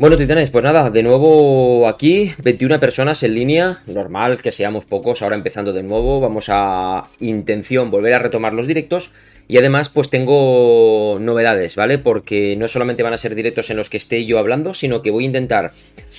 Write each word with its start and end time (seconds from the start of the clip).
Bueno, 0.00 0.16
titanes, 0.16 0.50
pues 0.50 0.64
nada, 0.64 0.88
de 0.88 1.02
nuevo 1.02 1.86
aquí, 1.86 2.32
21 2.42 2.80
personas 2.80 3.22
en 3.22 3.34
línea, 3.34 3.82
normal 3.86 4.40
que 4.40 4.50
seamos 4.50 4.86
pocos, 4.86 5.20
ahora 5.20 5.36
empezando 5.36 5.74
de 5.74 5.82
nuevo, 5.82 6.20
vamos 6.20 6.46
a 6.48 7.10
intención 7.18 7.90
volver 7.90 8.14
a 8.14 8.18
retomar 8.18 8.54
los 8.54 8.66
directos. 8.66 9.12
Y 9.46 9.58
además 9.58 9.90
pues 9.90 10.08
tengo 10.08 11.18
novedades, 11.20 11.76
¿vale? 11.76 11.98
Porque 11.98 12.56
no 12.56 12.66
solamente 12.66 13.02
van 13.02 13.12
a 13.12 13.18
ser 13.18 13.34
directos 13.34 13.68
en 13.68 13.76
los 13.76 13.90
que 13.90 13.98
esté 13.98 14.24
yo 14.24 14.38
hablando, 14.38 14.72
sino 14.72 15.02
que 15.02 15.10
voy 15.10 15.24
a 15.24 15.26
intentar, 15.26 15.72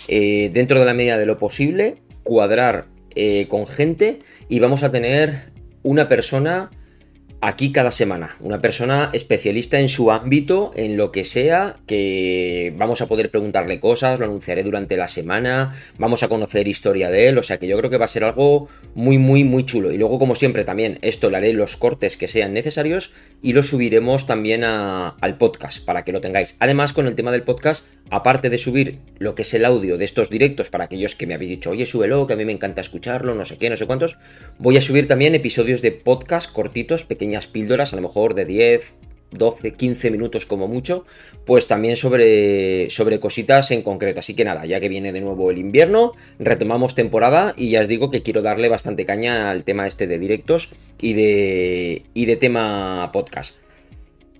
eh, 0.07 0.51
dentro 0.53 0.79
de 0.79 0.85
la 0.85 0.93
medida 0.93 1.17
de 1.17 1.25
lo 1.25 1.39
posible, 1.39 1.95
cuadrar 2.21 2.85
eh, 3.15 3.47
con 3.49 3.65
gente. 3.65 4.19
Y 4.47 4.59
vamos 4.59 4.83
a 4.83 4.91
tener 4.91 5.53
una 5.81 6.07
persona 6.07 6.69
aquí 7.41 7.71
cada 7.71 7.91
semana. 7.91 8.37
Una 8.39 8.61
persona 8.61 9.09
especialista 9.13 9.79
en 9.79 9.89
su 9.89 10.11
ámbito, 10.11 10.71
en 10.75 10.95
lo 10.95 11.11
que 11.11 11.23
sea, 11.23 11.77
que 11.87 12.73
vamos 12.77 13.01
a 13.01 13.07
poder 13.07 13.31
preguntarle 13.31 13.79
cosas, 13.79 14.19
lo 14.19 14.25
anunciaré 14.25 14.63
durante 14.63 14.95
la 14.95 15.07
semana, 15.07 15.75
vamos 15.97 16.21
a 16.21 16.27
conocer 16.27 16.67
historia 16.67 17.09
de 17.09 17.27
él, 17.27 17.37
o 17.39 17.43
sea 17.43 17.57
que 17.57 17.67
yo 17.67 17.77
creo 17.77 17.89
que 17.89 17.97
va 17.97 18.05
a 18.05 18.09
ser 18.09 18.23
algo 18.23 18.69
muy, 18.93 19.17
muy, 19.17 19.43
muy 19.43 19.65
chulo. 19.65 19.91
Y 19.91 19.97
luego, 19.97 20.19
como 20.19 20.35
siempre, 20.35 20.63
también 20.63 20.99
esto 21.01 21.29
le 21.29 21.37
haré 21.37 21.53
los 21.53 21.75
cortes 21.75 22.15
que 22.15 22.27
sean 22.27 22.53
necesarios 22.53 23.13
y 23.41 23.53
lo 23.53 23.63
subiremos 23.63 24.27
también 24.27 24.63
al 24.63 25.37
podcast 25.37 25.83
para 25.83 26.03
que 26.05 26.11
lo 26.11 26.21
tengáis. 26.21 26.55
Además, 26.59 26.93
con 26.93 27.07
el 27.07 27.15
tema 27.15 27.31
del 27.31 27.41
podcast, 27.41 27.87
aparte 28.11 28.49
de 28.51 28.59
subir 28.59 28.99
lo 29.17 29.33
que 29.33 29.41
es 29.41 29.53
el 29.55 29.65
audio 29.65 29.97
de 29.97 30.05
estos 30.05 30.29
directos 30.29 30.69
para 30.69 30.83
aquellos 30.83 31.15
que 31.15 31.25
me 31.25 31.33
habéis 31.33 31.49
dicho, 31.49 31.71
oye, 31.71 31.87
súbelo, 31.87 32.27
que 32.27 32.33
a 32.33 32.35
mí 32.35 32.45
me 32.45 32.51
encanta 32.51 32.81
escucharlo, 32.81 33.33
no 33.33 33.45
sé 33.45 33.57
qué, 33.57 33.69
no 33.69 33.77
sé 33.77 33.87
cuántos, 33.87 34.19
voy 34.59 34.77
a 34.77 34.81
subir 34.81 35.07
también 35.07 35.33
episodios 35.33 35.81
de 35.81 35.91
podcast 35.91 36.51
cortitos, 36.51 37.03
pequeños 37.03 37.30
píldoras, 37.47 37.93
a 37.93 37.95
lo 37.95 38.01
mejor 38.01 38.35
de 38.35 38.45
10, 38.45 38.95
12, 39.31 39.73
15 39.73 40.11
minutos 40.11 40.45
como 40.45 40.67
mucho, 40.67 41.05
pues 41.45 41.67
también 41.67 41.95
sobre, 41.95 42.89
sobre 42.89 43.19
cositas 43.19 43.71
en 43.71 43.81
concreto. 43.81 44.19
Así 44.19 44.35
que 44.35 44.43
nada, 44.43 44.65
ya 44.65 44.79
que 44.79 44.89
viene 44.89 45.13
de 45.13 45.21
nuevo 45.21 45.51
el 45.51 45.57
invierno, 45.57 46.13
retomamos 46.39 46.95
temporada 46.95 47.53
y 47.57 47.71
ya 47.71 47.81
os 47.81 47.87
digo 47.87 48.11
que 48.11 48.21
quiero 48.21 48.41
darle 48.41 48.69
bastante 48.69 49.05
caña 49.05 49.49
al 49.49 49.63
tema 49.63 49.87
este 49.87 50.07
de 50.07 50.19
directos 50.19 50.71
y 50.99 51.13
de, 51.13 52.03
y 52.13 52.25
de 52.25 52.35
tema 52.35 53.09
podcast. 53.13 53.55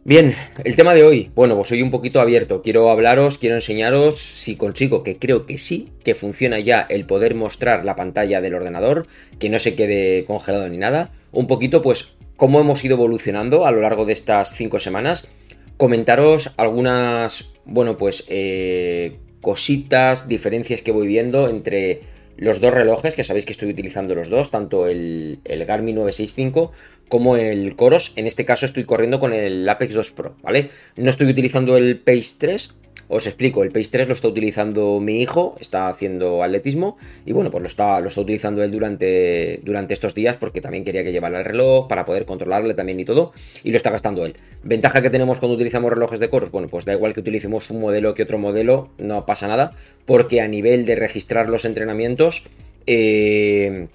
Bien, 0.04 0.34
el 0.64 0.76
tema 0.76 0.96
de 0.96 1.04
hoy, 1.04 1.30
bueno, 1.36 1.56
pues 1.56 1.68
soy 1.68 1.84
un 1.84 1.92
poquito 1.92 2.22
abierto, 2.22 2.64
quiero 2.64 2.90
hablaros, 2.90 3.38
quiero 3.38 3.54
enseñaros 3.54 4.20
si 4.20 4.56
consigo, 4.56 5.04
que 5.04 5.18
creo 5.18 5.46
que 5.46 5.60
sí, 5.60 5.90
que 6.04 6.16
funciona 6.16 6.60
ya 6.60 6.82
el 6.90 7.06
poder 7.06 7.36
mostrar 7.36 7.86
la 7.86 7.96
pantalla 7.96 8.42
del 8.42 8.56
ordenador, 8.56 9.06
que 9.38 9.50
no 9.50 9.60
se 9.60 9.76
quede 9.76 10.26
congelado 10.26 10.68
ni 10.70 10.80
nada, 10.80 11.12
un 11.32 11.46
poquito 11.46 11.84
pues 11.84 12.16
cómo 12.42 12.60
hemos 12.60 12.84
ido 12.84 12.96
evolucionando 12.96 13.68
a 13.68 13.72
lo 13.72 13.82
largo 13.82 14.04
de 14.04 14.14
estas 14.14 14.56
cinco 14.56 14.80
semanas. 14.80 15.30
Comentaros 15.78 16.56
algunas, 16.58 17.54
bueno, 17.66 18.00
pues 18.00 18.26
eh, 18.30 19.20
cositas, 19.42 20.28
diferencias 20.28 20.82
que 20.82 20.92
voy 20.92 21.06
viendo 21.06 21.48
entre 21.50 22.02
los 22.38 22.60
dos 22.60 22.74
relojes, 22.74 23.14
que 23.14 23.24
sabéis 23.24 23.46
que 23.46 23.52
estoy 23.52 23.70
utilizando 23.70 24.16
los 24.16 24.32
dos, 24.32 24.50
tanto 24.50 24.88
el, 24.88 25.38
el, 25.44 25.66
Garmin 25.66 25.94
965 25.94 26.72
como 27.10 27.38
el 27.38 27.76
Coros. 27.76 28.12
En 28.16 28.26
este 28.26 28.44
caso 28.44 28.66
estoy 28.66 28.86
corriendo 28.86 29.20
con 29.20 29.34
el 29.34 29.70
Apex 29.70 29.94
2 29.94 30.10
Pro, 30.10 30.36
¿vale? 30.42 30.72
No 30.96 31.12
estoy 31.12 31.28
utilizando 31.28 31.78
el 31.78 32.00
Pace 32.00 32.38
3, 32.40 32.81
os 33.12 33.28
explico, 33.28 33.62
el 33.64 33.72
Pace 33.72 33.90
3 33.92 34.08
lo 34.08 34.14
está 34.14 34.30
utilizando 34.30 35.02
mi 35.02 35.22
hijo, 35.22 35.58
está 35.60 35.90
haciendo 35.90 36.44
atletismo 36.44 36.98
y 37.26 37.34
bueno, 37.34 37.52
pues 37.52 37.62
lo 37.62 37.68
está, 37.68 38.00
lo 38.00 38.08
está 38.08 38.22
utilizando 38.22 38.64
él 38.64 38.72
durante, 38.72 39.60
durante 39.64 39.94
estos 39.94 40.16
días 40.16 40.38
porque 40.38 40.62
también 40.62 40.86
quería 40.86 41.04
que 41.04 41.12
llevara 41.12 41.40
el 41.40 41.46
reloj 41.46 41.90
para 41.90 42.06
poder 42.06 42.26
controlarle 42.26 42.74
también 42.74 43.02
y 43.02 43.06
todo 43.06 43.34
y 43.64 43.72
lo 43.72 43.78
está 43.78 43.90
gastando 43.90 44.26
él. 44.26 44.38
Ventaja 44.64 45.02
que 45.02 45.10
tenemos 45.10 45.40
cuando 45.40 45.56
utilizamos 45.56 45.92
relojes 45.92 46.22
de 46.22 46.30
coros, 46.30 46.52
bueno, 46.52 46.70
pues 46.70 46.86
da 46.86 46.94
igual 46.94 47.14
que 47.14 47.20
utilicemos 47.20 47.70
un 47.70 47.82
modelo 47.82 48.14
que 48.14 48.24
otro 48.24 48.38
modelo, 48.38 48.92
no 48.98 49.26
pasa 49.26 49.50
nada 49.50 49.74
porque 50.06 50.40
a 50.40 50.48
nivel 50.48 50.86
de 50.86 50.96
registrar 50.96 51.50
los 51.50 51.66
entrenamientos... 51.66 52.48
Eh, 52.88 53.88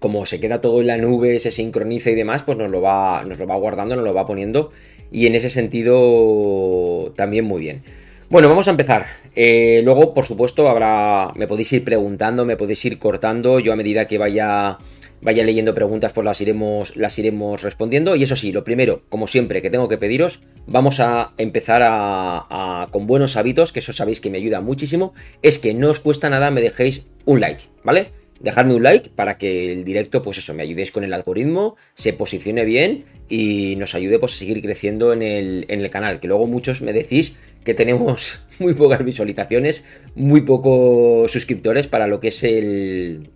como 0.00 0.26
se 0.26 0.38
queda 0.38 0.60
todo 0.60 0.80
en 0.80 0.86
la 0.86 0.96
nube, 0.96 1.40
se 1.40 1.50
sincroniza 1.50 2.10
y 2.10 2.14
demás, 2.14 2.44
pues 2.44 2.56
nos 2.56 2.70
lo 2.70 2.80
va, 2.80 3.24
nos 3.24 3.36
lo 3.36 3.48
va 3.48 3.56
guardando, 3.56 3.96
nos 3.96 4.04
lo 4.04 4.14
va 4.14 4.28
poniendo. 4.28 4.70
Y 5.10 5.26
en 5.26 5.34
ese 5.34 5.50
sentido, 5.50 7.12
también 7.16 7.44
muy 7.44 7.60
bien. 7.60 7.82
Bueno, 8.30 8.50
vamos 8.50 8.68
a 8.68 8.72
empezar. 8.72 9.06
Eh, 9.34 9.80
luego, 9.84 10.12
por 10.12 10.26
supuesto, 10.26 10.68
habrá. 10.68 11.32
Me 11.34 11.48
podéis 11.48 11.72
ir 11.72 11.82
preguntando, 11.82 12.44
me 12.44 12.58
podéis 12.58 12.84
ir 12.84 12.98
cortando. 12.98 13.58
Yo 13.58 13.72
a 13.72 13.76
medida 13.76 14.06
que 14.06 14.18
vaya. 14.18 14.78
Vaya 15.20 15.42
leyendo 15.42 15.74
preguntas, 15.74 16.12
pues 16.12 16.24
las 16.24 16.40
iremos, 16.40 16.94
las 16.94 17.18
iremos 17.18 17.62
respondiendo. 17.62 18.14
Y 18.14 18.22
eso 18.22 18.36
sí, 18.36 18.52
lo 18.52 18.62
primero, 18.62 19.02
como 19.08 19.26
siempre, 19.26 19.60
que 19.60 19.68
tengo 19.68 19.88
que 19.88 19.98
pediros, 19.98 20.44
vamos 20.68 21.00
a 21.00 21.32
empezar 21.38 21.82
a, 21.84 22.86
con 22.92 23.08
buenos 23.08 23.36
hábitos, 23.36 23.72
que 23.72 23.80
eso 23.80 23.92
sabéis 23.92 24.20
que 24.20 24.30
me 24.30 24.38
ayuda 24.38 24.60
muchísimo, 24.60 25.14
es 25.42 25.58
que 25.58 25.74
no 25.74 25.90
os 25.90 25.98
cuesta 25.98 26.30
nada, 26.30 26.52
me 26.52 26.60
dejéis 26.60 27.08
un 27.24 27.40
like, 27.40 27.64
¿vale? 27.82 28.12
Dejadme 28.38 28.74
un 28.74 28.84
like 28.84 29.10
para 29.10 29.38
que 29.38 29.72
el 29.72 29.84
directo, 29.84 30.22
pues 30.22 30.38
eso, 30.38 30.54
me 30.54 30.62
ayudéis 30.62 30.92
con 30.92 31.02
el 31.02 31.12
algoritmo, 31.12 31.74
se 31.94 32.12
posicione 32.12 32.64
bien 32.64 33.04
y 33.28 33.74
nos 33.74 33.96
ayude 33.96 34.20
pues, 34.20 34.34
a 34.34 34.36
seguir 34.36 34.62
creciendo 34.62 35.12
en 35.12 35.22
el, 35.22 35.66
en 35.66 35.80
el 35.80 35.90
canal. 35.90 36.20
Que 36.20 36.28
luego 36.28 36.46
muchos 36.46 36.80
me 36.80 36.92
decís 36.92 37.36
que 37.68 37.74
tenemos 37.74 38.46
muy 38.60 38.72
pocas 38.72 39.04
visualizaciones, 39.04 39.84
muy 40.14 40.40
pocos 40.40 41.30
suscriptores 41.30 41.86
para 41.86 42.06
lo 42.06 42.18
que 42.18 42.28
es 42.28 42.42
el, 42.42 43.28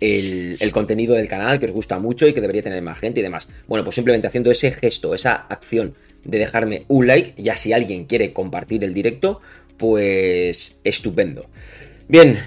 el, 0.00 0.72
contenido 0.72 1.14
del 1.14 1.28
canal, 1.28 1.60
que 1.60 1.66
os 1.66 1.72
gusta 1.72 1.98
mucho 1.98 2.26
y 2.26 2.32
que 2.32 2.40
debería 2.40 2.62
tener 2.62 2.80
más 2.80 2.98
gente 2.98 3.20
y 3.20 3.22
demás. 3.22 3.48
Bueno, 3.68 3.84
pues 3.84 3.96
simplemente 3.96 4.26
haciendo 4.26 4.50
ese 4.50 4.72
gesto, 4.72 5.14
esa 5.14 5.34
acción 5.34 5.92
de 6.24 6.38
dejarme 6.38 6.86
un 6.88 7.06
like, 7.06 7.34
ya 7.36 7.54
si 7.54 7.74
alguien 7.74 8.06
quiere 8.06 8.32
compartir 8.32 8.82
el 8.82 8.94
directo, 8.94 9.42
pues 9.76 10.80
estupendo. 10.82 11.50
Bien, 12.08 12.38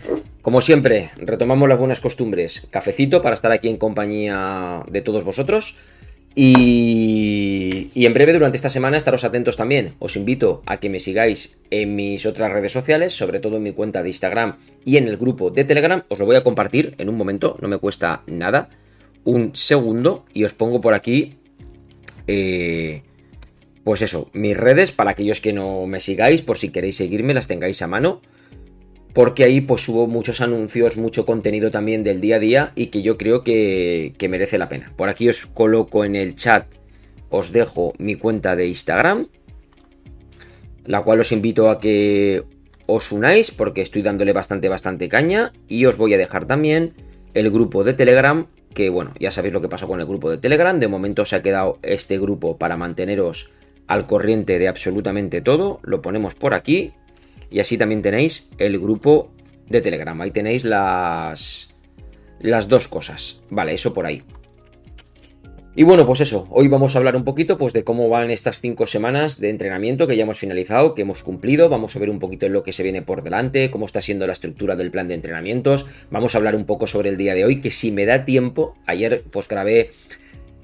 como 0.41 0.61
siempre, 0.61 1.11
retomamos 1.17 1.69
las 1.69 1.77
buenas 1.77 1.99
costumbres. 1.99 2.67
Cafecito 2.71 3.21
para 3.21 3.35
estar 3.35 3.51
aquí 3.51 3.69
en 3.69 3.77
compañía 3.77 4.81
de 4.89 5.01
todos 5.03 5.23
vosotros. 5.23 5.77
Y, 6.35 7.91
en 7.95 8.13
breve 8.13 8.33
durante 8.33 8.57
esta 8.57 8.69
semana 8.69 8.97
estaros 8.97 9.23
atentos 9.23 9.55
también. 9.55 9.95
Os 9.99 10.15
invito 10.15 10.63
a 10.65 10.77
que 10.77 10.89
me 10.89 10.99
sigáis 10.99 11.59
en 11.69 11.95
mis 11.95 12.25
otras 12.25 12.51
redes 12.51 12.71
sociales, 12.71 13.13
sobre 13.13 13.39
todo 13.39 13.57
en 13.57 13.63
mi 13.63 13.71
cuenta 13.71 14.01
de 14.01 14.09
Instagram 14.09 14.57
y 14.83 14.97
en 14.97 15.07
el 15.07 15.17
grupo 15.17 15.51
de 15.51 15.63
Telegram. 15.63 16.03
Os 16.09 16.19
lo 16.19 16.25
voy 16.25 16.35
a 16.35 16.43
compartir 16.43 16.95
en 16.97 17.09
un 17.09 17.17
momento, 17.17 17.57
no 17.61 17.67
me 17.67 17.77
cuesta 17.77 18.23
nada. 18.25 18.69
Un 19.23 19.55
segundo 19.55 20.25
y 20.33 20.43
os 20.43 20.53
pongo 20.53 20.81
por 20.81 20.93
aquí, 20.93 21.35
eh, 22.27 23.03
pues 23.83 24.01
eso, 24.01 24.29
mis 24.33 24.57
redes 24.57 24.91
para 24.91 25.11
aquellos 25.11 25.39
que 25.39 25.53
no 25.53 25.85
me 25.85 25.99
sigáis, 25.99 26.41
por 26.41 26.57
si 26.57 26.69
queréis 26.69 26.97
seguirme, 26.97 27.33
las 27.33 27.47
tengáis 27.47 27.81
a 27.81 27.87
mano 27.87 28.21
porque 29.13 29.43
ahí 29.43 29.61
pues 29.61 29.87
hubo 29.87 30.07
muchos 30.07 30.41
anuncios, 30.41 30.97
mucho 30.97 31.25
contenido 31.25 31.69
también 31.69 32.03
del 32.03 32.19
día 32.19 32.37
a 32.37 32.39
día 32.39 32.71
y 32.75 32.87
que 32.87 33.03
yo 33.03 33.17
creo 33.17 33.43
que, 33.43 34.15
merece 34.29 34.57
la 34.57 34.69
pena. 34.69 34.91
Por 34.95 35.09
aquí 35.09 35.29
os 35.29 35.45
coloco 35.45 36.03
en 36.03 36.15
el 36.15 36.35
chat, 36.35 36.65
os 37.29 37.51
dejo 37.51 37.93
mi 37.99 38.15
cuenta 38.15 38.55
de 38.55 38.67
Instagram, 38.67 39.27
la 40.85 41.03
cual 41.03 41.19
os 41.19 41.31
invito 41.31 41.69
a 41.69 41.79
que 41.79 42.43
os 42.87 43.11
unáis 43.11 43.51
porque 43.51 43.81
estoy 43.81 44.01
dándole 44.01 44.33
bastante, 44.33 44.67
bastante 44.67 45.07
caña 45.07 45.53
y 45.67 45.85
os 45.85 45.95
voy 45.95 46.15
a 46.15 46.17
dejar 46.17 46.45
también 46.45 46.93
el 47.35 47.51
grupo 47.51 47.83
de 47.83 47.93
Telegram, 47.93 48.47
que 48.73 48.89
bueno, 48.89 49.13
ya 49.19 49.29
sabéis 49.29 49.53
lo 49.53 49.61
que 49.61 49.69
pasó 49.69 49.87
con 49.87 49.99
el 49.99 50.07
grupo 50.07 50.31
de 50.31 50.39
Telegram, 50.39 50.79
de 50.79 50.87
momento 50.87 51.23
se 51.25 51.35
ha 51.35 51.43
quedado 51.43 51.77
este 51.83 52.19
grupo 52.19 52.57
para 52.57 52.77
manteneros 52.77 53.51
al 53.87 54.07
corriente 54.07 54.57
de 54.57 54.67
absolutamente 54.67 55.41
todo, 55.41 55.79
lo 55.83 56.01
ponemos 56.01 56.35
por 56.35 56.53
aquí, 56.53 56.93
y 57.53 57.59
así 57.59 57.77
también 57.77 58.01
tenéis 58.01 58.49
el 58.57 58.79
grupo 58.79 59.31
de 59.69 59.79
Telegram. 59.79 60.19
Ahí 60.19 60.31
tenéis 60.31 60.63
las, 60.63 61.69
las 62.39 62.67
dos 62.67 62.87
cosas. 62.87 63.43
Vale, 63.51 63.75
eso 63.75 63.93
por 63.93 64.07
ahí. 64.07 64.23
Y 65.75 65.83
bueno, 65.83 66.07
pues 66.07 66.21
eso, 66.21 66.47
hoy 66.49 66.67
vamos 66.67 66.95
a 66.95 66.97
hablar 66.97 67.15
un 67.15 67.23
poquito 67.23 67.59
pues, 67.59 67.71
de 67.73 67.83
cómo 67.83 68.09
van 68.09 68.31
estas 68.31 68.59
cinco 68.59 68.87
semanas 68.87 69.39
de 69.39 69.49
entrenamiento 69.49 70.07
que 70.07 70.17
ya 70.17 70.23
hemos 70.23 70.39
finalizado, 70.39 70.95
que 70.95 71.03
hemos 71.03 71.23
cumplido, 71.23 71.69
vamos 71.69 71.95
a 71.95 71.99
ver 71.99 72.09
un 72.09 72.17
poquito 72.17 72.49
lo 72.49 72.63
que 72.63 72.71
se 72.71 72.81
viene 72.81 73.03
por 73.03 73.23
delante, 73.23 73.69
cómo 73.69 73.85
está 73.85 74.01
siendo 74.01 74.25
la 74.25 74.33
estructura 74.33 74.75
del 74.75 74.89
plan 74.89 75.07
de 75.07 75.15
entrenamientos, 75.15 75.87
vamos 76.11 76.33
a 76.33 76.39
hablar 76.39 76.55
un 76.55 76.65
poco 76.65 76.85
sobre 76.85 77.09
el 77.09 77.17
día 77.17 77.33
de 77.33 77.45
hoy, 77.45 77.61
que 77.61 77.71
si 77.71 77.91
me 77.91 78.05
da 78.05 78.25
tiempo, 78.25 78.75
ayer 78.85 79.23
pues 79.31 79.47
grabé 79.47 79.91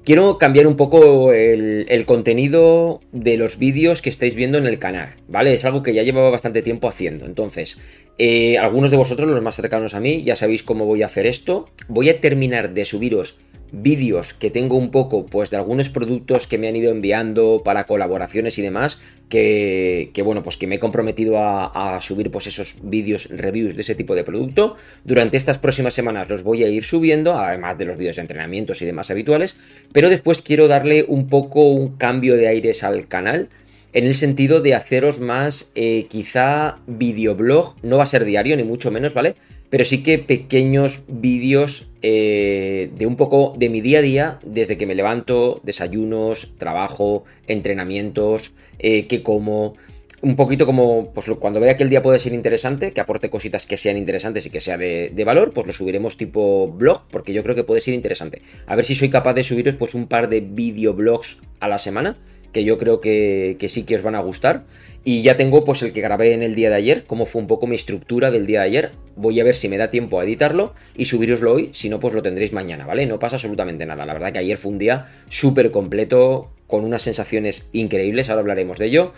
Quiero 0.10 0.40
cambiar 0.40 0.66
un 0.66 0.76
poco 0.76 1.34
el, 1.34 2.04
contenido 2.08 3.00
de 3.12 3.38
los 3.38 3.60
vídeos 3.60 4.02
que 4.02 4.10
estáis 4.10 4.34
viendo 4.34 4.58
en 4.58 4.66
el 4.66 4.80
canal, 4.80 5.14
¿vale? 5.28 5.54
Es 5.54 5.66
algo 5.66 5.84
que 5.84 5.94
ya 5.94 6.02
llevaba 6.02 6.32
bastante 6.32 6.64
tiempo 6.64 6.88
haciendo. 6.88 7.28
Entonces, 7.28 7.80
eh, 8.18 8.58
algunos 8.58 8.90
de 8.90 8.98
vosotros, 8.98 9.30
los 9.30 9.44
más 9.44 9.56
cercanos 9.56 9.94
a 9.94 10.00
mí, 10.00 10.24
ya 10.24 10.36
sabéis 10.36 10.64
cómo 10.64 10.88
voy 10.88 11.04
a 11.04 11.06
hacer 11.06 11.28
esto. 11.28 11.70
Voy 11.90 12.10
a 12.10 12.20
terminar 12.22 12.74
de 12.74 12.86
subiros 12.86 13.38
vídeos 13.72 14.34
que 14.34 14.50
tengo 14.50 14.78
un 14.78 14.92
poco, 14.92 15.26
pues 15.26 15.50
de 15.50 15.58
algunos 15.58 15.90
productos 15.90 16.48
que 16.48 16.58
me 16.58 16.68
han 16.68 16.76
ido 16.76 16.92
enviando 16.92 17.62
para 17.64 17.86
colaboraciones 17.86 18.58
y 18.58 18.62
demás, 18.62 19.02
que, 19.30 20.12
bueno, 20.24 20.44
pues 20.44 20.58
que 20.58 20.68
me 20.68 20.76
he 20.76 20.80
comprometido 20.80 21.38
a, 21.38 22.00
subir 22.02 22.32
pues 22.32 22.48
esos 22.48 22.78
vídeos 22.82 23.30
reviews 23.30 23.76
de 23.76 23.82
ese 23.82 23.96
tipo 23.96 24.16
de 24.16 24.24
producto. 24.24 24.76
Durante 25.04 25.38
estas 25.38 25.58
próximas 25.58 25.94
semanas 25.94 26.30
los 26.30 26.44
voy 26.44 26.64
a 26.64 26.70
ir 26.70 26.84
subiendo, 26.84 27.38
además 27.38 27.78
de 27.78 27.86
los 27.86 27.98
vídeos 27.98 28.16
de 28.16 28.24
entrenamientos 28.24 28.82
y 28.82 28.86
demás 28.86 29.12
habituales, 29.12 29.60
pero 29.92 30.10
después 30.10 30.42
quiero 30.42 30.68
darle 30.68 31.06
un 31.08 31.28
poco 31.28 31.64
un 31.64 31.98
cambio 31.98 32.36
de 32.36 32.48
aires 32.48 32.84
al 32.84 33.08
canal 33.08 33.50
en 33.92 34.06
el 34.06 34.14
sentido 34.14 34.62
de 34.62 34.76
haceros 34.76 35.20
más 35.20 35.72
eh, 35.76 36.06
quizá 36.10 36.78
videoblog, 36.86 37.76
no 37.82 37.98
va 37.98 38.04
a 38.04 38.08
ser 38.08 38.24
diario 38.24 38.56
ni 38.56 38.64
mucho 38.64 38.92
menos, 38.92 39.14
¿vale? 39.14 39.36
Pero 39.70 39.84
sí 39.84 40.02
que 40.02 40.18
pequeños 40.18 41.02
vídeos 41.08 41.90
eh, 42.02 42.90
de 42.98 43.06
un 43.06 43.16
poco 43.16 43.54
de 43.58 43.70
mi 43.70 43.82
día 43.82 44.00
a 44.00 44.02
día, 44.02 44.40
desde 44.44 44.78
que 44.78 44.88
me 44.88 44.96
levanto, 44.96 45.62
desayunos, 45.64 46.54
trabajo, 46.58 47.26
entrenamientos, 47.48 48.54
eh, 48.80 49.06
qué 49.08 49.22
como, 49.22 49.76
un 50.22 50.36
poquito 50.36 50.66
como, 50.66 51.12
pues 51.14 51.28
cuando 51.40 51.60
vea 51.60 51.78
que 51.78 51.84
el 51.84 51.90
día 51.90 52.02
puede 52.02 52.20
ser 52.20 52.34
interesante, 52.34 52.92
que 52.92 53.02
aporte 53.02 53.30
cositas 53.30 53.66
que 53.66 53.78
sean 53.78 53.98
interesantes 53.98 54.46
y 54.46 54.50
que 54.50 54.60
sea 54.60 54.78
de, 54.78 55.24
valor, 55.26 55.52
pues 55.54 55.68
lo 55.68 55.74
subiremos 55.74 56.18
tipo 56.18 56.70
blog, 56.72 57.04
porque 57.10 57.34
yo 57.34 57.44
creo 57.44 57.56
que 57.56 57.64
puede 57.64 57.82
ser 57.82 57.94
interesante. 57.94 58.42
A 58.66 58.76
ver 58.76 58.86
si 58.86 58.96
soy 58.96 59.10
capaz 59.10 59.34
de 59.34 59.44
subiros 59.44 59.76
pues 59.76 59.94
un 59.94 60.08
par 60.08 60.30
de 60.30 60.42
videoblogs 60.42 61.38
a 61.60 61.68
la 61.68 61.78
semana, 61.78 62.18
que 62.52 62.64
yo 62.64 62.78
creo 62.78 63.00
que, 63.00 63.58
que, 63.60 63.70
sí 63.70 63.84
que 63.84 63.96
os 63.96 64.02
van 64.02 64.16
a 64.16 64.22
gustar. 64.22 64.66
Y 65.04 65.22
ya 65.22 65.38
tengo 65.38 65.64
pues 65.64 65.82
el 65.82 65.94
que 65.94 66.02
grabé 66.02 66.34
en 66.34 66.44
el 66.44 66.56
día 66.56 66.70
de 66.70 66.76
ayer, 66.76 67.06
cómo 67.06 67.26
fue 67.26 67.42
un 67.42 67.48
poco 67.48 67.68
mi 67.68 67.76
estructura 67.76 68.32
del 68.32 68.46
día 68.46 68.60
de 68.62 68.66
ayer. 68.66 68.92
Voy 69.16 69.40
a 69.40 69.44
ver 69.44 69.56
si 69.56 69.70
me 69.70 69.78
da 69.78 69.90
tiempo 69.90 70.20
a 70.20 70.24
editarlo 70.24 70.74
y 70.96 71.06
subiroslo 71.06 71.54
hoy, 71.54 71.70
si 71.74 71.90
no 71.90 72.00
pues 72.00 72.14
lo 72.14 72.22
tendréis 72.22 72.54
mañana, 72.54 72.86
¿vale? 72.86 73.06
No 73.06 73.18
pasa 73.18 73.38
absolutamente 73.38 73.86
nada. 73.86 74.06
La 74.06 74.14
verdad 74.14 74.34
que 74.34 74.40
ayer 74.40 74.58
fue 74.58 74.72
un 74.72 74.80
día 74.80 75.08
súper 75.30 75.72
completo, 75.72 76.52
con 76.70 76.86
unas 76.86 77.02
sensaciones 77.02 77.70
increíbles, 77.74 78.30
ahora 78.30 78.42
hablaremos 78.42 78.78
de 78.78 78.86
ello. 78.86 79.14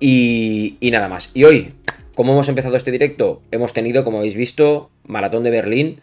Y, 0.00 0.76
nada 0.82 1.08
más. 1.08 1.30
Y 1.34 1.44
hoy, 1.44 1.72
como 2.14 2.32
hemos 2.32 2.48
empezado 2.48 2.76
este 2.76 2.90
directo, 2.90 3.42
hemos 3.50 3.72
tenido, 3.72 4.04
como 4.04 4.18
habéis 4.18 4.34
visto, 4.34 4.90
Maratón 5.04 5.44
de 5.44 5.50
Berlín, 5.50 6.00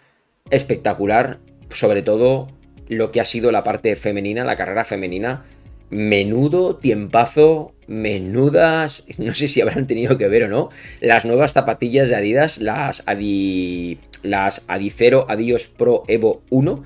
espectacular, 0.50 1.40
sobre 1.72 2.02
todo 2.02 2.48
lo 2.88 3.12
que 3.12 3.20
ha 3.20 3.26
sido 3.26 3.52
la 3.52 3.64
parte 3.64 3.96
femenina, 3.96 4.46
la 4.46 4.56
carrera 4.56 4.86
femenina. 4.86 5.44
Menudo 5.90 6.76
tiempazo, 6.76 7.74
menudas, 7.88 9.06
no 9.18 9.34
sé 9.34 9.48
si 9.48 9.62
habrán 9.62 9.88
tenido 9.88 10.18
que 10.18 10.28
ver 10.28 10.44
o 10.44 10.48
no, 10.48 10.70
las 11.02 11.26
nuevas 11.26 11.54
zapatillas 11.54 12.10
de 12.10 12.16
Adidas, 12.16 12.60
las 12.60 13.04
Adi, 13.08 14.00
las 14.24 14.66
Adicero 14.68 15.26
Adios 15.30 15.68
Pro 15.68 16.04
Evo 16.08 16.42
1, 16.50 16.84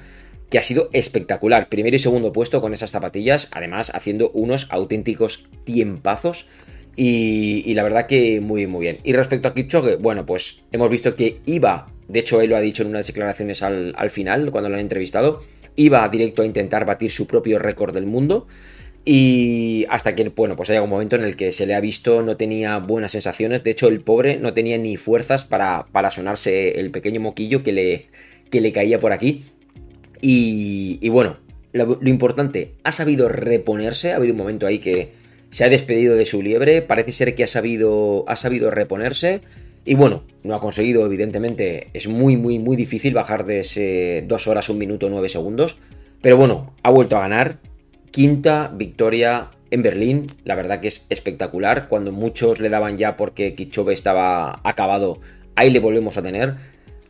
que 0.49 0.57
ha 0.57 0.61
sido 0.61 0.89
espectacular. 0.93 1.69
Primero 1.69 1.95
y 1.95 1.99
segundo 1.99 2.31
puesto 2.33 2.61
con 2.61 2.73
esas 2.73 2.91
zapatillas, 2.91 3.49
además 3.51 3.91
haciendo 3.93 4.29
unos 4.31 4.71
auténticos 4.71 5.49
tiempazos. 5.63 6.47
Y, 6.99 7.73
la 7.75 7.83
verdad 7.83 8.07
que 8.07 8.41
muy, 8.41 8.65
muy 8.65 8.81
bien. 8.81 8.99
Y 9.03 9.13
respecto 9.13 9.47
a 9.47 9.53
Kipchoge, 9.53 9.97
bueno, 9.97 10.25
pues 10.25 10.63
hemos 10.71 10.89
visto 10.89 11.15
que 11.15 11.41
iba, 11.45 11.91
de 12.07 12.21
hecho 12.21 12.41
él 12.41 12.49
lo 12.49 12.57
ha 12.57 12.61
dicho 12.61 12.81
en 12.81 12.89
unas 12.89 13.05
declaraciones 13.05 13.61
al, 13.61 14.09
final, 14.09 14.49
cuando 14.49 14.69
lo 14.69 14.75
han 14.75 14.81
entrevistado, 14.81 15.43
iba 15.75 16.07
directo 16.09 16.41
a 16.41 16.45
intentar 16.45 16.85
batir 16.85 17.11
su 17.11 17.27
propio 17.27 17.59
récord 17.59 17.93
del 17.93 18.07
mundo. 18.07 18.47
Y 19.09 19.85
hasta 19.89 20.15
que, 20.15 20.27
bueno, 20.27 20.57
pues 20.57 20.69
haya 20.69 20.81
un 20.81 20.89
momento 20.89 21.15
en 21.15 21.23
el 21.23 21.37
que 21.37 21.53
se 21.53 21.65
le 21.65 21.75
ha 21.75 21.79
visto, 21.79 22.21
no 22.23 22.35
tenía 22.35 22.77
buenas 22.79 23.13
sensaciones. 23.13 23.63
De 23.63 23.71
hecho, 23.71 23.87
el 23.87 24.01
pobre 24.01 24.35
no 24.35 24.53
tenía 24.53 24.77
ni 24.77 24.97
fuerzas 24.97 25.45
para, 25.45 25.85
para 25.93 26.11
sonarse 26.11 26.77
el 26.77 26.91
pequeño 26.91 27.21
moquillo 27.21 27.63
que 27.63 27.71
le, 27.71 28.07
que 28.51 28.59
le 28.59 28.73
caía 28.73 28.99
por 28.99 29.13
aquí. 29.13 29.45
Y, 30.19 31.07
bueno, 31.07 31.37
lo, 31.71 31.97
importante, 32.03 32.73
ha 32.83 32.91
sabido 32.91 33.29
reponerse. 33.29 34.11
Ha 34.11 34.17
habido 34.17 34.33
un 34.33 34.39
momento 34.39 34.67
ahí 34.67 34.79
que, 34.79 35.13
se 35.51 35.63
ha 35.63 35.69
despedido 35.69 36.17
de 36.17 36.25
su 36.25 36.41
liebre, 36.41 36.81
parece 36.81 37.13
ser 37.13 37.33
que 37.33 37.45
ha 37.45 37.47
sabido, 37.47 38.25
ha 38.27 38.35
sabido 38.35 38.71
reponerse. 38.71 39.39
Y 39.85 39.95
bueno, 39.95 40.23
no 40.43 40.53
ha 40.53 40.59
conseguido, 40.59 41.05
evidentemente, 41.05 41.91
es 41.93 42.09
muy, 42.09 42.35
muy, 42.35 42.59
muy 42.59 42.75
difícil 42.75 43.13
bajar 43.13 43.45
de 43.45 43.59
ese 43.61 44.25
2 44.27 44.47
horas, 44.47 44.67
1 44.67 44.77
minuto, 44.77 45.09
9 45.09 45.29
segundos. 45.29 45.79
Pero 46.21 46.35
bueno, 46.35 46.75
ha 46.83 46.91
vuelto 46.91 47.15
a 47.15 47.21
ganar. 47.21 47.59
Quinta 48.17 48.71
victoria 48.73 49.51
en 49.69 49.83
Berlín, 49.83 50.25
la 50.43 50.55
verdad 50.55 50.79
que 50.79 50.87
es 50.87 51.05
espectacular. 51.11 51.87
Cuando 51.87 52.11
muchos 52.11 52.59
le 52.59 52.67
daban 52.67 52.97
ya 52.97 53.15
porque 53.15 53.53
Kichove 53.53 53.93
estaba 53.93 54.59
acabado, 54.63 55.19
ahí 55.53 55.69
le 55.69 55.79
volvemos 55.79 56.17
a 56.17 56.23
tener. 56.23 56.55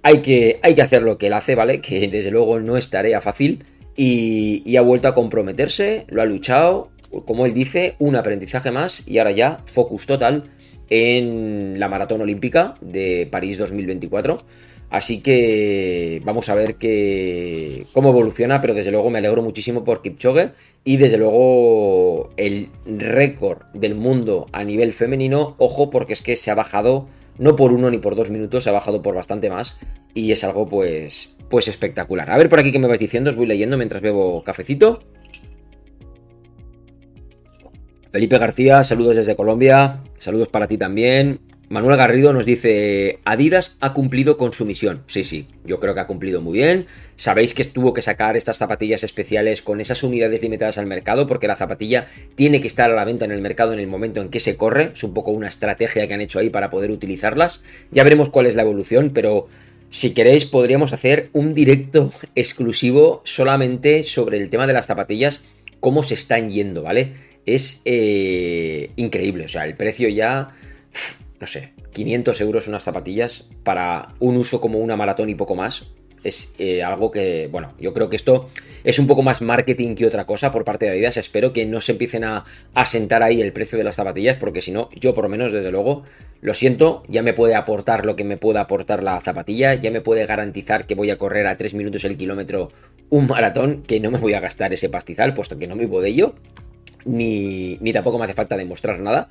Hay 0.03 0.21
que, 0.21 0.59
hay 0.61 0.75
que 0.75 0.81
hacer 0.81 1.03
lo 1.03 1.17
que 1.17 1.27
él 1.27 1.33
hace, 1.33 1.55
¿vale? 1.55 1.79
Que 1.79 2.09
desde 2.09 2.29
luego 2.29 2.59
no 2.59 2.75
es 2.75 2.89
tarea 2.89 3.21
fácil. 3.21 3.63
Y, 3.95 4.63
y 4.65 4.75
ha 4.75 4.81
vuelto 4.81 5.07
a 5.07 5.15
comprometerse, 5.15 6.03
lo 6.09 6.21
ha 6.21 6.25
luchado, 6.25 6.89
como 7.25 7.45
él 7.45 7.53
dice, 7.53 7.95
un 7.99 8.17
aprendizaje 8.17 8.71
más 8.71 9.07
y 9.07 9.19
ahora 9.19 9.31
ya 9.31 9.59
focus 9.65 10.07
total 10.07 10.51
en 10.89 11.79
la 11.79 11.87
maratón 11.87 12.19
olímpica 12.19 12.75
de 12.81 13.29
París 13.31 13.57
2024. 13.57 14.39
Así 14.89 15.21
que 15.21 16.21
vamos 16.23 16.47
a 16.49 16.55
ver 16.55 16.75
que, 16.75 17.85
cómo 17.93 18.09
evoluciona, 18.09 18.61
pero 18.61 18.73
desde 18.73 18.91
luego 18.91 19.09
me 19.09 19.19
alegro 19.19 19.41
muchísimo 19.41 19.83
por 19.83 20.01
Kipchoge 20.01 20.51
y 20.85 20.95
desde 20.95 21.17
luego 21.17 22.29
el 22.37 22.69
récord 22.85 23.63
del 23.73 23.95
mundo 23.95 24.47
a 24.53 24.63
nivel 24.63 24.93
femenino, 24.93 25.55
ojo 25.57 25.89
porque 25.89 26.13
es 26.13 26.21
que 26.21 26.37
se 26.37 26.51
ha 26.51 26.55
bajado 26.55 27.07
no 27.37 27.55
por 27.57 27.73
uno 27.73 27.89
ni 27.89 27.97
por 27.97 28.15
dos 28.15 28.29
minutos, 28.29 28.63
se 28.63 28.69
ha 28.69 28.73
bajado 28.73 29.01
por 29.01 29.13
bastante 29.13 29.49
más 29.49 29.77
y 30.13 30.31
es 30.31 30.43
algo 30.45 30.67
pues, 30.67 31.35
pues 31.49 31.67
espectacular. 31.67 32.29
A 32.29 32.37
ver 32.37 32.47
por 32.47 32.59
aquí 32.59 32.71
qué 32.71 32.79
me 32.79 32.87
vais 32.87 32.99
diciendo, 32.99 33.29
os 33.29 33.35
voy 33.35 33.45
leyendo 33.45 33.75
mientras 33.75 34.01
bebo 34.01 34.41
cafecito. 34.43 35.03
Felipe 38.09 38.37
García, 38.37 38.83
saludos 38.83 39.17
desde 39.17 39.35
Colombia, 39.35 40.01
saludos 40.17 40.47
para 40.47 40.67
ti 40.67 40.77
también. 40.77 41.41
Manuel 41.69 41.97
Garrido 41.97 42.31
nos 42.31 42.45
dice, 42.45 43.19
Adidas 43.25 43.77
ha 43.81 43.93
cumplido 43.93 44.37
con 44.37 44.53
su 44.53 44.65
misión. 44.65 45.03
Sí, 45.07 45.23
sí, 45.23 45.47
yo 45.65 45.79
creo 45.79 45.93
que 45.93 45.99
ha 45.99 46.07
cumplido 46.07 46.41
muy 46.41 46.59
bien. 46.59 46.85
Sabéis 47.15 47.53
que 47.53 47.63
tuvo 47.65 47.93
que 47.93 48.01
sacar 48.01 48.37
estas 48.37 48.57
zapatillas 48.57 49.03
especiales 49.03 49.61
con 49.61 49.81
esas 49.81 50.01
unidades 50.03 50.41
limitadas 50.41 50.77
al 50.77 50.85
mercado 50.85 51.27
porque 51.27 51.47
la 51.47 51.55
zapatilla 51.55 52.07
tiene 52.35 52.61
que 52.61 52.67
estar 52.67 52.89
a 52.89 52.95
la 52.95 53.03
venta 53.03 53.25
en 53.25 53.31
el 53.31 53.41
mercado 53.41 53.73
en 53.73 53.79
el 53.79 53.87
momento 53.87 54.21
en 54.21 54.29
que 54.29 54.39
se 54.39 54.55
corre. 54.55 54.91
Es 54.93 55.03
un 55.03 55.13
poco 55.13 55.31
una 55.31 55.47
estrategia 55.47 56.07
que 56.07 56.13
han 56.13 56.21
hecho 56.21 56.39
ahí 56.39 56.49
para 56.49 56.69
poder 56.69 56.89
utilizarlas. 56.89 57.61
Ya 57.91 58.03
veremos 58.03 58.29
cuál 58.29 58.45
es 58.45 58.55
la 58.55 58.61
evolución, 58.61 59.11
pero 59.13 59.47
si 59.89 60.13
queréis 60.13 60.45
podríamos 60.45 60.93
hacer 60.93 61.29
un 61.33 61.53
directo 61.53 62.13
exclusivo 62.35 63.21
solamente 63.25 64.03
sobre 64.03 64.37
el 64.37 64.49
tema 64.49 64.67
de 64.67 64.73
las 64.73 64.85
zapatillas, 64.85 65.43
cómo 65.79 66.03
se 66.03 66.13
están 66.13 66.49
yendo, 66.49 66.83
¿vale? 66.83 67.27
es 67.47 67.81
eh, 67.85 68.91
increíble. 68.97 69.45
O 69.45 69.47
sea, 69.47 69.65
el 69.65 69.75
precio 69.75 70.09
ya, 70.09 70.51
no 71.39 71.47
sé, 71.47 71.73
500 71.91 72.41
euros 72.41 72.67
unas 72.67 72.83
zapatillas 72.83 73.47
para 73.63 74.13
un 74.19 74.37
uso 74.37 74.59
como 74.61 74.79
una 74.79 74.95
maratón 74.95 75.29
y 75.29 75.35
poco 75.35 75.55
más. 75.55 75.85
Es 76.23 76.53
eh, 76.57 76.83
algo 76.83 77.11
que, 77.11 77.47
bueno, 77.51 77.73
yo 77.79 77.93
creo 77.93 78.09
que 78.09 78.15
esto 78.15 78.49
es 78.83 78.97
un 78.99 79.07
poco 79.07 79.21
más 79.21 79.41
marketing 79.41 79.95
que 79.95 80.07
otra 80.07 80.25
cosa 80.25 80.51
por 80.51 80.65
parte 80.65 80.85
de 80.85 80.91
Adidas. 80.91 81.17
Espero 81.17 81.53
que 81.53 81.65
no 81.65 81.79
se 81.79 81.93
empiecen 81.93 82.23
a, 82.23 82.43
sentar 82.85 83.21
ahí 83.21 83.39
el 83.39 83.53
precio 83.53 83.77
de 83.77 83.83
las 83.83 83.95
zapatillas, 83.95 84.35
porque 84.35 84.61
si 84.61 84.71
no, 84.71 84.89
yo 84.95 85.13
por 85.13 85.25
lo 85.25 85.29
menos, 85.29 85.51
desde 85.51 85.71
luego, 85.71 86.03
lo 86.41 86.53
siento, 86.53 87.03
ya 87.07 87.21
me 87.21 87.33
puede 87.33 87.55
aportar 87.55 88.05
lo 88.05 88.15
que 88.15 88.23
me 88.23 88.37
pueda 88.37 88.61
aportar 88.61 89.03
la 89.03 89.19
zapatilla, 89.21 89.75
ya 89.75 89.91
me 89.91 90.01
puede 90.01 90.25
garantizar 90.25 90.87
que 90.87 90.95
voy 90.95 91.11
a 91.11 91.17
correr 91.17 91.47
a 91.47 91.55
3 91.55 91.75
minutos 91.75 92.03
el 92.03 92.17
kilómetro 92.17 92.71
un 93.09 93.27
maratón, 93.27 93.83
que 93.83 93.99
no 93.99 94.11
me 94.11 94.17
voy 94.17 94.33
a 94.33 94.39
gastar 94.39 94.73
ese 94.73 94.89
pastizal, 94.89 95.33
puesto 95.33 95.57
que 95.57 95.67
no 95.67 95.75
me 95.75 95.85
vivo 95.85 96.01
de 96.01 96.09
ello 96.09 96.35
ni, 97.07 97.93
tampoco 97.93 98.17
me 98.17 98.25
hace 98.25 98.33
falta 98.33 98.57
demostrar 98.57 98.99
nada. 98.99 99.29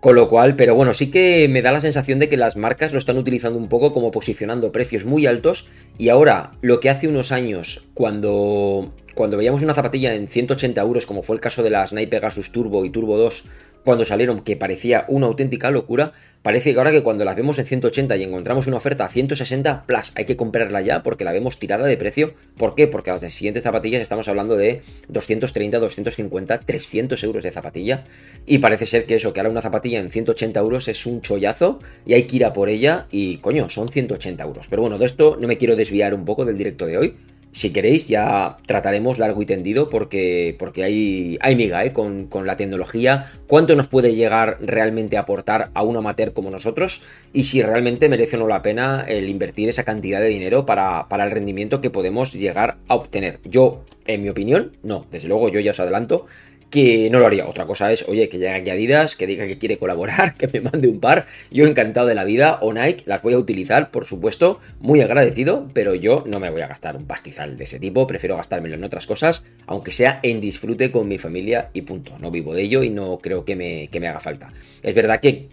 Con 0.00 0.14
lo 0.14 0.30
cual, 0.30 0.56
pero 0.56 0.74
bueno, 0.74 0.94
sí 0.94 1.10
que 1.10 1.46
me 1.50 1.60
da 1.60 1.72
la 1.72 1.80
sensación 1.80 2.18
de 2.18 2.30
que 2.30 2.38
las 2.38 2.56
marcas 2.56 2.92
lo 2.92 2.98
están 2.98 3.18
utilizando 3.18 3.58
un 3.58 3.68
poco 3.68 3.92
como 3.92 4.10
posicionando 4.10 4.72
precios 4.72 5.04
muy 5.04 5.26
altos. 5.26 5.68
Y 5.98 6.08
ahora 6.08 6.52
lo 6.62 6.80
que 6.80 6.88
hace 6.88 7.06
unos 7.06 7.32
años 7.32 7.86
cuando, 7.92 8.94
cuando 9.14 9.36
veíamos 9.36 9.62
una 9.62 9.74
zapatilla 9.74 10.14
en 10.14 10.28
180 10.28 10.80
euros 10.80 11.04
como 11.04 11.22
fue 11.22 11.36
el 11.36 11.42
caso 11.42 11.62
de 11.62 11.68
las 11.68 11.92
Nike 11.92 12.08
Pegasus 12.08 12.50
Turbo 12.50 12.86
y 12.86 12.90
Turbo 12.90 13.18
2 13.18 13.44
cuando 13.84 14.04
salieron 14.04 14.42
que 14.42 14.56
parecía 14.56 15.04
una 15.08 15.26
auténtica 15.26 15.70
locura, 15.70 16.12
parece 16.42 16.72
que 16.72 16.78
ahora 16.78 16.90
que 16.90 17.02
cuando 17.02 17.24
las 17.24 17.36
vemos 17.36 17.58
en 17.58 17.66
180 17.66 18.16
y 18.16 18.22
encontramos 18.22 18.66
una 18.66 18.76
oferta 18.76 19.04
a 19.04 19.08
160, 19.08 19.84
plus, 19.86 20.12
hay 20.14 20.24
que 20.24 20.36
comprarla 20.36 20.80
ya 20.80 21.02
porque 21.02 21.24
la 21.24 21.32
vemos 21.32 21.58
tirada 21.58 21.86
de 21.86 21.96
precio. 21.96 22.34
¿Por 22.56 22.74
qué? 22.74 22.86
Porque 22.86 23.10
las 23.10 23.20
siguientes 23.32 23.62
zapatillas 23.62 24.02
estamos 24.02 24.28
hablando 24.28 24.56
de 24.56 24.82
230, 25.08 25.78
250, 25.78 26.60
300 26.60 27.24
euros 27.24 27.42
de 27.42 27.50
zapatilla. 27.50 28.04
Y 28.46 28.58
parece 28.58 28.86
ser 28.86 29.06
que 29.06 29.16
eso, 29.16 29.32
que 29.32 29.40
ahora 29.40 29.50
una 29.50 29.62
zapatilla 29.62 29.98
en 29.98 30.10
180 30.10 30.60
euros 30.60 30.88
es 30.88 31.06
un 31.06 31.22
chollazo 31.22 31.80
y 32.06 32.14
hay 32.14 32.24
que 32.24 32.36
ir 32.36 32.44
a 32.44 32.52
por 32.52 32.68
ella 32.68 33.06
y 33.10 33.38
coño, 33.38 33.68
son 33.68 33.88
180 33.88 34.42
euros. 34.42 34.66
Pero 34.68 34.82
bueno, 34.82 34.98
de 34.98 35.06
esto 35.06 35.36
no 35.40 35.48
me 35.48 35.58
quiero 35.58 35.76
desviar 35.76 36.14
un 36.14 36.24
poco 36.24 36.44
del 36.44 36.58
directo 36.58 36.86
de 36.86 36.98
hoy 36.98 37.16
si 37.52 37.72
queréis, 37.72 38.06
ya 38.06 38.58
trataremos 38.66 39.18
largo 39.18 39.42
y 39.42 39.46
tendido 39.46 39.90
porque, 39.90 40.54
porque 40.58 40.84
hay, 40.84 41.38
hay 41.40 41.56
miga 41.56 41.84
¿eh? 41.84 41.92
con, 41.92 42.28
la 42.44 42.56
tecnología, 42.56 43.32
cuánto 43.46 43.74
nos 43.74 43.88
puede 43.88 44.14
llegar 44.14 44.58
realmente 44.60 45.16
a 45.16 45.20
aportar 45.20 45.70
a 45.74 45.82
un 45.82 45.96
amateur 45.96 46.32
como 46.32 46.50
nosotros 46.50 47.02
y 47.32 47.44
si 47.44 47.62
realmente 47.62 48.08
merece 48.08 48.36
o 48.36 48.40
no 48.40 48.48
la 48.48 48.62
pena 48.62 49.04
el 49.06 49.28
invertir 49.28 49.68
esa 49.68 49.84
cantidad 49.84 50.20
de 50.20 50.28
dinero 50.28 50.64
para, 50.64 51.08
para 51.08 51.24
el 51.24 51.30
rendimiento 51.30 51.80
que 51.80 51.90
podemos 51.90 52.32
llegar 52.32 52.76
a 52.88 52.94
obtener. 52.94 53.40
Yo, 53.44 53.84
en 54.06 54.22
mi 54.22 54.28
opinión, 54.28 54.76
no. 54.82 55.06
Desde 55.10 55.28
luego, 55.28 55.48
yo 55.48 55.60
ya 55.60 55.72
os 55.72 55.80
adelanto 55.80 56.26
que 56.70 57.10
no 57.10 57.18
lo 57.18 57.26
haría. 57.26 57.46
Otra 57.46 57.66
cosa 57.66 57.92
es, 57.92 58.08
oye, 58.08 58.28
que 58.28 58.38
llegue 58.38 58.54
aquí 58.54 58.70
Adidas, 58.70 59.16
que 59.16 59.26
diga 59.26 59.46
que 59.46 59.58
quiere 59.58 59.78
colaborar, 59.78 60.34
que 60.38 60.48
me 60.48 60.60
mande 60.60 60.88
un 60.88 61.00
par. 61.00 61.26
Yo 61.50 61.66
encantado 61.66 62.06
de 62.06 62.14
la 62.14 62.24
vida, 62.24 62.58
o 62.62 62.72
Nike, 62.72 63.02
las 63.06 63.22
voy 63.22 63.34
a 63.34 63.38
utilizar, 63.38 63.90
por 63.90 64.04
supuesto, 64.04 64.60
muy 64.78 65.00
agradecido, 65.00 65.68
pero 65.74 65.94
yo 65.94 66.24
no 66.26 66.40
me 66.40 66.50
voy 66.50 66.62
a 66.62 66.68
gastar 66.68 66.96
un 66.96 67.06
pastizal 67.06 67.56
de 67.56 67.64
ese 67.64 67.78
tipo, 67.78 68.06
prefiero 68.06 68.36
gastármelo 68.36 68.76
en 68.76 68.84
otras 68.84 69.06
cosas, 69.06 69.44
aunque 69.66 69.90
sea 69.90 70.20
en 70.22 70.40
disfrute 70.40 70.90
con 70.90 71.08
mi 71.08 71.18
familia 71.18 71.70
y 71.74 71.82
punto. 71.82 72.18
No 72.18 72.30
vivo 72.30 72.54
de 72.54 72.62
ello 72.62 72.82
y 72.82 72.90
no 72.90 73.18
creo 73.18 73.44
que 73.44 73.56
me, 73.56 73.88
que 73.88 74.00
me 74.00 74.08
haga 74.08 74.20
falta. 74.20 74.52
Es 74.82 74.94
verdad 74.94 75.20
que 75.20 75.48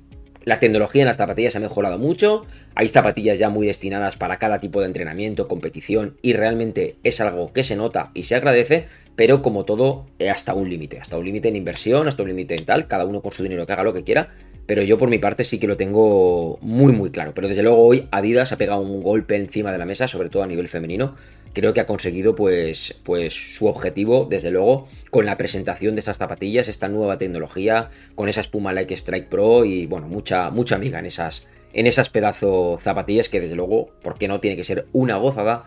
la 0.47 0.59
tecnología 0.59 1.01
en 1.01 1.07
las 1.07 1.17
zapatillas 1.17 1.57
ha 1.57 1.59
mejorado 1.59 1.97
mucho, 1.97 2.45
hay 2.73 2.87
zapatillas 2.87 3.37
ya 3.37 3.49
muy 3.49 3.67
destinadas 3.67 4.15
para 4.15 4.39
cada 4.39 4.61
tipo 4.61 4.79
de 4.79 4.85
entrenamiento, 4.85 5.49
competición, 5.49 6.15
y 6.21 6.31
realmente 6.31 6.95
es 7.03 7.19
algo 7.19 7.51
que 7.51 7.63
se 7.63 7.75
nota 7.75 8.11
y 8.13 8.23
se 8.23 8.35
agradece, 8.35 8.87
pero 9.17 9.41
como 9.41 9.65
todo, 9.65 10.05
eh, 10.19 10.29
hasta 10.29 10.53
un 10.53 10.69
límite, 10.69 10.99
hasta 10.99 11.17
un 11.17 11.25
límite 11.25 11.47
en 11.49 11.55
inversión, 11.55 12.07
hasta 12.07 12.21
un 12.21 12.29
límite 12.29 12.53
en 12.55 12.65
tal, 12.65 12.87
cada 12.87 13.03
uno 13.03 13.23
con 13.23 13.31
su 13.31 13.41
dinero 13.41 13.65
que 13.65 13.73
haga 13.73 13.83
lo 13.83 13.91
que 13.91 14.03
quiera, 14.03 14.29
pero 14.67 14.83
yo 14.83 14.99
por 14.99 15.09
mi 15.09 15.17
parte 15.17 15.43
sí 15.43 15.59
que 15.59 15.65
lo 15.65 15.75
tengo 15.75 16.59
muy 16.61 16.93
muy 16.93 17.09
claro. 17.09 17.33
Pero 17.33 17.47
desde 17.47 17.63
luego 17.63 17.83
hoy 17.83 18.07
Adidas 18.11 18.51
ha 18.51 18.59
pegado 18.59 18.81
un 18.81 19.01
golpe 19.01 19.35
encima 19.35 19.71
de 19.71 19.79
la 19.79 19.85
mesa, 19.85 20.07
sobre 20.07 20.29
todo 20.29 20.43
a 20.43 20.47
nivel 20.47 20.69
femenino. 20.69 21.15
Creo 21.53 21.73
que 21.73 21.79
ha 21.79 21.87
conseguido 21.87 22.35
pues, 22.35 22.99
pues 23.03 23.33
su 23.33 23.65
objetivo, 23.65 24.27
desde 24.29 24.51
luego, 24.51 24.87
con 25.09 25.25
la 25.25 25.35
presentación 25.35 25.95
de 25.95 25.99
estas 25.99 26.19
zapatillas, 26.19 26.67
esta 26.67 26.87
nueva 26.87 27.17
tecnología, 27.17 27.89
con 28.13 28.29
esa 28.29 28.41
espuma 28.41 28.71
Like 28.71 28.93
Strike 28.93 29.29
Pro 29.29 29.65
y 29.65 29.87
bueno, 29.87 30.07
mucha, 30.07 30.51
mucha 30.51 30.75
amiga 30.75 30.99
en 30.99 31.07
esas, 31.07 31.47
en 31.73 31.87
esas 31.87 32.11
pedazo 32.11 32.77
zapatillas 32.79 33.29
que 33.29 33.41
desde 33.41 33.55
luego, 33.55 33.89
porque 34.03 34.27
no 34.27 34.41
tiene 34.41 34.57
que 34.57 34.63
ser 34.63 34.85
una 34.93 35.15
gozada 35.15 35.63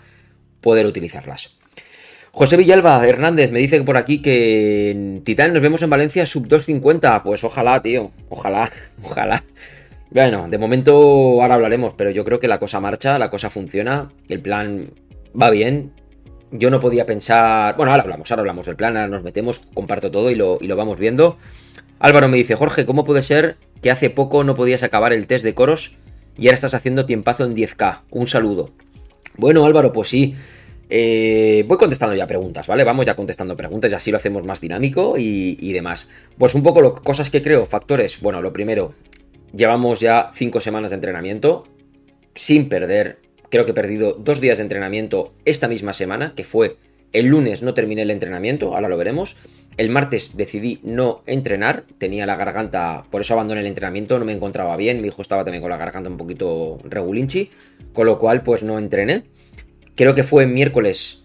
poder 0.61 0.87
utilizarlas. 0.87 1.60
José 2.33 2.57
Villalba 2.57 3.07
Hernández 3.07 3.51
me 3.51 3.59
dice 3.59 3.83
por 3.83 3.97
aquí 3.97 4.23
que 4.23 4.91
en 4.93 5.23
Titán 5.25 5.53
nos 5.53 5.63
vemos 5.63 5.83
en 5.83 5.91
Valencia 5.91 6.25
sub 6.27 6.47
250. 6.47 7.23
Pues 7.23 7.43
ojalá, 7.43 7.83
tío. 7.83 8.13
Ojalá, 8.29 8.71
ojalá. 9.03 9.43
Bueno, 10.11 10.49
de 10.49 10.59
momento 10.59 11.43
ahora 11.43 11.55
hablaremos, 11.55 11.95
pero 11.95 12.11
yo 12.11 12.25
creo 12.25 12.41
que 12.41 12.49
la 12.49 12.59
cosa 12.59 12.81
marcha, 12.81 13.19
la 13.19 13.31
cosa 13.31 13.51
funciona, 13.51 14.11
el 14.29 14.41
plan 14.41 14.91
va 15.41 15.51
bien. 15.51 15.93
Yo 16.53 16.71
no 16.71 16.81
podía 16.81 17.07
pensar. 17.07 17.77
Bueno, 17.77 17.93
ahora 17.93 18.05
hablamos, 18.05 18.31
ahora 18.31 18.41
hablamos 18.41 18.67
del 18.67 18.77
plan, 18.77 18.97
ahora 18.97 19.09
nos 19.09 19.23
metemos, 19.23 19.61
comparto 19.75 20.11
todo 20.11 20.31
y 20.31 20.35
lo, 20.35 20.59
y 20.61 20.67
lo 20.67 20.77
vamos 20.77 20.99
viendo. 20.99 21.37
Álvaro 22.01 22.29
me 22.29 22.39
dice, 22.39 22.57
Jorge, 22.57 22.87
¿cómo 22.87 23.05
puede 23.05 23.23
ser 23.23 23.57
que 23.83 23.91
hace 23.91 24.11
poco 24.11 24.43
no 24.43 24.55
podías 24.55 24.83
acabar 24.83 25.13
el 25.13 25.27
test 25.27 25.45
de 25.45 25.55
coros 25.55 25.99
y 26.37 26.47
ahora 26.47 26.55
estás 26.55 26.75
haciendo 26.75 27.07
tiempazo 27.07 27.45
en 27.45 27.55
10K? 27.55 28.01
Un 28.11 28.27
saludo. 28.27 28.71
Bueno, 29.37 29.65
Álvaro, 29.65 29.93
pues 29.93 30.09
sí. 30.09 30.37
Eh, 30.93 31.65
voy 31.69 31.79
contestando 31.79 32.17
ya 32.17 32.27
preguntas, 32.27 32.67
¿vale? 32.67 32.83
Vamos 32.83 33.07
ya 33.07 33.15
contestando 33.15 33.57
preguntas 33.57 33.93
y 33.93 33.95
así 33.95 34.11
lo 34.11 34.17
hacemos 34.17 34.45
más 34.45 34.61
dinámico 34.61 35.15
y, 35.17 35.73
demás. 35.73 36.11
Pues 36.37 36.55
un 36.55 36.65
poco 36.65 36.81
lo, 36.81 36.95
cosas 36.95 37.31
que 37.31 37.41
creo, 37.41 37.65
factores. 37.65 38.21
Bueno, 38.21 38.43
lo 38.43 38.53
primero, 38.53 38.95
llevamos 39.55 40.01
ya 40.01 40.31
5 40.35 40.61
semanas 40.61 40.91
de 40.91 40.97
entrenamiento 40.97 41.69
sin 42.35 42.69
perder. 42.69 43.19
Creo 43.51 43.65
que 43.65 43.71
he 43.71 43.75
perdido 43.75 44.15
dos 44.15 44.41
días 44.41 44.59
de 44.59 44.63
entrenamiento 44.63 45.33
esta 45.45 45.69
misma 45.69 45.93
semana, 45.93 46.35
que 46.35 46.45
fue 46.45 46.77
el 47.13 47.27
lunes 47.27 47.63
no 47.63 47.75
terminé 47.75 48.03
el 48.03 48.11
entrenamiento, 48.11 48.75
ahora 48.75 48.89
lo 48.89 48.97
veremos. 48.97 49.37
El 49.77 49.91
martes 49.91 50.37
decidí 50.37 50.81
no 50.83 51.23
entrenar, 51.27 51.85
tenía 51.99 52.27
la 52.27 52.37
garganta, 52.37 53.05
por 53.11 53.23
eso 53.23 53.35
abandoné 53.35 53.61
el 53.61 53.67
entrenamiento, 53.67 54.19
no 54.19 54.25
me 54.25 54.33
encontraba 54.33 54.77
bien, 54.77 55.01
mi 55.01 55.09
hijo 55.09 55.23
estaba 55.23 55.45
también 55.45 55.63
con 55.63 55.71
la 55.71 55.77
garganta 55.77 56.11
un 56.11 56.17
poquito 56.17 56.79
regulinchi, 56.85 57.51
con 57.93 58.07
lo 58.07 58.19
cual 58.19 58.43
pues 58.43 58.63
no 58.63 58.79
entrené. 58.79 59.25
Creo 59.95 60.15
que 60.15 60.25
fue 60.25 60.47
miércoles. 60.47 61.25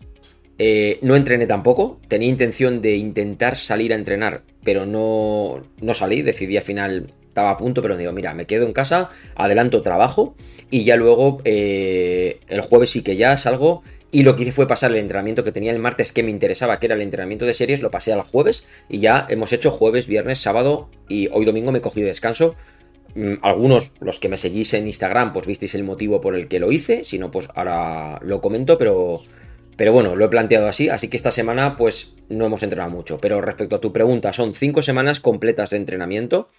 Eh, 0.57 0.99
no 1.01 1.15
entrené 1.15 1.47
tampoco. 1.47 1.99
Tenía 2.07 2.29
intención 2.29 2.81
de 2.81 2.95
intentar 2.95 3.57
salir 3.57 3.93
a 3.93 3.95
entrenar, 3.95 4.43
pero 4.63 4.85
no, 4.85 5.63
no 5.81 5.93
salí. 5.93 6.21
Decidí 6.21 6.57
al 6.57 6.63
final, 6.63 7.13
estaba 7.27 7.51
a 7.51 7.57
punto, 7.57 7.81
pero 7.81 7.97
digo, 7.97 8.11
mira, 8.11 8.33
me 8.33 8.45
quedo 8.45 8.65
en 8.65 8.73
casa, 8.73 9.09
adelanto 9.35 9.81
trabajo 9.81 10.35
y 10.69 10.83
ya 10.83 10.95
luego 10.95 11.41
eh, 11.43 12.39
el 12.47 12.61
jueves 12.61 12.91
sí 12.91 13.03
que 13.03 13.17
ya 13.17 13.37
salgo. 13.37 13.83
Y 14.11 14.23
lo 14.23 14.37
que 14.37 14.43
hice 14.43 14.53
fue 14.53 14.67
pasar 14.67 14.91
el 14.91 14.97
entrenamiento 14.97 15.43
que 15.43 15.51
tenía 15.51 15.73
el 15.73 15.79
martes 15.79 16.13
que 16.13 16.23
me 16.23 16.31
interesaba, 16.31 16.79
que 16.79 16.85
era 16.85 16.95
el 16.95 17.01
entrenamiento 17.01 17.45
de 17.45 17.53
series, 17.53 17.81
lo 17.81 17.91
pasé 17.91 18.13
al 18.13 18.21
jueves 18.21 18.65
y 18.87 18.99
ya 18.99 19.25
hemos 19.27 19.51
hecho 19.51 19.71
jueves, 19.71 20.07
viernes, 20.07 20.39
sábado 20.39 20.89
y 21.09 21.27
hoy 21.33 21.43
domingo 21.43 21.73
me 21.73 21.79
he 21.79 21.81
cogido 21.81 22.07
descanso 22.07 22.55
algunos, 23.41 23.91
los 23.99 24.19
que 24.19 24.29
me 24.29 24.37
seguís 24.37 24.73
en 24.73 24.87
Instagram, 24.87 25.33
pues 25.33 25.47
visteis 25.47 25.75
el 25.75 25.83
motivo 25.83 26.21
por 26.21 26.35
el 26.35 26.47
que 26.47 26.59
lo 26.59 26.71
hice. 26.71 27.05
Si 27.05 27.17
no, 27.17 27.31
pues 27.31 27.47
ahora 27.55 28.19
lo 28.21 28.41
comento, 28.41 28.77
pero, 28.77 29.21
pero 29.77 29.93
bueno, 29.93 30.15
lo 30.15 30.25
he 30.25 30.29
planteado 30.29 30.67
así. 30.67 30.89
Así 30.89 31.07
que 31.07 31.17
esta 31.17 31.31
semana, 31.31 31.77
pues 31.77 32.15
no 32.29 32.45
hemos 32.45 32.63
entrenado 32.63 32.91
mucho. 32.91 33.19
Pero 33.19 33.41
respecto 33.41 33.77
a 33.77 33.81
tu 33.81 33.93
pregunta, 33.93 34.33
son 34.33 34.53
cinco 34.53 34.81
semanas 34.81 35.19
completas 35.19 35.69
de 35.69 35.77
entrenamiento. 35.77 36.49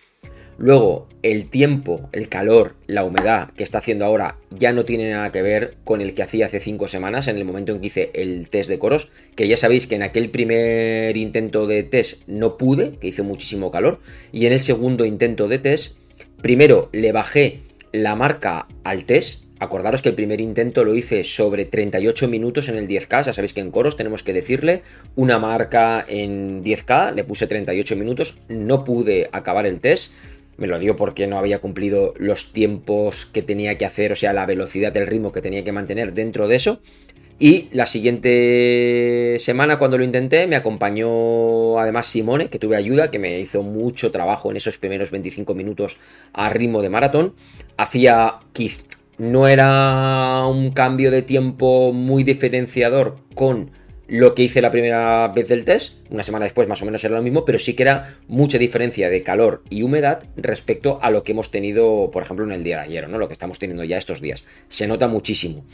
Luego, 0.58 1.06
el 1.22 1.50
tiempo, 1.50 2.08
el 2.12 2.30
calor, 2.30 2.76
la 2.86 3.04
humedad 3.04 3.50
que 3.52 3.62
está 3.62 3.76
haciendo 3.76 4.06
ahora 4.06 4.38
ya 4.50 4.72
no 4.72 4.86
tiene 4.86 5.10
nada 5.10 5.30
que 5.30 5.42
ver 5.42 5.76
con 5.84 6.00
el 6.00 6.14
que 6.14 6.22
hacía 6.22 6.46
hace 6.46 6.60
cinco 6.60 6.88
semanas, 6.88 7.28
en 7.28 7.36
el 7.36 7.44
momento 7.44 7.72
en 7.72 7.80
que 7.82 7.88
hice 7.88 8.10
el 8.14 8.48
test 8.48 8.70
de 8.70 8.78
coros, 8.78 9.12
que 9.34 9.48
ya 9.48 9.58
sabéis 9.58 9.86
que 9.86 9.96
en 9.96 10.02
aquel 10.02 10.30
primer 10.30 11.14
intento 11.18 11.66
de 11.66 11.82
test 11.82 12.26
no 12.26 12.56
pude, 12.56 12.92
que 12.92 13.08
hizo 13.08 13.22
muchísimo 13.22 13.70
calor, 13.70 14.00
y 14.32 14.46
en 14.46 14.54
el 14.54 14.60
segundo 14.60 15.04
intento 15.04 15.46
de 15.46 15.58
test 15.58 15.98
Primero 16.43 16.90
le 16.93 17.12
bajé 17.12 17.61
la 17.93 18.14
marca 18.14 18.66
al 18.85 19.05
test. 19.05 19.47
Acordaros 19.59 20.02
que 20.02 20.11
el 20.11 20.14
primer 20.14 20.40
intento 20.40 20.85
lo 20.85 20.95
hice 20.95 21.25
sobre 21.25 21.64
38 21.64 22.28
minutos 22.28 22.69
en 22.69 22.76
el 22.76 22.87
10K. 22.87 23.25
Ya 23.25 23.33
sabéis 23.33 23.55
que 23.55 23.61
en 23.61 23.71
coros 23.71 23.97
tenemos 23.97 24.23
que 24.23 24.35
decirle 24.35 24.83
una 25.14 25.38
marca 25.38 26.05
en 26.07 26.62
10K. 26.62 27.14
Le 27.14 27.25
puse 27.25 27.47
38 27.47 27.97
minutos. 27.97 28.38
No 28.49 28.85
pude 28.85 29.31
acabar 29.33 29.66
el 29.66 29.81
test. 29.81 30.12
Me 30.59 30.66
lo 30.66 30.78
dio 30.78 30.97
porque 30.97 31.26
no 31.26 31.38
había 31.38 31.59
cumplido 31.59 32.14
los 32.19 32.52
tiempos 32.52 33.26
que 33.26 33.43
tenía 33.43 33.76
que 33.76 33.85
hacer, 33.85 34.12
o 34.12 34.16
sea, 34.16 34.33
la 34.33 34.47
velocidad 34.47 34.93
del 34.93 35.07
ritmo 35.07 35.33
que 35.33 35.43
tenía 35.43 35.64
que 35.64 35.73
mantener 35.73 36.14
dentro 36.14 36.49
de 36.49 36.57
eso. 36.57 36.81
Y 37.38 37.69
la 37.73 37.85
siguiente 37.85 39.37
semana 39.40 39.78
cuando 39.78 39.99
lo 39.99 40.05
intenté 40.05 40.47
me 40.47 40.57
acompañó 40.57 41.78
además 41.78 42.07
Simone, 42.07 42.49
que 42.49 42.59
tuve 42.59 42.76
ayuda, 42.76 43.11
que 43.11 43.19
me 43.19 43.38
hizo 43.38 43.62
mucho 43.62 44.11
trabajo 44.11 44.50
en 44.50 44.57
esos 44.57 44.78
primeros 44.78 45.11
25 45.11 45.55
minutos 45.55 45.99
a 46.33 46.49
ritmo 46.49 46.81
de 46.81 46.88
maratón. 46.88 47.35
Hacía 47.76 48.40
no 49.19 49.49
era 49.49 50.47
un 50.47 50.71
cambio 50.71 51.11
de 51.11 51.23
tiempo 51.23 51.93
muy 51.93 52.25
diferenciador 52.25 53.19
con 53.35 53.71
lo 54.09 54.35
que 54.35 54.45
hice 54.45 54.62
la 54.62 54.71
primera 54.71 55.28
vez 55.28 55.49
del 55.49 55.64
test. 55.64 56.07
Una 56.11 56.23
semana 56.23 56.45
después 56.45 56.69
más 56.69 56.81
o 56.83 56.85
menos 56.85 57.02
era 57.05 57.16
lo 57.16 57.23
mismo, 57.23 57.45
pero 57.45 57.59
sí 57.59 57.75
que 57.75 57.83
era 57.83 58.14
mucha 58.28 58.57
diferencia 58.59 59.11
de 59.11 59.23
calor 59.23 59.62
y 59.69 59.83
humedad 59.83 60.25
respecto 60.37 60.99
a 61.02 61.11
lo 61.11 61.23
que 61.23 61.33
hemos 61.33 61.50
tenido, 61.50 62.11
por 62.11 62.23
ejemplo, 62.23 62.45
en 62.45 62.52
el 62.52 62.62
día 62.62 62.76
de 62.76 62.83
ayer, 62.85 63.09
¿no? 63.09 63.19
Lo 63.19 63.26
que 63.26 63.33
estamos 63.33 63.59
teniendo 63.59 63.85
ya 63.85 63.99
estos 63.99 64.21
días. 64.21 64.47
Se 64.69 64.87
nota 64.87 65.09
muchísimo. 65.09 65.64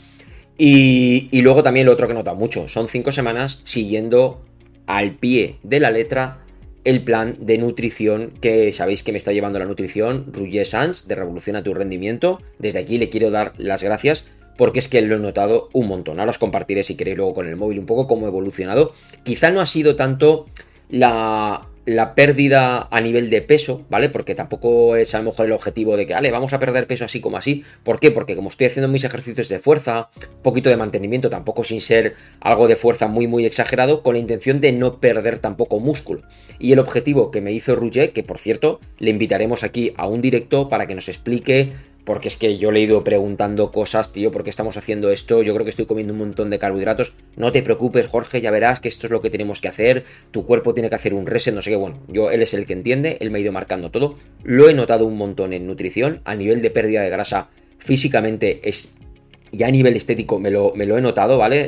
Y, 0.57 1.29
luego 1.41 1.63
también 1.63 1.85
lo 1.85 1.93
otro 1.93 2.07
que 2.07 2.13
nota 2.13 2.33
mucho, 2.33 2.67
son 2.67 2.87
cinco 2.87 3.11
semanas 3.11 3.61
siguiendo 3.63 4.45
al 4.85 5.15
pie 5.15 5.57
de 5.63 5.79
la 5.79 5.91
letra 5.91 6.39
el 6.83 7.03
plan 7.03 7.37
de 7.39 7.57
nutrición 7.57 8.33
que 8.41 8.71
sabéis 8.73 9.03
que 9.03 9.13
me 9.13 9.17
está 9.17 9.31
llevando 9.31 9.57
la 9.57 9.65
nutrición, 9.65 10.25
Roger 10.33 10.65
Sanz, 10.65 11.07
de 11.07 11.15
Revoluciona 11.15 11.63
tu 11.63 11.73
Rendimiento. 11.73 12.41
Desde 12.59 12.79
aquí 12.79 12.97
le 12.97 13.09
quiero 13.09 13.31
dar 13.31 13.53
las 13.57 13.81
gracias 13.81 14.27
porque 14.57 14.79
es 14.79 14.87
que 14.87 15.01
lo 15.01 15.15
he 15.15 15.19
notado 15.19 15.69
un 15.73 15.87
montón. 15.87 16.19
Ahora 16.19 16.31
os 16.31 16.37
compartiré 16.37 16.83
si 16.83 16.95
queréis 16.95 17.17
luego 17.17 17.33
con 17.33 17.47
el 17.47 17.55
móvil 17.55 17.79
un 17.79 17.85
poco 17.85 18.05
cómo 18.05 18.25
ha 18.25 18.29
evolucionado. 18.29 18.93
Quizá 19.23 19.49
no 19.49 19.61
ha 19.61 19.65
sido 19.65 19.95
tanto 19.95 20.45
la, 20.89 21.67
la 21.85 22.15
pérdida 22.15 22.87
a 22.89 23.01
nivel 23.01 23.29
de 23.29 23.41
peso, 23.41 23.85
¿vale? 23.89 24.09
Porque 24.09 24.35
tampoco 24.35 24.95
es 24.95 25.13
a 25.15 25.19
lo 25.19 25.25
mejor 25.25 25.45
el 25.45 25.51
objetivo 25.51 25.97
de 25.97 26.07
que, 26.07 26.13
vale, 26.13 26.31
vamos 26.31 26.53
a 26.53 26.59
perder 26.59 26.87
peso 26.87 27.03
así 27.05 27.19
como 27.19 27.37
así. 27.37 27.63
¿Por 27.83 27.99
qué? 27.99 28.11
Porque 28.11 28.35
como 28.35 28.49
estoy 28.49 28.67
haciendo 28.67 28.87
mis 28.87 29.03
ejercicios 29.03 29.49
de 29.49 29.59
fuerza, 29.59 30.09
poquito 30.41 30.69
de 30.69 30.77
mantenimiento, 30.77 31.29
tampoco 31.29 31.63
sin 31.63 31.81
ser 31.81 32.15
algo 32.39 32.67
de 32.67 32.75
fuerza 32.75 33.07
muy, 33.07 33.27
muy 33.27 33.45
exagerado, 33.45 34.01
con 34.01 34.13
la 34.13 34.19
intención 34.19 34.61
de 34.61 34.71
no 34.71 34.99
perder 34.99 35.39
tampoco 35.39 35.79
músculo. 35.79 36.21
Y 36.59 36.71
el 36.71 36.79
objetivo 36.79 37.31
que 37.31 37.41
me 37.41 37.51
hizo 37.51 37.75
Rouget, 37.75 38.13
que 38.13 38.23
por 38.23 38.37
cierto, 38.37 38.79
le 38.99 39.09
invitaremos 39.09 39.63
aquí 39.63 39.93
a 39.97 40.07
un 40.07 40.21
directo 40.21 40.69
para 40.69 40.87
que 40.87 40.95
nos 40.95 41.09
explique 41.09 41.73
porque 42.03 42.27
es 42.27 42.35
que 42.35 42.57
yo 42.57 42.71
le 42.71 42.79
he 42.79 42.83
ido 42.83 43.03
preguntando 43.03 43.71
cosas, 43.71 44.11
tío, 44.11 44.31
¿por 44.31 44.43
qué 44.43 44.49
estamos 44.49 44.75
haciendo 44.75 45.09
esto? 45.09 45.41
Yo 45.41 45.53
creo 45.53 45.63
que 45.63 45.69
estoy 45.69 45.85
comiendo 45.85 46.13
un 46.13 46.19
montón 46.19 46.49
de 46.49 46.59
carbohidratos. 46.59 47.15
No 47.37 47.51
te 47.51 47.63
preocupes, 47.63 48.07
Jorge, 48.07 48.41
ya 48.41 48.51
verás 48.51 48.79
que 48.79 48.89
esto 48.89 49.07
es 49.07 49.11
lo 49.11 49.21
que 49.21 49.29
tenemos 49.29 49.61
que 49.61 49.69
hacer. 49.69 50.03
Tu 50.31 50.45
cuerpo 50.45 50.73
tiene 50.73 50.89
que 50.89 50.95
hacer 50.95 51.13
un 51.13 51.25
reset, 51.25 51.53
no 51.53 51.61
sé 51.61 51.69
qué. 51.69 51.75
Bueno, 51.77 52.01
yo, 52.09 52.29
él 52.29 52.41
es 52.41 52.53
el 52.53 52.65
que 52.65 52.73
entiende, 52.73 53.17
él 53.21 53.31
me 53.31 53.39
ha 53.39 53.41
ido 53.41 53.51
marcando 53.51 53.89
todo. 53.89 54.15
Lo 54.43 54.69
he 54.69 54.73
notado 54.73 55.05
un 55.05 55.17
montón 55.17 55.53
en 55.53 55.65
nutrición, 55.65 56.21
a 56.25 56.35
nivel 56.35 56.61
de 56.61 56.71
pérdida 56.71 57.01
de 57.01 57.09
grasa 57.09 57.49
físicamente 57.77 58.61
es... 58.67 58.97
Ya 59.51 59.67
a 59.67 59.71
nivel 59.71 59.95
estético 59.95 60.39
me 60.39 60.49
lo, 60.49 60.73
me 60.73 60.87
lo 60.87 60.97
he 60.97 61.01
notado, 61.01 61.37
¿vale? 61.37 61.67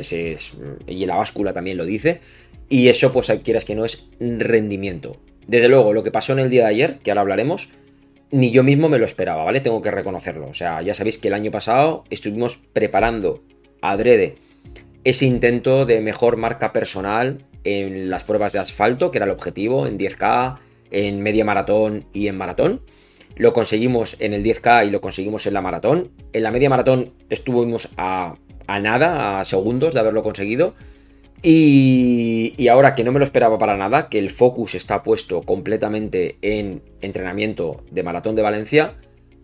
y 0.88 1.06
la 1.06 1.14
báscula 1.14 1.52
también 1.52 1.76
lo 1.76 1.84
dice. 1.84 2.20
Y 2.68 2.88
eso, 2.88 3.12
pues 3.12 3.30
quieras 3.44 3.64
que 3.64 3.76
no, 3.76 3.84
es 3.84 4.10
rendimiento. 4.18 5.18
Desde 5.46 5.68
luego, 5.68 5.92
lo 5.92 6.02
que 6.02 6.10
pasó 6.10 6.32
en 6.32 6.40
el 6.40 6.50
día 6.50 6.62
de 6.62 6.70
ayer, 6.70 6.98
que 6.98 7.12
ahora 7.12 7.20
hablaremos, 7.20 7.68
ni 8.30 8.50
yo 8.50 8.62
mismo 8.62 8.88
me 8.88 8.98
lo 8.98 9.04
esperaba, 9.04 9.44
¿vale? 9.44 9.60
Tengo 9.60 9.80
que 9.80 9.90
reconocerlo. 9.90 10.48
O 10.48 10.54
sea, 10.54 10.82
ya 10.82 10.94
sabéis 10.94 11.18
que 11.18 11.28
el 11.28 11.34
año 11.34 11.50
pasado 11.50 12.04
estuvimos 12.10 12.58
preparando 12.72 13.42
adrede 13.80 14.36
ese 15.04 15.26
intento 15.26 15.86
de 15.86 16.00
mejor 16.00 16.36
marca 16.36 16.72
personal 16.72 17.44
en 17.62 18.10
las 18.10 18.24
pruebas 18.24 18.52
de 18.52 18.58
asfalto, 18.58 19.10
que 19.10 19.18
era 19.18 19.24
el 19.26 19.30
objetivo, 19.30 19.86
en 19.86 19.98
10K, 19.98 20.58
en 20.90 21.22
media 21.22 21.44
maratón 21.44 22.06
y 22.12 22.28
en 22.28 22.36
maratón. 22.36 22.82
Lo 23.36 23.52
conseguimos 23.52 24.16
en 24.20 24.32
el 24.32 24.42
10K 24.42 24.86
y 24.86 24.90
lo 24.90 25.00
conseguimos 25.00 25.46
en 25.46 25.54
la 25.54 25.62
maratón. 25.62 26.10
En 26.32 26.42
la 26.42 26.50
media 26.50 26.70
maratón 26.70 27.12
estuvimos 27.28 27.90
a, 27.96 28.36
a 28.66 28.80
nada, 28.80 29.40
a 29.40 29.44
segundos 29.44 29.94
de 29.94 30.00
haberlo 30.00 30.22
conseguido. 30.22 30.74
Y, 31.42 32.68
ahora 32.68 32.94
que 32.94 33.04
no 33.04 33.12
me 33.12 33.18
lo 33.18 33.24
esperaba 33.24 33.58
para 33.58 33.76
nada, 33.76 34.08
que 34.08 34.18
el 34.18 34.30
focus 34.30 34.74
está 34.74 35.02
puesto 35.02 35.42
completamente 35.42 36.38
en 36.42 36.82
entrenamiento 37.00 37.82
de 37.90 38.02
maratón 38.02 38.34
de 38.36 38.42
Valencia, 38.42 38.94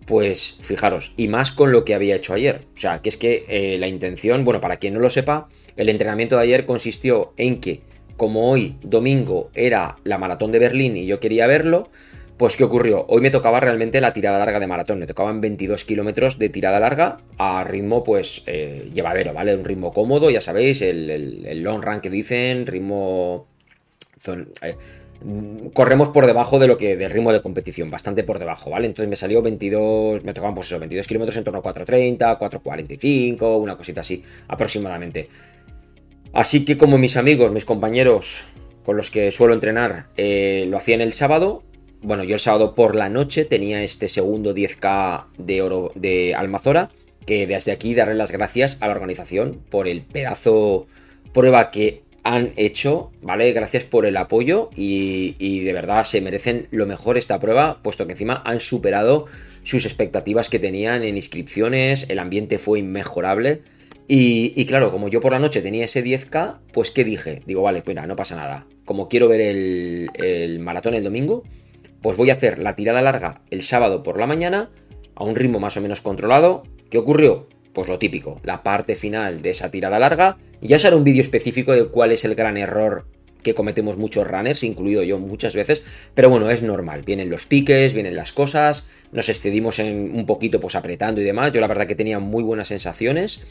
pues 0.06 0.58
fijaros, 0.62 1.12
y 1.16 1.28
más 1.28 1.52
con 1.52 1.70
lo 1.70 1.84
que 1.84 1.94
había 1.94 2.16
hecho 2.16 2.34
ayer. 2.34 2.66
O 2.74 2.80
sea, 2.80 3.00
que 3.02 3.08
es 3.08 3.16
que 3.16 3.44
eh, 3.48 3.78
la 3.78 3.88
intención, 3.88 4.44
bueno, 4.44 4.60
para 4.60 4.78
quien 4.78 4.94
no 4.94 5.00
lo 5.00 5.10
sepa, 5.10 5.48
el 5.76 5.88
entrenamiento 5.88 6.36
de 6.36 6.42
ayer 6.42 6.66
consistió 6.66 7.32
en 7.36 7.60
que, 7.60 7.82
como 8.16 8.50
hoy, 8.50 8.76
domingo, 8.82 9.50
era 9.54 9.96
la 10.04 10.18
maratón 10.18 10.52
de 10.52 10.58
Berlín 10.58 10.96
y 10.96 11.06
yo 11.06 11.20
quería 11.20 11.46
verlo, 11.46 11.90
pues 12.42 12.56
¿qué 12.56 12.64
ocurrió? 12.64 13.04
Hoy 13.06 13.20
me 13.20 13.30
tocaba 13.30 13.60
realmente 13.60 14.00
la 14.00 14.12
tirada 14.12 14.36
larga 14.36 14.58
de 14.58 14.66
maratón, 14.66 14.98
me 14.98 15.06
tocaban 15.06 15.40
22 15.40 15.84
kilómetros 15.84 16.40
de 16.40 16.48
tirada 16.48 16.80
larga 16.80 17.18
a 17.38 17.62
ritmo 17.62 18.02
pues 18.02 18.42
eh, 18.46 18.90
llevadero, 18.92 19.32
¿vale? 19.32 19.54
Un 19.54 19.64
ritmo 19.64 19.92
cómodo, 19.92 20.28
ya 20.28 20.40
sabéis, 20.40 20.82
el, 20.82 21.62
long 21.62 21.80
run 21.80 22.00
que 22.00 22.10
dicen, 22.10 22.66
ritmo... 22.66 23.46
Eh, 24.26 24.74
corremos 25.72 26.08
por 26.08 26.26
debajo 26.26 26.58
de 26.58 26.66
lo 26.66 26.76
que 26.76 26.96
del 26.96 27.12
ritmo 27.12 27.32
de 27.32 27.40
competición, 27.40 27.92
bastante 27.92 28.24
por 28.24 28.40
debajo, 28.40 28.70
¿vale? 28.70 28.88
Entonces 28.88 29.08
me 29.08 29.14
salió 29.14 29.40
22, 29.40 30.24
me 30.24 30.34
tocaban 30.34 30.56
pues 30.56 30.66
eso, 30.66 30.80
22 30.80 31.06
kilómetros 31.06 31.36
en 31.36 31.44
torno 31.44 31.60
a 31.60 31.62
4.30, 31.62 32.40
4.45, 32.40 33.60
una 33.60 33.76
cosita 33.76 34.00
así 34.00 34.24
aproximadamente. 34.48 35.28
Así 36.32 36.64
que 36.64 36.76
como 36.76 36.98
mis 36.98 37.16
amigos, 37.16 37.52
mis 37.52 37.64
compañeros 37.64 38.46
con 38.84 38.96
los 38.96 39.12
que 39.12 39.30
suelo 39.30 39.54
entrenar 39.54 40.06
eh, 40.16 40.66
lo 40.68 40.76
hacían 40.76 41.00
el 41.00 41.12
sábado, 41.12 41.62
bueno, 42.02 42.24
yo 42.24 42.34
el 42.34 42.40
sábado 42.40 42.74
por 42.74 42.94
la 42.94 43.08
noche 43.08 43.44
tenía 43.44 43.82
este 43.82 44.08
segundo 44.08 44.54
10K 44.54 45.26
de 45.38 45.62
oro 45.62 45.92
de 45.94 46.34
Almazora, 46.34 46.90
que 47.26 47.46
desde 47.46 47.72
aquí 47.72 47.94
daré 47.94 48.14
las 48.14 48.32
gracias 48.32 48.78
a 48.80 48.88
la 48.88 48.94
organización 48.94 49.60
por 49.70 49.86
el 49.86 50.02
pedazo 50.02 50.86
prueba 51.32 51.70
que 51.70 52.02
han 52.24 52.52
hecho, 52.56 53.10
¿vale? 53.20 53.52
Gracias 53.52 53.84
por 53.84 54.06
el 54.06 54.16
apoyo 54.16 54.70
y, 54.76 55.60
de 55.60 55.72
verdad 55.72 56.04
se 56.04 56.20
merecen 56.20 56.66
lo 56.70 56.86
mejor 56.86 57.18
esta 57.18 57.40
prueba, 57.40 57.80
puesto 57.82 58.06
que 58.06 58.12
encima 58.12 58.42
han 58.44 58.60
superado 58.60 59.26
sus 59.64 59.86
expectativas 59.86 60.48
que 60.48 60.58
tenían 60.58 61.02
en 61.02 61.16
inscripciones, 61.16 62.06
el 62.08 62.18
ambiente 62.18 62.58
fue 62.58 62.80
inmejorable. 62.80 63.62
Y, 64.08 64.66
claro, 64.66 64.90
como 64.90 65.08
yo 65.08 65.22
por 65.22 65.32
la 65.32 65.38
noche 65.38 65.62
tenía 65.62 65.86
ese 65.86 66.04
10K, 66.04 66.58
pues 66.72 66.90
¿qué 66.90 67.02
dije? 67.02 67.40
Digo, 67.46 67.62
vale, 67.62 67.80
pues 67.80 67.96
no 67.96 68.16
pasa 68.16 68.36
nada. 68.36 68.66
Como 68.84 69.08
quiero 69.08 69.26
ver 69.26 69.40
el, 69.40 70.10
el 70.14 70.58
maratón 70.58 70.92
el 70.94 71.04
domingo, 71.04 71.44
pues 72.02 72.16
voy 72.16 72.30
a 72.30 72.34
hacer 72.34 72.58
la 72.58 72.76
tirada 72.76 73.00
larga 73.00 73.40
el 73.50 73.62
sábado 73.62 74.02
por 74.02 74.18
la 74.18 74.26
mañana, 74.26 74.70
a 75.14 75.24
un 75.24 75.36
ritmo 75.36 75.60
más 75.60 75.76
o 75.76 75.80
menos 75.80 76.00
controlado. 76.00 76.64
¿Qué 76.90 76.98
ocurrió? 76.98 77.48
Pues 77.72 77.88
lo 77.88 77.98
típico, 77.98 78.40
la 78.44 78.62
parte 78.62 78.96
final 78.96 79.40
de 79.40 79.50
esa 79.50 79.70
tirada 79.70 79.98
larga. 79.98 80.36
Ya 80.60 80.76
os 80.76 80.84
haré 80.84 80.96
un 80.96 81.04
vídeo 81.04 81.22
específico 81.22 81.72
de 81.72 81.86
cuál 81.86 82.12
es 82.12 82.24
el 82.24 82.34
gran 82.34 82.56
error 82.56 83.06
que 83.42 83.54
cometemos 83.54 83.96
muchos 83.96 84.26
runners, 84.26 84.62
incluido 84.62 85.02
yo 85.02 85.18
muchas 85.18 85.54
veces, 85.54 85.82
pero 86.14 86.30
bueno, 86.30 86.48
es 86.48 86.62
normal, 86.62 87.02
vienen 87.02 87.28
los 87.28 87.44
piques, 87.44 87.92
vienen 87.92 88.14
las 88.14 88.32
cosas, 88.32 88.88
nos 89.10 89.28
excedimos 89.28 89.80
en 89.80 90.14
un 90.14 90.26
poquito 90.26 90.60
pues 90.60 90.76
apretando 90.76 91.20
y 91.20 91.24
demás, 91.24 91.50
yo 91.50 91.60
la 91.60 91.66
verdad 91.66 91.88
que 91.88 91.96
tenía 91.96 92.20
muy 92.20 92.44
buenas 92.44 92.68
sensaciones 92.68 93.44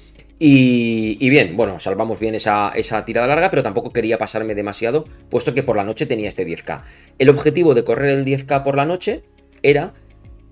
y, 0.44 1.30
bien, 1.30 1.56
bueno, 1.56 1.80
salvamos 1.80 2.20
bien 2.20 2.34
esa, 2.34 2.72
esa, 2.74 3.06
tirada 3.06 3.28
larga, 3.28 3.52
pero 3.52 3.62
tampoco 3.62 3.94
quería 3.94 4.18
pasarme 4.18 4.56
demasiado, 4.56 5.06
puesto 5.30 5.54
que 5.54 5.62
por 5.62 5.76
la 5.76 5.84
noche 5.84 6.08
tenía 6.08 6.28
este 6.28 6.48
10K. 6.48 6.82
El 7.20 7.30
objetivo 7.30 7.76
de 7.76 7.84
correr 7.84 8.10
el 8.18 8.26
10K 8.26 8.64
por 8.64 8.76
la 8.76 8.88
noche 8.88 9.22
era 9.62 9.94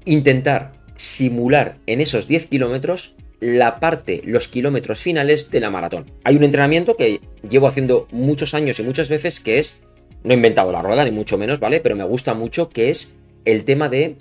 intentar 0.05 0.74
simular 0.96 1.79
en 1.88 2.01
esos 2.01 2.27
10 2.27 2.46
kilómetros 2.46 3.15
la 3.39 3.79
parte, 3.79 4.22
los 4.25 4.48
kilómetros 4.48 5.00
finales 5.00 5.50
de 5.50 5.60
la 5.60 5.72
maratón. 5.72 6.12
Hay 6.24 6.36
un 6.36 6.43
entrenamiento 6.43 6.96
que 6.96 7.22
llevo 7.50 7.65
haciendo 7.65 8.08
muchos 8.12 8.53
años 8.53 8.79
y 8.79 8.84
muchas 8.84 9.10
veces 9.10 9.39
que 9.39 9.58
es, 9.58 9.81
no 10.24 10.34
he 10.34 10.36
inventado 10.36 10.72
la 10.72 10.84
rueda 10.84 11.03
ni 11.03 11.10
mucho 11.10 11.36
menos, 11.39 11.60
¿vale? 11.60 11.79
Pero 11.79 11.96
me 11.96 12.03
gusta 12.03 12.36
mucho 12.36 12.69
que 12.69 12.91
es 12.91 13.17
el 13.43 13.63
tema 13.63 13.89
de 13.89 14.17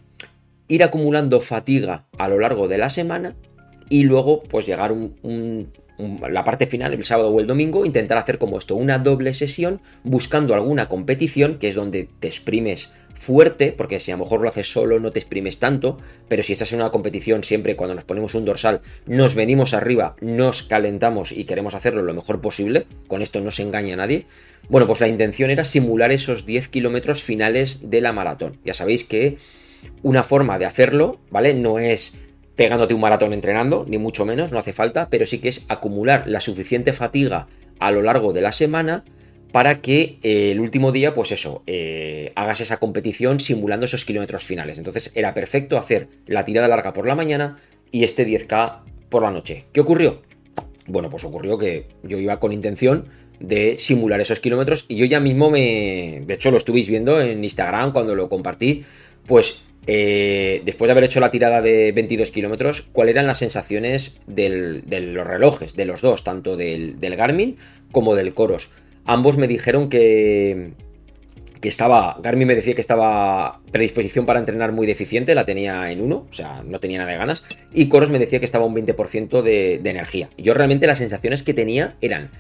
ir 0.67 0.83
acumulando 0.83 1.43
fatiga 1.43 2.07
a 2.17 2.27
lo 2.27 2.41
largo 2.41 2.69
de 2.69 2.79
la 2.79 2.89
semana 2.89 3.37
y 3.89 4.05
luego 4.05 4.43
pues 4.43 4.67
llegar 4.67 4.93
un, 4.93 5.69
la 6.29 6.45
parte 6.45 6.67
final, 6.67 6.93
el 6.95 7.05
sábado 7.05 7.31
o 7.31 7.41
el 7.41 7.47
domingo, 7.47 7.85
intentar 7.85 8.19
hacer 8.19 8.39
como 8.39 8.59
esto, 8.59 8.77
una 8.77 8.99
doble 8.99 9.35
sesión 9.35 9.81
buscando 10.05 10.55
alguna 10.55 10.89
competición, 10.89 11.59
que 11.59 11.69
es 11.69 11.75
donde 11.75 12.09
te 12.21 12.29
exprimes 12.29 12.95
fuerte, 13.15 13.75
porque 13.77 13.99
si 13.99 14.13
a 14.13 14.17
lo 14.17 14.23
mejor 14.23 14.41
lo 14.41 14.49
haces 14.49 14.71
solo 14.71 15.01
no 15.01 15.11
te 15.11 15.19
exprimes 15.19 15.59
tanto, 15.59 15.99
pero 16.29 16.45
si 16.45 16.53
estás 16.53 16.73
en 16.73 16.81
una 16.81 16.91
competición 16.91 17.43
siempre 17.43 17.75
cuando 17.75 17.97
nos 17.97 18.05
ponemos 18.05 18.35
un 18.37 18.45
dorsal, 18.45 18.81
nos 19.07 19.35
venimos 19.35 19.75
arriba, 19.75 20.15
nos 20.21 20.63
calentamos 20.63 21.33
y 21.33 21.45
queremos 21.45 21.75
hacerlo 21.75 22.03
lo 22.03 22.15
mejor 22.15 22.41
posible, 22.41 22.87
con 23.09 23.21
esto 23.21 23.41
no 23.41 23.51
se 23.51 23.63
engaña 23.63 23.95
a 23.95 23.97
nadie, 23.97 24.27
bueno, 24.69 24.87
pues 24.87 25.01
la 25.01 25.09
intención 25.09 25.51
era 25.51 25.65
simular 25.65 26.13
esos 26.13 26.47
10 26.47 26.69
kilómetros 26.69 27.23
finales 27.23 27.91
de 27.91 28.01
la 28.01 28.13
maratón. 28.13 28.59
Ya 28.65 28.75
sabéis 28.75 29.05
que 29.05 29.39
una 30.03 30.23
forma 30.23 30.59
de 30.59 30.67
hacerlo, 30.67 31.19
¿vale? 31.31 31.55
No 31.55 31.79
es 31.79 32.21
pegándote 32.59 32.93
un 32.93 33.01
maratón 33.01 33.33
entrenando, 33.33 33.87
ni 33.87 33.99
mucho 33.99 34.27
menos, 34.27 34.51
no 34.51 34.59
hace 34.59 34.73
falta, 34.73 35.09
pero 35.09 35.27
sí 35.27 35.39
que 35.39 35.49
es 35.49 35.65
acumular 35.69 36.25
la 36.27 36.41
suficiente 36.41 36.93
fatiga 36.93 37.47
a 37.79 37.93
lo 37.93 38.03
largo 38.03 38.33
de 38.33 38.41
la 38.41 38.51
semana 38.51 39.05
para 39.53 39.81
que 39.81 40.17
eh, 40.25 40.51
el 40.51 40.59
último 40.59 40.91
día, 40.91 41.15
pues 41.15 41.31
eso, 41.31 41.63
eh, 41.69 42.33
hagas 42.35 42.61
esa 42.61 42.79
competición 42.79 43.39
simulando 43.39 43.87
esos 43.87 44.05
kilómetros 44.05 44.43
finales. 44.43 44.77
Entonces 44.77 45.13
era 45.15 45.35
perfecto 45.35 45.79
hacer 45.79 46.09
la 46.27 46.45
tirada 46.45 46.67
larga 46.67 46.93
por 46.93 47.07
la 47.07 47.15
mañana 47.15 47.59
y 47.93 48.03
este 48.03 48.27
10K 48.27 48.81
por 49.09 49.23
la 49.23 49.31
noche. 49.31 49.67
¿Qué 49.73 49.81
ocurrió? 49.81 50.23
Bueno, 50.89 51.11
pues 51.11 51.23
ocurrió 51.23 51.59
que 51.59 51.87
yo 52.03 52.19
iba 52.19 52.41
con 52.41 52.51
intención 52.51 53.05
de 53.39 53.79
simular 53.79 54.21
esos 54.21 54.41
kilómetros 54.41 54.85
y 54.89 54.97
yo 54.97 55.05
ya 55.05 55.21
mismo 55.21 55.49
me... 55.49 56.25
De 56.27 56.35
hecho 56.35 56.51
lo 56.51 56.57
estuvieis 56.57 56.89
viendo 56.89 57.21
en 57.21 57.45
Instagram 57.45 57.93
cuando 57.93 58.17
lo 58.17 58.29
compartí, 58.29 58.85
pues 59.27 59.63
eh, 59.91 60.61
después 60.67 60.87
de 60.87 60.93
haber 60.93 61.05
hecho 61.05 61.19
la 61.19 61.31
tirada 61.31 61.63
de 61.63 61.93
22 61.93 62.31
kilómetros, 62.31 62.83
¿cuáles 62.93 63.15
eran 63.15 63.27
las 63.27 63.39
sensaciones 63.39 64.21
de 64.27 64.51
los 65.01 65.27
relojes, 65.27 65.77
de 65.77 65.87
los 65.87 66.03
dos, 66.03 66.25
tanto 66.25 66.59
del, 66.59 66.99
Garmin 67.01 67.57
como 67.91 68.15
del 68.15 68.35
Coros? 68.35 68.71
Ambos 69.07 69.39
me 69.39 69.49
dijeron 69.49 69.89
que, 69.89 70.73
que 71.63 71.69
estaba, 71.69 72.19
Garmin 72.23 72.49
me 72.49 72.55
decía 72.55 72.75
que 72.75 72.83
estaba 72.83 73.63
predisposición 73.73 74.27
para 74.27 74.41
entrenar 74.41 74.73
muy 74.73 74.87
deficiente, 74.87 75.35
la 75.35 75.47
tenía 75.47 75.91
en 75.91 76.03
uno, 76.03 76.27
o 76.29 76.33
sea, 76.35 76.63
no 76.67 76.81
tenía 76.81 76.99
nada 76.99 77.13
de 77.13 77.17
ganas, 77.17 77.43
y 77.73 77.89
Coros 77.89 78.11
me 78.11 78.19
decía 78.19 78.41
que 78.41 78.45
estaba 78.45 78.67
un 78.67 78.77
20% 78.77 79.41
de, 79.41 79.81
de 79.83 79.91
energía. 79.91 80.29
Yo 80.37 80.53
realmente 80.53 80.87
las 80.87 80.99
sensaciones 80.99 81.43
que 81.43 81.55
tenía 81.55 81.97
eran 82.03 82.31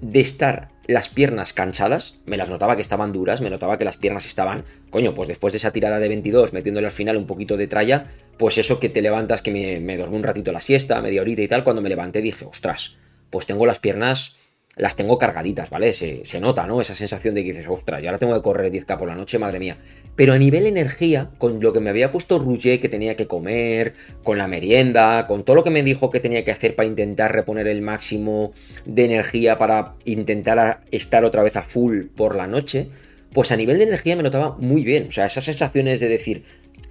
de 0.00 0.20
estar 0.20 0.68
las 0.86 1.08
piernas 1.08 1.52
cansadas, 1.52 2.20
me 2.26 2.36
las 2.36 2.50
notaba 2.50 2.76
que 2.76 2.82
estaban 2.82 3.12
duras, 3.12 3.40
me 3.40 3.50
notaba 3.50 3.78
que 3.78 3.84
las 3.84 3.96
piernas 3.96 4.26
estaban, 4.26 4.64
coño, 4.90 5.14
pues 5.14 5.28
después 5.28 5.52
de 5.52 5.58
esa 5.58 5.72
tirada 5.72 5.98
de 5.98 6.08
22, 6.08 6.52
metiéndole 6.52 6.86
al 6.86 6.92
final 6.92 7.16
un 7.16 7.26
poquito 7.26 7.56
de 7.56 7.66
tralla, 7.66 8.08
pues 8.38 8.58
eso 8.58 8.80
que 8.80 8.88
te 8.88 9.02
levantas, 9.02 9.42
que 9.42 9.50
me, 9.50 9.80
me 9.80 9.96
dormí 9.96 10.16
un 10.16 10.22
ratito 10.22 10.52
la 10.52 10.60
siesta, 10.60 11.00
media 11.00 11.22
horita 11.22 11.42
y 11.42 11.48
tal, 11.48 11.64
cuando 11.64 11.82
me 11.82 11.88
levanté 11.88 12.20
dije, 12.20 12.44
ostras, 12.44 12.96
pues 13.30 13.46
tengo 13.46 13.66
las 13.66 13.78
piernas 13.78 14.36
las 14.76 14.96
tengo 14.96 15.18
cargaditas, 15.18 15.70
¿vale? 15.70 15.92
Se, 15.92 16.40
nota, 16.40 16.66
¿no? 16.66 16.80
Esa 16.80 16.94
sensación 16.94 17.34
de 17.34 17.44
que 17.44 17.52
dices, 17.52 17.66
ostras, 17.68 18.02
yo 18.02 18.08
ahora 18.08 18.18
tengo 18.18 18.34
que 18.34 18.42
correr 18.42 18.72
10k 18.72 18.98
por 18.98 19.08
la 19.08 19.14
noche, 19.14 19.38
madre 19.38 19.58
mía. 19.58 19.76
Pero 20.16 20.32
a 20.32 20.38
nivel 20.38 20.66
energía, 20.66 21.30
con 21.38 21.60
lo 21.60 21.72
que 21.72 21.80
me 21.80 21.90
había 21.90 22.10
puesto 22.10 22.38
Rouget 22.38 22.80
que 22.80 22.88
tenía 22.88 23.16
que 23.16 23.26
comer, 23.26 23.94
con 24.22 24.38
la 24.38 24.46
merienda, 24.46 25.26
con 25.26 25.44
todo 25.44 25.56
lo 25.56 25.64
que 25.64 25.70
me 25.70 25.82
dijo 25.82 26.10
que 26.10 26.20
tenía 26.20 26.44
que 26.44 26.50
hacer 26.50 26.74
para 26.74 26.86
intentar 26.86 27.32
reponer 27.32 27.66
el 27.68 27.82
máximo 27.82 28.52
de 28.84 29.04
energía 29.04 29.58
para 29.58 29.94
intentar 30.04 30.80
estar 30.90 31.24
otra 31.24 31.42
vez 31.42 31.56
a 31.56 31.62
full 31.62 32.06
por 32.14 32.36
la 32.36 32.46
noche, 32.46 32.88
pues 33.32 33.52
a 33.52 33.56
nivel 33.56 33.78
de 33.78 33.84
energía 33.84 34.16
me 34.16 34.22
notaba 34.22 34.56
muy 34.58 34.84
bien. 34.84 35.08
O 35.08 35.12
sea, 35.12 35.26
esas 35.26 35.44
sensaciones 35.44 36.00
de 36.00 36.08
decir, 36.08 36.44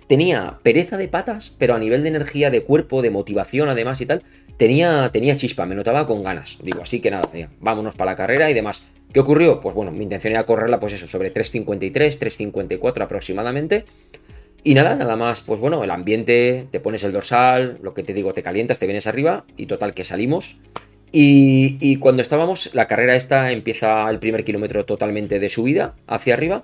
tenía 0.07 0.59
pereza 0.63 0.97
de 0.97 1.07
patas, 1.07 1.53
pero 1.57 1.75
a 1.75 1.79
nivel 1.79 2.03
de 2.03 2.09
energía, 2.09 2.49
de 2.49 2.63
cuerpo, 2.63 3.01
de 3.01 3.09
motivación 3.09 3.69
además 3.69 4.01
y 4.01 4.05
tal, 4.05 4.23
tenía, 4.57 5.09
tenía 5.11 5.35
chispa, 5.35 5.65
me 5.65 5.75
notaba 5.75 6.07
con 6.07 6.23
ganas. 6.23 6.57
Digo, 6.61 6.81
así 6.81 6.99
que 6.99 7.11
nada, 7.11 7.29
vámonos 7.59 7.95
para 7.95 8.11
la 8.11 8.17
carrera 8.17 8.49
y 8.49 8.53
demás. 8.53 8.83
¿Qué 9.11 9.19
ocurrió? 9.19 9.59
Pues 9.59 9.75
bueno, 9.75 9.91
mi 9.91 10.03
intención 10.03 10.33
era 10.33 10.45
correrla, 10.45 10.79
pues 10.79 10.93
eso, 10.93 11.07
sobre 11.07 11.33
3.53, 11.33 11.91
3.54 11.91 13.01
aproximadamente. 13.01 13.85
Y 14.63 14.73
nada, 14.73 14.95
nada 14.95 15.15
más, 15.15 15.41
pues 15.41 15.59
bueno, 15.59 15.83
el 15.83 15.91
ambiente, 15.91 16.67
te 16.71 16.79
pones 16.79 17.03
el 17.03 17.11
dorsal, 17.11 17.79
lo 17.81 17.93
que 17.93 18.03
te 18.03 18.13
digo, 18.13 18.33
te 18.33 18.41
calientas, 18.41 18.79
te 18.79 18.85
vienes 18.85 19.07
arriba 19.07 19.45
y 19.57 19.65
total 19.65 19.93
que 19.93 20.03
salimos. 20.03 20.57
Y, 21.11 21.77
y 21.79 21.97
cuando 21.97 22.21
estábamos, 22.21 22.73
la 22.73 22.87
carrera 22.87 23.15
esta 23.15 23.51
empieza 23.51 24.09
el 24.09 24.19
primer 24.19 24.43
kilómetro 24.43 24.85
totalmente 24.85 25.39
de 25.39 25.49
subida 25.49 25.95
hacia 26.07 26.33
arriba 26.33 26.63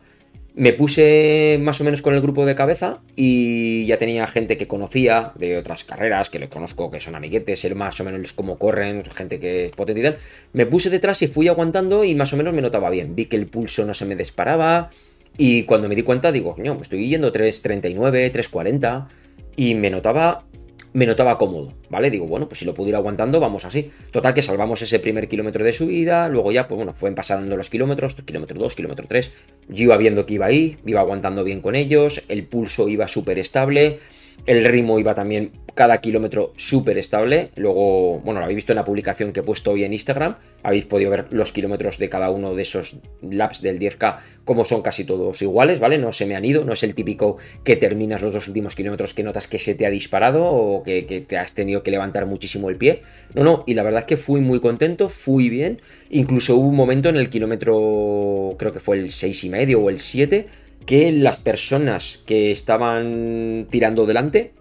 Me 0.60 0.74
puse 0.74 1.58
más 1.62 1.80
o 1.80 1.86
menos 1.86 2.02
con 2.02 2.13
el 2.13 2.19
grupo 2.19 2.45
de 2.45 2.54
cabeza 2.54 3.00
y 3.15 3.86
ya 3.86 3.98
tenía 3.98 4.28
gente 4.28 4.58
que 4.58 4.67
conocía 4.67 5.32
de 5.36 5.58
otras 5.58 5.86
carreras, 5.86 6.30
que 6.30 6.38
le 6.38 6.50
conozco, 6.50 6.91
que 6.91 7.00
son 7.00 7.15
amiguetes, 7.15 7.62
ser 7.62 7.76
más 7.76 7.98
o 8.02 8.04
menos 8.04 8.34
cómo 8.34 8.60
corren, 8.60 9.06
gente 9.06 9.39
que 9.39 9.67
es 9.67 9.72
potente 9.72 10.02
y 10.02 10.04
tal. 10.04 10.17
Me 10.52 10.65
puse 10.65 10.89
detrás 10.89 11.22
y 11.22 11.28
fui 11.28 11.48
aguantando 11.48 12.04
y 12.04 12.13
más 12.13 12.34
o 12.34 12.36
menos 12.36 12.54
me 12.54 12.62
notaba 12.62 12.89
bien. 12.89 13.15
Vi 13.15 13.28
que 13.28 13.38
el 13.38 13.48
pulso 13.48 13.86
no 13.86 13.93
se 13.93 14.04
me 14.04 14.17
disparaba 14.17 14.89
y 15.38 15.63
cuando 15.63 15.88
me 15.88 15.95
di 15.95 16.04
cuenta 16.04 16.30
digo, 16.30 16.56
no, 16.58 16.76
me 16.76 16.82
estoy 16.82 17.08
yendo 17.08 17.32
3.39, 17.32 18.30
3.40 18.30 19.08
y 19.56 19.76
me 19.76 19.89
notaba 19.89 20.43
me 20.93 21.06
notaba 21.06 21.38
cómodo, 21.38 21.73
¿vale? 21.89 22.10
Digo, 22.10 22.25
bueno, 22.25 22.47
pues 22.47 22.60
si 22.60 22.65
lo 22.65 22.73
puedo 22.73 22.89
ir 22.89 22.95
aguantando, 22.95 23.39
vamos 23.39 23.65
así. 23.65 23.91
Total 24.12 24.34
que 24.34 24.41
salvamos 24.41 24.82
ese 24.82 24.99
primer 24.99 25.28
kilómetro 25.28 25.63
de 25.63 25.73
subida, 25.73 26.30
luego 26.30 26.52
ya, 26.52 26.67
pues 26.67 26.78
bueno, 26.78 26.93
fueron 26.93 27.15
pasando 27.15 27.56
los 27.56 27.69
kilómetros, 27.69 28.15
kilómetro 28.25 28.60
2, 28.60 28.75
kilómetro 28.75 29.06
3, 29.08 29.32
yo 29.69 29.84
iba 29.84 29.97
viendo 29.97 30.25
que 30.25 30.36
iba 30.36 30.47
ahí, 30.47 30.78
iba 30.86 31.02
aguantando 31.02 31.43
bien 31.43 31.62
con 31.62 31.75
ellos, 31.75 32.23
el 32.28 32.43
pulso 32.45 32.89
iba 32.89 33.08
súper 33.08 33.38
estable, 33.39 33.99
el 34.45 34.65
ritmo 34.65 34.99
iba 34.99 35.13
también 35.13 35.52
cada 35.79 36.01
kilómetro 36.01 36.51
súper 36.57 36.97
estable. 36.97 37.51
Luego, 37.55 38.19
bueno, 38.19 38.41
lo 38.41 38.43
habéis 38.43 38.57
visto 38.57 38.73
en 38.73 38.75
la 38.75 38.83
publicación 38.83 39.31
que 39.31 39.39
he 39.39 39.43
puesto 39.43 39.71
hoy 39.71 39.85
en 39.85 39.93
Instagram. 39.93 40.35
Habéis 40.61 40.85
podido 40.85 41.09
ver 41.09 41.27
los 41.29 41.53
kilómetros 41.53 41.97
de 41.97 42.09
cada 42.09 42.29
uno 42.31 42.53
de 42.53 42.63
esos 42.63 42.97
laps 43.21 43.61
del 43.61 43.79
10K, 43.79 44.17
como 44.43 44.65
son 44.65 44.81
casi 44.81 45.05
todos 45.05 45.41
iguales, 45.41 45.79
¿vale? 45.79 45.97
No 45.97 46.11
se 46.11 46.25
me 46.25 46.35
han 46.35 46.43
ido, 46.43 46.65
no 46.65 46.73
es 46.73 46.83
el 46.83 46.95
típico 46.95 47.37
que 47.63 47.77
terminas 47.77 48.21
los 48.21 48.33
dos 48.33 48.49
últimos 48.49 48.75
kilómetros 48.75 49.13
que 49.13 49.23
notas 49.23 49.47
que 49.47 49.57
se 49.57 49.73
te 49.73 49.85
ha 49.85 49.89
disparado 49.89 50.43
o 50.43 50.83
que, 50.83 51.23
te 51.25 51.37
has 51.37 51.53
tenido 51.53 51.81
que 51.81 51.91
levantar 51.91 52.25
muchísimo 52.25 52.69
el 52.69 52.75
pie. 52.75 53.03
No, 53.33 53.45
no, 53.45 53.63
y 53.65 53.73
la 53.73 53.83
verdad 53.83 54.01
es 54.01 54.05
que 54.05 54.17
fui 54.17 54.41
muy 54.41 54.59
contento, 54.59 55.07
fui 55.07 55.47
bien. 55.47 55.81
Incluso 56.09 56.57
hubo 56.57 56.67
un 56.67 56.75
momento 56.75 57.07
en 57.07 57.15
el 57.15 57.29
kilómetro, 57.29 58.57
creo 58.59 58.73
que 58.73 58.81
fue 58.81 58.97
el 58.97 59.11
6 59.11 59.45
y 59.45 59.49
medio 59.49 59.79
o 59.79 59.89
el 59.89 59.99
7 59.99 60.45
que 60.85 61.13
las 61.13 61.37
personas 61.37 62.21
que 62.25 62.51
estaban 62.51 63.67
tirando 63.69 64.05
delante 64.05 64.59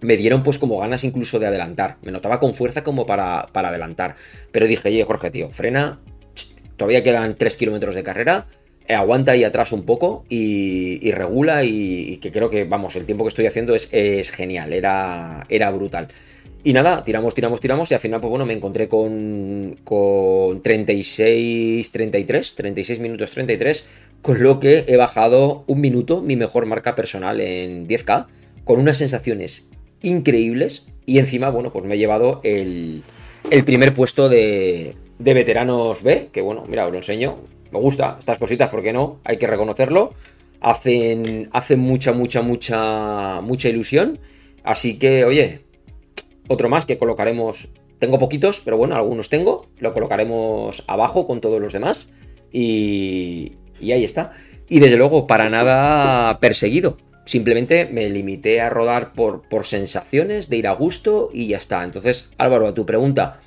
me 0.00 0.16
dieron 0.16 0.42
pues 0.42 0.58
como 0.58 0.78
ganas 0.78 1.04
incluso 1.04 1.38
de 1.38 1.46
adelantar. 1.46 1.96
Me 2.02 2.12
notaba 2.12 2.40
con 2.40 2.54
fuerza 2.54 2.84
como 2.84 3.06
para, 3.06 3.48
para 3.52 3.68
adelantar. 3.68 4.16
Pero 4.52 4.66
dije, 4.66 4.88
oye 4.88 5.04
Jorge, 5.04 5.30
tío, 5.30 5.50
frena. 5.50 6.00
Todavía 6.76 7.02
quedan 7.02 7.36
3 7.36 7.56
kilómetros 7.56 7.94
de 7.94 8.02
carrera. 8.02 8.46
Eh, 8.86 8.94
aguanta 8.94 9.32
ahí 9.32 9.44
atrás 9.44 9.72
un 9.72 9.84
poco 9.84 10.24
y, 10.28 11.10
regula 11.10 11.64
y, 11.64 12.18
que 12.18 12.30
creo 12.30 12.50
que, 12.50 12.64
vamos, 12.64 12.94
el 12.96 13.04
tiempo 13.04 13.24
que 13.24 13.28
estoy 13.28 13.46
haciendo 13.46 13.74
es, 13.74 13.88
es 13.92 14.30
genial. 14.30 14.72
Era, 14.72 15.46
era 15.48 15.70
brutal. 15.70 16.08
Y 16.62 16.72
nada, 16.72 17.04
tiramos, 17.04 17.34
tiramos, 17.34 17.60
tiramos 17.60 17.90
y 17.90 17.94
al 17.94 18.00
final, 18.00 18.20
pues 18.20 18.28
bueno, 18.28 18.44
me 18.44 18.52
encontré 18.52 18.88
con, 18.88 19.76
con 19.84 20.62
36, 20.62 21.92
33, 21.92 22.54
36 22.56 22.98
minutos 22.98 23.30
33 23.30 23.86
con 24.20 24.42
lo 24.42 24.58
que 24.58 24.84
he 24.88 24.96
bajado 24.96 25.62
un 25.68 25.80
minuto, 25.80 26.20
mi 26.20 26.34
mejor 26.34 26.66
marca 26.66 26.96
personal 26.96 27.40
en 27.40 27.86
10K, 27.86 28.26
con 28.64 28.80
unas 28.80 28.98
sensaciones 28.98 29.70
increíbles. 30.06 30.88
Y 31.04 31.18
encima, 31.18 31.50
bueno, 31.50 31.72
pues 31.72 31.84
me 31.84 31.94
he 31.94 31.98
llevado 31.98 32.40
el, 32.42 33.02
primer 33.64 33.94
puesto 33.94 34.28
de, 34.28 34.96
de 35.18 35.34
veteranos 35.34 36.02
B, 36.02 36.30
que 36.32 36.40
bueno, 36.40 36.64
mira, 36.68 36.86
os 36.86 36.92
lo 36.92 36.98
enseño, 36.98 37.38
me 37.70 37.78
gusta 37.78 38.16
estas 38.18 38.38
cositas, 38.38 38.70
¿por 38.70 38.82
qué 38.82 38.92
no? 38.92 39.20
Hay 39.24 39.36
que 39.36 39.46
reconocerlo, 39.46 40.14
hacen, 40.60 41.48
hacen 41.52 41.78
mucha, 41.78 42.12
mucha, 42.12 42.42
mucha, 42.42 43.40
mucha 43.40 43.68
ilusión, 43.68 44.18
así 44.64 44.98
que, 44.98 45.24
oye, 45.24 45.60
otro 46.48 46.68
más 46.68 46.86
que 46.86 46.98
colocaremos, 46.98 47.68
tengo 47.98 48.18
poquitos, 48.18 48.60
pero 48.64 48.76
bueno, 48.76 48.96
algunos 48.96 49.28
tengo, 49.28 49.68
lo 49.78 49.92
colocaremos 49.94 50.84
abajo 50.86 51.26
con 51.26 51.40
todos 51.40 51.60
los 51.60 51.72
demás. 51.72 52.08
Y, 52.52 53.52
y 53.80 53.92
ahí 53.92 54.04
está. 54.04 54.32
Y 54.68 54.80
desde 54.80 54.96
luego, 54.96 55.26
para 55.26 55.48
nada 55.48 56.38
perseguido. 56.38 56.98
Simplemente 57.26 57.86
me 57.86 58.08
limité 58.08 58.60
a 58.62 58.70
rodar 58.70 59.12
por, 59.12 59.42
sensaciones, 59.66 60.48
de 60.48 60.56
ir 60.56 60.66
a 60.66 60.72
gusto 60.72 61.28
y 61.32 61.48
ya 61.48 61.58
está. 61.58 61.84
Entonces, 61.84 62.30
Álvaro, 62.38 62.66
a 62.66 62.74
tu 62.74 62.86
pregunta, 62.86 63.40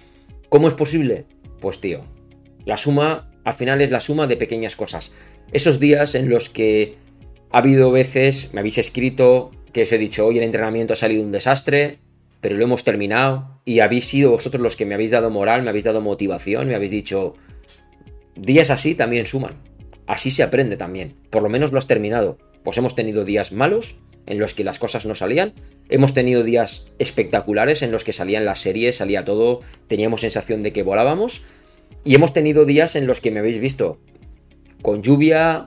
¿cómo 0.50 0.68
es 0.68 0.76
posible? 0.76 1.26
Pues 1.60 1.82
tío, 1.82 2.04
la 2.65 2.78
suma, 2.78 3.32
al 3.44 3.54
final 3.54 3.82
es 3.82 3.89
la 3.89 4.02
suma 4.02 4.28
de 4.28 4.38
pequeñas 4.38 4.76
cosas. 4.76 5.15
Esos 5.52 5.80
días 5.80 6.13
en 6.13 6.30
los 6.30 6.50
que 6.50 6.98
ha 7.52 7.58
habido 7.58 7.92
veces, 7.92 8.54
me 8.54 8.60
habéis 8.60 8.78
escrito, 8.78 9.52
que 9.74 9.82
os 9.82 9.92
he 9.92 9.98
dicho, 9.98 10.28
hoy 10.28 10.38
el 10.38 10.44
entrenamiento 10.44 10.94
ha 10.94 10.98
salido 10.98 11.24
un 11.24 11.32
desastre, 11.32 12.00
pero 12.42 12.56
lo 12.56 12.63
hemos 12.63 12.84
terminado 12.84 13.62
y 13.65 13.80
habéis 13.80 14.06
sido 14.06 14.32
vosotros 14.32 14.62
los 14.62 14.76
que 14.76 14.86
me 14.86 14.94
habéis 14.94 15.12
dado 15.12 15.32
moral, 15.32 15.63
me 15.63 15.70
habéis 15.70 15.86
dado 15.86 16.02
motivación, 16.02 16.68
me 16.68 16.76
habéis 16.76 16.92
dicho, 16.92 17.34
días 18.36 18.70
así 18.70 18.94
también 18.94 19.26
suman 19.26 19.70
así 20.10 20.32
se 20.32 20.44
aprende 20.44 20.76
también. 20.76 21.13
Por 21.30 21.44
lo 21.44 21.50
menos 21.50 21.72
lo 21.72 21.78
has 21.78 21.88
terminado. 21.88 22.39
Pues 22.63 22.78
hemos 22.78 22.95
tenido 22.95 23.26
días 23.26 23.52
malos 23.52 23.95
en 24.26 24.39
los 24.39 24.54
que 24.54 24.63
las 24.63 24.80
cosas 24.80 25.06
no 25.06 25.15
salían. 25.15 25.54
Hemos 25.89 26.13
tenido 26.13 26.43
días 26.43 26.91
espectaculares 27.00 27.82
en 27.82 27.91
los 27.91 28.04
que 28.04 28.13
salían 28.13 28.45
las 28.45 28.60
series, 28.60 28.98
salía 28.98 29.26
todo, 29.26 29.62
teníamos 29.88 30.22
sensación 30.22 30.63
de 30.63 30.72
que 30.72 30.84
volábamos. 30.84 31.43
Y 32.06 32.15
hemos 32.15 32.32
tenido 32.32 32.65
días 32.65 32.95
en 32.95 33.08
los 33.08 33.19
que 33.19 33.32
me 33.32 33.39
habéis 33.39 33.60
visto 33.60 34.00
con 34.82 35.02
lluvia, 35.02 35.65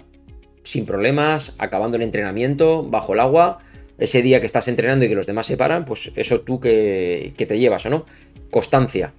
sin 0.62 0.87
problemas, 0.87 1.57
acabando 1.59 1.96
el 1.96 2.02
entrenamiento, 2.02 2.85
bajo 2.85 3.14
el 3.14 3.20
agua. 3.20 3.59
Ese 3.98 4.22
día 4.22 4.40
que 4.40 4.46
estás 4.46 4.68
entrenando 4.68 5.05
y 5.05 5.09
que 5.09 5.14
los 5.14 5.26
demás 5.26 5.46
se 5.46 5.57
paran, 5.57 5.85
pues 5.85 6.12
eso 6.16 6.40
tú 6.40 6.61
que, 6.61 7.35
que 7.37 7.46
te 7.46 7.59
llevas 7.59 7.85
o 7.87 7.90
no. 7.90 8.07
Constancia 8.50 9.12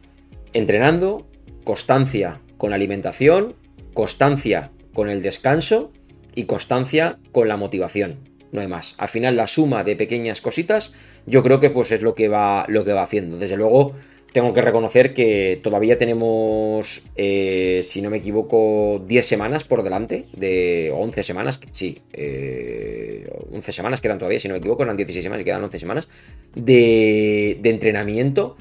entrenando, 0.54 1.28
constancia 1.64 2.40
con 2.58 2.70
la 2.70 2.78
alimentación, 2.78 3.56
constancia 3.94 4.72
con 4.94 5.10
el 5.10 5.22
descanso 5.22 5.92
y 6.36 6.46
constancia 6.46 7.20
con 7.32 7.48
la 7.48 7.58
motivación. 7.58 8.18
No 8.52 8.62
hay 8.62 8.68
más. 8.68 8.96
Al 8.98 9.08
final 9.08 9.36
la 9.36 9.48
suma 9.48 9.84
de 9.84 9.96
pequeñas 9.96 10.42
cositas 10.42 10.94
yo 11.26 11.42
creo 11.44 11.60
que 11.60 11.70
pues 11.70 11.92
es 11.92 12.02
lo 12.02 12.16
que 12.16 12.28
va, 12.28 12.66
lo 12.68 12.84
que 12.84 12.94
va 12.94 13.04
haciendo. 13.04 13.38
Desde 13.38 13.58
luego 13.58 13.94
tengo 14.34 14.52
que 14.52 14.62
reconocer 14.62 15.14
que 15.14 15.60
todavía 15.62 15.98
tenemos, 15.98 17.04
eh, 17.16 17.82
si 17.84 18.02
no 18.02 18.10
me 18.10 18.18
equivoco, 18.18 19.04
10 19.08 19.26
semanas 19.26 19.64
por 19.64 19.84
delante, 19.84 20.26
de 20.36 20.92
11 20.92 21.22
semanas, 21.22 21.60
sí, 21.72 22.02
11 22.12 22.18
eh, 22.18 23.62
semanas 23.72 24.02
quedan 24.02 24.18
todavía, 24.18 24.40
si 24.40 24.48
no 24.48 24.56
me 24.56 24.58
equivoco, 24.58 24.84
eran 24.84 24.98
16 24.98 25.24
semanas 25.24 25.42
y 25.42 25.46
quedan 25.46 25.64
11 25.64 25.80
semanas 25.80 26.10
de, 26.56 27.60
de 27.62 27.70
entrenamiento 27.70 28.58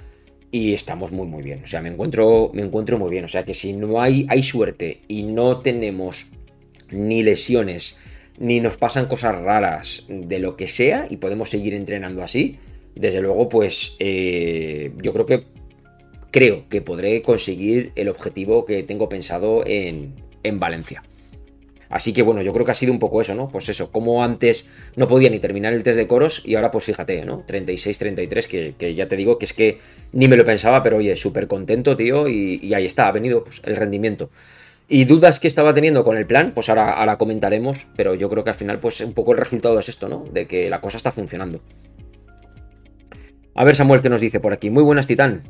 y 0.51 0.75
estamos 0.75 1.11
muy 1.11 1.27
muy 1.27 1.43
bien. 1.43 1.63
O 1.65 1.67
sea, 1.67 1.81
me 1.81 1.89
encuentro, 1.89 2.51
me 2.53 2.63
encuentro 2.63 2.99
muy 2.99 3.11
bien. 3.11 3.25
O 3.25 3.29
sea 3.29 3.43
que 3.43 3.55
si 3.55 3.73
no 3.73 4.01
hay, 4.01 4.27
hay 4.29 4.43
suerte 4.43 5.01
y 5.09 5.23
no 5.23 5.61
tenemos 5.61 6.27
ni 6.93 7.23
lesiones, 7.23 8.01
ni 8.39 8.61
nos 8.61 8.77
pasan 8.77 9.07
cosas 9.07 9.41
raras 9.41 10.05
de 10.09 10.39
lo 10.39 10.57
que 10.57 10.67
sea 10.67 11.07
y 11.09 11.17
podemos 11.17 11.51
seguir 11.51 11.75
entrenando 11.75 12.23
así, 12.23 12.59
desde 12.95 13.21
luego, 13.21 13.49
pues 13.49 13.97
eh, 13.99 14.93
yo 15.03 15.13
creo 15.13 15.27
que 15.27 15.45
creo 16.31 16.69
que 16.69 16.81
podré 16.81 17.23
conseguir 17.23 17.93
el 17.95 18.09
objetivo 18.09 18.65
que 18.65 18.83
tengo 18.83 19.09
pensado 19.09 19.63
en, 19.67 20.15
en 20.43 20.59
Valencia. 20.59 21.03
Así 21.93 22.15
que 22.15 22.23
bueno, 22.23 22.41
yo 22.41 22.55
creo 22.55 22.65
que 22.65 22.71
ha 22.71 22.75
sido 22.75 22.91
un 22.91 22.99
poco 22.99 23.21
eso, 23.21 23.35
¿no? 23.35 23.51
Pues 23.51 23.69
eso, 23.69 23.93
como 23.93 24.25
antes 24.25 24.71
no 24.97 25.07
podía 25.07 25.29
ni 25.29 25.41
terminar 25.41 25.75
el 25.75 25.83
test 25.83 25.99
de 25.99 26.07
coros 26.07 26.43
y 26.43 26.55
ahora 26.55 26.71
pues 26.71 26.85
fíjate, 26.85 27.23
¿no? 27.27 27.45
36-33, 27.47 28.47
que, 28.47 28.75
que, 28.79 28.95
ya 28.95 29.09
te 29.09 29.17
digo 29.17 29.39
que 29.39 29.45
es 29.45 29.53
que 29.53 29.79
ni 30.13 30.27
me 30.27 30.39
lo 30.39 30.45
pensaba, 30.47 30.83
pero 30.83 30.97
oye, 30.97 31.15
súper 31.17 31.47
contento, 31.47 31.95
tío, 31.95 32.29
y, 32.29 32.73
ahí 32.73 32.87
está, 32.87 33.09
ha 33.09 33.13
venido 33.13 33.45
pues, 33.45 33.61
el 33.65 33.77
rendimiento. 33.77 34.31
Y 34.89 35.05
dudas 35.05 35.41
que 35.41 35.49
estaba 35.49 35.73
teniendo 35.73 36.05
con 36.05 36.17
el 36.17 36.27
plan, 36.27 36.53
pues 36.55 36.69
ahora, 36.69 36.93
ahora 36.93 37.17
comentaremos, 37.17 37.87
pero 37.97 38.15
yo 38.15 38.29
creo 38.29 38.45
que 38.45 38.51
al 38.51 38.57
final 38.57 38.79
pues 38.79 39.01
un 39.01 39.15
poco 39.15 39.33
el 39.33 39.39
resultado 39.39 39.79
es 39.79 39.89
esto, 39.89 40.09
¿no? 40.09 40.25
De 40.33 40.47
que 40.47 40.69
la 40.69 40.81
cosa 40.81 40.97
está 40.97 41.13
funcionando. 41.13 41.61
A 43.55 43.65
ver 43.65 43.77
Samuel, 43.77 44.01
¿qué 44.01 44.09
nos 44.09 44.21
dice 44.21 44.41
por 44.41 44.53
aquí? 44.53 44.71
Muy 44.71 44.83
buenas, 44.83 45.07
Titán. 45.07 45.45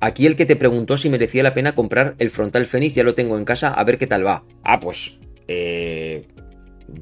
Aquí 0.00 0.26
el 0.26 0.36
que 0.36 0.46
te 0.46 0.56
preguntó 0.56 0.96
si 0.96 1.08
merecía 1.08 1.42
la 1.42 1.54
pena 1.54 1.74
comprar 1.74 2.16
el 2.18 2.30
frontal 2.30 2.66
Fénix 2.66 2.94
ya 2.94 3.04
lo 3.04 3.14
tengo 3.14 3.38
en 3.38 3.44
casa, 3.44 3.72
a 3.72 3.84
ver 3.84 3.98
qué 3.98 4.06
tal 4.06 4.26
va. 4.26 4.42
Ah, 4.64 4.80
pues 4.80 5.18
eh, 5.46 6.26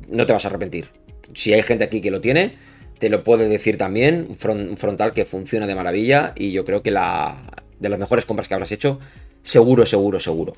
no 0.09 0.27
te 0.27 0.33
vas 0.33 0.45
a 0.45 0.49
arrepentir. 0.49 0.89
Si 1.33 1.53
hay 1.53 1.63
gente 1.63 1.85
aquí 1.85 2.01
que 2.01 2.11
lo 2.11 2.21
tiene, 2.21 2.57
te 2.99 3.09
lo 3.09 3.25
puede 3.25 3.49
decir 3.49 3.79
también. 3.79 4.29
Un 4.29 4.77
frontal 4.77 5.13
que 5.13 5.25
funciona 5.25 5.67
de 5.67 5.75
maravilla 5.75 6.35
y 6.37 6.53
yo 6.53 6.65
creo 6.65 6.83
que 6.83 6.91
la 6.91 7.65
de 7.79 7.89
las 7.89 7.99
mejores 7.99 8.27
compras 8.27 8.49
que 8.49 8.55
habrás 8.55 8.73
hecho, 8.73 9.01
seguro, 9.43 9.87
seguro, 9.87 10.21
seguro. 10.21 10.53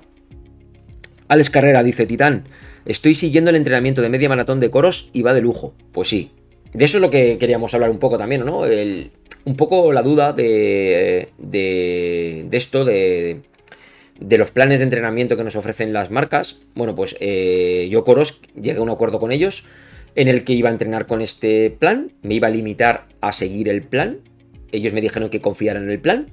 Alex 1.32 1.48
Carrera 1.48 1.82
dice, 1.82 2.04
Titán, 2.04 2.44
estoy 2.84 3.14
siguiendo 3.14 3.48
el 3.48 3.56
entrenamiento 3.56 4.02
de 4.02 4.10
media 4.10 4.28
maratón 4.28 4.60
de 4.60 4.70
coros 4.70 5.08
y 5.14 5.22
va 5.22 5.32
de 5.32 5.40
lujo. 5.40 5.72
Pues 5.92 6.08
sí. 6.08 6.30
De 6.74 6.84
eso 6.84 6.98
es 6.98 7.00
lo 7.00 7.08
que 7.08 7.38
queríamos 7.38 7.72
hablar 7.72 7.88
un 7.88 7.98
poco 7.98 8.18
también, 8.18 8.44
¿no? 8.44 8.64
un 9.44 9.56
poco 9.56 9.92
la 9.94 10.02
duda 10.02 10.34
de, 10.34 11.30
de, 11.38 12.48
esto, 12.52 12.84
de, 12.84 13.40
de 14.20 14.38
los 14.38 14.50
planes 14.50 14.80
de 14.80 14.84
entrenamiento 14.84 15.38
que 15.38 15.42
nos 15.42 15.56
ofrecen 15.56 15.94
las 15.94 16.10
marcas, 16.10 16.60
bueno, 16.74 16.94
pues 16.94 17.16
eh, 17.18 17.88
yo 17.90 18.04
Coros 18.04 18.42
llegué 18.54 18.78
a 18.78 18.82
un 18.82 18.90
acuerdo 18.90 19.18
con 19.18 19.32
ellos 19.32 19.64
en 20.14 20.28
el 20.28 20.44
que 20.44 20.52
iba 20.52 20.68
a 20.68 20.72
entrenar 20.72 21.06
con 21.06 21.22
este 21.22 21.70
plan, 21.70 22.12
me 22.20 22.34
iba 22.34 22.48
a 22.48 22.50
limitar 22.50 23.06
a 23.22 23.32
seguir 23.32 23.70
el 23.70 23.82
plan, 23.82 24.18
ellos 24.70 24.92
me 24.92 25.00
dijeron 25.00 25.30
que 25.30 25.40
confiaran 25.40 25.84
en 25.84 25.90
el 25.90 25.98
plan 25.98 26.30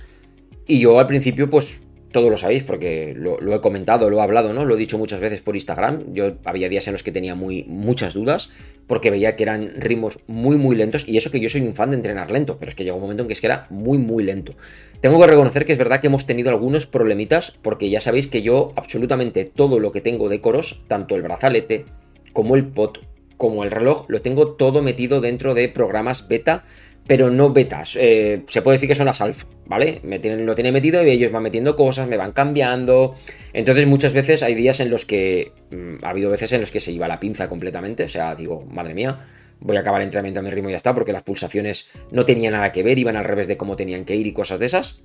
y 0.67 0.79
yo 0.79 0.99
al 0.99 1.07
principio 1.07 1.49
pues 1.49 1.81
todos 2.11 2.29
lo 2.29 2.37
sabéis 2.37 2.63
porque 2.63 3.13
lo, 3.15 3.53
he 3.53 3.61
comentado, 3.61 4.09
lo 4.09 4.17
he 4.17 4.21
hablado, 4.21 4.53
¿no? 4.53 4.65
Lo 4.65 4.75
he 4.75 4.77
dicho 4.77 4.97
muchas 4.97 5.19
veces 5.19 5.41
por 5.41 5.55
Instagram. 5.55 6.13
Yo 6.13 6.37
había 6.43 6.69
días 6.69 6.87
en 6.87 6.93
los 6.93 7.03
que 7.03 7.11
tenía 7.11 7.35
muy, 7.35 7.65
muchas 7.67 8.13
dudas 8.13 8.51
porque 8.87 9.11
veía 9.11 9.35
que 9.35 9.43
eran 9.43 9.69
ritmos 9.77 10.19
muy, 10.27 10.57
muy 10.57 10.75
lentos. 10.75 11.07
Y 11.07 11.17
eso 11.17 11.29
que 11.29 11.39
yo 11.39 11.49
soy 11.49 11.61
un 11.61 11.75
fan 11.75 11.91
de 11.91 11.97
entrenar 11.97 12.31
lento, 12.31 12.57
pero 12.59 12.69
es 12.69 12.75
que 12.75 12.83
llegó 12.83 12.97
un 12.97 13.03
momento 13.03 13.23
en 13.23 13.27
que 13.27 13.33
es 13.33 13.41
que 13.41 13.47
era 13.47 13.67
muy, 13.69 13.97
muy 13.97 14.23
lento. 14.23 14.55
Tengo 15.01 15.19
que 15.19 15.27
reconocer 15.27 15.65
que 15.65 15.73
es 15.73 15.77
verdad 15.77 16.01
que 16.01 16.07
hemos 16.07 16.25
tenido 16.25 16.49
algunos 16.49 16.87
problemitas 16.87 17.51
porque 17.61 17.89
ya 17.89 17.99
sabéis 17.99 18.27
que 18.27 18.41
yo 18.41 18.73
absolutamente 18.75 19.45
todo 19.45 19.79
lo 19.79 19.91
que 19.91 20.01
tengo 20.01 20.27
de 20.27 20.41
coros, 20.41 20.83
tanto 20.87 21.15
el 21.15 21.21
brazalete 21.21 21.85
como 22.33 22.55
el 22.55 22.65
pot, 22.65 22.99
como 23.37 23.63
el 23.63 23.71
reloj, 23.71 24.05
lo 24.09 24.21
tengo 24.21 24.55
todo 24.55 24.81
metido 24.81 25.21
dentro 25.21 25.53
de 25.53 25.69
programas 25.69 26.27
beta 26.27 26.65
pero 27.09 27.31
no 27.31 27.51
betas. 27.51 27.97
Eh, 27.99 28.43
se 28.47 28.61
puede 28.61 28.75
decir 28.75 28.87
que 28.87 28.93
son 28.93 29.07
las 29.07 29.19
alfa, 29.19 29.47
¿vale? 29.65 29.99
Me 30.03 30.19
tienen, 30.19 30.45
lo 30.45 30.53
tienen 30.53 30.71
metido 30.71 31.03
y 31.03 31.09
ellos 31.09 31.31
van 31.31 31.41
metiendo 31.41 31.75
cosas, 31.75 32.07
me 32.07 32.17
van 32.17 32.33
cambiando. 32.33 33.15
Entonces 33.51 33.87
muchas 33.87 34.13
veces 34.13 34.43
hay 34.43 34.53
días 34.53 34.79
en 34.79 34.91
los 34.91 35.05
que... 35.05 35.51
Mm, 35.71 36.05
ha 36.05 36.11
habido 36.11 36.29
veces 36.29 36.51
en 36.51 36.61
los 36.61 36.69
que 36.71 36.79
se 36.79 36.91
iba 36.91 37.07
la 37.07 37.19
pinza 37.19 37.49
completamente. 37.49 38.03
O 38.03 38.07
sea, 38.07 38.35
digo, 38.35 38.63
madre 38.69 38.93
mía, 38.93 39.25
voy 39.59 39.75
a 39.77 39.79
acabar 39.79 40.01
el 40.01 40.05
entrenamiento 40.05 40.39
a 40.39 40.43
mi 40.43 40.51
ritmo 40.51 40.69
y 40.69 40.73
ya 40.73 40.77
está, 40.77 40.93
porque 40.93 41.11
las 41.11 41.23
pulsaciones 41.23 41.89
no 42.11 42.25
tenían 42.25 42.53
nada 42.53 42.71
que 42.71 42.83
ver, 42.83 42.99
iban 42.99 43.15
al 43.15 43.25
revés 43.25 43.47
de 43.47 43.57
cómo 43.57 43.75
tenían 43.75 44.05
que 44.05 44.15
ir 44.15 44.27
y 44.27 44.31
cosas 44.31 44.59
de 44.59 44.67
esas. 44.67 45.01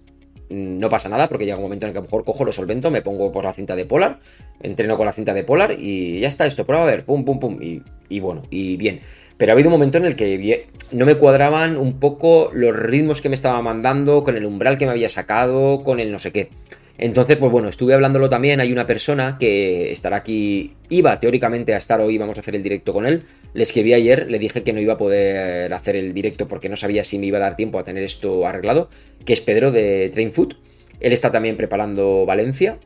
Mm, 0.50 0.78
no 0.80 0.90
pasa 0.90 1.08
nada, 1.08 1.26
porque 1.30 1.46
llega 1.46 1.56
un 1.56 1.62
momento 1.62 1.86
en 1.86 1.88
el 1.88 1.92
que 1.94 2.00
a 2.00 2.02
lo 2.02 2.06
mejor 2.06 2.24
cojo, 2.24 2.44
lo 2.44 2.52
solvento, 2.52 2.90
me 2.90 3.00
pongo 3.00 3.32
por 3.32 3.44
la 3.44 3.54
cinta 3.54 3.74
de 3.74 3.86
polar, 3.86 4.20
entreno 4.60 4.98
con 4.98 5.06
la 5.06 5.12
cinta 5.12 5.32
de 5.32 5.42
polar 5.42 5.74
y 5.78 6.20
ya 6.20 6.28
está 6.28 6.44
esto, 6.44 6.66
prueba 6.66 6.82
a 6.82 6.86
ver, 6.86 7.06
pum, 7.06 7.24
pum, 7.24 7.40
pum. 7.40 7.62
Y, 7.62 7.82
y 8.10 8.20
bueno, 8.20 8.42
y 8.50 8.76
bien. 8.76 9.00
Pero 9.36 9.50
ha 9.50 9.54
habido 9.54 9.68
un 9.68 9.74
momento 9.74 9.98
en 9.98 10.04
el 10.04 10.16
que 10.16 10.66
no 10.92 11.06
me 11.06 11.16
cuadraban 11.16 11.76
un 11.76 11.98
poco 11.98 12.50
los 12.52 12.74
ritmos 12.74 13.20
que 13.20 13.28
me 13.28 13.34
estaba 13.34 13.60
mandando, 13.62 14.22
con 14.22 14.36
el 14.36 14.46
umbral 14.46 14.78
que 14.78 14.86
me 14.86 14.92
había 14.92 15.08
sacado, 15.08 15.82
con 15.82 15.98
el 16.00 16.12
no 16.12 16.18
sé 16.18 16.30
qué. 16.30 16.50
Entonces, 16.96 17.36
pues 17.36 17.50
bueno, 17.50 17.68
estuve 17.68 17.94
hablándolo 17.94 18.28
también. 18.28 18.60
Hay 18.60 18.72
una 18.72 18.86
persona 18.86 19.36
que 19.38 19.90
estará 19.90 20.18
aquí, 20.18 20.74
iba 20.88 21.18
teóricamente 21.18 21.74
a 21.74 21.78
estar 21.78 22.00
hoy, 22.00 22.18
vamos 22.18 22.36
a 22.36 22.40
hacer 22.40 22.54
el 22.54 22.62
directo 22.62 22.92
con 22.92 23.06
él. 23.06 23.24
Le 23.52 23.62
escribí 23.62 23.92
ayer, 23.94 24.30
le 24.30 24.38
dije 24.38 24.62
que 24.62 24.72
no 24.72 24.80
iba 24.80 24.94
a 24.94 24.98
poder 24.98 25.72
hacer 25.74 25.96
el 25.96 26.14
directo 26.14 26.46
porque 26.46 26.68
no 26.68 26.76
sabía 26.76 27.02
si 27.02 27.18
me 27.18 27.26
iba 27.26 27.38
a 27.38 27.42
dar 27.42 27.56
tiempo 27.56 27.78
a 27.78 27.84
tener 27.84 28.04
esto 28.04 28.46
arreglado, 28.46 28.88
que 29.24 29.32
es 29.32 29.40
Pedro 29.40 29.72
de 29.72 30.10
Train 30.12 30.32
Food. 30.32 30.54
Él 31.00 31.12
está 31.12 31.32
también 31.32 31.56
preparando 31.56 32.24
Valencia, 32.26 32.78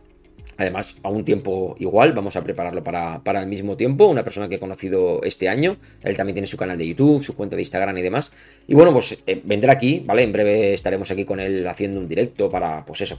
Además, 0.59 0.97
a 1.05 1.09
un 1.09 1.25
tiempo 1.25 1.77
igual, 1.79 2.12
vamos 2.12 2.35
a 2.35 2.42
prepararlo 2.42 2.83
para, 2.83 3.40
el 3.40 3.47
mismo 3.47 3.77
tiempo. 3.77 4.09
Una 4.09 4.25
persona 4.25 4.49
que 4.49 4.57
he 4.57 4.59
conocido 4.59 5.23
este 5.23 5.49
año. 5.49 5.77
Él 6.03 6.16
también 6.16 6.35
tiene 6.35 6.49
su 6.49 6.57
canal 6.57 6.77
de 6.77 6.85
YouTube, 6.85 7.23
su 7.23 7.37
cuenta 7.37 7.55
de 7.55 7.62
Instagram 7.62 7.97
y 7.97 8.03
demás. 8.03 8.33
Y 8.66 8.75
bueno, 8.75 8.92
pues 8.92 9.23
eh, 9.29 9.40
vendrá 9.44 9.75
aquí, 9.75 10.03
¿vale? 10.05 10.25
En 10.25 10.33
breve 10.33 10.75
estaremos 10.75 11.12
aquí 11.12 11.25
con 11.25 11.38
él 11.38 11.64
haciendo 11.68 12.01
un 12.01 12.09
directo 12.09 12.51
para, 12.51 12.85
pues 12.85 13.01
eso, 13.03 13.16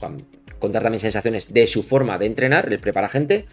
contar 0.58 0.82
también 0.82 1.00
sensaciones 1.00 1.54
de 1.54 1.66
su 1.66 1.82
forma 1.82 2.18
de 2.18 2.26
entrenar. 2.26 2.70
Él 2.70 2.78
prepara 2.78 3.08
gente 3.08 3.46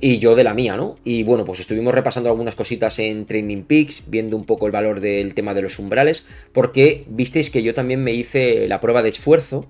y 0.00 0.18
yo 0.18 0.36
de 0.36 0.44
la 0.44 0.54
mía, 0.54 0.76
¿no? 0.76 0.98
Y 1.02 1.24
bueno, 1.24 1.44
pues 1.44 1.58
estuvimos 1.58 1.92
repasando 1.92 2.30
algunas 2.30 2.54
cositas 2.54 2.96
en 3.00 3.26
Training 3.26 3.64
Peaks, 3.64 4.04
viendo 4.06 4.36
un 4.36 4.44
poco 4.44 4.66
el 4.66 4.72
valor 4.72 5.00
del 5.00 5.34
tema 5.34 5.52
de 5.52 5.62
los 5.62 5.80
umbrales, 5.80 6.28
porque 6.52 7.04
visteis 7.08 7.50
que 7.50 7.64
yo 7.64 7.74
también 7.74 8.04
me 8.04 8.12
hice 8.12 8.68
la 8.68 8.80
prueba 8.80 9.02
de 9.02 9.08
esfuerzo 9.08 9.66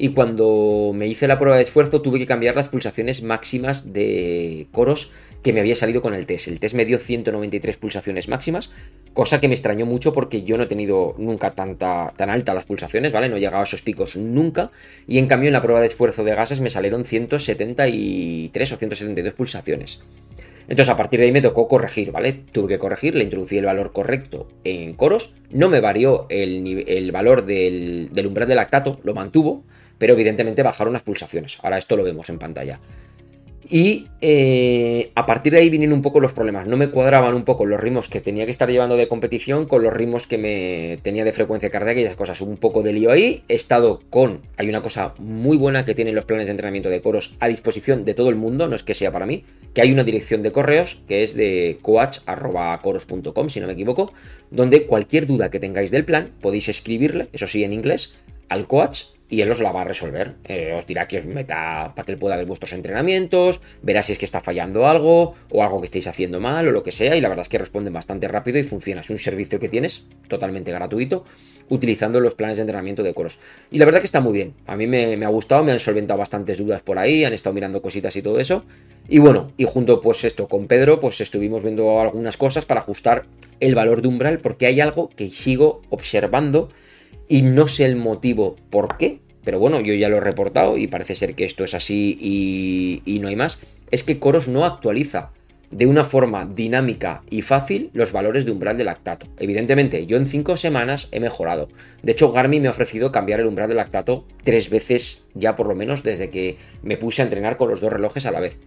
y 0.00 0.14
cuando 0.14 0.92
me 0.94 1.06
hice 1.06 1.28
la 1.28 1.36
prueba 1.36 1.58
de 1.58 1.62
esfuerzo 1.62 2.00
tuve 2.00 2.18
que 2.18 2.26
cambiar 2.26 2.56
las 2.56 2.70
pulsaciones 2.70 3.22
máximas 3.22 3.92
de 3.92 4.66
coros 4.72 5.12
que 5.42 5.52
me 5.52 5.60
había 5.60 5.74
salido 5.74 6.00
con 6.00 6.14
el 6.14 6.24
test. 6.24 6.48
El 6.48 6.58
test 6.58 6.74
me 6.74 6.86
dio 6.86 6.98
193 6.98 7.76
pulsaciones 7.76 8.26
máximas, 8.26 8.72
cosa 9.12 9.42
que 9.42 9.48
me 9.48 9.52
extrañó 9.52 9.84
mucho 9.84 10.14
porque 10.14 10.42
yo 10.42 10.56
no 10.56 10.62
he 10.62 10.66
tenido 10.66 11.14
nunca 11.18 11.50
tanta, 11.50 12.14
tan 12.16 12.30
alta 12.30 12.54
las 12.54 12.64
pulsaciones, 12.64 13.12
¿vale? 13.12 13.28
No 13.28 13.36
he 13.36 13.40
llegado 13.40 13.60
a 13.60 13.64
esos 13.64 13.82
picos 13.82 14.16
nunca. 14.16 14.70
Y 15.06 15.18
en 15.18 15.26
cambio 15.26 15.48
en 15.48 15.52
la 15.52 15.60
prueba 15.60 15.80
de 15.80 15.88
esfuerzo 15.88 16.24
de 16.24 16.34
gases 16.34 16.60
me 16.60 16.70
salieron 16.70 17.04
173 17.04 18.72
o 18.72 18.76
172 18.76 19.34
pulsaciones. 19.34 20.02
Entonces 20.62 20.88
a 20.88 20.96
partir 20.96 21.20
de 21.20 21.26
ahí 21.26 21.32
me 21.32 21.42
tocó 21.42 21.68
corregir, 21.68 22.10
¿vale? 22.10 22.32
Tuve 22.32 22.68
que 22.68 22.78
corregir, 22.78 23.14
le 23.14 23.24
introducí 23.24 23.58
el 23.58 23.66
valor 23.66 23.92
correcto 23.92 24.48
en 24.64 24.94
coros, 24.94 25.34
no 25.50 25.68
me 25.68 25.80
varió 25.80 26.26
el, 26.30 27.10
valor 27.12 27.44
del, 27.44 28.08
del 28.12 28.26
umbral 28.26 28.48
de 28.48 28.54
lactato, 28.54 28.98
lo 29.02 29.12
mantuvo, 29.12 29.64
pero 30.00 30.14
evidentemente 30.14 30.62
bajaron 30.62 30.94
las 30.94 31.02
pulsaciones. 31.02 31.58
Ahora 31.62 31.76
esto 31.76 31.94
lo 31.94 32.02
vemos 32.02 32.30
en 32.30 32.38
pantalla. 32.38 32.80
Y 33.68 34.08
eh, 34.22 35.12
a 35.14 35.26
partir 35.26 35.52
de 35.52 35.60
ahí 35.60 35.68
vienen 35.68 35.92
un 35.92 36.00
poco 36.00 36.18
los 36.18 36.32
problemas. 36.32 36.66
No 36.66 36.78
me 36.78 36.90
cuadraban 36.90 37.34
un 37.34 37.44
poco 37.44 37.66
los 37.66 37.78
ritmos 37.78 38.08
que 38.08 38.20
tenía 38.20 38.46
que 38.46 38.50
estar 38.50 38.68
llevando 38.68 38.96
de 38.96 39.06
competición 39.08 39.66
con 39.66 39.82
los 39.82 39.92
ritmos 39.92 40.26
que 40.26 40.38
me 40.38 40.98
tenía 41.02 41.22
de 41.22 41.32
frecuencia 41.32 41.68
cardíaca 41.68 42.00
y 42.00 42.04
esas 42.04 42.16
cosas. 42.16 42.40
Un 42.40 42.56
poco 42.56 42.82
de 42.82 42.94
lío 42.94 43.12
ahí. 43.12 43.44
He 43.46 43.54
estado 43.54 44.00
con. 44.08 44.40
Hay 44.56 44.70
una 44.70 44.82
cosa 44.82 45.14
muy 45.18 45.58
buena 45.58 45.84
que 45.84 45.94
tienen 45.94 46.14
los 46.14 46.24
planes 46.24 46.46
de 46.46 46.52
entrenamiento 46.52 46.88
de 46.88 47.02
coros 47.02 47.36
a 47.38 47.46
disposición 47.46 48.06
de 48.06 48.14
todo 48.14 48.30
el 48.30 48.36
mundo, 48.36 48.66
no 48.66 48.74
es 48.74 48.82
que 48.82 48.94
sea 48.94 49.12
para 49.12 49.26
mí, 49.26 49.44
que 49.74 49.82
hay 49.82 49.92
una 49.92 50.02
dirección 50.02 50.42
de 50.42 50.50
correos 50.50 51.02
que 51.06 51.22
es 51.22 51.36
de 51.36 51.78
coach.coros.com, 51.82 53.50
si 53.50 53.60
no 53.60 53.66
me 53.66 53.74
equivoco, 53.74 54.14
donde 54.50 54.86
cualquier 54.86 55.26
duda 55.26 55.50
que 55.50 55.60
tengáis 55.60 55.90
del 55.90 56.06
plan 56.06 56.30
podéis 56.40 56.70
escribirle, 56.70 57.28
eso 57.32 57.46
sí 57.46 57.62
en 57.62 57.74
inglés, 57.74 58.18
al 58.48 58.66
coach 58.66 59.02
y 59.30 59.40
él 59.40 59.50
os 59.50 59.60
la 59.60 59.70
va 59.70 59.82
a 59.82 59.84
resolver. 59.84 60.34
Eh, 60.44 60.74
os 60.76 60.86
dirá 60.86 61.06
que 61.06 61.18
os 61.18 61.24
meta 61.24 61.92
para 61.94 62.04
que 62.04 62.12
él 62.12 62.18
pueda 62.18 62.36
ver 62.36 62.46
vuestros 62.46 62.72
entrenamientos, 62.72 63.60
verá 63.80 64.02
si 64.02 64.12
es 64.12 64.18
que 64.18 64.24
está 64.24 64.40
fallando 64.40 64.86
algo 64.86 65.36
o 65.50 65.62
algo 65.62 65.80
que 65.80 65.86
estéis 65.86 66.08
haciendo 66.08 66.40
mal 66.40 66.66
o 66.66 66.72
lo 66.72 66.82
que 66.82 66.90
sea. 66.90 67.16
Y 67.16 67.20
la 67.20 67.28
verdad 67.28 67.42
es 67.42 67.48
que 67.48 67.58
responden 67.58 67.92
bastante 67.92 68.26
rápido 68.26 68.58
y 68.58 68.64
funciona. 68.64 69.00
Es 69.00 69.10
un 69.10 69.18
servicio 69.18 69.60
que 69.60 69.68
tienes 69.68 70.06
totalmente 70.28 70.72
gratuito 70.72 71.24
utilizando 71.68 72.20
los 72.20 72.34
planes 72.34 72.58
de 72.58 72.62
entrenamiento 72.62 73.04
de 73.04 73.14
coros. 73.14 73.38
Y 73.70 73.78
la 73.78 73.84
verdad 73.84 74.00
que 74.00 74.06
está 74.06 74.20
muy 74.20 74.32
bien. 74.32 74.54
A 74.66 74.76
mí 74.76 74.88
me, 74.88 75.16
me, 75.16 75.24
ha 75.24 75.28
gustado, 75.28 75.62
me 75.62 75.70
han 75.70 75.78
solventado 75.78 76.18
bastantes 76.18 76.58
dudas 76.58 76.82
por 76.82 76.98
ahí, 76.98 77.24
han 77.24 77.32
estado 77.32 77.54
mirando 77.54 77.80
cositas 77.80 78.16
y 78.16 78.22
todo 78.22 78.40
eso. 78.40 78.64
Y 79.08 79.20
bueno, 79.20 79.52
y 79.56 79.64
junto 79.64 80.00
pues 80.00 80.24
esto 80.24 80.48
con 80.48 80.66
Pedro, 80.66 80.98
pues 80.98 81.20
estuvimos 81.20 81.62
viendo 81.62 82.00
algunas 82.00 82.36
cosas 82.36 82.64
para 82.66 82.80
ajustar 82.80 83.26
el 83.60 83.76
valor 83.76 84.02
de 84.02 84.08
umbral 84.08 84.40
porque 84.40 84.66
hay 84.66 84.80
algo 84.80 85.10
que 85.10 85.30
sigo 85.30 85.82
observando 85.90 86.70
y 87.30 87.42
no 87.42 87.68
sé 87.68 87.84
el 87.84 87.94
motivo 87.94 88.56
por 88.70 88.96
qué, 88.96 89.20
pero 89.44 89.60
bueno, 89.60 89.80
yo 89.80 89.94
ya 89.94 90.08
lo 90.08 90.16
he 90.16 90.20
reportado 90.20 90.76
y 90.76 90.88
parece 90.88 91.14
ser 91.14 91.36
que 91.36 91.44
esto 91.44 91.62
es 91.62 91.74
así 91.74 92.18
y, 93.06 93.18
no 93.20 93.28
hay 93.28 93.36
más, 93.36 93.62
es 93.92 94.02
que 94.02 94.18
Coros 94.18 94.48
no 94.48 94.64
actualiza 94.64 95.30
de 95.70 95.86
una 95.86 96.02
forma 96.02 96.44
dinámica 96.44 97.22
y 97.30 97.42
fácil 97.42 97.90
los 97.92 98.10
valores 98.10 98.44
de 98.44 98.50
umbral 98.50 98.76
de 98.76 98.82
lactato. 98.82 99.28
Evidentemente, 99.38 100.06
yo 100.06 100.16
en 100.16 100.26
cinco 100.26 100.56
semanas 100.56 101.06
he 101.12 101.20
mejorado. 101.20 101.68
De 102.02 102.10
hecho, 102.10 102.32
Garmin 102.32 102.62
me 102.62 102.68
ha 102.68 102.72
ofrecido 102.72 103.12
cambiar 103.12 103.38
el 103.38 103.46
umbral 103.46 103.68
de 103.68 103.76
lactato 103.76 104.26
tres 104.42 104.68
veces 104.68 105.28
ya 105.34 105.54
por 105.54 105.68
lo 105.68 105.76
menos 105.76 106.02
desde 106.02 106.30
que 106.30 106.56
me 106.82 106.96
puse 106.96 107.22
a 107.22 107.26
entrenar 107.26 107.56
con 107.56 107.70
los 107.70 107.80
dos 107.80 107.92
relojes 107.92 108.26
a 108.26 108.32
la 108.32 108.40
vez. 108.40 108.58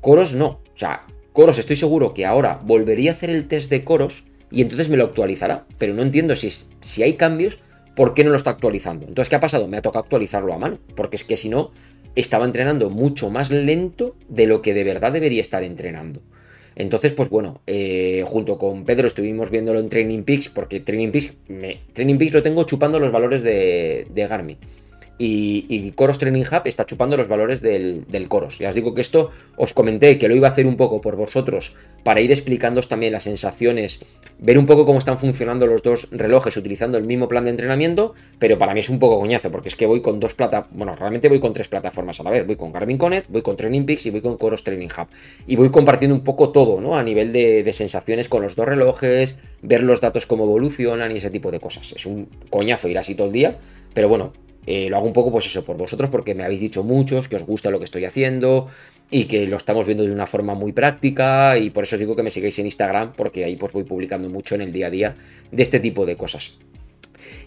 Coros 0.00 0.34
no. 0.34 0.46
O 0.46 0.74
sea, 0.74 1.02
Coros 1.32 1.60
estoy 1.60 1.76
seguro 1.76 2.14
que 2.14 2.26
ahora 2.26 2.58
volvería 2.64 3.12
a 3.12 3.14
hacer 3.14 3.30
el 3.30 3.46
test 3.46 3.70
de 3.70 3.84
Coros 3.84 4.24
y 4.50 4.60
entonces 4.60 4.88
me 4.88 4.96
lo 4.96 5.04
actualizará. 5.04 5.66
Pero 5.78 5.94
no 5.94 6.02
entiendo 6.02 6.34
si, 6.34 6.50
si 6.80 7.04
hay 7.04 7.14
cambios 7.14 7.60
¿por 7.98 8.14
qué 8.14 8.22
no 8.22 8.30
lo 8.30 8.36
está 8.36 8.50
actualizando? 8.50 9.06
Entonces, 9.08 9.28
¿qué 9.28 9.34
ha 9.34 9.40
pasado? 9.40 9.66
Me 9.66 9.76
ha 9.76 9.82
tocado 9.82 10.04
actualizarlo 10.04 10.54
a 10.54 10.58
mano, 10.58 10.78
porque 10.94 11.16
es 11.16 11.24
que 11.24 11.36
si 11.36 11.48
no, 11.48 11.72
estaba 12.14 12.44
entrenando 12.44 12.90
mucho 12.90 13.28
más 13.28 13.50
lento 13.50 14.14
de 14.28 14.46
lo 14.46 14.62
que 14.62 14.72
de 14.72 14.84
verdad 14.84 15.10
debería 15.10 15.40
estar 15.40 15.64
entrenando. 15.64 16.20
Entonces, 16.76 17.12
pues 17.12 17.28
bueno, 17.28 17.60
eh, 17.66 18.22
junto 18.24 18.56
con 18.56 18.84
Pedro 18.84 19.08
estuvimos 19.08 19.50
viéndolo 19.50 19.80
en 19.80 19.88
Training 19.88 20.22
Peaks, 20.22 20.48
porque 20.48 20.78
Training 20.78 21.10
Peaks, 21.10 21.34
me, 21.48 21.80
Training 21.92 22.18
Peaks 22.18 22.34
lo 22.34 22.42
tengo 22.44 22.62
chupando 22.62 23.00
los 23.00 23.10
valores 23.10 23.42
de, 23.42 24.06
de 24.08 24.26
Garmin. 24.28 24.58
Y, 25.20 25.92
Coros 25.96 26.18
Training 26.18 26.42
Hub 26.42 26.62
está 26.64 26.86
chupando 26.86 27.16
los 27.16 27.26
valores 27.26 27.60
del, 27.60 28.04
del, 28.08 28.28
Coros. 28.28 28.58
Ya 28.58 28.68
os 28.68 28.74
digo 28.74 28.94
que 28.94 29.00
esto 29.00 29.30
os 29.56 29.72
comenté 29.72 30.16
que 30.16 30.28
lo 30.28 30.36
iba 30.36 30.46
a 30.46 30.52
hacer 30.52 30.66
un 30.66 30.76
poco 30.76 31.00
por 31.00 31.16
vosotros 31.16 31.74
para 32.04 32.20
ir 32.20 32.30
explicándoos 32.30 32.88
también 32.88 33.12
las 33.12 33.24
sensaciones, 33.24 34.04
ver 34.38 34.58
un 34.58 34.66
poco 34.66 34.86
cómo 34.86 34.98
están 34.98 35.18
funcionando 35.18 35.66
los 35.66 35.82
dos 35.82 36.08
relojes 36.12 36.56
utilizando 36.56 36.96
el 36.96 37.04
mismo 37.04 37.26
plan 37.26 37.44
de 37.44 37.50
entrenamiento, 37.50 38.14
pero 38.38 38.58
para 38.58 38.74
mí 38.74 38.80
es 38.80 38.88
un 38.88 39.00
poco 39.00 39.18
coñazo 39.18 39.50
porque 39.50 39.68
es 39.68 39.74
que 39.74 39.86
voy 39.86 40.00
con 40.00 40.20
dos 40.20 40.34
plataformas, 40.34 40.78
bueno, 40.78 40.94
realmente 40.94 41.28
voy 41.28 41.40
con 41.40 41.52
tres 41.52 41.68
plataformas 41.68 42.20
a 42.20 42.22
la 42.22 42.30
vez. 42.30 42.46
Voy 42.46 42.56
con 42.56 42.72
Garmin 42.72 42.98
Connect, 42.98 43.28
voy 43.28 43.42
con 43.42 43.56
Training 43.56 43.84
Peaks 43.84 44.06
y 44.06 44.10
voy 44.10 44.20
con 44.20 44.36
Coros 44.36 44.62
Training 44.62 44.88
Hub. 44.88 45.08
Y 45.46 45.56
voy 45.56 45.70
compartiendo 45.70 46.14
un 46.14 46.22
poco 46.22 46.50
todo, 46.50 46.80
¿no? 46.80 46.96
A 46.96 47.02
nivel 47.02 47.32
de, 47.32 47.64
de 47.64 47.72
sensaciones 47.72 48.28
con 48.28 48.42
los 48.42 48.54
dos 48.54 48.66
relojes, 48.66 49.36
ver 49.62 49.82
los 49.82 50.00
datos 50.00 50.26
cómo 50.26 50.44
evolucionan 50.44 51.10
y 51.12 51.16
ese 51.16 51.30
tipo 51.30 51.50
de 51.50 51.58
cosas. 51.58 51.92
Es 51.92 52.06
un 52.06 52.28
coñazo 52.50 52.88
ir 52.88 52.98
así 52.98 53.14
todo 53.14 53.26
el 53.26 53.32
día, 53.32 53.58
pero 53.94 54.08
bueno, 54.08 54.32
eh, 54.70 54.90
lo 54.90 54.98
hago 54.98 55.06
un 55.06 55.14
poco, 55.14 55.32
pues 55.32 55.46
eso, 55.46 55.64
por 55.64 55.78
vosotros, 55.78 56.10
porque 56.10 56.34
me 56.34 56.44
habéis 56.44 56.60
dicho 56.60 56.84
muchos 56.84 57.26
que 57.26 57.36
os 57.36 57.46
gusta 57.46 57.70
lo 57.70 57.78
que 57.78 57.86
estoy 57.86 58.04
haciendo 58.04 58.68
y 59.10 59.24
que 59.24 59.46
lo 59.46 59.56
estamos 59.56 59.86
viendo 59.86 60.04
de 60.04 60.12
una 60.12 60.26
forma 60.26 60.52
muy 60.52 60.72
práctica 60.72 61.56
y 61.56 61.70
por 61.70 61.84
eso 61.84 61.96
os 61.96 62.00
digo 62.00 62.14
que 62.14 62.22
me 62.22 62.30
sigáis 62.30 62.58
en 62.58 62.66
Instagram 62.66 63.14
porque 63.16 63.46
ahí 63.46 63.56
pues 63.56 63.72
voy 63.72 63.84
publicando 63.84 64.28
mucho 64.28 64.56
en 64.56 64.60
el 64.60 64.70
día 64.70 64.88
a 64.88 64.90
día 64.90 65.16
de 65.50 65.62
este 65.62 65.80
tipo 65.80 66.04
de 66.04 66.18
cosas. 66.18 66.58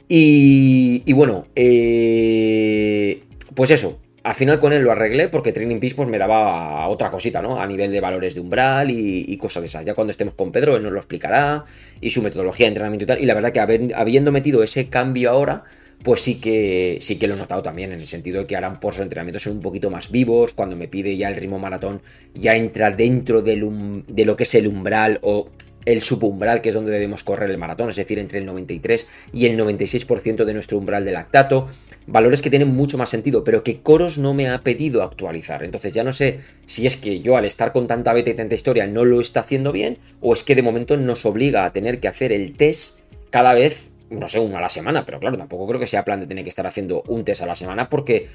Y, 0.07 1.13
bueno, 1.13 1.45
eh, 1.55 3.21
pues 3.53 3.69
eso, 3.69 3.99
al 4.23 4.33
final 4.33 4.59
con 4.59 4.73
él 4.73 4.81
lo 4.81 4.91
arreglé 4.91 5.29
porque 5.29 5.51
Training 5.51 5.79
Peace 5.79 5.93
pues 5.93 6.09
me 6.09 6.17
daba 6.17 6.87
otra 6.87 7.11
cosita, 7.11 7.39
¿no? 7.39 7.61
A 7.61 7.67
nivel 7.67 7.91
de 7.91 8.01
valores 8.01 8.33
de 8.33 8.41
umbral 8.41 8.89
y, 8.89 9.37
cosas 9.37 9.61
de 9.61 9.67
esas. 9.67 9.85
Ya 9.85 9.93
cuando 9.93 10.09
estemos 10.09 10.33
con 10.33 10.51
Pedro 10.51 10.75
él 10.75 10.81
nos 10.81 10.91
lo 10.91 10.97
explicará 10.97 11.65
y 12.01 12.09
su 12.09 12.23
metodología 12.23 12.65
de 12.65 12.69
entrenamiento 12.69 13.03
y 13.03 13.07
tal. 13.07 13.21
Y 13.21 13.27
la 13.27 13.35
verdad 13.35 13.51
que 13.51 13.93
habiendo 13.93 14.31
metido 14.31 14.63
ese 14.63 14.89
cambio 14.89 15.29
ahora 15.29 15.65
pues 16.03 16.21
sí 16.21 16.35
que, 16.35 16.97
sí 16.99 17.17
que 17.17 17.27
lo 17.27 17.35
he 17.35 17.37
notado 17.37 17.61
también, 17.61 17.91
en 17.91 17.99
el 17.99 18.07
sentido 18.07 18.39
de 18.39 18.47
que 18.47 18.55
ahora 18.55 18.79
por 18.79 18.93
los 18.93 19.01
entrenamientos 19.01 19.43
son 19.43 19.53
un 19.53 19.61
poquito 19.61 19.89
más 19.89 20.11
vivos, 20.11 20.53
cuando 20.53 20.75
me 20.75 20.87
pide 20.87 21.15
ya 21.17 21.27
el 21.27 21.35
ritmo 21.35 21.59
maratón, 21.59 22.01
ya 22.33 22.55
entra 22.55 22.91
dentro 22.91 23.41
de 23.41 23.55
lo 23.57 24.35
que 24.35 24.43
es 24.43 24.55
el 24.55 24.67
umbral 24.67 25.19
o 25.21 25.49
el 25.85 26.01
subumbral, 26.01 26.61
que 26.61 26.69
es 26.69 26.75
donde 26.75 26.91
debemos 26.91 27.23
correr 27.23 27.49
el 27.49 27.57
maratón, 27.57 27.89
es 27.89 27.95
decir, 27.95 28.19
entre 28.19 28.39
el 28.39 28.45
93 28.45 29.07
y 29.33 29.45
el 29.47 29.59
96% 29.59 30.45
de 30.45 30.53
nuestro 30.53 30.77
umbral 30.77 31.05
de 31.05 31.11
lactato, 31.11 31.69
valores 32.07 32.41
que 32.41 32.49
tienen 32.49 32.69
mucho 32.69 32.97
más 32.97 33.09
sentido, 33.09 33.43
pero 33.43 33.63
que 33.63 33.81
Coros 33.81 34.17
no 34.17 34.33
me 34.33 34.47
ha 34.49 34.61
pedido 34.61 35.03
actualizar. 35.03 35.63
Entonces 35.63 35.93
ya 35.93 36.03
no 36.03 36.13
sé 36.13 36.41
si 36.65 36.85
es 36.85 36.97
que 36.97 37.21
yo 37.21 37.35
al 37.35 37.45
estar 37.45 37.71
con 37.71 37.87
tanta 37.87 38.13
beta 38.13 38.29
y 38.29 38.35
tanta 38.35 38.55
historia 38.55 38.85
no 38.85 39.05
lo 39.05 39.21
está 39.21 39.39
haciendo 39.39 39.71
bien, 39.71 39.97
o 40.19 40.33
es 40.33 40.43
que 40.43 40.55
de 40.55 40.61
momento 40.61 40.97
nos 40.97 41.25
obliga 41.25 41.65
a 41.65 41.73
tener 41.73 41.99
que 41.99 42.07
hacer 42.07 42.31
el 42.31 42.55
test 42.55 42.99
cada 43.29 43.53
vez, 43.53 43.90
no 44.11 44.29
sé, 44.29 44.39
uno 44.39 44.57
a 44.57 44.61
la 44.61 44.69
semana, 44.69 45.05
pero 45.05 45.19
claro, 45.19 45.37
tampoco 45.37 45.67
creo 45.67 45.79
que 45.79 45.87
sea 45.87 46.05
plan 46.05 46.19
de 46.19 46.27
tener 46.27 46.43
que 46.43 46.49
estar 46.49 46.67
haciendo 46.67 47.03
un 47.07 47.23
test 47.23 47.41
a 47.41 47.45
la 47.45 47.55
semana 47.55 47.89
porque 47.89 48.27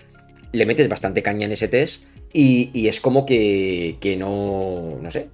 le 0.52 0.66
metes 0.66 0.88
bastante 0.88 1.22
caña 1.22 1.46
en 1.46 1.52
ese 1.52 1.68
test 1.68 2.04
y, 2.32 2.86
es 2.86 3.00
como 3.00 3.24
que, 3.24 3.96
que, 3.98 4.16
no, 4.16 4.98
no 5.00 5.10
sé, 5.10 5.28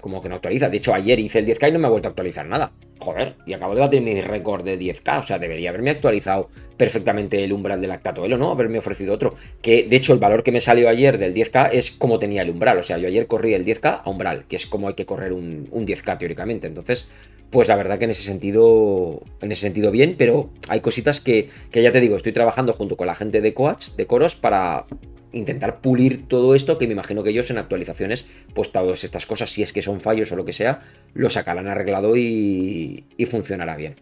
como, 0.00 0.22
que 0.22 0.28
no 0.28 0.36
actualiza. 0.36 0.68
De 0.68 0.76
hecho, 0.76 0.94
ayer 0.94 1.18
hice 1.18 1.40
el 1.40 1.46
10K 1.46 1.68
y 1.68 1.72
no 1.72 1.78
me 1.80 1.86
ha 1.88 1.90
vuelto 1.90 2.06
a 2.06 2.10
actualizar 2.10 2.46
nada. 2.46 2.70
Joder, 3.00 3.34
y 3.44 3.54
acabo 3.54 3.74
de 3.74 3.80
batir 3.80 4.02
mi 4.02 4.20
récord 4.20 4.64
de 4.64 4.78
10K. 4.78 5.20
O 5.20 5.22
sea, 5.24 5.40
debería 5.40 5.70
haberme 5.70 5.90
actualizado 5.90 6.48
perfectamente 6.76 7.42
el 7.42 7.52
umbral 7.52 7.80
del 7.80 7.90
lactato, 7.90 8.28
¿no? 8.28 8.52
Haberme 8.52 8.78
ofrecido 8.78 9.14
otro. 9.14 9.34
Que 9.60 9.88
de 9.88 9.96
hecho, 9.96 10.12
el 10.12 10.20
valor 10.20 10.44
que 10.44 10.52
me 10.52 10.60
salió 10.60 10.88
ayer 10.88 11.18
del 11.18 11.34
10K 11.34 11.70
es 11.72 11.90
como 11.90 12.20
tenía 12.20 12.42
el 12.42 12.50
umbral. 12.50 12.78
O 12.78 12.84
sea, 12.84 12.98
yo 12.98 13.08
ayer 13.08 13.26
corrí 13.26 13.54
el 13.54 13.64
10K 13.64 14.02
a 14.04 14.08
umbral, 14.08 14.44
que 14.48 14.54
es 14.54 14.66
como 14.66 14.86
hay 14.86 14.94
que 14.94 15.06
correr 15.06 15.32
un, 15.32 15.66
un 15.72 15.86
10K 15.86 16.18
teóricamente. 16.18 16.68
Entonces, 16.68 17.08
pues 17.50 17.68
la 17.68 17.76
verdad 17.76 17.98
que 17.98 18.04
en 18.04 18.10
ese 18.10 18.22
sentido, 18.22 19.22
en 19.40 19.52
ese 19.52 19.62
sentido 19.62 19.90
bien, 19.90 20.16
pero 20.18 20.50
hay 20.68 20.80
cositas 20.80 21.20
que, 21.20 21.48
que 21.70 21.82
ya 21.82 21.92
te 21.92 22.00
digo, 22.00 22.16
estoy 22.16 22.32
trabajando 22.32 22.72
junto 22.72 22.96
con 22.96 23.06
la 23.06 23.14
gente 23.14 23.40
de 23.40 23.54
coach, 23.54 23.90
de 23.96 24.06
coros, 24.06 24.36
para 24.36 24.86
intentar 25.32 25.80
pulir 25.80 26.26
todo 26.28 26.54
esto, 26.54 26.78
que 26.78 26.86
me 26.86 26.92
imagino 26.92 27.22
que 27.22 27.30
ellos 27.30 27.50
en 27.50 27.58
actualizaciones, 27.58 28.26
pues 28.54 28.72
todas 28.72 29.04
estas 29.04 29.26
cosas, 29.26 29.50
si 29.50 29.62
es 29.62 29.72
que 29.72 29.82
son 29.82 30.00
fallos 30.00 30.30
o 30.32 30.36
lo 30.36 30.44
que 30.44 30.52
sea, 30.52 30.80
lo 31.14 31.30
sacarán 31.30 31.68
arreglado 31.68 32.16
y, 32.16 33.04
y 33.16 33.26
funcionará 33.26 33.76
bien. 33.76 33.96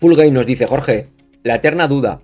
Full 0.00 0.16
nos 0.32 0.46
dice, 0.46 0.66
Jorge, 0.66 1.06
la 1.44 1.56
eterna 1.56 1.86
duda, 1.86 2.22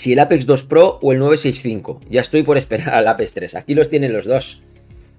si 0.00 0.12
el 0.12 0.18
Apex 0.18 0.46
2 0.46 0.62
Pro 0.64 0.98
o 1.02 1.12
el 1.12 1.18
965. 1.18 2.00
Ya 2.08 2.20
estoy 2.20 2.42
por 2.42 2.56
esperar 2.56 2.94
al 2.94 3.08
Apex 3.08 3.32
3. 3.34 3.54
Aquí 3.56 3.74
los 3.74 3.88
tienen 3.88 4.12
los 4.12 4.24
dos. 4.24 4.62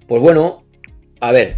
Pues 0.06 0.20
bueno, 0.20 0.64
a 1.20 1.32
ver. 1.32 1.56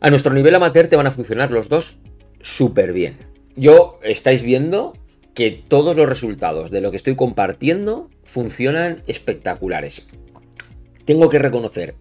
A 0.00 0.10
nuestro 0.10 0.32
nivel 0.32 0.54
amateur 0.54 0.88
te 0.88 0.96
van 0.96 1.06
a 1.06 1.10
funcionar 1.10 1.50
los 1.50 1.68
dos 1.68 1.98
súper 2.40 2.92
bien 2.92 3.36
yo 3.56 3.98
estáis 4.02 4.42
viendo 4.42 4.96
que 5.34 5.50
todos 5.50 5.96
los 5.96 6.08
resultados 6.08 6.70
de 6.70 6.80
lo 6.80 6.90
que 6.90 6.98
estoy 6.98 7.16
compartiendo 7.16 8.08
funcionan 8.24 9.02
espectaculares. 9.06 10.08
Tengo 11.04 11.28
que 11.28 11.38
reconocer 11.38 11.94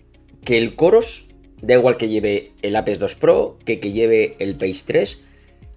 que 0.43 0.57
el 0.57 0.75
Coros, 0.75 1.29
da 1.61 1.73
igual 1.73 1.97
que 1.97 2.09
lleve 2.09 2.51
el 2.61 2.75
Apex 2.75 2.99
2 2.99 3.15
Pro, 3.15 3.57
que 3.65 3.79
que 3.79 3.91
lleve 3.91 4.35
el 4.39 4.55
Pace 4.55 4.83
3, 4.85 5.25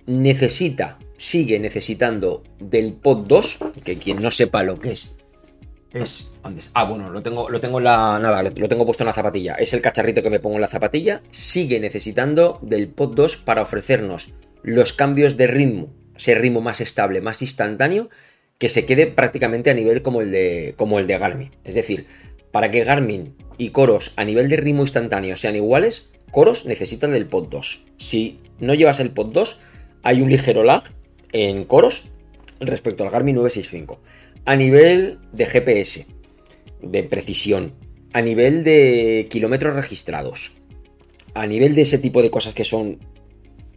necesita, 0.06 0.98
sigue 1.18 1.58
necesitando 1.58 2.42
del 2.58 2.94
Pod 2.94 3.26
2, 3.26 3.58
que 3.84 3.98
quien 3.98 4.22
no 4.22 4.30
sepa 4.30 4.62
lo 4.62 4.80
que 4.80 4.92
es, 4.92 5.18
es... 5.92 6.30
Ah, 6.74 6.84
bueno, 6.84 7.10
lo 7.10 7.22
tengo, 7.22 7.48
lo 7.48 7.60
tengo 7.60 7.78
en 7.78 7.84
la... 7.84 8.18
Nada, 8.18 8.42
lo 8.42 8.68
tengo 8.68 8.84
puesto 8.84 9.04
en 9.04 9.08
la 9.08 9.12
zapatilla. 9.12 9.54
Es 9.54 9.72
el 9.72 9.80
cacharrito 9.80 10.22
que 10.22 10.30
me 10.30 10.40
pongo 10.40 10.56
en 10.56 10.62
la 10.62 10.68
zapatilla. 10.68 11.22
Sigue 11.30 11.80
necesitando 11.80 12.58
del 12.62 12.88
Pod 12.88 13.14
2 13.14 13.36
para 13.38 13.62
ofrecernos 13.62 14.32
los 14.62 14.92
cambios 14.92 15.36
de 15.36 15.46
ritmo, 15.46 15.88
ese 16.16 16.34
ritmo 16.34 16.60
más 16.60 16.80
estable, 16.80 17.20
más 17.20 17.42
instantáneo, 17.42 18.10
que 18.58 18.68
se 18.68 18.86
quede 18.86 19.06
prácticamente 19.06 19.70
a 19.70 19.74
nivel 19.74 20.02
como 20.02 20.20
el 20.20 20.30
de, 20.30 20.74
como 20.76 20.98
el 20.98 21.06
de 21.06 21.18
Garmin. 21.18 21.50
Es 21.64 21.74
decir, 21.74 22.06
para 22.50 22.70
que 22.70 22.84
Garmin 22.84 23.36
y 23.56 23.70
Coros 23.70 24.12
a 24.16 24.24
nivel 24.24 24.48
de 24.48 24.56
ritmo 24.56 24.82
instantáneo 24.82 25.36
sean 25.36 25.56
iguales, 25.56 26.12
Coros 26.30 26.66
necesitan 26.66 27.12
del 27.12 27.26
Pod 27.26 27.48
2. 27.48 27.84
Si 27.96 28.40
no 28.58 28.74
llevas 28.74 29.00
el 29.00 29.10
Pod 29.10 29.32
2, 29.32 29.60
hay 30.02 30.20
un 30.22 30.30
ligero 30.30 30.64
lag 30.64 30.84
en 31.32 31.64
Coros 31.64 32.08
respecto 32.60 33.04
al 33.04 33.10
Garmin 33.10 33.36
965. 33.36 34.00
A 34.44 34.56
nivel 34.56 35.18
de 35.32 35.46
GPS, 35.46 36.06
de 36.82 37.02
precisión, 37.02 37.74
a 38.12 38.22
nivel 38.22 38.64
de 38.64 39.26
kilómetros 39.30 39.74
registrados, 39.74 40.56
a 41.34 41.46
nivel 41.46 41.74
de 41.74 41.82
ese 41.82 41.98
tipo 41.98 42.22
de 42.22 42.30
cosas 42.30 42.54
que 42.54 42.64
son 42.64 42.98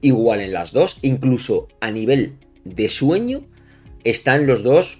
igual 0.01 0.41
en 0.41 0.53
las 0.53 0.71
dos, 0.71 0.97
incluso 1.01 1.67
a 1.79 1.91
nivel 1.91 2.37
de 2.63 2.89
sueño, 2.89 3.45
están 4.03 4.47
los 4.47 4.63
dos, 4.63 4.99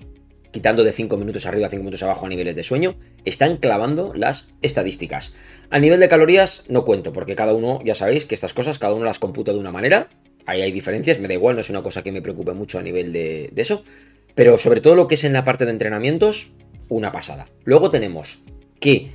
quitando 0.51 0.83
de 0.83 0.91
5 0.91 1.17
minutos 1.17 1.45
arriba 1.45 1.67
a 1.67 1.69
5 1.69 1.81
minutos 1.81 2.03
abajo 2.03 2.25
a 2.25 2.29
niveles 2.29 2.55
de 2.55 2.63
sueño, 2.63 2.95
están 3.25 3.57
clavando 3.57 4.13
las 4.13 4.53
estadísticas. 4.61 5.33
A 5.69 5.79
nivel 5.79 5.99
de 5.99 6.09
calorías 6.09 6.63
no 6.67 6.83
cuento, 6.83 7.13
porque 7.13 7.35
cada 7.35 7.53
uno, 7.53 7.81
ya 7.83 7.95
sabéis 7.95 8.25
que 8.25 8.35
estas 8.35 8.53
cosas 8.53 8.77
cada 8.77 8.93
uno 8.93 9.05
las 9.05 9.19
computa 9.19 9.53
de 9.53 9.59
una 9.59 9.71
manera, 9.71 10.09
ahí 10.45 10.61
hay 10.61 10.71
diferencias, 10.71 11.19
me 11.19 11.27
da 11.27 11.33
igual, 11.33 11.55
no 11.55 11.61
es 11.61 11.69
una 11.69 11.81
cosa 11.81 12.03
que 12.03 12.11
me 12.11 12.21
preocupe 12.21 12.53
mucho 12.53 12.79
a 12.79 12.81
nivel 12.81 13.13
de, 13.13 13.51
eso, 13.55 13.83
pero 14.35 14.57
sobre 14.57 14.81
todo 14.81 14.95
lo 14.95 15.07
que 15.07 15.15
es 15.15 15.23
en 15.23 15.33
la 15.33 15.43
parte 15.43 15.65
de 15.65 15.71
entrenamientos, 15.71 16.51
una 16.89 17.11
pasada. 17.11 17.47
Luego 17.63 17.91
tenemos 17.91 18.41
que 18.79 19.11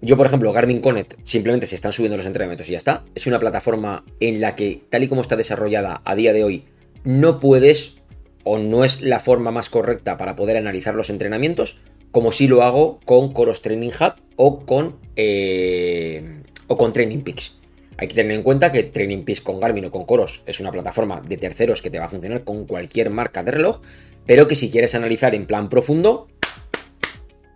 yo, 0.00 0.18
por 0.18 0.26
ejemplo, 0.26 0.52
Garmin 0.52 0.80
Connect, 0.80 1.14
simplemente 1.24 1.66
se 1.66 1.76
están 1.76 1.92
subiendo 1.92 2.18
los 2.18 2.26
entrenamientos 2.26 2.68
y 2.68 2.72
ya 2.72 2.78
está. 2.78 3.04
Es 3.14 3.26
una 3.26 3.38
plataforma 3.38 4.04
en 4.20 4.40
la 4.40 4.54
que, 4.54 4.82
tal 4.90 5.02
y 5.02 5.08
como 5.08 5.22
está 5.22 5.34
desarrollada 5.34 6.02
a 6.04 6.14
día 6.14 6.34
de 6.34 6.44
hoy, 6.44 6.64
no 7.04 7.40
puedes 7.40 7.96
o 8.44 8.58
no 8.58 8.84
es 8.84 9.00
la 9.00 9.18
forma 9.18 9.50
más 9.50 9.70
correcta 9.70 10.18
para 10.18 10.36
poder 10.36 10.58
analizar 10.58 10.94
los 10.94 11.08
entrenamientos, 11.08 11.80
como 12.12 12.32
si 12.32 12.46
lo 12.46 12.62
hago 12.62 13.00
con 13.04 13.32
Coros 13.32 13.62
Training 13.62 13.90
Hub 13.98 14.14
o 14.36 14.60
con, 14.60 14.96
eh, 15.16 16.42
o 16.68 16.76
con 16.76 16.92
Training 16.92 17.20
Peaks. 17.20 17.56
Hay 17.96 18.08
que 18.08 18.14
tener 18.14 18.32
en 18.32 18.42
cuenta 18.42 18.72
que 18.72 18.82
Training 18.82 19.24
Peaks 19.24 19.40
con 19.40 19.60
Garmin 19.60 19.86
o 19.86 19.90
con 19.90 20.04
Coros 20.04 20.42
es 20.46 20.60
una 20.60 20.72
plataforma 20.72 21.20
de 21.20 21.36
terceros 21.36 21.82
que 21.82 21.90
te 21.90 21.98
va 21.98 22.06
a 22.06 22.10
funcionar 22.10 22.44
con 22.44 22.66
cualquier 22.66 23.10
marca 23.10 23.42
de 23.42 23.52
reloj, 23.52 23.80
pero 24.26 24.48
que 24.48 24.54
si 24.54 24.70
quieres 24.70 24.94
analizar 24.94 25.34
en 25.34 25.46
plan 25.46 25.68
profundo, 25.68 26.28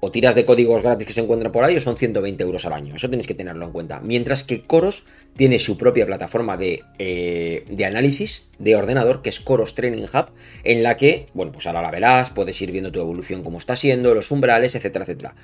o 0.00 0.10
tiras 0.10 0.34
de 0.34 0.44
códigos 0.44 0.82
gratis 0.82 1.06
que 1.06 1.12
se 1.12 1.20
encuentran 1.20 1.50
por 1.50 1.64
ahí 1.64 1.76
o 1.76 1.80
son 1.80 1.96
120 1.96 2.42
euros 2.42 2.64
al 2.66 2.72
año. 2.72 2.94
Eso 2.94 3.10
tenéis 3.10 3.26
que 3.26 3.34
tenerlo 3.34 3.64
en 3.64 3.72
cuenta. 3.72 4.00
Mientras 4.00 4.44
que 4.44 4.62
Coros 4.62 5.04
tiene 5.36 5.58
su 5.58 5.76
propia 5.76 6.06
plataforma 6.06 6.56
de, 6.56 6.82
eh, 6.98 7.64
de, 7.68 7.84
análisis 7.84 8.50
de 8.58 8.76
ordenador, 8.76 9.22
que 9.22 9.30
es 9.30 9.40
Coros 9.40 9.74
Training 9.74 10.04
Hub, 10.04 10.30
en 10.62 10.82
la 10.82 10.96
que, 10.96 11.26
bueno, 11.34 11.52
pues 11.52 11.66
ahora 11.66 11.82
la 11.82 11.90
verás, 11.90 12.30
puedes 12.30 12.60
ir 12.62 12.70
viendo 12.70 12.92
tu 12.92 13.00
evolución, 13.00 13.42
cómo 13.42 13.58
está 13.58 13.74
siendo, 13.74 14.14
los 14.14 14.30
umbrales, 14.30 14.74
etcétera, 14.74 15.04
etcétera. 15.04 15.34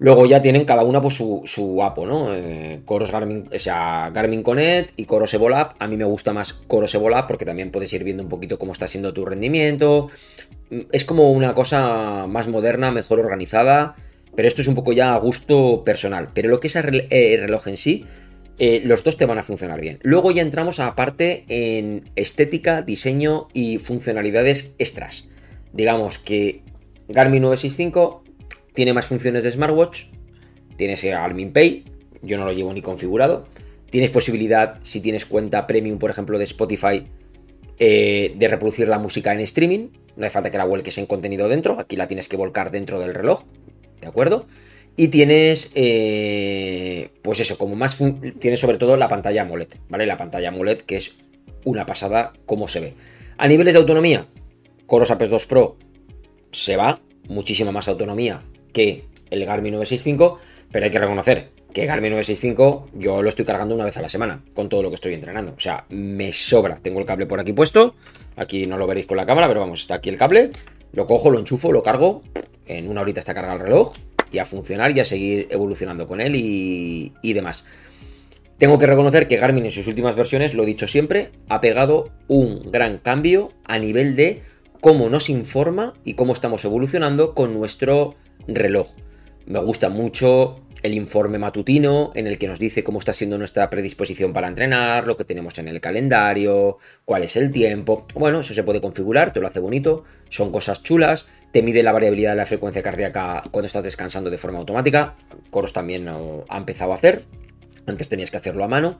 Luego 0.00 0.24
ya 0.24 0.40
tienen 0.40 0.64
cada 0.64 0.82
una 0.82 1.02
pues, 1.02 1.14
su, 1.14 1.42
su 1.44 1.82
APO, 1.82 2.06
¿no? 2.06 2.34
Eh, 2.34 2.80
Coros 2.86 3.12
Garmin, 3.12 3.44
o 3.54 3.58
sea, 3.58 4.10
Garmin 4.14 4.42
Connect 4.42 4.98
y 4.98 5.04
Coros 5.04 5.34
Evolab. 5.34 5.74
A 5.78 5.86
mí 5.86 5.98
me 5.98 6.04
gusta 6.04 6.32
más 6.32 6.54
Coros 6.54 6.94
Evolab 6.94 7.26
porque 7.26 7.44
también 7.44 7.70
puedes 7.70 7.92
ir 7.92 8.02
viendo 8.02 8.22
un 8.22 8.30
poquito 8.30 8.58
cómo 8.58 8.72
está 8.72 8.86
siendo 8.86 9.12
tu 9.12 9.26
rendimiento. 9.26 10.08
Es 10.90 11.04
como 11.04 11.30
una 11.32 11.52
cosa 11.52 12.26
más 12.26 12.48
moderna, 12.48 12.90
mejor 12.90 13.20
organizada. 13.20 13.94
Pero 14.34 14.48
esto 14.48 14.62
es 14.62 14.68
un 14.68 14.74
poco 14.74 14.94
ya 14.94 15.12
a 15.12 15.18
gusto 15.18 15.84
personal. 15.84 16.30
Pero 16.32 16.48
lo 16.48 16.60
que 16.60 16.68
es 16.68 16.76
el 16.76 17.06
eh, 17.10 17.36
reloj 17.38 17.68
en 17.68 17.76
sí, 17.76 18.06
eh, 18.58 18.80
los 18.82 19.04
dos 19.04 19.18
te 19.18 19.26
van 19.26 19.36
a 19.36 19.42
funcionar 19.42 19.82
bien. 19.82 19.98
Luego 20.00 20.30
ya 20.30 20.40
entramos 20.40 20.80
a 20.80 20.96
parte 20.96 21.44
en 21.48 22.04
estética, 22.16 22.80
diseño 22.80 23.48
y 23.52 23.76
funcionalidades 23.76 24.74
extras. 24.78 25.28
Digamos 25.74 26.18
que 26.18 26.62
Garmin 27.08 27.42
965 27.42 28.24
tiene 28.80 28.94
más 28.94 29.04
funciones 29.04 29.44
de 29.44 29.50
smartwatch. 29.50 30.04
Tienes 30.78 31.04
Garmin 31.04 31.52
Pay. 31.52 31.84
Yo 32.22 32.38
no 32.38 32.46
lo 32.46 32.52
llevo 32.54 32.72
ni 32.72 32.80
configurado. 32.80 33.46
Tienes 33.90 34.08
posibilidad, 34.08 34.78
si 34.80 35.02
tienes 35.02 35.26
cuenta 35.26 35.66
premium, 35.66 35.98
por 35.98 36.08
ejemplo, 36.08 36.38
de 36.38 36.44
Spotify, 36.44 37.04
eh, 37.78 38.34
de 38.34 38.48
reproducir 38.48 38.88
la 38.88 38.98
música 38.98 39.34
en 39.34 39.40
streaming. 39.40 39.88
No 40.16 40.24
hace 40.24 40.32
falta 40.32 40.50
que 40.50 40.56
la 40.56 40.64
vuelques 40.64 40.96
en 40.96 41.04
contenido 41.04 41.46
dentro. 41.50 41.78
Aquí 41.78 41.94
la 41.94 42.08
tienes 42.08 42.26
que 42.26 42.38
volcar 42.38 42.70
dentro 42.70 42.98
del 42.98 43.12
reloj. 43.12 43.42
¿De 44.00 44.06
acuerdo? 44.06 44.46
Y 44.96 45.08
tienes, 45.08 45.72
eh, 45.74 47.10
pues 47.20 47.40
eso, 47.40 47.58
como 47.58 47.76
más, 47.76 47.98
tienes 48.38 48.60
sobre 48.60 48.78
todo 48.78 48.96
la 48.96 49.08
pantalla 49.08 49.42
AMOLED, 49.42 49.74
¿vale? 49.90 50.06
La 50.06 50.16
pantalla 50.16 50.48
AMOLED 50.48 50.78
que 50.78 50.96
es 50.96 51.18
una 51.66 51.84
pasada 51.84 52.32
como 52.46 52.66
se 52.66 52.80
ve. 52.80 52.94
A 53.36 53.46
niveles 53.46 53.74
de 53.74 53.80
autonomía, 53.80 54.26
Coros 54.86 55.10
Apex 55.10 55.28
2 55.28 55.44
Pro 55.44 55.76
se 56.50 56.78
va, 56.78 57.02
muchísima 57.28 57.72
más 57.72 57.86
autonomía 57.86 58.42
que 58.72 59.04
el 59.30 59.44
Garmin 59.44 59.74
965, 59.74 60.38
pero 60.70 60.84
hay 60.84 60.90
que 60.90 60.98
reconocer 60.98 61.50
que 61.72 61.86
Garmin 61.86 62.10
965 62.12 62.90
yo 62.94 63.22
lo 63.22 63.28
estoy 63.28 63.44
cargando 63.44 63.74
una 63.74 63.84
vez 63.84 63.96
a 63.96 64.02
la 64.02 64.08
semana 64.08 64.42
con 64.54 64.68
todo 64.68 64.82
lo 64.82 64.88
que 64.88 64.96
estoy 64.96 65.14
entrenando. 65.14 65.52
O 65.56 65.60
sea, 65.60 65.84
me 65.88 66.32
sobra. 66.32 66.78
Tengo 66.82 67.00
el 67.00 67.06
cable 67.06 67.26
por 67.26 67.40
aquí 67.40 67.52
puesto. 67.52 67.94
Aquí 68.36 68.66
no 68.66 68.76
lo 68.76 68.86
veréis 68.86 69.06
con 69.06 69.16
la 69.16 69.26
cámara, 69.26 69.48
pero 69.48 69.60
vamos, 69.60 69.80
está 69.80 69.96
aquí 69.96 70.08
el 70.08 70.16
cable. 70.16 70.50
Lo 70.92 71.06
cojo, 71.06 71.30
lo 71.30 71.38
enchufo, 71.38 71.72
lo 71.72 71.82
cargo. 71.82 72.22
En 72.66 72.88
una 72.88 73.00
horita 73.00 73.20
está 73.20 73.34
cargado 73.34 73.58
el 73.58 73.62
reloj. 73.62 73.92
Y 74.32 74.38
a 74.38 74.44
funcionar 74.44 74.96
y 74.96 75.00
a 75.00 75.04
seguir 75.04 75.48
evolucionando 75.50 76.06
con 76.06 76.20
él 76.20 76.34
y, 76.36 77.12
y 77.22 77.32
demás. 77.32 77.64
Tengo 78.58 78.78
que 78.78 78.86
reconocer 78.86 79.26
que 79.26 79.36
Garmin 79.36 79.64
en 79.64 79.72
sus 79.72 79.86
últimas 79.86 80.16
versiones, 80.16 80.54
lo 80.54 80.62
he 80.62 80.66
dicho 80.66 80.86
siempre, 80.86 81.30
ha 81.48 81.60
pegado 81.60 82.10
un 82.28 82.70
gran 82.70 82.98
cambio 82.98 83.52
a 83.64 83.78
nivel 83.78 84.16
de 84.16 84.42
cómo 84.80 85.08
nos 85.08 85.30
informa 85.30 85.94
y 86.04 86.14
cómo 86.14 86.32
estamos 86.32 86.64
evolucionando 86.64 87.34
con 87.34 87.54
nuestro 87.54 88.16
reloj. 88.48 88.88
Me 89.46 89.58
gusta 89.58 89.88
mucho 89.88 90.60
el 90.82 90.94
informe 90.94 91.38
matutino 91.38 92.10
en 92.14 92.26
el 92.26 92.38
que 92.38 92.48
nos 92.48 92.58
dice 92.58 92.84
cómo 92.84 92.98
está 92.98 93.12
siendo 93.12 93.36
nuestra 93.36 93.68
predisposición 93.68 94.32
para 94.32 94.48
entrenar, 94.48 95.06
lo 95.06 95.16
que 95.16 95.24
tenemos 95.24 95.58
en 95.58 95.68
el 95.68 95.80
calendario, 95.80 96.78
cuál 97.04 97.24
es 97.24 97.36
el 97.36 97.50
tiempo. 97.50 98.06
Bueno, 98.14 98.40
eso 98.40 98.54
se 98.54 98.62
puede 98.62 98.80
configurar, 98.80 99.32
te 99.32 99.40
lo 99.40 99.46
hace 99.46 99.60
bonito, 99.60 100.04
son 100.28 100.52
cosas 100.52 100.82
chulas, 100.82 101.28
te 101.52 101.62
mide 101.62 101.82
la 101.82 101.92
variabilidad 101.92 102.30
de 102.30 102.36
la 102.36 102.46
frecuencia 102.46 102.82
cardíaca 102.82 103.42
cuando 103.50 103.66
estás 103.66 103.84
descansando 103.84 104.30
de 104.30 104.38
forma 104.38 104.58
automática. 104.58 105.16
Coros 105.50 105.72
también 105.72 106.08
ha 106.08 106.56
empezado 106.56 106.92
a 106.92 106.96
hacer, 106.96 107.24
antes 107.86 108.08
tenías 108.08 108.30
que 108.30 108.38
hacerlo 108.38 108.64
a 108.64 108.68
mano. 108.68 108.98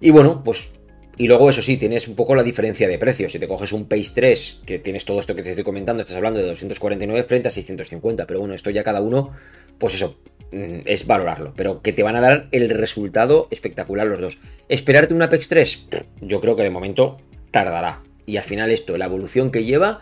Y 0.00 0.10
bueno, 0.10 0.44
pues 0.44 0.77
y 1.20 1.26
luego, 1.26 1.50
eso 1.50 1.62
sí, 1.62 1.76
tienes 1.76 2.06
un 2.06 2.14
poco 2.14 2.36
la 2.36 2.44
diferencia 2.44 2.86
de 2.86 2.96
precios. 2.96 3.32
Si 3.32 3.40
te 3.40 3.48
coges 3.48 3.72
un 3.72 3.86
Pace 3.86 4.12
3, 4.14 4.62
que 4.64 4.78
tienes 4.78 5.04
todo 5.04 5.18
esto 5.18 5.34
que 5.34 5.42
te 5.42 5.50
estoy 5.50 5.64
comentando, 5.64 6.00
estás 6.00 6.16
hablando 6.16 6.38
de 6.38 6.46
249 6.46 7.24
frente 7.24 7.48
a 7.48 7.50
650. 7.50 8.24
Pero 8.24 8.38
bueno, 8.38 8.54
esto 8.54 8.70
ya 8.70 8.84
cada 8.84 9.00
uno, 9.00 9.32
pues 9.78 9.94
eso, 9.94 10.16
mm, 10.52 10.82
es 10.84 11.08
valorarlo. 11.08 11.54
Pero 11.56 11.82
que 11.82 11.92
te 11.92 12.04
van 12.04 12.14
a 12.14 12.20
dar 12.20 12.46
el 12.52 12.70
resultado 12.70 13.48
espectacular 13.50 14.06
los 14.06 14.20
dos. 14.20 14.38
¿Esperarte 14.68 15.12
un 15.12 15.20
Apex 15.20 15.48
3? 15.48 15.88
Yo 16.20 16.40
creo 16.40 16.54
que 16.54 16.62
de 16.62 16.70
momento 16.70 17.18
tardará. 17.50 18.04
Y 18.24 18.36
al 18.36 18.44
final 18.44 18.70
esto, 18.70 18.96
la 18.96 19.06
evolución 19.06 19.50
que 19.50 19.64
lleva, 19.64 20.00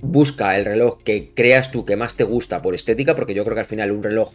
busca 0.00 0.56
el 0.56 0.64
reloj 0.64 1.02
que 1.02 1.32
creas 1.34 1.72
tú 1.72 1.84
que 1.84 1.96
más 1.96 2.16
te 2.16 2.22
gusta 2.22 2.62
por 2.62 2.76
estética, 2.76 3.16
porque 3.16 3.34
yo 3.34 3.42
creo 3.42 3.56
que 3.56 3.60
al 3.60 3.66
final 3.66 3.90
un 3.90 4.04
reloj, 4.04 4.34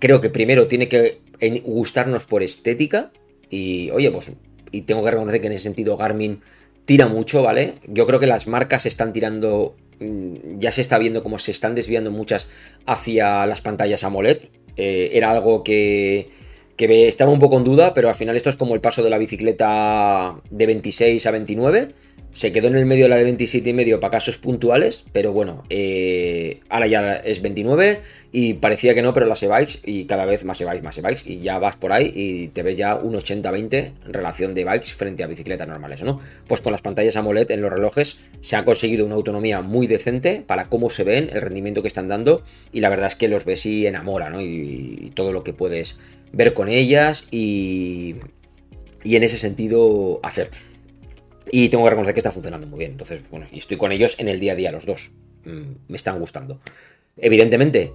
creo 0.00 0.20
que 0.20 0.28
primero 0.28 0.66
tiene 0.66 0.88
que 0.88 1.20
gustarnos 1.62 2.26
por 2.26 2.42
estética. 2.42 3.12
Y 3.48 3.90
oye, 3.90 4.10
pues 4.10 4.32
y 4.72 4.82
tengo 4.82 5.04
que 5.04 5.10
reconocer 5.10 5.40
que 5.40 5.46
en 5.46 5.52
ese 5.54 5.64
sentido 5.64 5.96
Garmin 5.96 6.40
tira 6.84 7.06
mucho, 7.06 7.42
¿vale? 7.42 7.74
Yo 7.86 8.06
creo 8.06 8.20
que 8.20 8.26
las 8.26 8.46
marcas 8.46 8.86
están 8.86 9.12
tirando, 9.12 9.76
mm, 10.00 10.58
ya 10.58 10.70
se 10.72 10.80
está 10.80 10.98
viendo 10.98 11.22
cómo 11.22 11.38
se 11.38 11.50
están 11.50 11.74
desviando 11.74 12.10
muchas 12.10 12.48
hacia 12.86 13.46
las 13.46 13.60
pantallas 13.60 14.04
AMOLED. 14.04 14.38
Eh, 14.76 15.10
era 15.12 15.30
algo 15.30 15.64
que, 15.64 16.30
que 16.76 17.08
estaba 17.08 17.32
un 17.32 17.38
poco 17.38 17.56
en 17.56 17.64
duda, 17.64 17.94
pero 17.94 18.08
al 18.08 18.14
final 18.14 18.36
esto 18.36 18.50
es 18.50 18.56
como 18.56 18.74
el 18.74 18.80
paso 18.80 19.02
de 19.02 19.10
la 19.10 19.18
bicicleta 19.18 20.36
de 20.50 20.66
26 20.66 21.26
a 21.26 21.30
29 21.30 21.94
se 22.32 22.52
quedó 22.52 22.68
en 22.68 22.76
el 22.76 22.84
medio 22.84 23.04
de 23.04 23.08
la 23.08 23.16
de 23.16 23.24
27 23.24 23.70
y 23.70 23.72
medio 23.72 23.98
para 23.98 24.10
casos 24.10 24.36
puntuales, 24.36 25.04
pero 25.12 25.32
bueno, 25.32 25.64
eh, 25.70 26.60
ahora 26.68 26.86
ya 26.86 27.14
es 27.14 27.40
29 27.40 28.00
y 28.32 28.54
parecía 28.54 28.94
que 28.94 29.00
no, 29.00 29.14
pero 29.14 29.24
las 29.24 29.42
e-bikes 29.42 29.78
y 29.84 30.04
cada 30.04 30.26
vez 30.26 30.44
más 30.44 30.60
e-bikes, 30.60 30.82
más 30.82 30.98
e-bikes 30.98 31.22
y 31.24 31.40
ya 31.40 31.58
vas 31.58 31.76
por 31.76 31.92
ahí 31.92 32.12
y 32.14 32.48
te 32.48 32.62
ves 32.62 32.76
ya 32.76 32.96
un 32.96 33.14
80-20 33.14 33.92
relación 34.08 34.54
de 34.54 34.64
bikes 34.64 34.92
frente 34.92 35.24
a 35.24 35.26
bicicletas 35.26 35.66
normales, 35.66 36.02
¿no? 36.02 36.20
Pues 36.46 36.60
con 36.60 36.72
las 36.72 36.82
pantallas 36.82 37.16
AMOLED 37.16 37.50
en 37.50 37.62
los 37.62 37.72
relojes 37.72 38.18
se 38.40 38.56
ha 38.56 38.66
conseguido 38.66 39.06
una 39.06 39.14
autonomía 39.14 39.62
muy 39.62 39.86
decente 39.86 40.42
para 40.46 40.68
cómo 40.68 40.90
se 40.90 41.04
ven, 41.04 41.30
el 41.32 41.40
rendimiento 41.40 41.80
que 41.80 41.88
están 41.88 42.08
dando 42.08 42.42
y 42.72 42.80
la 42.80 42.90
verdad 42.90 43.06
es 43.06 43.16
que 43.16 43.28
los 43.28 43.46
ves 43.46 43.64
y 43.64 43.86
enamora, 43.86 44.28
¿no? 44.28 44.42
Y, 44.42 45.12
todo 45.14 45.32
lo 45.32 45.42
que 45.42 45.54
puedes 45.54 45.98
ver 46.32 46.52
con 46.52 46.68
ellas 46.68 47.26
y, 47.30 48.16
y 49.02 49.16
en 49.16 49.22
ese 49.22 49.38
sentido 49.38 50.20
hacer. 50.22 50.50
Y 51.50 51.68
tengo 51.68 51.84
que 51.84 51.90
reconocer 51.90 52.14
que 52.14 52.20
está 52.20 52.32
funcionando 52.32 52.66
muy 52.66 52.78
bien. 52.78 52.92
Entonces, 52.92 53.20
bueno, 53.30 53.46
y 53.50 53.58
estoy 53.58 53.76
con 53.76 53.92
ellos 53.92 54.16
en 54.18 54.28
el 54.28 54.40
día 54.40 54.52
a 54.52 54.56
día, 54.56 54.72
los 54.72 54.86
dos. 54.86 55.10
Mm, 55.44 55.88
me 55.88 55.96
están 55.96 56.18
gustando. 56.18 56.60
Evidentemente, 57.16 57.92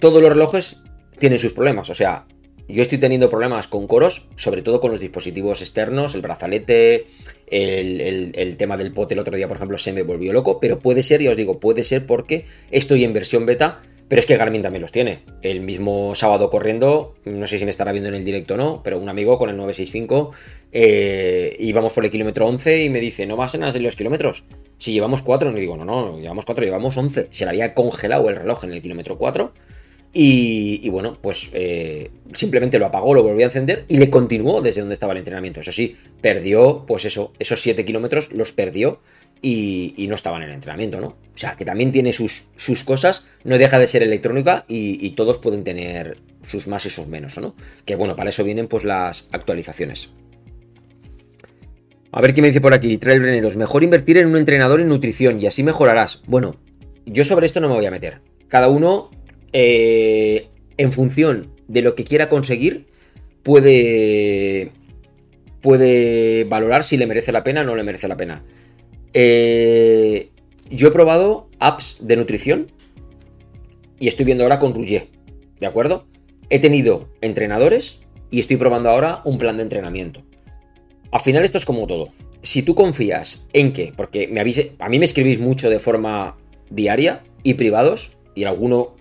todos 0.00 0.20
los 0.20 0.30
relojes 0.30 0.82
tienen 1.18 1.38
sus 1.38 1.52
problemas. 1.52 1.88
O 1.90 1.94
sea, 1.94 2.26
yo 2.68 2.82
estoy 2.82 2.98
teniendo 2.98 3.28
problemas 3.28 3.68
con 3.68 3.86
coros, 3.86 4.28
sobre 4.36 4.62
todo 4.62 4.80
con 4.80 4.90
los 4.90 5.00
dispositivos 5.00 5.60
externos, 5.60 6.14
el 6.14 6.22
brazalete, 6.22 7.06
el, 7.46 8.32
el, 8.34 8.56
tema 8.56 8.76
del 8.76 8.92
pot 8.92 9.12
el 9.12 9.18
otro 9.18 9.36
día, 9.36 9.46
por 9.46 9.58
ejemplo, 9.58 9.78
se 9.78 9.92
me 9.92 10.02
volvió 10.02 10.32
loco, 10.32 10.58
pero 10.60 10.78
puede 10.78 11.02
ser, 11.02 11.20
ya 11.22 11.30
os 11.30 11.36
digo, 11.36 11.60
puede 11.60 11.84
ser 11.84 12.06
porque 12.06 12.46
estoy 12.70 13.04
en 13.04 13.12
versión 13.12 13.44
beta 13.44 13.82
pero 14.08 14.20
es 14.20 14.26
que 14.26 14.36
Garmin 14.36 14.62
también 14.62 14.82
los 14.82 14.92
tiene. 14.92 15.20
El 15.42 15.60
mismo 15.60 16.14
sábado 16.14 16.50
corriendo, 16.50 17.14
no 17.24 17.46
sé 17.46 17.58
si 17.58 17.64
me 17.64 17.70
estará 17.70 17.92
viendo 17.92 18.08
en 18.08 18.14
el 18.14 18.24
directo 18.24 18.54
o 18.54 18.56
no, 18.56 18.82
pero 18.82 18.98
un 18.98 19.08
amigo 19.08 19.38
con 19.38 19.48
el 19.48 19.56
965 19.56 20.32
eh, 20.72 21.56
íbamos 21.58 21.92
por 21.92 22.04
el 22.04 22.10
kilómetro 22.10 22.46
11 22.46 22.84
y 22.84 22.90
me 22.90 23.00
dice, 23.00 23.26
¿no 23.26 23.36
vas 23.36 23.54
en 23.54 23.82
los 23.82 23.96
kilómetros? 23.96 24.44
Si 24.78 24.92
llevamos 24.92 25.22
4, 25.22 25.50
no 25.50 25.58
digo, 25.58 25.76
no, 25.76 25.84
no, 25.84 26.18
llevamos 26.18 26.44
4, 26.44 26.64
llevamos 26.64 26.96
11. 26.96 27.28
Se 27.30 27.44
le 27.44 27.50
había 27.50 27.74
congelado 27.74 28.28
el 28.28 28.36
reloj 28.36 28.64
en 28.64 28.72
el 28.72 28.82
kilómetro 28.82 29.16
4. 29.16 29.52
Y, 30.16 30.88
bueno, 30.90 31.18
pues 31.20 31.50
eh, 31.54 32.12
simplemente 32.34 32.78
lo 32.78 32.86
apagó, 32.86 33.14
lo 33.14 33.24
volvió 33.24 33.44
a 33.44 33.48
encender 33.48 33.84
y 33.88 33.96
le 33.96 34.10
continuó 34.10 34.62
desde 34.62 34.80
donde 34.80 34.94
estaba 34.94 35.12
el 35.12 35.18
entrenamiento. 35.18 35.58
Eso 35.60 35.72
sí, 35.72 35.96
perdió, 36.20 36.84
pues 36.86 37.04
eso, 37.04 37.32
esos 37.40 37.60
7 37.60 37.84
kilómetros 37.84 38.30
los 38.32 38.52
perdió 38.52 39.00
y, 39.46 40.06
no 40.08 40.14
estaba 40.14 40.38
en 40.38 40.44
el 40.44 40.52
entrenamiento, 40.52 41.00
¿no? 41.00 41.08
O 41.08 41.36
sea, 41.36 41.54
que 41.54 41.64
también 41.64 41.92
tiene 41.92 42.12
sus, 42.12 42.44
sus 42.56 42.82
cosas, 42.82 43.26
no 43.44 43.58
deja 43.58 43.78
de 43.78 43.86
ser 43.86 44.02
electrónica 44.02 44.64
y, 44.68 45.10
todos 45.10 45.38
pueden 45.38 45.64
tener 45.64 46.16
sus 46.42 46.66
más 46.66 46.86
y 46.86 46.90
sus 46.90 47.06
menos, 47.06 47.36
¿no? 47.38 47.54
Que 47.84 47.94
bueno, 47.94 48.16
para 48.16 48.30
eso 48.30 48.42
vienen 48.42 48.68
pues 48.68 48.84
las 48.84 49.28
actualizaciones. 49.32 50.10
A 52.10 52.20
ver 52.22 52.32
qué 52.32 52.40
me 52.40 52.48
dice 52.48 52.60
por 52.60 52.72
aquí, 52.72 52.96
Trailbreneros, 52.96 53.56
mejor 53.56 53.82
invertir 53.82 54.16
en 54.18 54.28
un 54.28 54.36
entrenador 54.36 54.80
en 54.80 54.88
nutrición 54.88 55.40
y 55.40 55.46
así 55.46 55.62
mejorarás. 55.62 56.22
Bueno, 56.26 56.56
yo 57.04 57.24
sobre 57.24 57.46
esto 57.46 57.60
no 57.60 57.68
me 57.68 57.74
voy 57.74 57.86
a 57.86 57.90
meter. 57.90 58.20
Cada 58.48 58.68
uno, 58.68 59.10
eh, 59.52 60.48
en 60.78 60.92
función 60.92 61.50
de 61.68 61.82
lo 61.82 61.94
que 61.94 62.04
quiera 62.04 62.28
conseguir, 62.28 62.86
puede, 63.42 64.70
puede 65.60 66.44
valorar 66.44 66.84
si 66.84 66.96
le 66.96 67.06
merece 67.06 67.32
la 67.32 67.44
pena 67.44 67.60
o 67.60 67.64
no 67.64 67.74
le 67.74 67.82
merece 67.82 68.08
la 68.08 68.16
pena. 68.16 68.42
Eh, 69.14 70.30
yo 70.70 70.88
he 70.88 70.90
probado 70.90 71.48
apps 71.60 71.98
de 72.00 72.16
nutrición 72.16 72.72
y 73.98 74.08
estoy 74.08 74.24
viendo 74.24 74.44
ahora 74.44 74.58
con 74.58 74.74
Rouget, 74.74 75.08
¿de 75.60 75.66
acuerdo? 75.66 76.06
He 76.50 76.58
tenido 76.58 77.08
entrenadores 77.20 78.00
y 78.30 78.40
estoy 78.40 78.56
probando 78.56 78.90
ahora 78.90 79.20
un 79.24 79.38
plan 79.38 79.56
de 79.56 79.62
entrenamiento. 79.62 80.22
Al 81.12 81.20
final 81.20 81.44
esto 81.44 81.58
es 81.58 81.64
como 81.64 81.86
todo. 81.86 82.08
Si 82.42 82.62
tú 82.62 82.74
confías 82.74 83.46
en 83.52 83.72
que, 83.72 83.92
porque 83.96 84.26
me 84.26 84.40
avise, 84.40 84.72
a 84.80 84.88
mí 84.88 84.98
me 84.98 85.04
escribís 85.04 85.38
mucho 85.38 85.70
de 85.70 85.78
forma 85.78 86.36
diaria 86.68 87.22
y 87.44 87.54
privados, 87.54 88.18
y 88.34 88.44
alguno, 88.44 88.96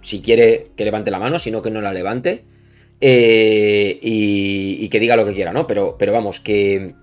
si 0.00 0.20
quiere 0.20 0.68
que 0.76 0.84
levante 0.84 1.10
la 1.10 1.18
mano, 1.18 1.38
si 1.38 1.50
no 1.50 1.60
que 1.60 1.70
no 1.70 1.80
la 1.80 1.92
levante, 1.92 2.44
eh, 3.00 3.98
y, 4.00 4.78
y, 4.80 4.88
que 4.88 5.00
diga 5.00 5.16
lo 5.16 5.26
que 5.26 5.34
quiera, 5.34 5.52
¿no? 5.52 5.66
Pero, 5.66 5.96
pero 5.98 6.12
vamos, 6.12 6.40
que 6.40 6.94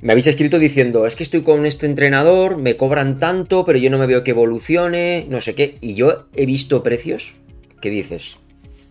me 0.00 0.12
habéis 0.12 0.26
escrito 0.26 0.58
diciendo, 0.58 1.06
es 1.06 1.16
que 1.16 1.22
estoy 1.22 1.42
con 1.42 1.64
este 1.64 1.86
entrenador, 1.86 2.58
me 2.58 2.76
cobran 2.76 3.18
tanto, 3.18 3.64
pero 3.64 3.78
yo 3.78 3.90
no 3.90 3.98
me 3.98 4.06
veo 4.06 4.22
que 4.22 4.32
evolucione, 4.32 5.26
no 5.28 5.40
sé 5.40 5.54
qué. 5.54 5.76
Y 5.80 5.94
yo 5.94 6.26
he 6.34 6.44
visto 6.44 6.82
precios 6.82 7.34
que 7.80 7.90
dices, 7.90 8.36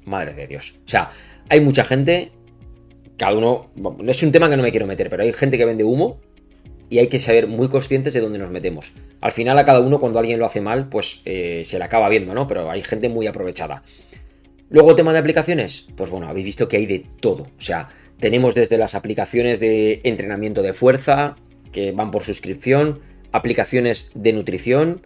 madre 0.06 0.34
de 0.34 0.48
Dios. 0.48 0.76
O 0.86 0.90
sea, 0.90 1.12
hay 1.50 1.62
mucha 1.62 1.84
gente, 1.84 2.32
cada 3.18 3.38
uno, 3.38 3.70
no 3.76 4.12
es 4.12 4.24
un 4.24 4.32
tema 4.32 4.50
que 4.50 4.58
no 4.58 4.64
me 4.64 4.72
quiero 4.72 4.88
meter, 4.88 5.10
pero 5.10 5.24
hay 5.24 5.32
gente 5.32 5.58
que 5.58 5.66
vende 5.66 5.84
humo 5.84 6.20
y 6.90 7.00
hay 7.00 7.08
que 7.08 7.20
saber 7.20 7.48
muy 7.48 7.68
conscientes 7.68 8.14
de 8.14 8.22
dónde 8.22 8.40
nos 8.40 8.50
metemos. 8.50 8.94
Al 9.22 9.32
final 9.32 9.58
a 9.58 9.66
cada 9.66 9.82
uno 9.82 10.00
cuando 10.00 10.20
alguien 10.20 10.40
lo 10.40 10.46
hace 10.46 10.62
mal, 10.62 10.90
pues 10.90 11.22
eh, 11.26 11.62
se 11.66 11.78
le 11.78 11.84
acaba 11.84 12.10
viendo, 12.10 12.34
¿no? 12.34 12.48
Pero 12.48 12.70
hay 12.70 12.82
gente 12.84 13.10
muy 13.10 13.28
aprovechada. 13.28 13.84
Luego 14.70 14.96
tema 14.96 15.14
de 15.14 15.20
aplicaciones, 15.20 15.88
pues 15.96 16.10
bueno, 16.10 16.28
habéis 16.28 16.46
visto 16.46 16.68
que 16.68 16.78
hay 16.78 16.86
de 16.86 17.06
todo. 17.20 17.44
O 17.44 17.62
sea, 17.62 17.90
tenemos 18.20 18.56
desde 18.56 18.78
las 18.78 18.96
aplicaciones 18.96 19.60
de 19.60 20.00
entrenamiento 20.04 20.62
de 20.62 20.74
fuerza, 20.74 21.36
que 21.72 21.92
van 21.92 22.12
por 22.12 22.24
suscripción, 22.24 23.00
aplicaciones 23.32 24.12
de 24.16 24.34
nutrición, 24.34 25.06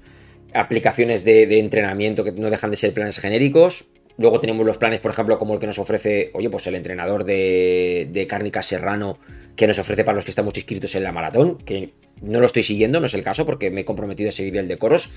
aplicaciones 0.53 1.23
de, 1.23 1.59
entrenamiento 1.59 2.23
que 2.23 2.31
no 2.31 2.49
dejan 2.49 2.71
de 2.71 2.77
ser 2.77 2.93
planes 2.93 3.19
genéricos. 3.19 3.85
Luego 4.17 4.39
tenemos 4.39 4.65
los 4.65 4.77
planes, 4.77 4.99
por 4.99 5.11
ejemplo, 5.11 5.39
como 5.39 5.53
el 5.53 5.59
que 5.59 5.67
nos 5.67 5.79
ofrece, 5.79 6.29
oye, 6.33 6.49
pues 6.49 6.67
el 6.67 6.75
entrenador 6.75 7.23
de, 7.23 8.09
de 8.11 8.27
Cárnica 8.27 8.61
Serrano, 8.61 9.17
que 9.55 9.65
nos 9.65 9.79
ofrece 9.79 10.03
para 10.03 10.15
los 10.15 10.25
que 10.25 10.31
estamos 10.31 10.55
inscritos 10.55 10.93
en 10.95 11.03
la 11.03 11.11
maratón, 11.11 11.57
que 11.57 11.93
no 12.21 12.39
lo 12.39 12.45
estoy 12.45 12.63
siguiendo, 12.63 12.99
no 12.99 13.05
es 13.05 13.13
el 13.13 13.23
caso, 13.23 13.45
porque 13.45 13.71
me 13.71 13.81
he 13.81 13.85
comprometido 13.85 14.29
a 14.29 14.31
seguir 14.31 14.57
el 14.57 14.67
de 14.67 14.77
coros, 14.77 15.11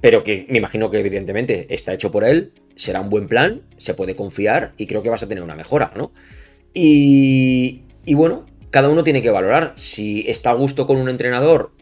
pero 0.00 0.22
que 0.22 0.46
me 0.48 0.58
imagino 0.58 0.90
que 0.90 0.98
evidentemente 0.98 1.66
está 1.72 1.94
hecho 1.94 2.12
por 2.12 2.24
él, 2.24 2.52
será 2.74 3.00
un 3.00 3.08
buen 3.08 3.28
plan, 3.28 3.62
se 3.78 3.94
puede 3.94 4.16
confiar 4.16 4.72
y 4.76 4.86
creo 4.86 5.02
que 5.02 5.08
vas 5.08 5.22
a 5.22 5.28
tener 5.28 5.42
una 5.42 5.54
mejora, 5.54 5.92
¿no? 5.96 6.12
Y, 6.74 7.82
bueno, 8.14 8.46
cada 8.70 8.88
uno 8.88 9.04
tiene 9.04 9.22
que 9.22 9.30
valorar. 9.30 9.74
Si 9.76 10.24
está 10.28 10.50
a 10.50 10.54
gusto 10.54 10.86
con 10.86 10.96
un 10.96 11.08
entrenador 11.08 11.72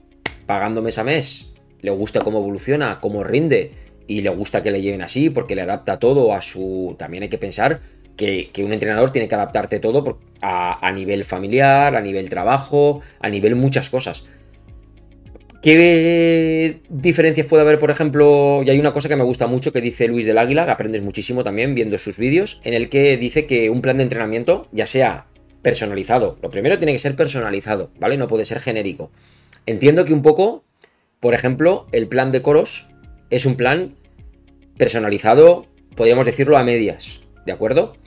pagando 0.47 0.83
mes 0.83 0.99
a 0.99 1.05
mes, 1.05 1.55
le 1.81 1.91
gusta 1.91 2.21
cómo 2.21 2.39
evoluciona, 2.39 3.01
cómo 3.01 3.23
rinde 3.25 3.73
y 4.07 4.23
le 4.23 4.31
gusta 4.31 4.63
que 4.63 4.71
le 4.71 4.83
lleven 4.83 5.03
así 5.03 5.31
porque 5.31 5.55
le 5.55 5.63
adapta 5.63 5.99
todo 5.99 6.35
a 6.35 6.43
su... 6.43 6.97
También 6.99 7.23
hay 7.23 7.29
que 7.29 7.39
pensar 7.39 7.81
que, 8.17 8.51
un 8.59 8.73
entrenador 8.73 9.13
tiene 9.13 9.29
que 9.29 9.35
adaptarte 9.35 9.79
todo 9.79 10.19
a, 10.43 10.87
a, 10.87 10.93
nivel 10.93 11.25
familiar, 11.25 11.95
a 11.95 12.01
nivel 12.01 12.29
trabajo, 12.29 13.01
a 13.21 13.29
nivel 13.29 13.55
muchas 13.55 13.89
cosas. 13.89 14.27
¿Qué 15.63 16.81
diferencias 16.89 17.47
puede 17.47 17.63
haber, 17.63 17.79
por 17.79 17.91
ejemplo? 17.91 18.63
Y 18.65 18.71
hay 18.71 18.79
una 18.79 18.95
cosa 18.95 19.11
que 19.11 19.17
me 19.17 19.25
gusta 19.25 19.47
mucho 19.47 19.73
que 19.73 19.83
dice 19.83 20.09
Luis 20.09 20.25
del 20.25 20.39
Águila, 20.39 20.65
que 20.65 20.71
aprendes 20.71 21.03
muchísimo 21.03 21.45
también 21.45 21.75
viendo 21.75 21.99
sus 21.99 22.17
vídeos, 22.17 22.63
en 22.65 22.73
el 22.73 22.89
que 22.89 23.19
dice 23.19 23.45
que 23.45 23.69
un 23.69 23.83
plan 23.83 23.99
de 23.99 24.05
entrenamiento, 24.05 24.69
ya 24.73 24.87
sea 24.87 25.27
personalizado. 25.61 26.39
Lo 26.43 26.51
primero 26.51 26.79
tiene 26.79 26.93
que 26.93 26.99
ser 26.99 27.15
personalizado, 27.15 27.91
¿vale? 28.01 28.17
No 28.17 28.27
puede 28.27 28.47
ser 28.47 28.61
genérico. 28.61 29.11
Entiendo 29.67 30.07
que 30.07 30.15
un 30.15 30.23
poco, 30.23 30.65
por 31.21 31.35
ejemplo, 31.35 31.87
el 31.93 32.09
plan 32.09 32.33
de 32.33 32.41
coros 32.41 32.89
es 33.29 33.45
un 33.45 33.57
plan 33.57 33.97
personalizado, 34.79 35.67
podríamos 35.95 36.25
decirlo 36.25 36.57
a 36.57 36.65
medias, 36.65 37.21
¿de 37.45 37.53
acuerdo? 37.53 37.99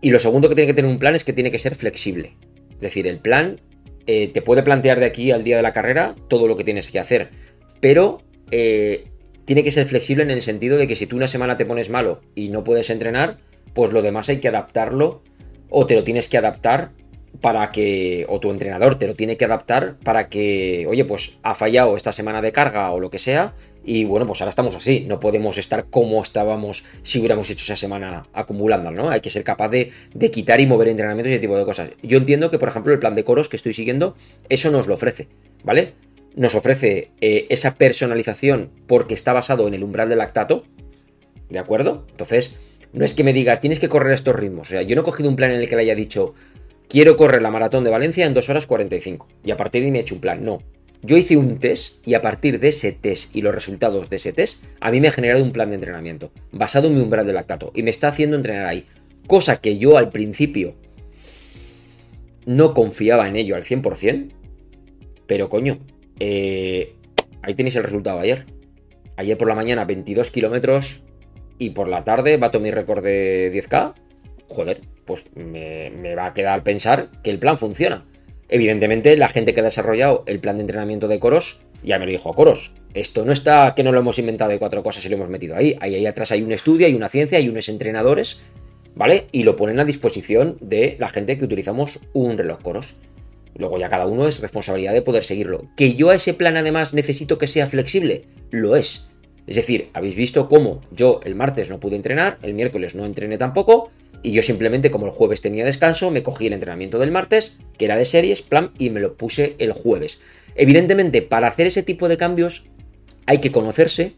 Y 0.00 0.10
lo 0.10 0.20
segundo 0.20 0.48
que 0.48 0.54
tiene 0.54 0.68
que 0.68 0.74
tener 0.74 0.90
un 0.90 1.00
plan 1.00 1.16
es 1.16 1.24
que 1.24 1.32
tiene 1.32 1.50
que 1.50 1.58
ser 1.58 1.74
flexible. 1.74 2.36
Es 2.70 2.80
decir, 2.80 3.08
el 3.08 3.18
plan 3.18 3.60
eh, 4.06 4.30
te 4.32 4.42
puede 4.42 4.62
plantear 4.62 5.00
de 5.00 5.06
aquí 5.06 5.30
al 5.30 5.44
día 5.44 5.56
de 5.56 5.62
la 5.62 5.72
carrera 5.72 6.14
todo 6.28 6.48
lo 6.48 6.56
que 6.56 6.64
tienes 6.64 6.90
que 6.90 6.98
hacer, 6.98 7.30
pero 7.80 8.22
eh, 8.50 9.04
tiene 9.44 9.62
que 9.62 9.70
ser 9.70 9.86
flexible 9.86 10.22
en 10.22 10.30
el 10.30 10.40
sentido 10.40 10.76
de 10.76 10.86
que 10.86 10.94
si 10.94 11.06
tú 11.06 11.16
una 11.16 11.26
semana 11.26 11.56
te 11.56 11.66
pones 11.66 11.90
malo 11.90 12.20
y 12.34 12.48
no 12.48 12.64
puedes 12.64 12.90
entrenar, 12.90 13.38
pues 13.74 13.92
lo 13.92 14.02
demás 14.02 14.28
hay 14.28 14.38
que 14.38 14.48
adaptarlo 14.48 15.22
o 15.68 15.86
te 15.86 15.94
lo 15.94 16.04
tienes 16.04 16.28
que 16.28 16.38
adaptar 16.38 16.90
para 17.40 17.72
que, 17.72 18.26
o 18.28 18.40
tu 18.40 18.50
entrenador 18.50 18.98
te 18.98 19.06
lo 19.06 19.14
tiene 19.14 19.36
que 19.36 19.44
adaptar 19.44 19.96
para 20.04 20.28
que, 20.28 20.86
oye, 20.88 21.04
pues 21.04 21.38
ha 21.42 21.54
fallado 21.54 21.96
esta 21.96 22.12
semana 22.12 22.42
de 22.42 22.52
carga 22.52 22.90
o 22.92 23.00
lo 23.00 23.10
que 23.10 23.18
sea, 23.18 23.54
y 23.84 24.04
bueno, 24.04 24.26
pues 24.26 24.40
ahora 24.40 24.50
estamos 24.50 24.76
así, 24.76 25.04
no 25.08 25.18
podemos 25.18 25.58
estar 25.58 25.86
como 25.86 26.22
estábamos 26.22 26.84
si 27.02 27.18
hubiéramos 27.18 27.50
hecho 27.50 27.64
esa 27.64 27.76
semana 27.76 28.26
acumulando, 28.32 28.90
¿no? 28.90 29.10
Hay 29.10 29.20
que 29.20 29.30
ser 29.30 29.42
capaz 29.42 29.68
de, 29.70 29.92
quitar 30.30 30.60
y 30.60 30.66
mover 30.66 30.88
entrenamientos 30.88 31.30
y 31.30 31.34
ese 31.34 31.40
tipo 31.40 31.56
de 31.56 31.64
cosas. 31.64 31.90
Yo 32.02 32.18
entiendo 32.18 32.50
que, 32.50 32.58
por 32.58 32.68
ejemplo, 32.68 32.92
el 32.92 32.98
plan 32.98 33.14
de 33.14 33.24
coros 33.24 33.48
que 33.48 33.56
estoy 33.56 33.72
siguiendo, 33.72 34.16
eso 34.48 34.70
nos 34.70 34.86
lo 34.86 34.94
ofrece, 34.94 35.28
¿vale? 35.64 35.94
Nos 36.36 36.54
ofrece 36.54 37.10
eh, 37.20 37.46
esa 37.50 37.74
personalización 37.74 38.70
porque 38.86 39.14
está 39.14 39.32
basado 39.32 39.66
en 39.66 39.74
el 39.74 39.82
umbral 39.82 40.08
del 40.08 40.18
lactato, 40.18 40.64
¿de 41.48 41.58
acuerdo? 41.58 42.06
Entonces, 42.10 42.58
no 42.92 43.04
es 43.04 43.14
que 43.14 43.24
me 43.24 43.32
diga, 43.32 43.58
tienes 43.60 43.80
que 43.80 43.88
correr 43.88 44.12
estos 44.12 44.36
ritmos. 44.36 44.68
O 44.68 44.70
sea, 44.70 44.82
yo 44.82 44.94
no 44.94 45.02
he 45.02 45.04
cogido 45.04 45.28
un 45.28 45.36
plan 45.36 45.50
en 45.50 45.60
el 45.60 45.68
que 45.68 45.76
le 45.76 45.82
haya 45.82 45.94
dicho, 45.94 46.34
quiero 46.88 47.16
correr 47.16 47.42
la 47.42 47.50
maratón 47.50 47.82
de 47.82 47.90
Valencia 47.90 48.26
en 48.26 48.34
2 48.34 48.48
horas 48.48 48.66
45. 48.66 49.26
Y 49.44 49.50
a 49.50 49.56
partir 49.56 49.82
de 49.82 49.86
ahí 49.86 49.92
me 49.92 49.98
he 49.98 50.02
hecho 50.02 50.14
un 50.14 50.20
plan. 50.20 50.44
No. 50.44 50.62
Yo 51.02 51.16
hice 51.16 51.36
un 51.36 51.58
test 51.58 52.06
y 52.06 52.14
a 52.14 52.22
partir 52.22 52.60
de 52.60 52.68
ese 52.68 52.92
test 52.92 53.34
y 53.34 53.42
los 53.42 53.54
resultados 53.54 54.08
de 54.08 54.16
ese 54.16 54.32
test, 54.32 54.64
a 54.80 54.90
mí 54.90 55.00
me 55.00 55.08
ha 55.08 55.12
generado 55.12 55.42
un 55.42 55.52
plan 55.52 55.68
de 55.70 55.74
entrenamiento 55.74 56.30
basado 56.52 56.88
en 56.88 56.94
mi 56.94 57.00
umbral 57.00 57.26
de 57.26 57.32
lactato 57.32 57.72
y 57.74 57.82
me 57.82 57.90
está 57.90 58.08
haciendo 58.08 58.36
entrenar 58.36 58.66
ahí. 58.66 58.86
Cosa 59.26 59.60
que 59.60 59.78
yo 59.78 59.96
al 59.96 60.10
principio 60.10 60.74
no 62.46 62.74
confiaba 62.74 63.28
en 63.28 63.36
ello 63.36 63.56
al 63.56 63.64
100%, 63.64 64.32
pero 65.26 65.48
coño, 65.48 65.78
eh, 66.20 66.94
ahí 67.42 67.54
tenéis 67.54 67.76
el 67.76 67.84
resultado 67.84 68.20
ayer. 68.20 68.46
Ayer 69.16 69.36
por 69.36 69.48
la 69.48 69.54
mañana 69.54 69.84
22 69.84 70.30
kilómetros, 70.30 71.04
y 71.62 71.70
por 71.70 71.88
la 71.88 72.02
tarde 72.02 72.38
bato 72.38 72.58
mi 72.58 72.72
récord 72.72 73.04
de 73.04 73.52
10K, 73.54 73.94
joder, 74.48 74.80
pues 75.04 75.24
me, 75.36 76.14
va 76.16 76.26
a 76.26 76.34
quedar 76.34 76.64
pensar 76.64 77.08
que 77.22 77.30
el 77.30 77.38
plan 77.38 77.56
funciona. 77.56 78.04
Evidentemente, 78.52 79.16
la 79.16 79.28
gente 79.28 79.54
que 79.54 79.60
ha 79.60 79.64
desarrollado 79.64 80.24
el 80.26 80.38
plan 80.38 80.56
de 80.56 80.60
entrenamiento 80.60 81.08
de 81.08 81.18
Coros 81.18 81.62
ya 81.82 81.98
me 81.98 82.04
lo 82.04 82.12
dijo 82.12 82.30
a 82.30 82.34
Coros. 82.34 82.74
Esto 82.92 83.24
no 83.24 83.32
está 83.32 83.74
que 83.74 83.82
no 83.82 83.92
lo 83.92 84.00
hemos 84.00 84.18
inventado 84.18 84.50
de 84.50 84.58
cuatro 84.58 84.82
cosas 84.82 85.02
y 85.06 85.08
lo 85.08 85.16
hemos 85.16 85.30
metido 85.30 85.56
ahí. 85.56 85.74
Ahí, 85.80 85.94
ahí 85.94 86.04
atrás 86.04 86.32
hay 86.32 86.42
un 86.42 86.52
estudio, 86.52 86.86
hay 86.86 86.94
una 86.94 87.08
ciencia, 87.08 87.38
hay 87.38 87.48
unos 87.48 87.70
entrenadores, 87.70 88.42
¿vale? 88.94 89.24
Y 89.32 89.44
lo 89.44 89.56
ponen 89.56 89.80
a 89.80 89.86
disposición 89.86 90.58
de 90.60 90.96
la 91.00 91.08
gente 91.08 91.38
que 91.38 91.46
utilizamos 91.46 91.98
un 92.12 92.36
reloj 92.36 92.60
Coros. 92.60 92.94
Luego 93.56 93.78
ya 93.78 93.88
cada 93.88 94.06
uno 94.06 94.28
es 94.28 94.40
responsabilidad 94.40 94.92
de 94.92 95.00
poder 95.00 95.24
seguirlo. 95.24 95.64
Que 95.74 95.94
yo 95.94 96.10
a 96.10 96.14
ese 96.14 96.34
plan 96.34 96.58
además 96.58 96.92
necesito 96.92 97.38
que 97.38 97.46
sea 97.46 97.68
flexible, 97.68 98.26
lo 98.50 98.76
es. 98.76 99.08
Es 99.46 99.56
decir, 99.56 99.88
habéis 99.94 100.14
visto 100.14 100.46
cómo 100.50 100.82
yo 100.90 101.20
el 101.24 101.36
martes 101.36 101.70
no 101.70 101.80
pude 101.80 101.96
entrenar, 101.96 102.36
el 102.42 102.52
miércoles 102.52 102.94
no 102.94 103.06
entrené 103.06 103.38
tampoco, 103.38 103.90
y 104.22 104.32
yo 104.32 104.42
simplemente 104.42 104.90
como 104.90 105.06
el 105.06 105.12
jueves 105.12 105.40
tenía 105.40 105.64
descanso, 105.64 106.10
me 106.10 106.22
cogí 106.22 106.46
el 106.46 106.52
entrenamiento 106.52 106.98
del 106.98 107.10
martes, 107.10 107.58
que 107.76 107.86
era 107.86 107.96
de 107.96 108.04
series, 108.04 108.42
plan, 108.42 108.70
y 108.78 108.90
me 108.90 109.00
lo 109.00 109.16
puse 109.16 109.56
el 109.58 109.72
jueves. 109.72 110.20
Evidentemente, 110.54 111.22
para 111.22 111.48
hacer 111.48 111.66
ese 111.66 111.82
tipo 111.82 112.08
de 112.08 112.16
cambios 112.16 112.66
hay 113.26 113.38
que 113.38 113.52
conocerse 113.52 114.14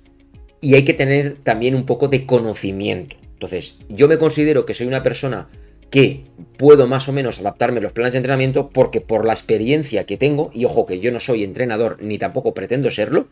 y 0.61 0.75
hay 0.75 0.85
que 0.85 0.95
tener 0.95 1.37
también 1.37 1.75
un 1.75 1.87
poco 1.87 2.09
de 2.09 2.27
conocimiento. 2.27 3.17
Entonces, 3.35 3.79
yo 3.89 4.09
me 4.09 4.19
considero 4.19 4.65
que 4.67 4.75
soy 4.75 4.87
una 4.87 5.03
persona 5.03 5.49
que 5.91 6.25
puedo 6.57 6.87
más 6.87 7.09
o 7.09 7.13
menos 7.13 7.39
adaptarme 7.39 7.79
a 7.79 7.83
los 7.83 7.93
planes 7.93 8.13
de 8.13 8.19
entrenamiento 8.19 8.71
porque 8.71 9.01
por 9.01 9.25
la 9.25 9.33
experiencia 9.33 10.07
que 10.07 10.17
tengo, 10.17 10.51
y 10.53 10.65
ojo 10.65 10.87
que 10.87 11.01
yo 11.01 11.13
no 11.13 11.21
soy 11.21 11.45
entrenador 11.45 11.99
ni 12.01 12.19
tampoco 12.19 12.55
pretendo 12.55 12.91
serlo, 12.91 13.29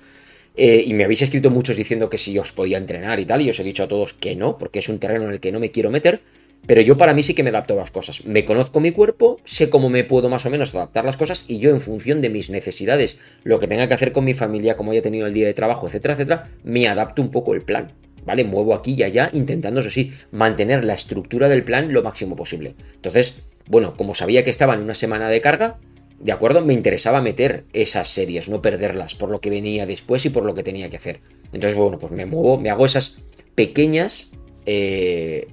eh, 0.55 0.85
y 0.87 0.93
me 0.93 1.05
habéis 1.05 1.23
escrito 1.23 1.51
muchos 1.51 1.77
diciendo 1.77 2.11
que 2.11 2.19
si 2.19 2.39
os 2.39 2.53
podía 2.53 2.79
entrenar 2.79 3.19
y 3.21 3.27
tal, 3.27 3.41
y 3.41 3.51
os 3.51 3.59
he 3.59 3.65
dicho 3.65 3.83
a 3.83 3.89
todos 3.89 4.13
que 4.13 4.37
no, 4.37 4.59
porque 4.59 4.81
es 4.81 4.89
un 4.89 4.99
terreno 4.99 5.25
en 5.25 5.33
el 5.33 5.41
que 5.41 5.51
no 5.51 5.61
me 5.61 5.71
quiero 5.71 5.91
meter. 5.91 6.21
Pero 6.67 6.81
yo 6.81 6.97
para 6.97 7.13
mí 7.13 7.23
sí 7.23 7.35
que 7.35 7.43
me 7.43 7.51
adapto 7.51 7.75
a 7.75 7.79
las 7.79 7.91
cosas. 7.91 8.25
Me 8.25 8.45
conozco 8.45 8.79
mi 8.79 8.93
cuerpo, 8.93 9.41
sé 9.45 9.69
cómo 9.69 9.91
me 9.91 10.05
puedo 10.05 10.29
más 10.29 10.47
o 10.47 10.51
menos 10.51 10.75
adaptar 10.75 11.05
las 11.05 11.17
cosas 11.17 11.45
y 11.49 11.59
yo 11.59 11.71
en 11.71 11.81
función 11.81 12.23
de 12.23 12.31
mis 12.31 12.51
necesidades, 12.51 13.19
lo 13.43 13.59
que 13.59 13.67
tenga 13.67 13.89
que 13.89 13.95
hacer 13.95 14.13
con 14.13 14.25
mi 14.25 14.35
familia, 14.35 14.77
como 14.77 14.93
haya 14.93 15.03
tenido 15.03 15.27
el 15.27 15.35
día 15.35 15.47
de 15.47 15.55
trabajo, 15.55 15.87
etcétera, 15.87 16.15
etcétera, 16.15 16.51
me 16.63 16.87
adapto 16.87 17.21
un 17.21 17.31
poco 17.31 17.55
el 17.55 17.63
plan. 17.63 17.93
¿Vale? 18.25 18.45
Muevo 18.45 18.75
aquí 18.75 18.95
y 18.95 19.03
allá, 19.03 19.31
intentando, 19.33 19.81
eso 19.81 19.91
sí, 19.91 20.13
mantener 20.31 20.85
la 20.85 20.95
estructura 20.95 21.49
del 21.49 21.65
plan 21.65 21.93
lo 21.93 22.05
máximo 22.05 22.37
posible. 22.37 22.77
Entonces, 22.95 23.43
bueno, 23.67 23.97
como 23.97 24.15
sabía 24.15 24.45
que 24.45 24.51
estaba 24.51 24.75
en 24.75 24.83
una 24.83 24.95
semana 24.95 25.29
de 25.29 25.41
carga, 25.41 25.79
¿De 26.23 26.31
acuerdo? 26.31 26.65
Me 26.65 26.73
interesaba 26.73 27.21
meter 27.21 27.65
esas 27.73 28.07
series, 28.07 28.49
no 28.49 28.63
perderlas, 28.63 29.17
por 29.17 29.29
lo 29.29 29.41
que 29.41 29.51
venía 29.51 29.87
después 29.87 30.25
y 30.25 30.31
por 30.31 30.45
lo 30.45 30.55
que 30.55 30.63
tenía 30.63 30.89
que 30.89 30.97
hacer. 30.97 31.19
Entonces, 31.53 31.75
bueno, 31.77 31.99
pues 31.99 32.13
me 32.13 32.27
muevo, 32.27 32.59
me 32.59 32.71
hago 32.71 32.87
esas 32.87 33.19
pequeñas 33.57 34.31
eh, 34.65 35.49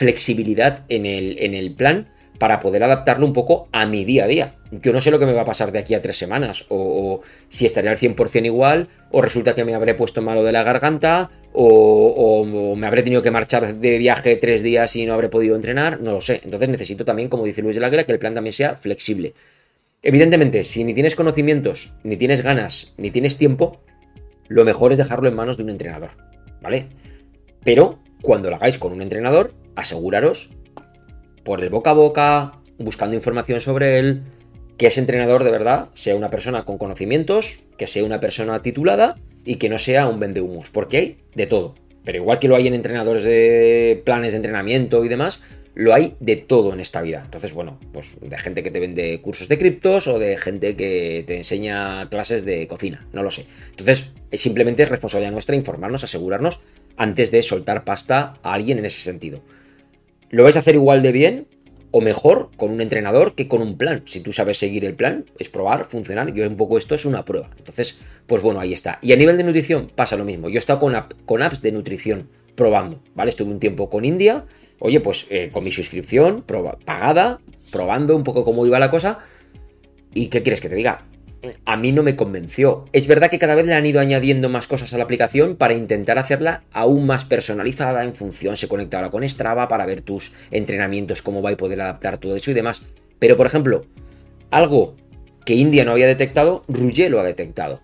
flexibilidad 0.00 0.84
en 0.88 1.04
el, 1.04 1.36
en 1.40 1.52
el 1.54 1.72
plan 1.74 2.08
para 2.38 2.58
poder 2.58 2.82
adaptarlo 2.82 3.26
un 3.26 3.34
poco 3.34 3.68
a 3.70 3.84
mi 3.84 4.06
día 4.06 4.24
a 4.24 4.26
día. 4.26 4.54
Yo 4.70 4.94
no 4.94 5.02
sé 5.02 5.10
lo 5.10 5.18
que 5.18 5.26
me 5.26 5.34
va 5.34 5.42
a 5.42 5.44
pasar 5.44 5.72
de 5.72 5.78
aquí 5.78 5.92
a 5.92 6.00
tres 6.00 6.16
semanas, 6.16 6.64
o, 6.70 7.20
si 7.50 7.66
estaré 7.66 7.90
al 7.90 7.98
100% 7.98 8.46
igual, 8.46 8.88
o 9.10 9.20
resulta 9.20 9.54
que 9.54 9.62
me 9.62 9.74
habré 9.74 9.92
puesto 9.92 10.22
malo 10.22 10.42
de 10.42 10.52
la 10.52 10.62
garganta, 10.62 11.30
o, 11.52 12.46
me 12.78 12.86
habré 12.86 13.02
tenido 13.02 13.20
que 13.20 13.30
marchar 13.30 13.74
de 13.74 13.98
viaje 13.98 14.36
tres 14.36 14.62
días 14.62 14.96
y 14.96 15.04
no 15.04 15.12
habré 15.12 15.28
podido 15.28 15.54
entrenar, 15.54 16.00
no 16.00 16.12
lo 16.12 16.20
sé. 16.22 16.40
Entonces 16.42 16.70
necesito 16.70 17.04
también, 17.04 17.28
como 17.28 17.44
dice 17.44 17.60
Luis 17.60 17.74
de 17.74 17.82
la 17.82 17.90
Guerra, 17.90 18.04
que 18.04 18.12
el 18.12 18.18
plan 18.18 18.32
también 18.32 18.54
sea 18.54 18.76
flexible. 18.76 19.34
Evidentemente, 20.00 20.64
si 20.64 20.82
ni 20.82 20.94
tienes 20.94 21.14
conocimientos, 21.14 21.92
ni 22.04 22.16
tienes 22.16 22.40
ganas, 22.40 22.94
ni 22.96 23.10
tienes 23.10 23.36
tiempo, 23.36 23.82
lo 24.48 24.64
mejor 24.64 24.92
es 24.92 24.98
dejarlo 24.98 25.28
en 25.28 25.36
manos 25.36 25.58
de 25.58 25.64
un 25.64 25.68
entrenador, 25.68 26.12
¿vale? 26.62 26.86
Pero 27.62 27.98
cuando 28.22 28.50
lo 28.50 28.56
hagáis 28.56 28.78
con 28.78 28.92
un 28.92 29.02
entrenador, 29.02 29.52
aseguraros 29.80 30.50
por 31.44 31.62
el 31.62 31.70
boca 31.70 31.90
a 31.90 31.94
boca, 31.94 32.52
buscando 32.78 33.16
información 33.16 33.60
sobre 33.60 33.98
él, 33.98 34.22
que 34.76 34.86
ese 34.86 35.00
entrenador 35.00 35.44
de 35.44 35.50
verdad 35.50 35.88
sea 35.94 36.16
una 36.16 36.30
persona 36.30 36.64
con 36.64 36.78
conocimientos, 36.78 37.60
que 37.76 37.86
sea 37.86 38.04
una 38.04 38.20
persona 38.20 38.62
titulada 38.62 39.18
y 39.44 39.56
que 39.56 39.68
no 39.68 39.78
sea 39.78 40.08
un 40.08 40.20
vendehumos, 40.20 40.70
porque 40.70 40.96
hay 40.96 41.18
de 41.34 41.46
todo. 41.46 41.74
Pero 42.04 42.18
igual 42.18 42.38
que 42.38 42.48
lo 42.48 42.56
hay 42.56 42.66
en 42.66 42.74
entrenadores 42.74 43.24
de 43.24 44.02
planes 44.04 44.32
de 44.32 44.36
entrenamiento 44.36 45.04
y 45.04 45.08
demás, 45.08 45.42
lo 45.74 45.94
hay 45.94 46.16
de 46.20 46.36
todo 46.36 46.72
en 46.72 46.80
esta 46.80 47.02
vida. 47.02 47.22
Entonces, 47.24 47.52
bueno, 47.52 47.78
pues 47.92 48.18
de 48.20 48.38
gente 48.38 48.62
que 48.62 48.70
te 48.70 48.80
vende 48.80 49.20
cursos 49.20 49.48
de 49.48 49.58
criptos 49.58 50.06
o 50.06 50.18
de 50.18 50.36
gente 50.36 50.76
que 50.76 51.24
te 51.26 51.36
enseña 51.36 52.08
clases 52.08 52.44
de 52.44 52.66
cocina, 52.66 53.06
no 53.12 53.22
lo 53.22 53.30
sé. 53.30 53.46
Entonces, 53.70 54.12
simplemente 54.32 54.82
es 54.82 54.88
responsabilidad 54.88 55.32
nuestra 55.32 55.56
informarnos, 55.56 56.04
asegurarnos 56.04 56.60
antes 56.96 57.30
de 57.30 57.42
soltar 57.42 57.84
pasta 57.84 58.34
a 58.42 58.54
alguien 58.54 58.78
en 58.78 58.86
ese 58.86 59.00
sentido. 59.00 59.42
Lo 60.30 60.42
vais 60.42 60.56
a 60.56 60.60
hacer 60.60 60.74
igual 60.74 61.02
de 61.02 61.12
bien 61.12 61.46
o 61.92 62.00
mejor 62.00 62.50
con 62.56 62.70
un 62.70 62.80
entrenador 62.80 63.34
que 63.34 63.48
con 63.48 63.62
un 63.62 63.76
plan. 63.76 64.02
Si 64.06 64.20
tú 64.20 64.32
sabes 64.32 64.58
seguir 64.58 64.84
el 64.84 64.94
plan, 64.94 65.26
es 65.38 65.48
probar, 65.48 65.84
funcionar. 65.84 66.32
Yo 66.32 66.46
un 66.46 66.56
poco 66.56 66.78
esto 66.78 66.94
es 66.94 67.04
una 67.04 67.24
prueba. 67.24 67.50
Entonces, 67.58 67.98
pues 68.26 68.42
bueno, 68.42 68.60
ahí 68.60 68.72
está. 68.72 68.98
Y 69.02 69.12
a 69.12 69.16
nivel 69.16 69.36
de 69.36 69.44
nutrición 69.44 69.90
pasa 69.94 70.16
lo 70.16 70.24
mismo. 70.24 70.48
Yo 70.48 70.54
he 70.54 70.58
estado 70.58 70.78
con, 70.78 71.42
apps 71.42 71.62
de 71.62 71.72
nutrición 71.72 72.28
probando, 72.54 73.02
¿vale? 73.14 73.30
Estuve 73.30 73.50
un 73.50 73.60
tiempo 73.60 73.90
con 73.90 74.04
India 74.04 74.46
oye, 74.80 75.00
pues 75.00 75.26
eh, 75.30 75.50
con 75.52 75.62
mi 75.62 75.70
suscripción 75.70 76.42
pagada, 76.84 77.38
probando 77.70 78.16
un 78.16 78.24
poco 78.24 78.44
cómo 78.44 78.66
iba 78.66 78.78
la 78.78 78.90
cosa. 78.90 79.20
¿Y 80.12 80.26
qué 80.26 80.42
quieres 80.42 80.60
que 80.60 80.68
te 80.68 80.74
diga? 80.74 81.06
A 81.64 81.76
mí 81.76 81.92
no 81.92 82.02
me 82.02 82.16
convenció. 82.16 82.84
Es 82.92 83.06
verdad 83.06 83.30
que 83.30 83.38
cada 83.38 83.54
vez 83.54 83.66
le 83.66 83.74
han 83.74 83.86
ido 83.86 84.00
añadiendo 84.00 84.48
más 84.48 84.66
cosas 84.66 84.92
a 84.92 84.98
la 84.98 85.04
aplicación 85.04 85.56
para 85.56 85.74
intentar 85.74 86.18
hacerla 86.18 86.64
aún 86.72 87.06
más 87.06 87.24
personalizada 87.24 88.04
en 88.04 88.14
función, 88.14 88.56
se 88.56 88.68
conecta 88.68 88.98
ahora 88.98 89.10
con 89.10 89.26
Strava 89.26 89.66
para 89.68 89.86
ver 89.86 90.02
tus 90.02 90.32
entrenamientos, 90.50 91.22
cómo 91.22 91.40
va 91.40 91.52
y 91.52 91.56
poder 91.56 91.80
adaptar 91.80 92.18
todo 92.18 92.36
eso 92.36 92.50
y 92.50 92.54
demás. 92.54 92.86
Pero, 93.18 93.36
por 93.36 93.46
ejemplo, 93.46 93.86
algo 94.50 94.96
que 95.44 95.54
India 95.54 95.84
no 95.84 95.92
había 95.92 96.06
detectado, 96.06 96.64
Rouget 96.68 97.10
lo 97.10 97.20
ha 97.20 97.24
detectado. 97.24 97.80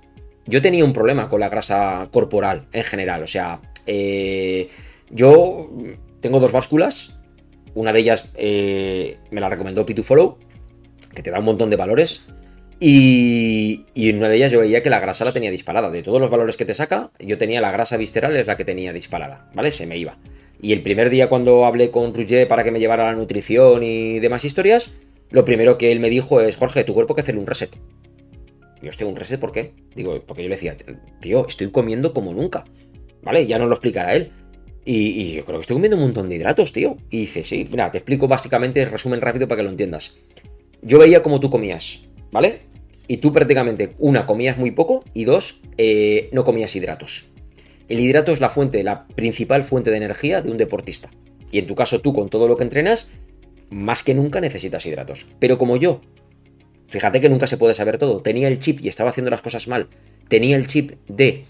Yo 0.46 0.60
tenía 0.62 0.84
un 0.84 0.92
problema 0.92 1.28
con 1.28 1.40
la 1.40 1.48
grasa 1.48 2.08
corporal 2.12 2.66
en 2.72 2.84
general, 2.84 3.22
o 3.22 3.26
sea, 3.26 3.60
eh, 3.86 4.68
yo 5.10 5.70
tengo 6.20 6.40
dos 6.40 6.52
básculas. 6.52 7.18
Una 7.74 7.92
de 7.92 8.00
ellas 8.00 8.30
eh, 8.34 9.18
me 9.30 9.40
la 9.40 9.48
recomendó 9.48 9.84
P2Follow, 9.84 10.36
que 11.14 11.22
te 11.22 11.30
da 11.30 11.38
un 11.38 11.44
montón 11.44 11.70
de 11.70 11.76
valores. 11.76 12.28
Y, 12.78 13.86
en 13.94 14.18
una 14.18 14.28
de 14.28 14.36
ellas 14.36 14.52
yo 14.52 14.60
veía 14.60 14.82
que 14.82 14.90
la 14.90 15.00
grasa 15.00 15.24
la 15.24 15.32
tenía 15.32 15.50
disparada. 15.50 15.90
De 15.90 16.02
todos 16.02 16.20
los 16.20 16.30
valores 16.30 16.56
que 16.56 16.64
te 16.64 16.74
saca, 16.74 17.10
yo 17.18 17.38
tenía 17.38 17.60
la 17.60 17.70
grasa 17.70 17.96
visceral, 17.96 18.36
es 18.36 18.46
la 18.46 18.56
que 18.56 18.64
tenía 18.64 18.92
disparada, 18.92 19.50
¿vale? 19.54 19.70
Se 19.70 19.86
me 19.86 19.96
iba. 19.96 20.18
Y 20.60 20.72
el 20.72 20.82
primer 20.82 21.10
día 21.10 21.28
cuando 21.28 21.64
hablé 21.64 21.90
con 21.90 22.14
Roger 22.14 22.48
para 22.48 22.64
que 22.64 22.70
me 22.70 22.80
llevara 22.80 23.04
la 23.04 23.14
nutrición 23.14 23.82
y 23.82 24.18
demás 24.20 24.44
historias, 24.44 24.94
lo 25.30 25.44
primero 25.44 25.78
que 25.78 25.92
él 25.92 26.00
me 26.00 26.10
dijo 26.10 26.40
es, 26.40 26.56
Jorge, 26.56 26.84
tu 26.84 26.94
cuerpo 26.94 27.12
hay 27.12 27.16
que 27.16 27.20
hacerle 27.22 27.40
un 27.40 27.46
reset. 27.46 27.76
Y 28.80 28.84
yo, 28.84 28.90
hostia, 28.90 29.06
¿un 29.06 29.16
reset 29.16 29.40
por 29.40 29.52
qué? 29.52 29.72
Digo, 29.94 30.22
porque 30.26 30.42
yo 30.42 30.48
le 30.48 30.54
decía, 30.54 30.76
tío, 31.20 31.46
estoy 31.46 31.70
comiendo 31.70 32.12
como 32.12 32.32
nunca. 32.32 32.64
¿Vale? 33.22 33.46
Ya 33.46 33.58
nos 33.58 33.68
lo 33.68 33.74
explicará 33.74 34.14
él. 34.14 34.30
Y, 34.84 35.32
yo 35.32 35.44
creo 35.44 35.58
que 35.58 35.62
estoy 35.62 35.74
comiendo 35.74 35.96
un 35.96 36.04
montón 36.04 36.28
de 36.28 36.36
hidratos, 36.36 36.72
tío. 36.72 36.96
Y 37.10 37.20
dice, 37.20 37.42
sí, 37.42 37.66
mira, 37.68 37.90
te 37.90 37.98
explico 37.98 38.28
básicamente, 38.28 38.84
resumen 38.86 39.20
rápido 39.20 39.48
para 39.48 39.58
que 39.58 39.62
lo 39.64 39.70
entiendas. 39.70 40.16
Yo 40.80 40.98
veía 40.98 41.22
como 41.22 41.40
tú 41.40 41.50
comías, 41.50 42.06
¿vale? 42.36 42.60
Y 43.08 43.16
tú 43.16 43.32
prácticamente, 43.32 43.94
una, 43.98 44.26
comías 44.26 44.58
muy 44.58 44.70
poco 44.70 45.04
y 45.14 45.24
dos, 45.24 45.62
eh, 45.78 46.28
no 46.32 46.44
comías 46.44 46.76
hidratos. 46.76 47.30
El 47.88 47.98
hidrato 47.98 48.30
es 48.30 48.42
la 48.42 48.50
fuente, 48.50 48.84
la 48.84 49.06
principal 49.06 49.64
fuente 49.64 49.90
de 49.90 49.96
energía 49.96 50.42
de 50.42 50.50
un 50.50 50.58
deportista. 50.58 51.10
Y 51.50 51.58
en 51.58 51.66
tu 51.66 51.74
caso, 51.74 52.02
tú 52.02 52.12
con 52.12 52.28
todo 52.28 52.46
lo 52.46 52.58
que 52.58 52.64
entrenas, 52.64 53.10
más 53.70 54.02
que 54.02 54.12
nunca 54.12 54.42
necesitas 54.42 54.84
hidratos. 54.84 55.24
Pero 55.38 55.56
como 55.56 55.78
yo, 55.78 56.02
fíjate 56.88 57.20
que 57.20 57.30
nunca 57.30 57.46
se 57.46 57.56
puede 57.56 57.72
saber 57.72 57.96
todo, 57.96 58.20
tenía 58.20 58.48
el 58.48 58.58
chip 58.58 58.82
y 58.82 58.88
estaba 58.88 59.08
haciendo 59.08 59.30
las 59.30 59.40
cosas 59.40 59.66
mal, 59.66 59.88
tenía 60.28 60.56
el 60.56 60.66
chip 60.66 60.92
de, 61.08 61.44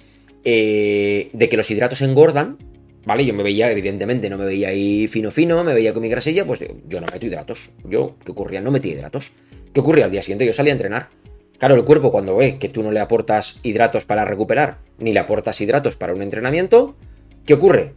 eh, 0.44 1.30
de 1.32 1.48
que 1.48 1.56
los 1.56 1.68
hidratos 1.68 2.00
engordan, 2.00 2.58
¿Vale? 3.04 3.24
Yo 3.24 3.34
me 3.34 3.44
veía, 3.44 3.70
evidentemente, 3.70 4.28
no 4.28 4.36
me 4.36 4.44
veía 4.44 4.70
ahí 4.70 5.06
fino 5.06 5.30
fino, 5.30 5.62
me 5.62 5.72
veía 5.72 5.92
con 5.92 6.02
mi 6.02 6.08
grasilla, 6.08 6.44
pues 6.44 6.64
yo 6.88 7.00
no 7.00 7.06
meto 7.12 7.24
hidratos. 7.24 7.70
Yo, 7.88 8.16
¿qué 8.24 8.32
ocurría? 8.32 8.60
No 8.60 8.72
metí 8.72 8.90
hidratos. 8.90 9.30
¿Qué 9.76 9.80
ocurría? 9.80 10.06
Al 10.06 10.10
día 10.10 10.22
siguiente 10.22 10.46
yo 10.46 10.54
salía 10.54 10.72
a 10.72 10.76
entrenar. 10.76 11.08
Claro, 11.58 11.74
el 11.74 11.84
cuerpo 11.84 12.10
cuando 12.10 12.34
ve 12.34 12.58
que 12.58 12.70
tú 12.70 12.82
no 12.82 12.92
le 12.92 12.98
aportas 12.98 13.60
hidratos 13.62 14.06
para 14.06 14.24
recuperar, 14.24 14.78
ni 14.96 15.12
le 15.12 15.20
aportas 15.20 15.60
hidratos 15.60 15.96
para 15.96 16.14
un 16.14 16.22
entrenamiento, 16.22 16.96
¿qué 17.44 17.52
ocurre? 17.52 17.92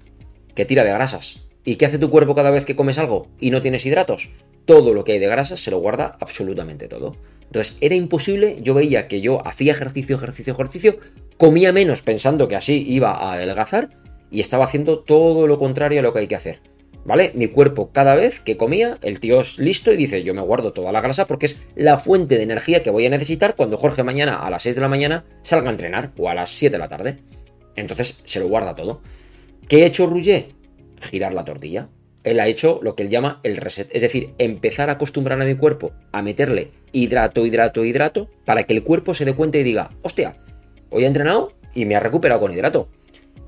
Que 0.56 0.66
tira 0.66 0.84
de 0.84 0.90
grasas. 0.90 1.48
¿Y 1.64 1.78
qué 1.78 1.86
hace 1.86 1.98
tu 1.98 2.10
cuerpo 2.10 2.36
cada 2.36 2.52
vez 2.52 2.66
que 2.66 2.76
comes 2.76 2.98
algo 2.98 3.28
y 3.40 3.52
no 3.52 3.62
tienes 3.62 3.86
hidratos? 3.86 4.28
Todo 4.66 4.94
lo 4.94 5.06
que 5.06 5.14
hay 5.14 5.20
de 5.20 5.28
grasas 5.28 5.62
se 5.62 5.72
lo 5.72 5.80
guarda 5.80 6.18
absolutamente 6.20 6.90
todo. 6.90 7.16
Entonces 7.44 7.78
era 7.80 7.96
imposible, 7.96 8.58
yo 8.62 8.74
veía 8.74 9.08
que 9.08 9.22
yo 9.22 9.48
hacía 9.48 9.72
ejercicio, 9.72 10.18
ejercicio, 10.18 10.52
ejercicio, 10.52 10.98
comía 11.38 11.72
menos 11.72 12.02
pensando 12.02 12.50
que 12.50 12.58
así 12.58 12.84
iba 12.90 13.14
a 13.14 13.36
adelgazar 13.36 13.92
y 14.30 14.42
estaba 14.42 14.66
haciendo 14.66 15.00
todo 15.00 15.48
lo 15.48 15.58
contrario 15.58 16.02
a 16.02 16.04
lo 16.04 16.12
que 16.12 16.20
hay 16.20 16.28
que 16.28 16.36
hacer. 16.36 16.60
¿Vale? 17.06 17.32
Mi 17.34 17.48
cuerpo 17.48 17.92
cada 17.92 18.16
vez 18.16 18.40
que 18.40 18.58
comía, 18.58 18.98
el 19.02 19.20
tío 19.20 19.42
es 19.42 19.58
listo 19.58 19.92
y 19.92 19.98
dice, 19.98 20.24
yo 20.24 20.34
me 20.34 20.42
guardo 20.42 20.74
toda 20.74 20.92
la 20.92 21.02
grasa 21.02 21.28
porque 21.28 21.48
es 21.48 21.60
la 21.76 21.98
fuente 21.98 22.38
de 22.38 22.44
energía 22.44 22.84
que 22.84 22.90
voy 22.90 23.06
a 23.06 23.10
necesitar 23.10 23.56
cuando 23.56 23.78
Jorge 23.78 24.04
mañana 24.04 24.46
a 24.46 24.50
las 24.50 24.64
6 24.64 24.76
de 24.76 24.82
la 24.82 24.90
mañana 24.90 25.26
salga 25.42 25.70
a 25.70 25.72
entrenar 25.72 26.12
o 26.18 26.30
a 26.30 26.36
las 26.36 26.50
7 26.52 26.74
de 26.74 26.78
la 26.78 26.90
tarde. 26.90 27.18
Entonces 27.76 28.22
se 28.26 28.40
lo 28.40 28.48
guarda 28.48 28.76
todo. 28.76 29.02
¿Qué 29.68 29.84
ha 29.84 29.88
hecho 29.88 30.08
Rouget? 30.08 30.54
Girar 31.02 31.34
la 31.34 31.46
tortilla. 31.46 31.90
Él 32.24 32.40
ha 32.42 32.48
hecho 32.48 32.80
lo 32.84 32.96
que 32.96 33.04
él 33.04 33.10
llama 33.10 33.40
el 33.44 33.56
reset, 33.58 33.88
es 33.96 34.02
decir, 34.02 34.34
empezar 34.38 34.90
a 34.90 34.94
acostumbrar 34.94 35.42
a 35.42 35.46
mi 35.46 35.56
cuerpo 35.56 35.94
a 36.12 36.22
meterle 36.22 36.72
hidrato, 36.92 37.46
hidrato, 37.46 37.86
hidrato, 37.86 38.30
para 38.44 38.64
que 38.64 38.74
el 38.74 38.84
cuerpo 38.84 39.14
se 39.14 39.24
dé 39.24 39.34
cuenta 39.34 39.58
y 39.58 39.64
diga, 39.64 39.92
hostia, 40.02 40.36
hoy 40.90 41.06
he 41.06 41.08
entrenado 41.08 41.54
y 41.74 41.86
me 41.86 41.96
ha 41.96 42.02
recuperado 42.02 42.42
con 42.42 42.52
hidrato 42.52 42.90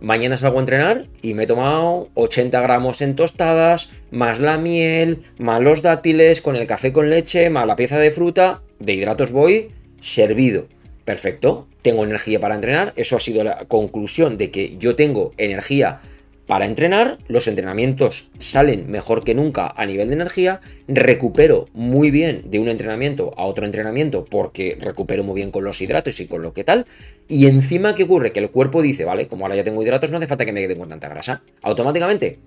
Mañana 0.01 0.35
salgo 0.35 0.57
a 0.57 0.61
entrenar 0.61 1.05
y 1.21 1.35
me 1.35 1.43
he 1.43 1.47
tomado 1.47 2.09
80 2.15 2.59
gramos 2.59 3.03
en 3.03 3.15
tostadas, 3.15 3.91
más 4.09 4.39
la 4.39 4.57
miel, 4.57 5.19
más 5.37 5.61
los 5.61 5.83
dátiles, 5.83 6.41
con 6.41 6.55
el 6.55 6.65
café 6.65 6.91
con 6.91 7.11
leche, 7.11 7.51
más 7.51 7.67
la 7.67 7.75
pieza 7.75 7.99
de 7.99 8.09
fruta. 8.09 8.61
De 8.79 8.93
hidratos 8.93 9.31
voy 9.31 9.69
servido. 9.99 10.65
Perfecto, 11.05 11.67
tengo 11.83 12.03
energía 12.03 12.39
para 12.39 12.55
entrenar. 12.55 12.93
Eso 12.95 13.15
ha 13.15 13.19
sido 13.19 13.43
la 13.43 13.65
conclusión 13.65 14.39
de 14.39 14.49
que 14.49 14.75
yo 14.79 14.95
tengo 14.95 15.33
energía 15.37 16.01
para 16.47 16.65
entrenar, 16.65 17.19
los 17.27 17.47
entrenamientos 17.47 18.29
salen 18.39 18.91
mejor 18.91 19.23
que 19.23 19.33
nunca 19.33 19.73
a 19.75 19.85
nivel 19.85 20.09
de 20.09 20.15
energía, 20.15 20.59
recupero 20.87 21.69
muy 21.73 22.11
bien 22.11 22.43
de 22.51 22.59
un 22.59 22.67
entrenamiento 22.67 23.33
a 23.37 23.45
otro 23.45 23.65
entrenamiento 23.65 24.25
porque 24.25 24.77
recupero 24.79 25.23
muy 25.23 25.35
bien 25.35 25.51
con 25.51 25.63
los 25.63 25.81
hidratos 25.81 26.19
y 26.19 26.27
con 26.27 26.41
lo 26.41 26.53
que 26.53 26.63
tal, 26.63 26.85
y 27.27 27.47
encima 27.47 27.95
¿qué 27.95 28.03
ocurre? 28.03 28.33
Que 28.33 28.39
el 28.39 28.49
cuerpo 28.49 28.81
dice, 28.81 29.05
vale, 29.05 29.27
como 29.27 29.45
ahora 29.45 29.55
ya 29.55 29.63
tengo 29.63 29.81
hidratos 29.81 30.11
no 30.11 30.17
hace 30.17 30.27
falta 30.27 30.45
que 30.45 30.51
me 30.51 30.61
quede 30.61 30.77
con 30.77 30.89
tanta 30.89 31.07
grasa, 31.07 31.41
automáticamente 31.61 32.39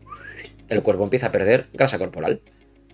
el 0.69 0.83
cuerpo 0.83 1.05
empieza 1.05 1.29
a 1.29 1.33
perder 1.33 1.67
grasa 1.73 1.99
corporal. 1.99 2.41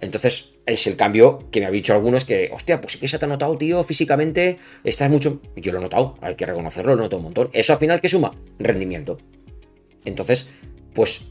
Entonces 0.01 0.55
es 0.65 0.87
el 0.87 0.97
cambio 0.97 1.51
que 1.51 1.61
me 1.61 1.67
ha 1.67 1.71
dicho 1.71 1.93
algunos 1.93 2.25
que, 2.25 2.51
hostia, 2.53 2.81
pues 2.81 2.95
sí 2.95 3.01
que 3.01 3.09
se 3.09 3.19
te 3.19 3.27
ha 3.27 3.29
notado, 3.29 3.57
tío, 3.59 3.83
físicamente 3.85 4.59
estás 4.83 5.11
mucho... 5.11 5.43
Yo 5.57 5.73
lo 5.73 5.79
he 5.79 5.83
notado, 5.83 6.17
hay 6.23 6.37
que 6.37 6.47
reconocerlo, 6.47 6.97
lo 6.97 7.03
noto 7.03 7.19
un 7.19 7.25
montón. 7.25 7.51
Eso 7.53 7.75
al 7.75 7.79
final, 7.79 8.01
¿qué 8.01 8.09
suma? 8.09 8.35
Rendimiento. 8.59 9.19
Entonces, 10.07 10.49
pues 10.93 11.23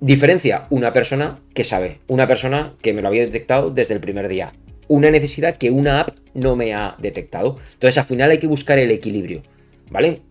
diferencia 0.00 0.66
una 0.70 0.92
persona 0.92 1.40
que 1.54 1.64
sabe, 1.64 1.98
una 2.06 2.26
persona 2.26 2.74
que 2.82 2.92
me 2.92 3.02
lo 3.02 3.08
había 3.08 3.22
detectado 3.22 3.70
desde 3.70 3.94
el 3.94 4.00
primer 4.00 4.28
día, 4.28 4.52
una 4.86 5.10
necesidad 5.10 5.56
que 5.56 5.70
una 5.70 6.00
app 6.00 6.16
no 6.34 6.56
me 6.56 6.74
ha 6.74 6.96
detectado. 6.98 7.58
Entonces 7.74 7.98
al 7.98 8.04
final 8.04 8.30
hay 8.30 8.38
que 8.38 8.46
buscar 8.46 8.78
el 8.78 8.90
equilibrio, 8.90 9.42
¿vale? 9.90 10.22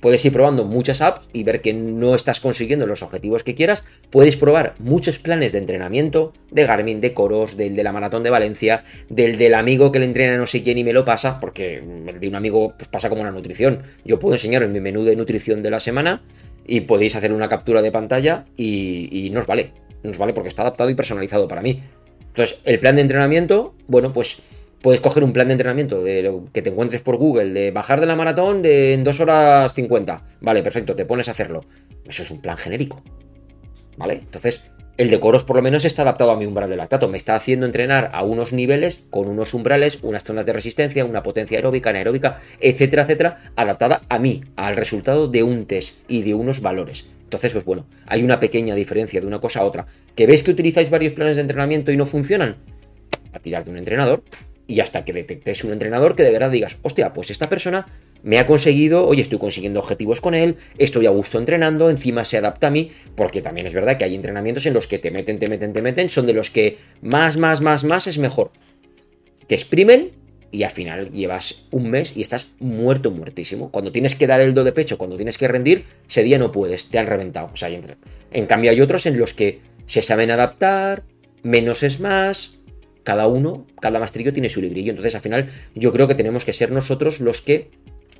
Puedes 0.00 0.22
ir 0.26 0.34
probando 0.34 0.66
muchas 0.66 1.00
apps 1.00 1.26
y 1.32 1.44
ver 1.44 1.62
que 1.62 1.72
no 1.72 2.14
estás 2.14 2.38
consiguiendo 2.38 2.86
los 2.86 3.02
objetivos 3.02 3.42
que 3.42 3.54
quieras. 3.54 3.84
Puedes 4.10 4.36
probar 4.36 4.74
muchos 4.78 5.18
planes 5.18 5.52
de 5.52 5.58
entrenamiento, 5.58 6.34
de 6.50 6.66
Garmin, 6.66 7.00
de 7.00 7.14
Coros, 7.14 7.56
del 7.56 7.74
de 7.74 7.82
la 7.82 7.90
Maratón 7.90 8.22
de 8.22 8.28
Valencia, 8.28 8.84
del 9.08 9.38
del 9.38 9.54
amigo 9.54 9.90
que 9.90 10.00
le 10.00 10.04
entrena 10.04 10.36
no 10.36 10.46
sé 10.46 10.62
quién 10.62 10.76
y 10.76 10.84
me 10.84 10.92
lo 10.92 11.06
pasa, 11.06 11.40
porque 11.40 11.78
el 11.78 12.20
de 12.20 12.28
un 12.28 12.34
amigo 12.34 12.74
pues, 12.76 12.86
pasa 12.88 13.08
como 13.08 13.22
una 13.22 13.30
nutrición. 13.30 13.80
Yo 14.04 14.18
puedo 14.18 14.34
enseñar 14.34 14.62
en 14.62 14.72
mi 14.72 14.80
menú 14.80 15.04
de 15.04 15.16
nutrición 15.16 15.62
de 15.62 15.70
la 15.70 15.80
semana 15.80 16.20
y 16.66 16.80
podéis 16.82 17.16
hacer 17.16 17.32
una 17.32 17.48
captura 17.48 17.82
de 17.82 17.92
pantalla 17.92 18.46
y, 18.56 19.30
nos 19.32 19.46
vale. 19.46 19.72
Nos 20.02 20.18
vale 20.18 20.32
porque 20.32 20.48
está 20.48 20.62
adaptado 20.62 20.90
y 20.90 20.94
personalizado 20.94 21.48
para 21.48 21.62
mí. 21.62 21.82
Entonces, 22.20 22.60
el 22.64 22.78
plan 22.78 22.96
de 22.96 23.02
entrenamiento, 23.02 23.74
bueno, 23.86 24.12
pues 24.12 24.42
puedes 24.82 25.00
coger 25.00 25.24
un 25.24 25.32
plan 25.32 25.48
de 25.48 25.52
entrenamiento 25.52 26.02
de 26.02 26.22
lo 26.22 26.44
que 26.52 26.60
te 26.60 26.70
encuentres 26.70 27.00
por 27.00 27.16
Google, 27.16 27.52
de 27.52 27.70
bajar 27.70 28.00
de 28.00 28.06
la 28.06 28.16
maratón 28.16 28.60
de 28.60 28.92
en 28.92 29.04
2 29.04 29.20
horas 29.20 29.72
50. 29.74 30.22
Vale, 30.40 30.62
perfecto, 30.62 30.94
te 30.94 31.06
pones 31.06 31.28
a 31.28 31.30
hacerlo. 31.30 31.64
Eso 32.06 32.22
es 32.22 32.30
un 32.30 32.40
plan 32.40 32.56
genérico. 32.58 33.02
¿Vale? 33.96 34.14
Entonces, 34.14 34.70
el 34.96 35.10
de 35.10 35.18
coros 35.18 35.44
por 35.44 35.56
lo 35.56 35.62
menos 35.62 35.84
está 35.84 36.02
adaptado 36.02 36.30
a 36.30 36.36
mi 36.36 36.46
umbral 36.46 36.70
de 36.70 36.76
lactato. 36.76 37.08
Me 37.08 37.16
está 37.16 37.34
haciendo 37.34 37.66
entrenar 37.66 38.10
a 38.12 38.22
unos 38.22 38.52
niveles 38.52 39.06
con 39.10 39.28
unos 39.28 39.54
umbrales, 39.54 39.98
unas 40.02 40.24
zonas 40.24 40.46
de 40.46 40.52
resistencia, 40.52 41.04
una 41.04 41.22
potencia 41.22 41.58
aeróbica, 41.58 41.90
anaeróbica, 41.90 42.40
etcétera, 42.60 43.02
etcétera, 43.02 43.52
adaptada 43.56 44.02
a 44.08 44.18
mí, 44.18 44.44
al 44.56 44.76
resultado 44.76 45.28
de 45.28 45.42
un 45.42 45.66
test 45.66 45.98
y 46.08 46.22
de 46.22 46.34
unos 46.34 46.60
valores. 46.60 47.08
Entonces, 47.24 47.52
pues 47.52 47.64
bueno, 47.64 47.86
hay 48.06 48.22
una 48.22 48.38
pequeña 48.38 48.74
diferencia 48.74 49.20
de 49.20 49.26
una 49.26 49.40
cosa 49.40 49.60
a 49.60 49.64
otra. 49.64 49.86
¿Que 50.14 50.26
veis 50.26 50.42
que 50.42 50.52
utilizáis 50.52 50.90
varios 50.90 51.14
planes 51.14 51.36
de 51.36 51.42
entrenamiento 51.42 51.90
y 51.90 51.96
no 51.96 52.06
funcionan? 52.06 52.56
A 53.32 53.40
tirar 53.40 53.64
de 53.64 53.70
un 53.70 53.78
entrenador 53.78 54.22
y 54.66 54.80
hasta 54.80 55.04
que 55.04 55.12
detectéis 55.12 55.64
un 55.64 55.72
entrenador 55.72 56.14
que 56.14 56.22
de 56.22 56.30
verdad 56.30 56.50
digas, 56.50 56.78
hostia, 56.82 57.12
pues 57.12 57.30
esta 57.30 57.48
persona 57.48 57.86
me 58.24 58.38
ha 58.38 58.46
conseguido, 58.46 59.06
oye, 59.06 59.22
estoy 59.22 59.38
consiguiendo 59.38 59.78
objetivos 59.78 60.20
con 60.20 60.34
él, 60.34 60.56
estoy 60.78 61.06
a 61.06 61.10
gusto 61.10 61.38
entrenando, 61.38 61.90
encima 61.90 62.24
se 62.24 62.38
adapta 62.38 62.68
a 62.68 62.70
mí, 62.70 62.90
porque 63.14 63.42
también 63.42 63.66
es 63.66 63.74
verdad 63.74 63.98
que 63.98 64.04
hay 64.04 64.14
entrenamientos 64.14 64.64
en 64.66 64.72
los 64.72 64.86
que 64.86 64.98
te 64.98 65.10
meten, 65.10 65.38
te 65.38 65.46
meten, 65.46 65.72
te 65.72 65.82
meten, 65.82 66.08
son 66.08 66.26
de 66.26 66.32
los 66.32 66.50
que 66.50 66.78
más, 67.02 67.36
más, 67.36 67.60
más, 67.60 67.84
más 67.84 68.06
es 68.06 68.18
mejor. 68.18 68.50
Te 69.46 69.54
exprimen 69.54 70.12
y 70.50 70.62
al 70.62 70.70
final 70.70 71.12
llevas 71.12 71.66
un 71.70 71.90
mes 71.90 72.16
y 72.16 72.22
estás 72.22 72.54
muerto, 72.60 73.10
muertísimo. 73.10 73.70
Cuando 73.70 73.92
tienes 73.92 74.14
que 74.14 74.26
dar 74.26 74.40
el 74.40 74.54
do 74.54 74.64
de 74.64 74.72
pecho, 74.72 74.96
cuando 74.96 75.16
tienes 75.16 75.36
que 75.36 75.46
rendir, 75.46 75.84
ese 76.08 76.22
día 76.22 76.38
no 76.38 76.50
puedes, 76.50 76.88
te 76.88 76.98
han 76.98 77.06
reventado. 77.06 77.50
O 77.52 77.56
sea, 77.56 77.68
en 77.68 78.46
cambio 78.46 78.70
hay 78.70 78.80
otros 78.80 79.04
en 79.04 79.18
los 79.18 79.34
que 79.34 79.60
se 79.84 80.00
saben 80.00 80.30
adaptar, 80.30 81.02
menos 81.42 81.82
es 81.82 82.00
más, 82.00 82.54
cada 83.02 83.26
uno, 83.26 83.66
cada 83.80 83.98
mastrillo 83.98 84.32
tiene 84.32 84.48
su 84.48 84.62
librillo. 84.62 84.90
Entonces, 84.92 85.14
al 85.14 85.20
final, 85.20 85.50
yo 85.74 85.92
creo 85.92 86.08
que 86.08 86.14
tenemos 86.14 86.46
que 86.46 86.54
ser 86.54 86.72
nosotros 86.72 87.20
los 87.20 87.42
que 87.42 87.70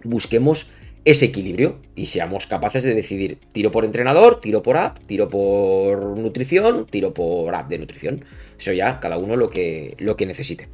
busquemos 0.05 0.71
ese 1.05 1.27
equilibrio 1.27 1.81
y 1.95 2.07
seamos 2.07 2.47
capaces 2.47 2.83
de 2.83 2.95
decidir 2.95 3.39
tiro 3.53 3.71
por 3.71 3.85
entrenador, 3.85 4.41
tiro 4.41 4.63
por 4.63 4.77
app, 4.77 4.99
tiro 5.07 5.29
por 5.29 6.17
nutrición, 6.17 6.87
tiro 6.87 7.13
por 7.13 7.55
app 7.55 7.69
de 7.69 7.79
nutrición. 7.79 8.25
Eso 8.59 8.73
ya 8.73 9.01
cada 9.01 9.19
uno 9.19 9.37
lo 9.37 9.51
que, 9.51 9.95
lo 9.99 10.17
que 10.17 10.27
necesite. 10.27 10.69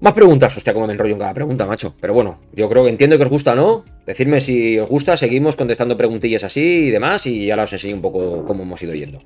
Más 0.00 0.12
preguntas, 0.12 0.56
hostia, 0.56 0.72
cómo 0.72 0.86
me 0.86 0.92
enrollo 0.92 1.14
en 1.14 1.18
cada 1.18 1.34
pregunta, 1.34 1.66
macho. 1.66 1.94
Pero 2.00 2.14
bueno, 2.14 2.38
yo 2.52 2.68
creo 2.68 2.84
que 2.84 2.90
entiendo 2.90 3.16
que 3.16 3.24
os 3.24 3.30
gusta, 3.30 3.54
¿no? 3.56 3.84
Decidme 4.06 4.40
si 4.40 4.78
os 4.78 4.88
gusta, 4.88 5.16
seguimos 5.16 5.56
contestando 5.56 5.96
preguntillas 5.96 6.44
así 6.44 6.60
y 6.60 6.90
demás, 6.90 7.26
y 7.26 7.50
ahora 7.50 7.64
os 7.64 7.72
enseño 7.72 7.96
un 7.96 8.02
poco 8.02 8.44
cómo 8.44 8.62
hemos 8.62 8.80
ido 8.82 8.94
yendo. 8.94 9.18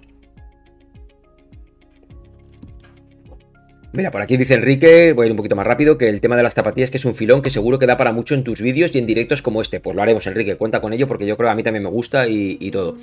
Mira, 3.94 4.10
por 4.10 4.22
aquí 4.22 4.38
dice 4.38 4.54
Enrique, 4.54 5.12
voy 5.12 5.24
a 5.24 5.26
ir 5.26 5.32
un 5.32 5.36
poquito 5.36 5.54
más 5.54 5.66
rápido, 5.66 5.98
que 5.98 6.08
el 6.08 6.22
tema 6.22 6.34
de 6.34 6.42
las 6.42 6.54
zapatillas 6.54 6.90
que 6.90 6.96
es 6.96 7.04
un 7.04 7.14
filón 7.14 7.42
que 7.42 7.50
seguro 7.50 7.78
que 7.78 7.84
da 7.84 7.98
para 7.98 8.10
mucho 8.10 8.34
en 8.34 8.42
tus 8.42 8.62
vídeos 8.62 8.94
y 8.94 8.98
en 8.98 9.04
directos 9.04 9.42
como 9.42 9.60
este. 9.60 9.80
Pues 9.80 9.94
lo 9.94 10.00
haremos, 10.00 10.26
Enrique, 10.26 10.56
cuenta 10.56 10.80
con 10.80 10.94
ello 10.94 11.06
porque 11.06 11.26
yo 11.26 11.36
creo 11.36 11.48
que 11.48 11.52
a 11.52 11.54
mí 11.54 11.62
también 11.62 11.82
me 11.82 11.90
gusta 11.90 12.26
y, 12.26 12.70
todo. 12.70 12.96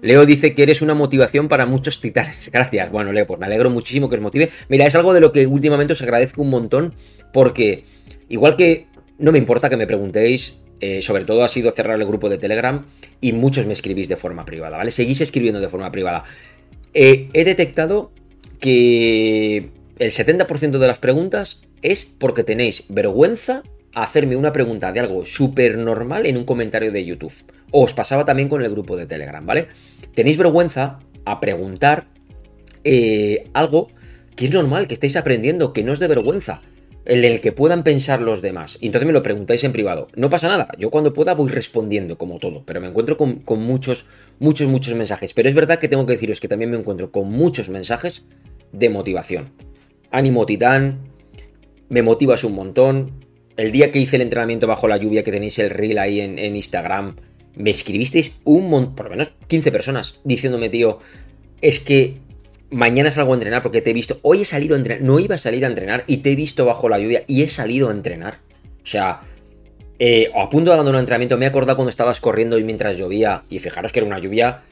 Leo 0.00 0.24
dice 0.26 0.54
que 0.54 0.62
eres 0.62 0.80
una 0.80 0.94
motivación 0.94 1.48
para 1.48 1.66
muchos 1.66 2.00
titanes. 2.00 2.50
Gracias. 2.52 2.92
Bueno, 2.92 3.12
Leo, 3.12 3.26
pues 3.26 3.40
me 3.40 3.46
alegro 3.46 3.68
muchísimo 3.68 4.08
que 4.08 4.14
os 4.14 4.20
motive. 4.20 4.50
Mira, 4.68 4.86
es 4.86 4.94
algo 4.94 5.12
de 5.12 5.20
lo 5.20 5.32
que 5.32 5.44
últimamente 5.48 5.94
os 5.94 6.02
agradezco 6.02 6.42
un 6.42 6.50
montón 6.50 6.94
porque 7.32 7.82
igual 8.28 8.54
que 8.54 8.86
no 9.18 9.32
me 9.32 9.38
importa 9.38 9.68
que 9.68 9.76
me 9.76 9.88
preguntéis, 9.88 10.60
eh, 10.80 11.02
sobre 11.02 11.24
todo 11.24 11.42
ha 11.42 11.48
sido 11.48 11.72
cerrar 11.72 12.00
el 12.00 12.06
grupo 12.06 12.28
de 12.28 12.38
Telegram 12.38 12.86
y 13.20 13.32
muchos 13.32 13.66
me 13.66 13.72
escribís 13.72 14.08
de 14.08 14.14
forma 14.14 14.44
privada, 14.44 14.76
¿vale? 14.76 14.92
Seguís 14.92 15.20
escribiendo 15.20 15.58
de 15.60 15.68
forma 15.68 15.90
privada. 15.90 16.22
Eh, 16.94 17.28
he 17.32 17.44
detectado 17.44 18.12
que 18.60 19.70
el 19.98 20.10
70% 20.10 20.78
de 20.78 20.86
las 20.86 20.98
preguntas 20.98 21.62
es 21.82 22.04
porque 22.04 22.44
tenéis 22.44 22.84
vergüenza 22.88 23.62
a 23.94 24.02
hacerme 24.02 24.36
una 24.36 24.52
pregunta 24.52 24.92
de 24.92 25.00
algo 25.00 25.24
súper 25.24 25.76
normal 25.76 26.26
en 26.26 26.36
un 26.36 26.44
comentario 26.44 26.92
de 26.92 27.04
YouTube. 27.04 27.32
O 27.70 27.82
os 27.82 27.92
pasaba 27.92 28.24
también 28.24 28.48
con 28.48 28.62
el 28.62 28.70
grupo 28.70 28.96
de 28.96 29.06
Telegram, 29.06 29.44
¿vale? 29.44 29.66
Tenéis 30.14 30.36
vergüenza 30.36 31.00
a 31.24 31.40
preguntar 31.40 32.06
eh, 32.84 33.44
algo 33.54 33.90
que 34.36 34.44
es 34.44 34.52
normal, 34.52 34.86
que 34.86 34.94
estáis 34.94 35.16
aprendiendo, 35.16 35.72
que 35.72 35.82
no 35.82 35.92
es 35.92 35.98
de 35.98 36.06
vergüenza, 36.06 36.62
en 37.04 37.24
el 37.24 37.40
que 37.40 37.50
puedan 37.50 37.82
pensar 37.82 38.20
los 38.20 38.40
demás. 38.40 38.78
Y 38.80 38.86
entonces 38.86 39.06
me 39.06 39.12
lo 39.12 39.22
preguntáis 39.22 39.64
en 39.64 39.72
privado. 39.72 40.08
No 40.14 40.30
pasa 40.30 40.46
nada, 40.46 40.68
yo 40.78 40.90
cuando 40.90 41.12
pueda 41.12 41.34
voy 41.34 41.50
respondiendo 41.50 42.16
como 42.16 42.38
todo, 42.38 42.62
pero 42.64 42.80
me 42.80 42.86
encuentro 42.86 43.16
con, 43.16 43.40
con 43.40 43.60
muchos, 43.62 44.06
muchos, 44.38 44.68
muchos 44.68 44.94
mensajes. 44.94 45.34
Pero 45.34 45.48
es 45.48 45.56
verdad 45.56 45.80
que 45.80 45.88
tengo 45.88 46.06
que 46.06 46.12
deciros 46.12 46.38
que 46.38 46.46
también 46.46 46.70
me 46.70 46.78
encuentro 46.78 47.10
con 47.10 47.30
muchos 47.30 47.68
mensajes 47.68 48.24
de 48.70 48.90
motivación. 48.90 49.50
Ánimo 50.10 50.46
titán, 50.46 51.00
me 51.88 52.02
motivas 52.02 52.44
un 52.44 52.54
montón. 52.54 53.12
El 53.56 53.72
día 53.72 53.90
que 53.90 53.98
hice 53.98 54.16
el 54.16 54.22
entrenamiento 54.22 54.66
bajo 54.66 54.88
la 54.88 54.96
lluvia, 54.96 55.24
que 55.24 55.32
tenéis 55.32 55.58
el 55.58 55.70
reel 55.70 55.98
ahí 55.98 56.20
en, 56.20 56.56
Instagram, 56.56 57.16
me 57.56 57.70
escribisteis 57.70 58.40
un 58.44 58.70
montón, 58.70 58.94
por 58.94 59.06
lo 59.06 59.10
menos 59.10 59.32
15 59.48 59.72
personas, 59.72 60.20
diciéndome, 60.24 60.68
tío, 60.68 61.00
es 61.60 61.80
que 61.80 62.18
mañana 62.70 63.10
salgo 63.10 63.32
a 63.32 63.36
entrenar 63.36 63.62
porque 63.62 63.82
te 63.82 63.90
he 63.90 63.94
visto, 63.94 64.18
hoy 64.22 64.42
he 64.42 64.44
salido 64.44 64.74
a 64.74 64.78
entrenar, 64.78 65.02
no 65.02 65.18
iba 65.18 65.34
a 65.34 65.38
salir 65.38 65.64
a 65.64 65.68
entrenar 65.68 66.04
y 66.06 66.18
te 66.18 66.30
he 66.30 66.36
visto 66.36 66.64
bajo 66.64 66.88
la 66.88 66.98
lluvia 66.98 67.24
y 67.26 67.42
he 67.42 67.48
salido 67.48 67.88
a 67.88 67.92
entrenar. 67.92 68.38
O 68.82 68.86
sea, 68.86 69.22
eh, 69.98 70.30
a 70.34 70.48
punto 70.48 70.70
de 70.70 70.74
abandonar 70.74 71.00
el 71.00 71.02
entrenamiento, 71.02 71.36
me 71.36 71.46
he 71.46 71.48
acordado 71.48 71.76
cuando 71.76 71.90
estabas 71.90 72.20
corriendo 72.20 72.58
y 72.58 72.64
mientras 72.64 72.96
llovía, 72.96 73.42
y 73.50 73.58
fijaros 73.58 73.90
que 73.90 73.98
era 73.98 74.06
una 74.06 74.20
lluvia 74.20 74.62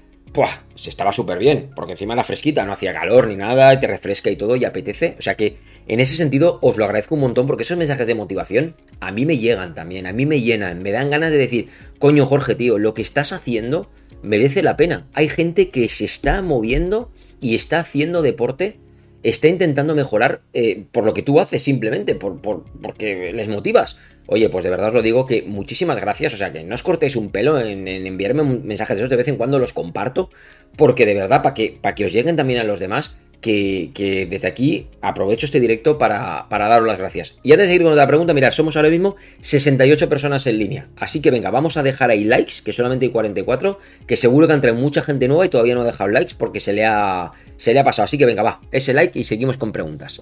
Se 0.75 0.91
estaba 0.91 1.13
súper 1.13 1.39
bien, 1.39 1.71
porque 1.75 1.93
encima 1.93 2.13
era 2.13 2.23
fresquita, 2.23 2.67
no 2.67 2.73
hacía 2.75 2.93
calor 2.93 3.29
ni 3.29 3.37
nada, 3.37 3.73
y 3.73 3.81
te 3.81 3.87
refresca 3.87 4.31
y 4.31 4.37
todo, 4.37 4.57
y 4.57 4.67
apetece. 4.67 5.17
O 5.19 5.23
sea 5.23 5.35
que 5.35 5.57
en 5.89 6.01
ese 6.01 6.15
sentido 6.15 6.59
os 6.61 6.77
lo 6.77 6.85
agradezco 6.85 7.15
un 7.15 7.23
montón, 7.23 7.47
porque 7.47 7.63
esos 7.63 7.79
mensajes 7.79 8.07
de 8.07 8.15
motivación 8.15 8.75
a 9.01 9.13
mí 9.13 9.25
me 9.25 9.39
llegan 9.39 9.75
también, 9.75 10.07
a 10.07 10.13
mí 10.13 10.27
me 10.27 10.43
llenan, 10.43 10.83
me 10.83 10.93
dan 10.93 11.09
ganas 11.09 11.33
de 11.33 11.39
decir, 11.39 11.69
coño 11.99 12.27
Jorge, 12.27 12.55
tío, 12.55 12.79
lo 12.79 12.93
que 12.93 13.01
estás 13.01 13.33
haciendo 13.33 13.89
merece 14.23 14.63
la 14.63 14.77
pena. 14.77 15.07
Hay 15.15 15.29
gente 15.29 15.71
que 15.71 15.89
se 15.89 16.05
está 16.05 16.43
moviendo 16.43 17.11
y 17.41 17.55
está 17.55 17.81
haciendo 17.81 18.21
deporte, 18.21 18.79
está 19.23 19.49
intentando 19.49 19.95
mejorar 19.95 20.43
eh, 20.53 20.85
por 20.93 21.07
lo 21.07 21.15
que 21.15 21.23
tú 21.23 21.41
haces 21.41 21.63
simplemente, 21.63 22.15
por, 22.15 22.43
por, 22.43 22.65
porque 22.83 23.33
les 23.33 23.49
motivas. 23.49 23.97
Oye, 24.27 24.49
pues 24.49 24.65
de 24.65 24.71
verdad 24.71 24.89
os 24.89 24.95
lo 24.95 25.03
digo 25.03 25.27
que 25.27 25.43
muchísimas 25.43 26.01
gracias. 26.01 26.35
O 26.35 26.37
sea, 26.37 26.53
que 26.53 26.65
no 26.65 26.75
os 26.75 26.83
cortéis 26.83 27.17
un 27.17 27.31
pelo 27.31 27.59
en, 27.59 27.87
enviarme 27.89 28.43
mensajes 28.43 28.97
de 28.97 29.03
esos 29.03 29.11
de 29.11 29.17
vez 29.17 29.29
en 29.29 29.37
cuando 29.37 29.59
los 29.59 29.73
comparto. 29.73 30.31
Porque 30.77 31.07
de 31.07 31.15
verdad, 31.15 31.43
para 31.43 31.55
que, 31.55 31.79
que 31.95 32.05
os 32.05 32.13
lleguen 32.13 32.37
también 32.37 32.61
a 32.61 32.65
los 32.65 32.81
demás, 32.81 33.19
que, 33.41 34.27
desde 34.29 34.49
aquí 34.49 34.89
aprovecho 35.01 35.47
este 35.47 35.61
directo 35.61 35.99
para, 35.99 36.49
para, 36.49 36.69
daros 36.69 36.87
las 36.87 36.99
gracias. 36.99 37.37
Y 37.43 37.53
antes 37.53 37.69
de 37.69 37.75
seguir 37.75 37.83
con 37.83 37.93
otra 37.93 38.07
pregunta, 38.07 38.35
mirad, 38.35 38.51
somos 38.51 38.77
ahora 38.77 38.91
mismo 38.91 39.17
68 39.41 40.09
personas 40.09 40.47
en 40.47 40.59
línea. 40.59 40.89
Así 40.97 41.21
que 41.21 41.31
venga, 41.31 41.51
vamos 41.51 41.77
a 41.77 41.83
dejar 41.83 42.11
ahí 42.11 42.25
likes, 42.25 42.55
que 42.65 42.73
solamente 42.73 43.07
hay 43.07 43.13
44, 43.13 43.79
que 44.07 44.17
seguro 44.17 44.47
que 44.49 44.55
entre 44.55 44.73
mucha 44.73 45.03
gente 45.03 45.29
nueva 45.29 45.47
y 45.47 45.49
todavía 45.49 45.75
no 45.75 45.83
ha 45.83 45.87
dejado 45.87 46.11
likes 46.11 46.35
porque 46.37 46.61
se 46.61 46.73
le 46.73 46.85
ha, 46.85 47.33
se 47.57 47.73
le 47.73 47.81
ha 47.81 47.85
pasado. 47.85 48.05
Así 48.05 48.19
que 48.19 48.27
venga, 48.27 48.43
va, 48.43 48.61
ese 48.73 48.93
like 48.93 49.19
y 49.19 49.25
seguimos 49.25 49.57
con 49.57 49.73
preguntas. 49.73 50.21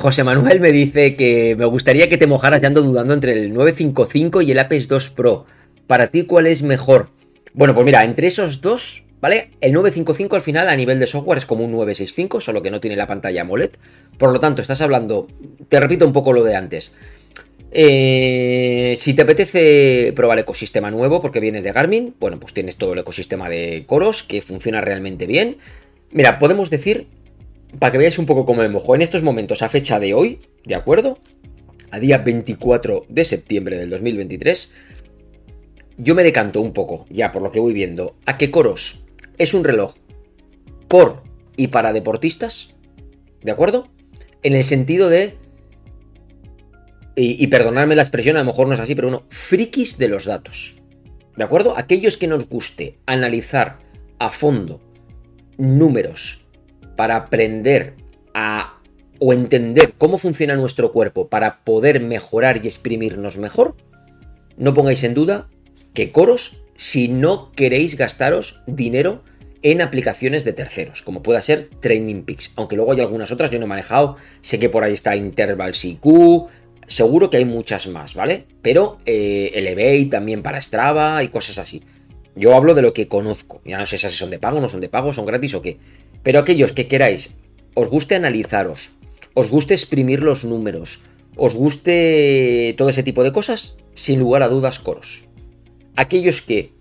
José 0.00 0.24
Manuel 0.24 0.60
me 0.60 0.72
dice 0.72 1.14
que 1.14 1.54
me 1.56 1.66
gustaría 1.66 2.08
que 2.08 2.16
te 2.16 2.26
mojaras 2.26 2.62
ya 2.62 2.68
ando 2.68 2.80
dudando 2.80 3.12
entre 3.12 3.32
el 3.32 3.52
955 3.52 4.40
y 4.40 4.50
el 4.50 4.58
Apex 4.58 4.88
2 4.88 5.10
Pro. 5.10 5.44
Para 5.86 6.06
ti, 6.06 6.24
¿cuál 6.24 6.46
es 6.46 6.62
mejor? 6.62 7.10
Bueno, 7.52 7.74
pues 7.74 7.84
mira, 7.84 8.02
entre 8.02 8.26
esos 8.26 8.62
dos, 8.62 9.04
¿vale? 9.20 9.50
El 9.60 9.74
955 9.74 10.36
al 10.36 10.42
final 10.42 10.70
a 10.70 10.76
nivel 10.76 10.98
de 10.98 11.06
software 11.06 11.36
es 11.36 11.44
como 11.44 11.64
un 11.64 11.72
965, 11.72 12.40
solo 12.40 12.62
que 12.62 12.70
no 12.70 12.80
tiene 12.80 12.96
la 12.96 13.06
pantalla 13.06 13.42
AMOLED. 13.42 13.72
Por 14.16 14.32
lo 14.32 14.40
tanto, 14.40 14.62
estás 14.62 14.80
hablando, 14.80 15.28
te 15.68 15.78
repito 15.78 16.06
un 16.06 16.14
poco 16.14 16.32
lo 16.32 16.44
de 16.44 16.56
antes. 16.56 16.96
Eh, 17.70 18.94
si 18.96 19.12
te 19.12 19.22
apetece 19.22 20.14
probar 20.16 20.38
ecosistema 20.38 20.90
nuevo 20.90 21.20
porque 21.20 21.40
vienes 21.40 21.62
de 21.62 21.72
Garmin, 21.72 22.14
bueno, 22.18 22.40
pues 22.40 22.54
tienes 22.54 22.76
todo 22.76 22.94
el 22.94 23.00
ecosistema 23.00 23.50
de 23.50 23.84
Coros 23.86 24.22
que 24.22 24.40
funciona 24.40 24.80
realmente 24.80 25.26
bien. 25.26 25.58
Mira, 26.10 26.38
podemos 26.38 26.70
decir 26.70 27.06
para 27.78 27.92
que 27.92 27.98
veáis 27.98 28.18
un 28.18 28.26
poco 28.26 28.44
cómo 28.44 28.62
me 28.62 28.68
mojo. 28.68 28.94
En 28.94 29.02
estos 29.02 29.22
momentos, 29.22 29.62
a 29.62 29.68
fecha 29.68 30.00
de 30.00 30.14
hoy, 30.14 30.40
¿de 30.64 30.74
acuerdo? 30.74 31.18
A 31.90 31.98
día 31.98 32.18
24 32.18 33.06
de 33.08 33.24
septiembre 33.24 33.78
del 33.78 33.90
2023, 33.90 34.74
yo 35.98 36.14
me 36.14 36.22
decanto 36.22 36.60
un 36.60 36.72
poco, 36.72 37.06
ya 37.10 37.30
por 37.30 37.42
lo 37.42 37.52
que 37.52 37.60
voy 37.60 37.74
viendo, 37.74 38.16
a 38.26 38.36
que 38.36 38.50
Coros 38.50 39.04
es 39.38 39.54
un 39.54 39.64
reloj 39.64 39.94
por 40.88 41.22
y 41.56 41.68
para 41.68 41.92
deportistas, 41.92 42.74
¿de 43.42 43.50
acuerdo? 43.50 43.88
En 44.42 44.54
el 44.54 44.64
sentido 44.64 45.08
de, 45.08 45.34
y, 47.16 47.42
y 47.42 47.46
perdonadme 47.48 47.96
la 47.96 48.02
expresión, 48.02 48.36
a 48.36 48.40
lo 48.40 48.46
mejor 48.46 48.66
no 48.66 48.74
es 48.74 48.80
así, 48.80 48.94
pero 48.94 49.08
uno, 49.08 49.24
frikis 49.28 49.98
de 49.98 50.08
los 50.08 50.24
datos, 50.24 50.76
¿de 51.36 51.44
acuerdo? 51.44 51.76
Aquellos 51.76 52.16
que 52.16 52.28
nos 52.28 52.48
guste 52.48 52.98
analizar 53.06 53.78
a 54.18 54.30
fondo 54.30 54.80
números, 55.58 56.46
para 57.00 57.16
aprender 57.16 57.94
a 58.34 58.78
o 59.20 59.32
entender 59.32 59.94
cómo 59.96 60.18
funciona 60.18 60.54
nuestro 60.54 60.92
cuerpo 60.92 61.28
para 61.28 61.64
poder 61.64 61.98
mejorar 61.98 62.60
y 62.62 62.68
exprimirnos 62.68 63.38
mejor, 63.38 63.74
no 64.58 64.74
pongáis 64.74 65.02
en 65.04 65.14
duda 65.14 65.48
que 65.94 66.12
Coros, 66.12 66.62
si 66.76 67.08
no 67.08 67.52
queréis 67.52 67.96
gastaros 67.96 68.60
dinero 68.66 69.24
en 69.62 69.80
aplicaciones 69.80 70.44
de 70.44 70.52
terceros, 70.52 71.00
como 71.00 71.22
pueda 71.22 71.40
ser 71.40 71.70
Training 71.80 72.24
Peaks, 72.24 72.52
aunque 72.56 72.76
luego 72.76 72.92
hay 72.92 73.00
algunas 73.00 73.32
otras, 73.32 73.50
yo 73.50 73.58
no 73.58 73.64
he 73.64 73.68
manejado, 73.68 74.18
sé 74.42 74.58
que 74.58 74.68
por 74.68 74.84
ahí 74.84 74.92
está 74.92 75.16
Interval 75.16 75.72
CQ, 75.72 76.50
seguro 76.86 77.30
que 77.30 77.38
hay 77.38 77.46
muchas 77.46 77.86
más, 77.86 78.12
¿vale? 78.12 78.44
Pero 78.60 78.98
eh, 79.06 79.52
Elevate 79.54 80.10
también 80.10 80.42
para 80.42 80.60
Strava 80.60 81.24
y 81.24 81.28
cosas 81.28 81.56
así. 81.56 81.82
Yo 82.36 82.54
hablo 82.54 82.74
de 82.74 82.82
lo 82.82 82.92
que 82.92 83.08
conozco, 83.08 83.62
ya 83.64 83.78
no 83.78 83.86
sé 83.86 83.96
si 83.96 84.10
son 84.10 84.28
de 84.28 84.38
pago, 84.38 84.60
no 84.60 84.68
son 84.68 84.82
de 84.82 84.90
pago, 84.90 85.14
son 85.14 85.24
gratis 85.24 85.54
o 85.54 85.62
qué. 85.62 85.78
Pero 86.22 86.38
aquellos 86.38 86.72
que 86.72 86.88
queráis, 86.88 87.36
os 87.74 87.88
guste 87.88 88.14
analizaros, 88.14 88.90
os 89.34 89.50
guste 89.50 89.74
exprimir 89.74 90.22
los 90.22 90.44
números, 90.44 91.00
os 91.36 91.54
guste 91.54 92.74
todo 92.76 92.88
ese 92.88 93.02
tipo 93.02 93.22
de 93.24 93.32
cosas, 93.32 93.76
sin 93.94 94.18
lugar 94.18 94.42
a 94.42 94.48
dudas, 94.48 94.78
coros. 94.78 95.24
Aquellos 95.96 96.40
que 96.40 96.72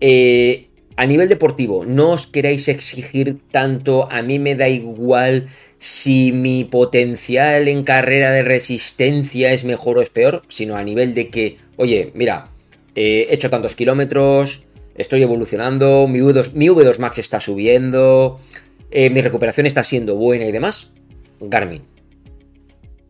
eh, 0.00 0.68
a 0.96 1.06
nivel 1.06 1.28
deportivo 1.28 1.84
no 1.84 2.10
os 2.10 2.26
queráis 2.26 2.68
exigir 2.68 3.38
tanto, 3.50 4.10
a 4.10 4.22
mí 4.22 4.38
me 4.38 4.54
da 4.54 4.68
igual 4.68 5.48
si 5.78 6.32
mi 6.32 6.64
potencial 6.64 7.68
en 7.68 7.84
carrera 7.84 8.32
de 8.32 8.42
resistencia 8.42 9.52
es 9.52 9.64
mejor 9.64 9.98
o 9.98 10.02
es 10.02 10.10
peor, 10.10 10.42
sino 10.48 10.76
a 10.76 10.82
nivel 10.82 11.14
de 11.14 11.28
que, 11.28 11.58
oye, 11.76 12.10
mira, 12.14 12.50
he 12.96 13.28
hecho 13.30 13.48
tantos 13.48 13.76
kilómetros, 13.76 14.66
estoy 14.98 15.22
evolucionando, 15.22 16.06
mi 16.08 16.18
V2, 16.20 16.98
Max 16.98 17.18
está 17.18 17.40
subiendo, 17.40 18.40
eh, 18.90 19.08
mi 19.10 19.22
recuperación 19.22 19.66
está 19.66 19.84
siendo 19.84 20.16
buena 20.16 20.44
y 20.44 20.52
demás, 20.52 20.92
Garmin. 21.40 21.82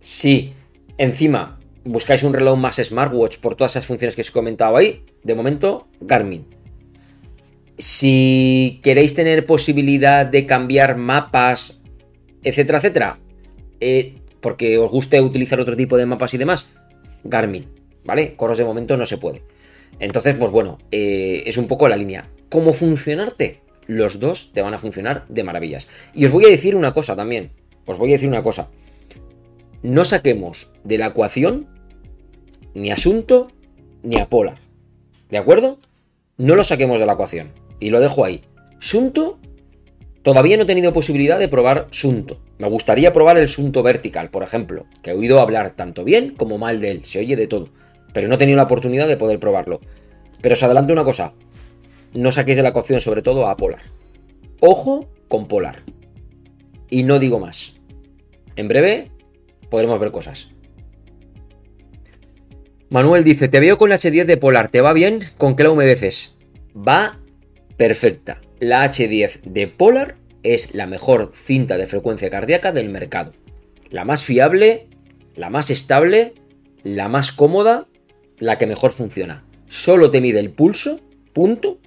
Si 0.01 0.53
encima 0.99 1.59
buscáis 1.85 2.23
un 2.23 2.35
reloj 2.35 2.59
más 2.59 2.77
smartwatch 2.77 3.39
por 3.39 3.57
todas 3.57 3.73
esas 3.73 3.87
funciones 3.87 4.15
que 4.15 4.21
os 4.21 4.29
he 4.29 4.33
comentado 4.33 4.77
ahí, 4.77 5.05
de 5.25 5.35
momento, 5.35 5.89
Garmin. 6.01 6.47
Si 7.79 8.81
queréis 8.83 9.15
tener 9.15 9.47
posibilidad 9.47 10.27
de 10.27 10.45
cambiar 10.47 10.97
mapas, 10.97 11.81
etcétera, 12.43 12.79
etcétera, 12.79 13.19
eh, 13.81 14.17
porque 14.41 14.79
os 14.79 14.91
guste 14.91 15.21
utilizar 15.21 15.59
otro 15.61 15.77
tipo 15.77 15.97
de 15.97 16.05
mapas 16.05 16.35
y 16.35 16.39
demás, 16.39 16.69
Garmin, 17.25 17.67
¿vale? 18.05 18.35
Coros 18.37 18.59
de 18.59 18.65
momento 18.65 18.97
no 18.97 19.07
se 19.07 19.17
puede. 19.17 19.43
Entonces, 19.99 20.37
pues 20.37 20.51
bueno, 20.51 20.79
eh, 20.91 21.43
es 21.47 21.57
un 21.57 21.67
poco 21.67 21.89
la 21.89 21.97
línea. 21.97 22.29
¿Cómo 22.49 22.73
funcionarte? 22.73 23.61
Los 23.87 24.21
dos 24.21 24.53
te 24.53 24.63
van 24.63 24.75
a 24.75 24.79
funcionar 24.79 25.27
de 25.29 25.45
maravillas. 25.45 25.89
Y 26.15 26.27
os 26.27 26.33
voy 26.33 26.45
a 26.45 26.51
decir 26.51 26.77
una 26.77 26.93
cosa 26.93 27.17
también. 27.17 27.51
Os 27.87 27.99
voy 27.99 28.11
a 28.11 28.13
decir 28.13 28.29
una 28.29 28.43
cosa. 28.43 28.71
No 29.83 30.05
saquemos 30.05 30.73
de 30.85 30.99
la 30.99 31.07
ecuación 31.07 31.69
ni 32.75 32.91
asunto 32.91 33.51
ni 34.03 34.19
a 34.19 34.27
Polar. 34.29 34.59
¿De 35.31 35.39
acuerdo? 35.39 35.79
No 36.37 36.55
lo 36.55 36.65
saquemos 36.65 37.01
de 37.01 37.07
la 37.07 37.15
ecuación. 37.15 37.53
Y 37.81 37.91
lo 37.91 38.01
dejo 38.01 38.25
ahí. 38.25 38.43
Sunto, 38.79 39.39
todavía 40.23 40.57
no 40.57 40.65
he 40.65 40.67
tenido 40.67 40.93
posibilidad 40.93 41.39
de 41.39 41.49
probar 41.49 41.89
Sunto. 41.91 42.41
Me 42.59 42.69
gustaría 42.69 43.13
probar 43.13 43.39
el 43.39 43.49
Sunto 43.49 43.83
Vertical, 43.83 44.31
por 44.31 44.43
ejemplo, 44.43 44.87
que 45.03 45.11
he 45.11 45.15
oído 45.15 45.41
hablar 45.41 45.75
tanto 45.77 46.05
bien 46.05 46.35
como 46.35 46.59
mal 46.59 46.81
de 46.81 46.91
él. 46.91 47.05
Se 47.05 47.21
oye 47.21 47.37
de 47.37 47.47
todo 47.47 47.71
pero 48.13 48.29
no 48.29 48.35
he 48.35 48.39
tenido 48.39 48.57
la 48.57 48.65
oportunidad 48.65 49.09
de 49.09 49.17
poder 49.17 49.39
probarlo. 49.39 49.81
Pero 50.41 50.55
os 50.55 50.63
adelanto 50.63 50.93
una 50.93 51.05
cosa, 51.05 51.35
no 52.15 52.33
saquéis 52.33 52.57
de 52.57 52.63
la 52.63 52.73
cocción 52.73 53.01
sobre 53.01 53.23
todo 53.23 53.49
a 53.49 53.57
Polar. 53.57 53.83
Ojo 54.61 55.09
con 55.29 55.49
Polar. 55.49 55.83
Y 56.91 57.03
no 57.03 57.19
digo 57.19 57.39
más. 57.39 57.75
En 58.57 58.69
breve 58.69 59.11
podremos 59.71 60.01
ver 60.01 60.11
cosas. 60.11 60.51
Manuel 62.91 63.23
dice, 63.23 63.49
te 63.49 63.61
veo 63.61 63.77
con 63.77 63.91
la 63.91 63.99
H10 63.99 64.25
de 64.25 64.37
Polar, 64.39 64.71
¿te 64.71 64.81
va 64.81 64.95
bien? 64.95 65.29
¿Con 65.37 65.57
qué 65.57 65.65
la 65.65 65.71
humedeces? 65.71 66.39
Va 66.75 67.19
perfecta. 67.77 68.41
la 68.61 68.85
H10 68.85 69.43
de 69.43 69.69
Polar 69.69 70.17
es 70.43 70.75
la 70.75 70.87
mejor 70.87 71.33
cinta 71.35 71.77
de 71.77 71.87
frecuencia 71.87 72.31
cardíaca 72.31 72.73
del 72.73 72.89
mercado. 72.89 73.33
La 73.91 74.05
más 74.05 74.25
fiable, 74.25 74.89
la 75.35 75.51
más 75.51 75.71
estable, 75.71 76.35
la 76.83 77.09
más 77.09 77.31
cómoda, 77.31 77.87
la 78.39 78.59
que 78.59 78.67
mejor 78.67 78.93
funciona. 78.93 79.45
Solo 79.69 80.11
te 80.11 80.21
mide 80.21 80.41
el 80.41 80.51
pulso, 80.51 81.01
punto, 81.33 81.79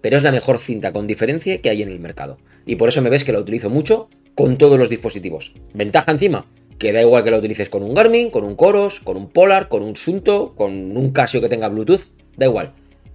pero 0.00 0.16
es 0.16 0.22
la 0.22 0.32
mejor 0.32 0.58
cinta 0.58 0.92
con 0.92 1.06
diferencia 1.06 1.60
que 1.60 1.70
hay 1.70 1.82
en 1.82 1.88
el 1.88 2.00
mercado. 2.00 2.38
Y 2.66 2.76
por 2.76 2.88
eso 2.88 3.02
me 3.02 3.10
ves 3.10 3.24
que 3.24 3.32
la 3.32 3.40
utilizo 3.40 3.70
mucho 3.70 4.08
con 4.34 4.58
todos 4.58 4.78
los 4.78 4.88
dispositivos. 4.88 5.54
Ventaja 5.72 6.12
encima, 6.12 6.46
que 6.78 6.92
da 6.92 7.00
igual 7.00 7.24
que 7.24 7.30
la 7.30 7.38
utilices 7.38 7.68
con 7.68 7.82
un 7.82 7.94
Garmin, 7.94 8.30
con 8.30 8.44
un 8.44 8.56
Coros, 8.56 9.00
con 9.00 9.16
un 9.16 9.30
Polar, 9.30 9.68
con 9.68 9.82
un 9.82 9.96
Sunto, 9.96 10.54
con 10.56 10.96
un 10.96 11.10
Casio 11.12 11.40
que 11.40 11.48
tenga 11.48 11.68
Bluetooth, 11.68 12.06
da 12.36 12.46
igual. 12.46 12.74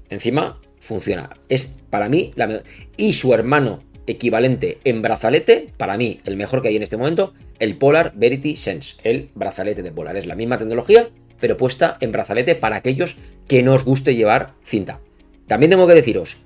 Encima 0.10 0.60
funciona. 0.80 1.30
Es 1.50 1.78
para 1.90 2.10
mí 2.10 2.32
la 2.36 2.48
mejor. 2.48 2.64
Y 2.98 3.14
su 3.14 3.34
hermano 3.34 3.84
equivalente 4.08 4.80
en 4.84 5.02
brazalete, 5.02 5.70
para 5.78 5.98
mí 5.98 6.22
el 6.26 6.36
mejor 6.36 6.62
que 6.62 6.70
hay 6.70 6.76
en 6.76 6.84
este 6.84 6.98
momento, 6.98 7.34
el 7.60 7.78
Polar 7.78 8.14
Verity 8.16 8.56
Sense, 8.56 8.98
el 9.04 9.30
brazalete 9.36 9.84
de 9.84 9.92
Polar. 9.92 10.18
Es 10.18 10.26
la 10.26 10.36
misma 10.36 10.58
tecnología, 10.58 11.10
pero 11.40 11.58
puesta 11.58 11.98
en 12.00 12.12
brazalete 12.12 12.56
para 12.56 12.78
aquellos 12.78 13.18
que 13.48 13.64
no 13.64 13.74
os 13.74 13.86
guste 13.86 14.16
llevar 14.16 14.54
cinta. 14.64 15.00
También 15.48 15.72
tengo 15.72 15.88
que 15.88 15.96
deciros, 15.96 16.38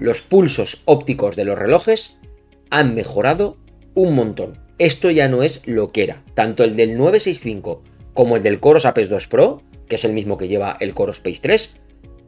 los 0.00 0.22
pulsos 0.22 0.80
ópticos 0.86 1.36
de 1.36 1.44
los 1.44 1.58
relojes 1.58 2.18
han 2.70 2.94
mejorado 2.94 3.58
un 3.94 4.14
montón. 4.14 4.58
Esto 4.78 5.10
ya 5.10 5.28
no 5.28 5.42
es 5.42 5.66
lo 5.66 5.92
que 5.92 6.04
era. 6.04 6.22
Tanto 6.34 6.64
el 6.64 6.74
del 6.74 6.96
965 6.96 7.82
como 8.14 8.36
el 8.36 8.42
del 8.42 8.60
Coros 8.60 8.86
Apex 8.86 9.10
2 9.10 9.26
Pro, 9.28 9.62
que 9.88 9.96
es 9.96 10.04
el 10.06 10.14
mismo 10.14 10.38
que 10.38 10.48
lleva 10.48 10.78
el 10.80 10.94
Coros 10.94 11.16
Space 11.16 11.40
3, 11.42 11.76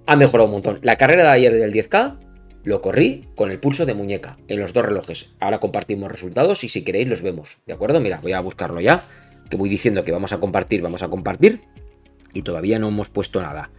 ha 0.07 0.16
mejorado 0.16 0.47
un 0.47 0.53
montón. 0.53 0.78
La 0.83 0.97
carrera 0.97 1.22
de 1.22 1.30
ayer 1.30 1.55
del 1.55 1.72
10K 1.72 2.18
lo 2.64 2.83
corrí 2.83 3.28
con 3.35 3.51
el 3.51 3.59
pulso 3.59 3.87
de 3.87 3.95
muñeca 3.95 4.37
en 4.49 4.61
los 4.61 4.74
dos 4.74 4.85
relojes. 4.85 5.30
Ahora 5.41 5.59
compartimos 5.59 6.12
resultados 6.12 6.64
y 6.64 6.68
si 6.68 6.85
queréis 6.85 7.09
los 7.09 7.22
vemos. 7.22 7.57
¿De 7.66 7.72
acuerdo? 7.72 8.01
Mira, 8.01 8.20
voy 8.22 8.33
a 8.33 8.41
buscarlo 8.41 8.80
ya. 8.80 9.05
Que 9.53 9.59
voy 9.59 9.68
diciendo 9.68 10.03
que 10.03 10.12
vamos 10.12 10.32
a 10.32 10.40
compartir, 10.40 10.80
vamos 10.80 11.03
a 11.03 11.11
compartir. 11.11 11.61
Y 12.32 12.40
todavía 12.40 12.78
no 12.78 12.88
hemos 12.88 13.11
puesto 13.11 13.42
nada. 13.42 13.70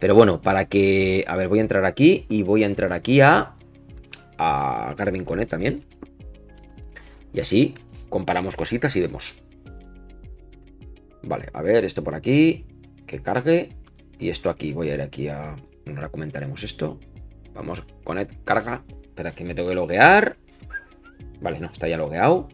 Pero 0.00 0.16
bueno, 0.16 0.42
para 0.42 0.64
que... 0.64 1.24
A 1.28 1.36
ver, 1.36 1.46
voy 1.46 1.60
a 1.60 1.62
entrar 1.62 1.84
aquí 1.84 2.26
y 2.28 2.42
voy 2.42 2.64
a 2.64 2.66
entrar 2.66 2.92
aquí 2.92 3.20
a... 3.20 3.54
A 4.38 4.92
Garmin 4.98 5.24
también. 5.46 5.84
Y 7.32 7.38
así 7.38 7.74
comparamos 8.08 8.56
cositas 8.56 8.96
y 8.96 9.02
vemos. 9.02 9.40
Vale, 11.22 11.46
a 11.52 11.62
ver, 11.62 11.84
esto 11.84 12.02
por 12.02 12.16
aquí. 12.16 12.66
Que 13.06 13.22
cargue. 13.22 13.76
Y 14.18 14.30
esto 14.30 14.50
aquí. 14.50 14.72
Voy 14.72 14.90
a 14.90 14.94
ir 14.94 15.00
aquí 15.00 15.28
a... 15.28 15.54
Ahora 15.86 16.08
comentaremos 16.08 16.64
esto. 16.64 16.98
Vamos, 17.54 17.84
Connect, 18.02 18.42
carga. 18.42 18.82
Espera 19.00 19.30
que 19.30 19.44
me 19.44 19.54
tengo 19.54 19.68
que 19.68 19.76
loguear. 19.76 20.38
Vale, 21.40 21.60
no, 21.60 21.68
está 21.68 21.86
ya 21.86 21.96
logueado. 21.98 22.48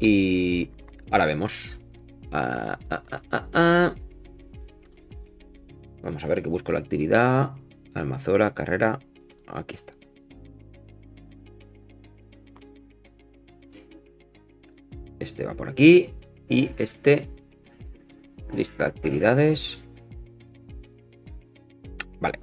Y 0.00 0.70
ahora 1.10 1.26
vemos. 1.26 1.76
Ah, 2.32 2.78
ah, 2.90 3.02
ah, 3.52 3.94
Vamos 6.02 6.24
a 6.24 6.28
ver 6.28 6.42
que 6.42 6.48
busco 6.48 6.72
la 6.72 6.78
actividad. 6.78 7.52
Almazora, 7.94 8.54
carrera. 8.54 8.98
Aquí 9.48 9.74
está. 9.74 9.94
Este 15.18 15.44
va 15.44 15.54
por 15.54 15.68
aquí. 15.68 16.10
Y 16.48 16.70
este. 16.78 17.28
Lista 18.54 18.84
de 18.84 18.90
actividades. 18.90 19.82
Vale. 22.20 22.38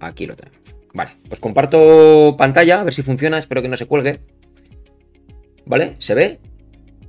Aquí 0.00 0.26
lo 0.26 0.36
tenemos. 0.36 0.60
Vale. 0.92 1.12
Os 1.30 1.40
comparto 1.40 2.36
pantalla. 2.36 2.80
A 2.80 2.84
ver 2.84 2.92
si 2.92 3.02
funciona. 3.02 3.38
Espero 3.38 3.62
que 3.62 3.68
no 3.68 3.76
se 3.76 3.86
cuelgue. 3.86 4.20
¿Vale? 5.64 5.96
¿Se 5.98 6.14
ve? 6.14 6.40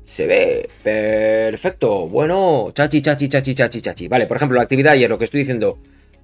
Se 0.08 0.26
ve. 0.26 0.68
Perfecto. 0.82 2.08
Bueno. 2.08 2.72
Chachi, 2.74 3.02
chachi, 3.02 3.28
chachi, 3.28 3.54
chachi, 3.54 3.82
chachi. 3.82 4.08
Vale, 4.08 4.26
por 4.26 4.38
ejemplo, 4.38 4.56
la 4.56 4.64
actividad 4.64 4.94
ayer, 4.94 5.10
lo 5.10 5.20
que 5.20 5.26
estoy 5.26 5.42
diciendo. 5.42 5.78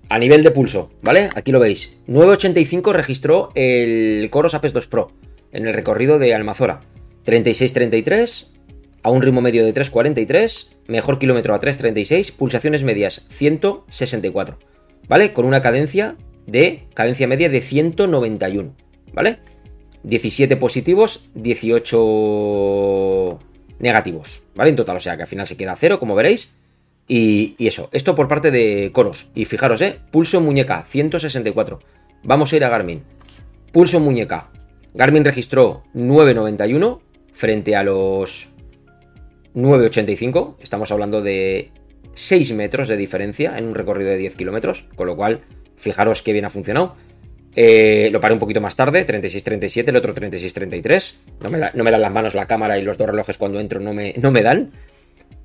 A 0.10 0.20
nivel 0.20 0.44
de 0.44 0.52
pulso, 0.52 0.92
¿vale? 1.02 1.30
Aquí 1.36 1.52
lo 1.52 1.60
veis. 1.60 2.02
985 2.08 2.92
registró 2.92 3.52
el 3.56 4.28
Coros 4.32 4.54
Apex 4.54 4.74
2 4.74 4.88
Pro 4.88 5.12
en 5.52 5.68
el 5.68 5.74
recorrido 5.74 6.20
de 6.20 6.34
Almazora. 6.34 6.82
3633 7.24 8.52
a 9.04 9.12
un 9.12 9.22
ritmo 9.22 9.42
medio 9.42 9.66
de 9.66 9.74
3.43, 9.74 10.70
mejor 10.88 11.20
kilómetro 11.20 11.54
a 11.54 11.60
3.36, 11.60 12.36
pulsaciones 12.36 12.84
medias 12.84 13.26
164, 13.30 14.58
¿vale? 15.08 15.34
Con 15.34 15.46
una 15.46 15.62
cadencia 15.62 16.16
de 16.48 16.88
cadencia 16.94 17.28
media 17.28 17.50
de 17.50 17.62
191, 17.62 18.76
¿vale? 19.14 19.40
17 20.04 20.58
positivos, 20.58 21.30
18 21.36 23.40
negativos, 23.84 24.44
¿vale? 24.56 24.70
En 24.70 24.78
total, 24.78 24.96
o 24.96 25.00
sea 25.00 25.18
que 25.18 25.24
al 25.24 25.28
final 25.28 25.46
se 25.46 25.58
queda 25.58 25.76
cero, 25.76 26.00
como 26.00 26.16
veréis. 26.16 26.56
Y, 27.06 27.56
eso, 27.60 27.90
esto 27.92 28.16
por 28.16 28.30
parte 28.30 28.50
de 28.50 28.92
Coros. 28.94 29.28
Y 29.36 29.44
fijaros, 29.44 29.82
¿eh? 29.82 30.00
Pulso 30.10 30.40
muñeca, 30.40 30.84
164. 30.88 31.80
Vamos 32.24 32.52
a 32.52 32.56
ir 32.56 32.64
a 32.64 32.70
Garmin. 32.70 33.04
Pulso 33.74 34.00
muñeca. 34.00 34.50
Garmin 34.94 35.26
registró 35.26 35.84
991 35.94 37.02
frente 37.34 37.76
a 37.76 37.84
los 37.84 38.48
9,85. 39.54 40.56
Estamos 40.62 40.90
hablando 40.94 41.22
de 41.22 41.72
6 42.14 42.54
metros 42.54 42.88
de 42.88 42.96
diferencia 42.96 43.58
en 43.58 43.68
un 43.68 43.76
recorrido 43.76 44.12
de 44.12 44.18
10 44.18 44.38
kilómetros. 44.38 44.86
Con 44.96 45.08
lo 45.08 45.18
cual, 45.18 45.42
fijaros 45.76 46.22
que 46.22 46.32
bien 46.32 46.46
ha 46.46 46.50
funcionado. 46.50 46.96
Eh, 47.56 48.10
lo 48.12 48.20
paré 48.20 48.34
un 48.34 48.40
poquito 48.40 48.62
más 48.62 48.76
tarde, 48.76 49.06
36-37, 49.06 49.90
el 49.90 49.96
otro 49.96 50.14
36-33. 50.14 51.16
No, 51.42 51.50
no 51.74 51.84
me 51.84 51.92
dan 51.92 52.02
las 52.02 52.12
manos 52.12 52.34
la 52.34 52.48
cámara 52.48 52.78
y 52.80 52.82
los 52.82 52.98
dos 52.98 53.08
relojes 53.08 53.38
cuando 53.38 53.60
entro 53.60 53.80
no 53.80 53.94
me, 53.94 54.14
no 54.18 54.32
me 54.32 54.42
dan. 54.42 54.72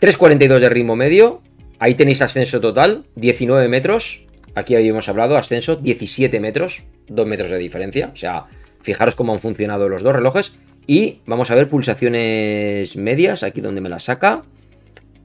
3.42 0.01 0.59
de 0.59 0.69
ritmo 0.69 0.97
medio. 0.97 1.43
Ahí 1.79 1.95
tenéis 1.95 2.23
ascenso 2.23 2.61
total, 2.61 3.05
19 3.17 3.69
metros. 3.69 4.27
Aquí 4.55 4.75
habíamos 4.75 5.09
hablado, 5.09 5.37
ascenso 5.37 5.77
17 5.77 6.41
metros, 6.41 6.85
2 7.09 7.27
metros 7.27 7.51
de 7.51 7.59
diferencia. 7.59 8.11
O 8.13 8.17
sea, 8.17 8.47
fijaros 8.83 9.15
cómo 9.15 9.33
han 9.33 9.41
funcionado 9.41 9.89
los 9.89 10.03
dos 10.03 10.15
relojes. 10.15 10.59
Y 10.87 11.21
vamos 11.27 11.51
a 11.51 11.55
ver 11.55 11.69
pulsaciones 11.69 12.97
medias, 12.97 13.43
aquí 13.43 13.61
donde 13.61 13.81
me 13.81 13.89
las 13.89 14.05
saca. 14.05 14.43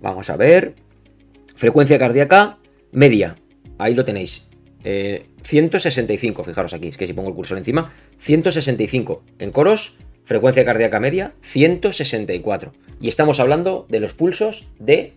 Vamos 0.01 0.29
a 0.29 0.35
ver. 0.35 0.75
Frecuencia 1.55 1.97
cardíaca 1.97 2.57
media. 2.91 3.35
Ahí 3.77 3.95
lo 3.95 4.03
tenéis. 4.03 4.47
165, 5.43 6.41
eh, 6.41 6.45
fijaros 6.45 6.73
aquí, 6.73 6.87
es 6.87 6.97
que 6.97 7.07
si 7.07 7.13
pongo 7.13 7.29
el 7.29 7.35
cursor 7.35 7.57
encima. 7.57 7.93
165 8.19 9.23
en 9.39 9.51
coros. 9.51 9.97
Frecuencia 10.25 10.63
cardíaca 10.63 11.01
media, 11.01 11.33
164. 11.41 12.71
Y 13.01 13.09
estamos 13.09 13.41
hablando 13.41 13.85
de 13.89 13.99
los 13.99 14.13
pulsos 14.13 14.67
de 14.79 15.15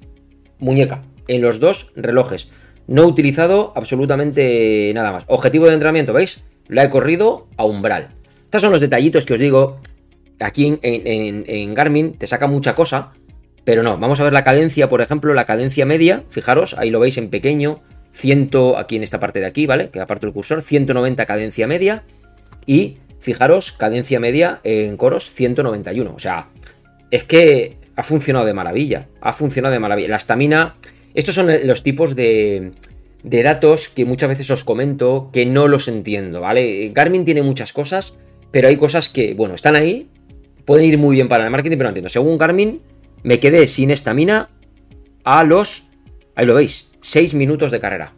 muñeca 0.59 1.05
en 1.29 1.43
los 1.43 1.61
dos 1.61 1.93
relojes. 1.95 2.51
No 2.89 3.03
he 3.03 3.07
utilizado 3.07 3.72
absolutamente 3.77 4.91
nada 4.95 5.12
más. 5.12 5.24
Objetivo 5.29 5.66
de 5.66 5.74
entrenamiento, 5.74 6.12
¿veis? 6.12 6.45
La 6.66 6.83
he 6.83 6.91
corrido 6.91 7.47
a 7.57 7.64
umbral. 7.64 8.09
Estos 8.45 8.62
son 8.62 8.72
los 8.72 8.81
detallitos 8.81 9.27
que 9.27 9.35
os 9.35 9.41
digo 9.41 9.81
aquí 10.41 10.79
en, 10.83 11.74
Garmin 11.74 12.14
te 12.14 12.27
saca 12.27 12.47
mucha 12.47 12.74
cosa, 12.74 13.12
pero 13.64 13.83
no, 13.83 13.99
vamos 13.99 14.20
a 14.20 14.24
ver 14.24 14.33
la 14.33 14.45
cadencia, 14.45 14.89
por 14.89 15.01
ejemplo, 15.01 15.35
la 15.35 15.47
cadencia 15.47 15.87
media, 15.87 16.24
fijaros, 16.29 16.74
ahí 16.79 16.91
lo 16.91 17.01
veis 17.01 17.18
en 17.18 17.31
pequeño, 17.31 17.81
100, 18.17 18.51
aquí 18.77 18.97
en 18.97 19.03
esta 19.03 19.21
parte 19.21 19.41
de 19.41 19.47
aquí, 19.47 19.67
¿vale? 19.67 19.91
Que 19.91 20.01
aparte 20.01 20.27
el 20.27 20.33
cursor, 20.33 20.62
190 20.62 21.27
cadencia 21.27 21.67
media 21.67 22.03
y 22.64 22.97
fijaros, 23.21 23.73
cadencia 23.73 24.19
media 24.19 24.61
en 24.64 24.97
coros 24.97 25.31
191, 25.31 26.14
o 26.14 26.19
sea, 26.19 26.49
es 27.11 27.25
que 27.25 27.77
ha 27.95 28.03
funcionado 28.03 28.47
de 28.47 28.55
maravilla, 28.55 29.07
ha 29.21 29.33
funcionado 29.33 29.73
de 29.73 29.81
maravilla. 29.81 30.09
La 30.09 30.17
estamina, 30.17 30.77
estos 31.14 31.35
son 31.35 31.49
los 31.64 31.83
tipos 31.83 32.17
de, 32.17 32.73
de 33.23 33.43
datos 33.43 33.89
que 33.89 34.05
muchas 34.05 34.31
veces 34.31 34.51
os 34.51 34.64
comento 34.64 35.31
que 35.33 35.45
no 35.45 35.69
los 35.69 35.89
entiendo, 35.89 36.41
¿vale? 36.41 36.91
Garmin 36.95 37.25
tiene 37.25 37.43
muchas 37.43 37.73
cosas, 37.73 38.19
pero 38.51 38.69
hay 38.69 38.77
cosas 38.77 39.09
que, 39.09 39.35
bueno, 39.35 39.55
están 39.55 39.77
ahí, 39.77 40.09
pueden 40.64 40.87
ir 40.87 40.97
muy 40.97 41.17
bien 41.17 41.29
para 41.29 41.45
el 41.45 41.51
marketing, 41.51 41.77
pero 41.77 41.89
no 41.89 41.91
entiendo. 41.91 42.09
Según 42.09 42.39
Garmin, 42.39 42.81
me 43.23 43.41
quedé 43.41 43.67
sin 43.67 43.91
estamina 43.91 44.49
a 45.25 45.45
los, 45.45 45.89
ahí 46.35 46.47
lo 46.47 46.55
veis, 46.55 46.93
6 47.07 47.34
minutos 47.34 47.70
de 47.70 47.78
carrera. 47.78 48.14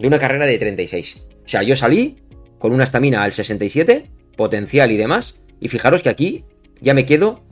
De 0.00 0.08
una 0.08 0.18
carrera 0.18 0.44
de 0.44 0.58
36. 0.58 1.24
O 1.44 1.48
sea, 1.48 1.62
yo 1.62 1.76
salí 1.76 2.16
con 2.58 2.72
una 2.72 2.82
estamina 2.82 3.22
al 3.22 3.30
67, 3.30 4.10
potencial 4.36 4.90
y 4.90 4.96
demás, 4.96 5.40
y 5.60 5.68
fijaros 5.68 6.02
que 6.02 6.08
aquí 6.08 6.44
ya 6.80 6.94
me 6.94 7.06
quedo 7.06 7.44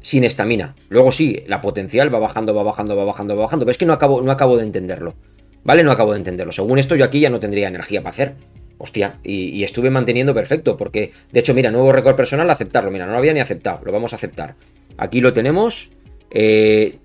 sin 0.00 0.24
estamina. 0.24 0.74
Luego 0.88 1.12
sí, 1.12 1.44
la 1.48 1.60
potencial 1.60 2.12
va 2.12 2.18
bajando, 2.18 2.54
va 2.54 2.62
bajando, 2.62 2.96
va 2.96 3.04
bajando, 3.04 3.36
va 3.36 3.42
bajando, 3.42 3.66
pero 3.66 3.72
es 3.72 3.78
que 3.78 3.84
no 3.84 3.92
acabo, 3.92 4.22
no 4.22 4.32
acabo 4.32 4.56
de 4.56 4.62
entenderlo. 4.62 5.16
¿Vale? 5.64 5.84
No 5.84 5.92
acabo 5.92 6.12
de 6.12 6.18
entenderlo. 6.18 6.52
Según 6.52 6.78
esto, 6.78 6.96
yo 6.96 7.04
aquí 7.04 7.20
ya 7.20 7.28
no 7.28 7.38
tendría 7.38 7.68
energía 7.68 8.00
para 8.00 8.12
hacer. 8.12 8.34
Hostia, 8.78 9.20
y, 9.22 9.62
estuve 9.62 9.90
manteniendo 9.90 10.32
perfecto, 10.32 10.78
porque 10.78 11.12
de 11.30 11.40
hecho, 11.40 11.52
mira, 11.52 11.70
nuevo 11.70 11.92
récord 11.92 12.16
personal, 12.16 12.48
aceptarlo. 12.48 12.90
Mira, 12.90 13.04
no 13.04 13.12
lo 13.12 13.18
había 13.18 13.34
ni 13.34 13.40
aceptado, 13.40 13.82
lo 13.84 13.92
vamos 13.92 14.14
a 14.14 14.16
aceptar. 14.16 14.54
Aquí 14.96 15.20
lo 15.20 15.34
tenemos. 15.34 15.92
Eh, 16.30 17.00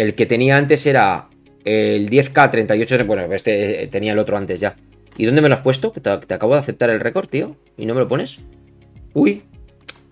el 0.00 0.14
que 0.14 0.24
tenía 0.24 0.56
antes 0.56 0.86
era 0.86 1.28
el 1.64 2.08
10K 2.08 2.50
38, 2.50 3.04
bueno, 3.06 3.32
este 3.34 3.86
tenía 3.88 4.12
el 4.12 4.18
otro 4.18 4.36
antes 4.36 4.58
ya. 4.58 4.76
¿Y 5.16 5.26
dónde 5.26 5.42
me 5.42 5.48
lo 5.48 5.54
has 5.54 5.60
puesto? 5.60 5.92
Que 5.92 6.00
te, 6.00 6.16
te 6.18 6.34
acabo 6.34 6.54
de 6.54 6.60
aceptar 6.60 6.88
el 6.88 7.00
récord, 7.00 7.28
tío. 7.28 7.56
¿Y 7.76 7.84
no 7.84 7.94
me 7.94 8.00
lo 8.00 8.08
pones? 8.08 8.40
Uy, 9.12 9.42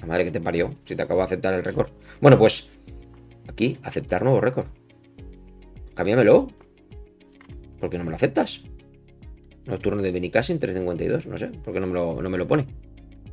la 0.01 0.07
madre 0.07 0.25
que 0.25 0.31
te 0.31 0.41
parió, 0.41 0.75
si 0.85 0.95
te 0.95 1.03
acabo 1.03 1.21
de 1.21 1.27
aceptar 1.27 1.55
el 1.55 1.65
récord. 1.65 1.89
Bueno, 2.21 2.37
pues 2.37 2.71
aquí, 3.49 3.79
aceptar 3.83 4.23
nuevo 4.23 4.41
récord. 4.41 4.67
Cámbiamelo. 5.95 6.49
¿Por 7.81 7.89
qué 7.89 7.97
no 7.97 8.05
me 8.05 8.11
lo 8.11 8.17
aceptas? 8.17 8.63
Nocturno 9.65 10.03
de 10.03 10.11
Benicassin 10.11 10.59
352, 10.59 11.27
no 11.27 11.39
sé, 11.39 11.49
¿por 11.49 11.73
qué 11.73 11.81
no 11.81 11.87
me, 11.87 11.95
lo, 11.95 12.21
no 12.21 12.29
me 12.29 12.39
lo 12.39 12.47
pone? 12.47 12.67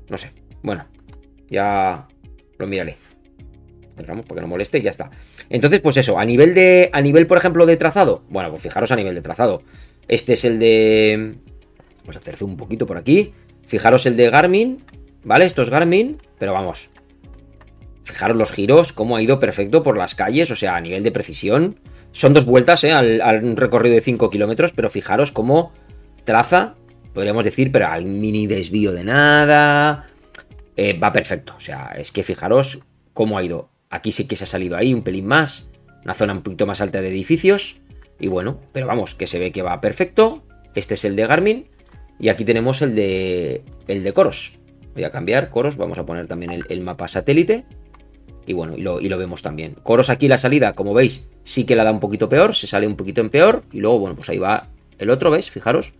No 0.10 0.18
sé. 0.18 0.32
Bueno, 0.62 0.86
ya 1.50 2.08
lo 2.58 2.68
miraré. 2.68 2.98
Cerramos 3.96 4.26
porque 4.26 4.42
no 4.42 4.48
moleste 4.48 4.80
y 4.80 4.82
ya 4.82 4.92
está. 4.92 5.10
Entonces, 5.50 5.80
pues 5.80 5.98
eso, 5.98 6.20
a 6.20 6.26
nivel 6.26 6.54
de. 6.54 6.90
A 6.92 7.02
nivel, 7.02 7.28
por 7.28 7.38
ejemplo, 7.38 7.66
de 7.66 7.78
trazado. 7.78 8.24
Bueno, 8.30 8.50
pues 8.50 8.62
fijaros 8.62 8.92
a 8.92 8.96
nivel 8.96 9.16
de 9.16 9.22
trazado. 9.22 9.64
Este 10.08 10.34
es 10.34 10.46
el 10.46 10.60
de. 10.60 11.36
Vamos 12.02 12.18
a 12.18 12.20
hacer 12.20 12.44
un 12.44 12.58
poquito 12.58 12.86
por 12.86 12.98
aquí. 12.98 13.34
Fijaros 13.66 14.06
el 14.06 14.18
de 14.18 14.30
Garmin. 14.30 14.84
¿Vale? 15.24 15.46
Esto 15.46 15.62
es 15.62 15.70
Garmin. 15.70 16.18
Pero 16.38 16.54
vamos. 16.54 16.90
Fijaros 18.04 18.38
los 18.38 18.52
giros, 18.52 18.94
cómo 18.94 19.16
ha 19.16 19.22
ido 19.22 19.40
perfecto 19.40 19.82
por 19.82 19.98
las 19.98 20.14
calles. 20.14 20.52
O 20.52 20.56
sea, 20.56 20.76
a 20.76 20.82
nivel 20.82 21.04
de 21.04 21.12
precisión. 21.12 21.80
Son 22.12 22.34
dos 22.34 22.46
vueltas, 22.46 22.84
¿eh? 22.84 22.92
Al, 22.92 23.56
recorrido 23.56 23.96
de 23.96 24.02
5 24.02 24.30
kilómetros. 24.30 24.74
Pero 24.74 24.90
fijaros 24.90 25.32
cómo 25.32 25.72
traza. 26.26 26.76
Podríamos 27.14 27.46
decir, 27.46 27.72
pero 27.72 27.88
hay 27.88 28.04
mini 28.04 28.46
desvío 28.46 28.92
de 28.92 29.06
nada. 29.06 30.08
Eh, 30.76 31.00
va 31.00 31.14
perfecto. 31.14 31.56
O 31.56 31.62
sea, 31.62 31.96
es 31.98 32.12
que 32.12 32.24
fijaros 32.24 32.82
cómo 33.14 33.38
ha 33.38 33.44
ido 33.44 33.70
Aquí 33.96 34.12
sí 34.12 34.28
que 34.28 34.36
se 34.36 34.44
ha 34.44 34.48
salido 34.48 34.76
ahí 34.76 34.94
un 34.94 35.04
pelín 35.04 35.26
más. 35.26 35.70
Una 36.04 36.14
zona 36.14 36.34
un 36.34 36.42
poquito 36.42 36.66
más 36.66 36.82
alta 36.82 37.02
de 37.02 37.08
edificios. 37.08 37.78
Y 38.20 38.28
bueno, 38.28 38.60
pero 38.74 38.88
vamos, 38.88 39.16
que 39.16 39.26
se 39.26 39.40
ve 39.40 39.54
que 39.54 39.62
va 39.62 39.80
perfecto. 39.80 40.44
Este 40.76 40.96
es 40.96 41.06
el 41.06 41.16
de 41.16 41.26
Garmin. 41.26 41.68
Y 42.20 42.28
aquí 42.28 42.44
tenemos 42.44 42.82
el 42.82 42.94
de, 42.94 43.64
el 43.88 44.04
de 44.04 44.12
Coros. 44.12 44.60
Voy 44.94 45.06
a 45.06 45.12
cambiar 45.12 45.50
Coros. 45.50 45.78
Vamos 45.78 45.98
a 45.98 46.06
poner 46.06 46.28
también 46.28 46.66
el, 46.68 46.82
mapa 46.82 47.08
satélite. 47.08 47.64
Y 48.46 48.52
bueno, 48.52 48.76
y 48.76 48.82
lo, 48.82 49.00
y 49.00 49.08
lo, 49.08 49.18
vemos 49.18 49.42
también. 49.42 49.76
Coros 49.82 50.10
aquí 50.10 50.28
la 50.28 50.38
salida, 50.38 50.74
como 50.74 50.94
veis, 50.94 51.32
sí 51.44 51.64
que 51.64 51.78
la 51.78 51.86
da 51.86 51.92
un 51.92 52.02
poquito 52.02 52.28
peor. 52.28 52.54
Se 52.54 52.68
sale 52.68 52.88
un 52.88 52.98
poquito 52.98 53.22
en 53.22 53.30
peor. 53.30 53.64
Y 53.72 53.80
luego, 53.80 54.00
bueno, 54.00 54.18
pues 54.18 54.28
ahí 54.30 54.40
va 54.40 54.68
el 55.00 55.10
otro, 55.10 55.32
¿veis? 55.32 55.50
Fijaros 55.50 55.94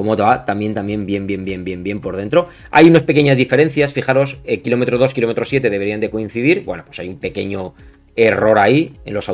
cómo 0.00 0.16
va 0.16 0.46
también, 0.46 0.72
también 0.72 1.04
bien, 1.04 1.26
bien, 1.26 1.44
bien, 1.44 1.62
bien, 1.62 1.82
bien 1.82 2.00
por 2.00 2.16
dentro. 2.16 2.48
Hay 2.70 2.88
unas 2.88 3.02
pequeñas 3.02 3.36
diferencias, 3.36 3.92
fijaros, 3.92 4.38
eh, 4.46 4.62
kilómetro 4.62 4.96
2, 4.96 5.12
kilómetro 5.12 5.44
7 5.44 5.68
deberían 5.68 6.00
de 6.00 6.08
coincidir. 6.08 6.64
Bueno, 6.64 6.84
pues 6.86 6.98
hay 7.00 7.10
un 7.10 7.18
pequeño 7.18 7.74
error 8.16 8.58
ahí 8.58 8.96
en 9.04 9.12
los 9.12 9.30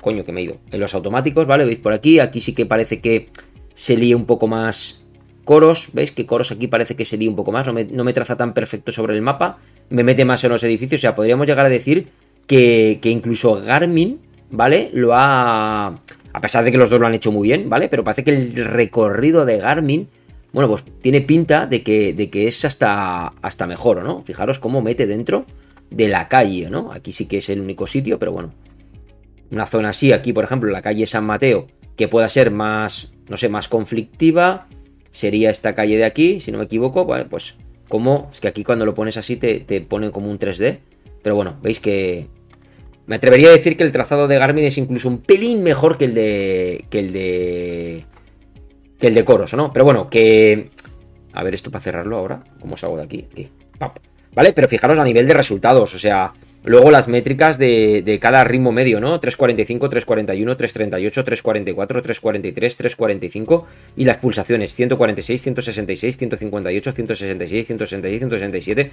coño 0.00 0.24
que 0.24 0.32
me 0.32 0.40
he 0.40 0.44
ido. 0.44 0.56
En 0.70 0.80
los 0.80 0.94
automáticos, 0.94 1.46
¿vale? 1.46 1.66
Veis 1.66 1.78
por 1.80 1.92
aquí, 1.92 2.18
aquí 2.18 2.40
sí 2.40 2.54
que 2.54 2.64
parece 2.64 3.00
que 3.00 3.28
se 3.74 3.94
lía 3.94 4.16
un 4.16 4.24
poco 4.24 4.46
más 4.46 5.04
coros, 5.44 5.90
¿veis? 5.92 6.12
Que 6.12 6.24
coros 6.24 6.50
aquí 6.50 6.66
parece 6.66 6.96
que 6.96 7.04
se 7.04 7.18
lía 7.18 7.28
un 7.28 7.36
poco 7.36 7.52
más, 7.52 7.66
no 7.66 7.74
me, 7.74 7.84
no 7.84 8.02
me, 8.02 8.14
traza 8.14 8.38
tan 8.38 8.54
perfecto 8.54 8.90
sobre 8.90 9.14
el 9.14 9.20
mapa, 9.20 9.58
me 9.90 10.02
mete 10.02 10.24
más 10.24 10.42
en 10.44 10.50
los 10.52 10.64
edificios, 10.64 11.00
o 11.00 11.02
sea, 11.02 11.14
podríamos 11.14 11.46
llegar 11.46 11.66
a 11.66 11.68
decir 11.68 12.08
que, 12.46 13.00
que 13.02 13.10
incluso 13.10 13.60
Garmin, 13.60 14.18
¿vale? 14.50 14.88
Lo 14.94 15.10
ha 15.12 16.00
a 16.32 16.40
pesar 16.40 16.64
de 16.64 16.70
que 16.70 16.78
los 16.78 16.90
dos 16.90 17.00
lo 17.00 17.06
han 17.06 17.14
hecho 17.14 17.32
muy 17.32 17.48
bien, 17.48 17.68
¿vale? 17.68 17.88
Pero 17.88 18.04
parece 18.04 18.24
que 18.24 18.30
el 18.30 18.64
recorrido 18.64 19.44
de 19.44 19.58
Garmin, 19.58 20.08
bueno, 20.52 20.68
pues 20.68 20.84
tiene 21.00 21.20
pinta 21.20 21.66
de 21.66 21.82
que, 21.82 22.12
de 22.12 22.30
que 22.30 22.46
es 22.46 22.64
hasta, 22.64 23.28
hasta 23.42 23.66
mejor, 23.66 24.04
¿no? 24.04 24.22
Fijaros 24.22 24.58
cómo 24.58 24.82
mete 24.82 25.06
dentro 25.06 25.46
de 25.90 26.08
la 26.08 26.28
calle, 26.28 26.70
¿no? 26.70 26.92
Aquí 26.92 27.12
sí 27.12 27.26
que 27.26 27.38
es 27.38 27.48
el 27.50 27.60
único 27.60 27.86
sitio, 27.86 28.18
pero 28.18 28.32
bueno. 28.32 28.52
Una 29.50 29.66
zona 29.66 29.88
así, 29.88 30.12
aquí 30.12 30.32
por 30.32 30.44
ejemplo, 30.44 30.70
la 30.70 30.82
calle 30.82 31.06
San 31.06 31.24
Mateo, 31.24 31.66
que 31.96 32.08
pueda 32.08 32.28
ser 32.28 32.50
más, 32.50 33.14
no 33.28 33.36
sé, 33.36 33.48
más 33.48 33.66
conflictiva, 33.66 34.68
sería 35.10 35.50
esta 35.50 35.74
calle 35.74 35.96
de 35.96 36.04
aquí, 36.04 36.38
si 36.38 36.52
no 36.52 36.58
me 36.58 36.64
equivoco, 36.64 37.04
¿vale? 37.04 37.24
Pues 37.24 37.58
como, 37.88 38.28
es 38.32 38.40
que 38.40 38.46
aquí 38.48 38.62
cuando 38.62 38.86
lo 38.86 38.94
pones 38.94 39.16
así 39.16 39.36
te, 39.36 39.60
te 39.60 39.80
pone 39.80 40.12
como 40.12 40.30
un 40.30 40.38
3D, 40.38 40.78
pero 41.22 41.34
bueno, 41.34 41.58
veis 41.60 41.80
que 41.80 42.28
me 43.10 43.16
atrevería 43.16 43.48
a 43.48 43.52
decir 43.52 43.76
que 43.76 43.82
el 43.82 43.90
trazado 43.90 44.28
de 44.28 44.38
Garmin 44.38 44.66
es 44.66 44.78
incluso 44.78 45.08
un 45.08 45.18
pelín 45.18 45.64
mejor 45.64 45.98
que 45.98 46.04
el 46.04 46.14
de. 46.14 46.84
que 46.90 47.00
el 47.00 47.12
de. 47.12 48.04
que 49.00 49.08
el 49.08 49.14
de 49.14 49.24
Coros, 49.24 49.52
¿no? 49.54 49.72
Pero 49.72 49.84
bueno, 49.84 50.08
que. 50.08 50.70
A 51.32 51.42
ver, 51.42 51.54
esto 51.54 51.72
para 51.72 51.82
cerrarlo 51.82 52.16
ahora. 52.16 52.38
¿Cómo 52.60 52.76
salgo 52.76 52.98
de 52.98 53.02
aquí? 53.02 53.26
Aquí. 53.32 53.48
¿Vale? 54.32 54.52
Pero 54.52 54.68
fijaros 54.68 54.96
a 55.00 55.02
nivel 55.02 55.26
de 55.26 55.34
resultados. 55.34 55.92
O 55.92 55.98
sea, 55.98 56.32
luego 56.62 56.92
las 56.92 57.08
métricas 57.08 57.58
de, 57.58 58.02
de 58.06 58.20
cada 58.20 58.44
ritmo 58.44 58.70
medio, 58.70 59.00
¿no? 59.00 59.18
345, 59.18 59.88
341, 59.88 60.56
338, 60.56 61.24
344, 61.24 62.02
343, 62.02 62.76
345. 62.76 63.66
Y 63.96 64.04
las 64.04 64.18
pulsaciones: 64.18 64.72
146, 64.76 65.42
166, 65.42 66.16
158, 66.16 66.92
166, 66.92 67.66
166, 67.66 68.20
167. 68.20 68.90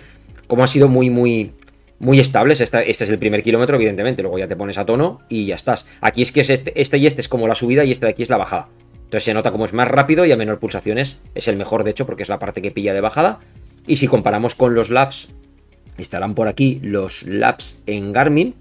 Como 0.48 0.64
ha 0.64 0.68
sido 0.68 0.88
muy, 0.88 1.12
muy 1.12 1.52
muy 2.00 2.20
estables. 2.20 2.62
Este, 2.62 2.90
este, 2.90 3.04
es 3.04 3.10
el 3.10 3.20
primer 3.20 3.44
kilómetro, 3.44 3.76
evidentemente. 3.76 4.22
Luego 4.22 4.38
ya 4.38 4.48
te 4.48 4.56
pones 4.56 4.78
a 4.78 4.86
tono 4.86 5.22
y 5.30 5.46
ya 5.46 5.56
estás. 5.56 5.88
Aquí 6.02 6.22
es 6.22 6.32
que 6.32 6.42
es 6.42 6.50
este, 6.50 6.80
este, 6.80 6.98
y 6.98 7.08
este 7.08 7.22
es 7.22 7.28
como 7.28 7.48
la 7.48 7.56
subida 7.56 7.84
y 7.84 7.92
este 7.92 8.06
de 8.06 8.12
aquí 8.12 8.24
es 8.24 8.30
la 8.30 8.38
bajada. 8.38 8.70
Entonces 8.96 9.24
se 9.24 9.34
nota 9.34 9.52
como 9.52 9.66
es 9.66 9.74
más 9.74 9.88
rápido 9.88 10.26
y 10.26 10.32
a 10.32 10.38
menor 10.38 10.60
pulsaciones. 10.60 11.22
Es 11.34 11.48
el 11.48 11.56
mejor, 11.56 11.84
de 11.84 11.92
hecho, 11.92 12.06
porque 12.06 12.24
es 12.24 12.30
la 12.30 12.40
parte 12.40 12.62
que 12.62 12.72
pilla 12.72 12.94
de 12.94 13.02
bajada. 13.02 13.40
Y 13.86 13.96
si 13.96 14.08
comparamos 14.08 14.54
con 14.54 14.76
los 14.76 14.90
laps, 14.90 15.30
estarán 15.98 16.36
por 16.36 16.48
aquí 16.48 16.80
los 16.84 17.24
laps 17.24 17.80
en 17.86 18.12
Garmin. 18.12 18.54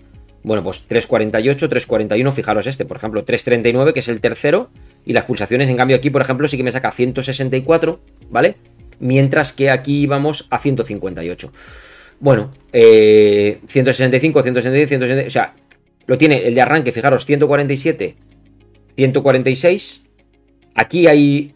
Bueno, 0.45 0.63
pues 0.63 0.83
348, 0.87 1.69
341, 1.69 2.31
fijaros 2.31 2.69
este, 2.69 2.85
por 2.85 2.97
ejemplo, 2.99 3.25
339, 3.25 3.93
que 3.93 3.99
es 3.99 4.09
el 4.09 4.21
tercero. 4.21 4.71
Y 5.05 5.13
las 5.13 5.25
pulsaciones, 5.25 5.69
en 5.69 5.77
cambio, 5.77 5.97
aquí, 5.97 6.11
por 6.11 6.23
ejemplo, 6.23 6.47
sí 6.47 6.57
que 6.57 6.63
me 6.63 6.71
saca 6.71 6.93
164, 6.93 7.99
¿vale? 8.31 8.55
Mientras 9.01 9.53
que 9.53 9.71
aquí 9.71 10.07
vamos 10.07 10.47
a 10.51 10.59
158. 10.59 11.53
Bueno, 12.21 12.51
165, 12.73 14.43
166, 14.43 14.89
166, 14.89 15.27
o 15.27 15.31
sea, 15.31 15.55
lo 16.07 16.17
tiene 16.19 16.47
el 16.47 16.55
de 16.55 16.61
arranque, 16.61 16.93
fijaros, 16.93 17.27
147, 17.27 18.17
146. 18.97 20.07
Aquí 20.75 21.07
hay 21.07 21.55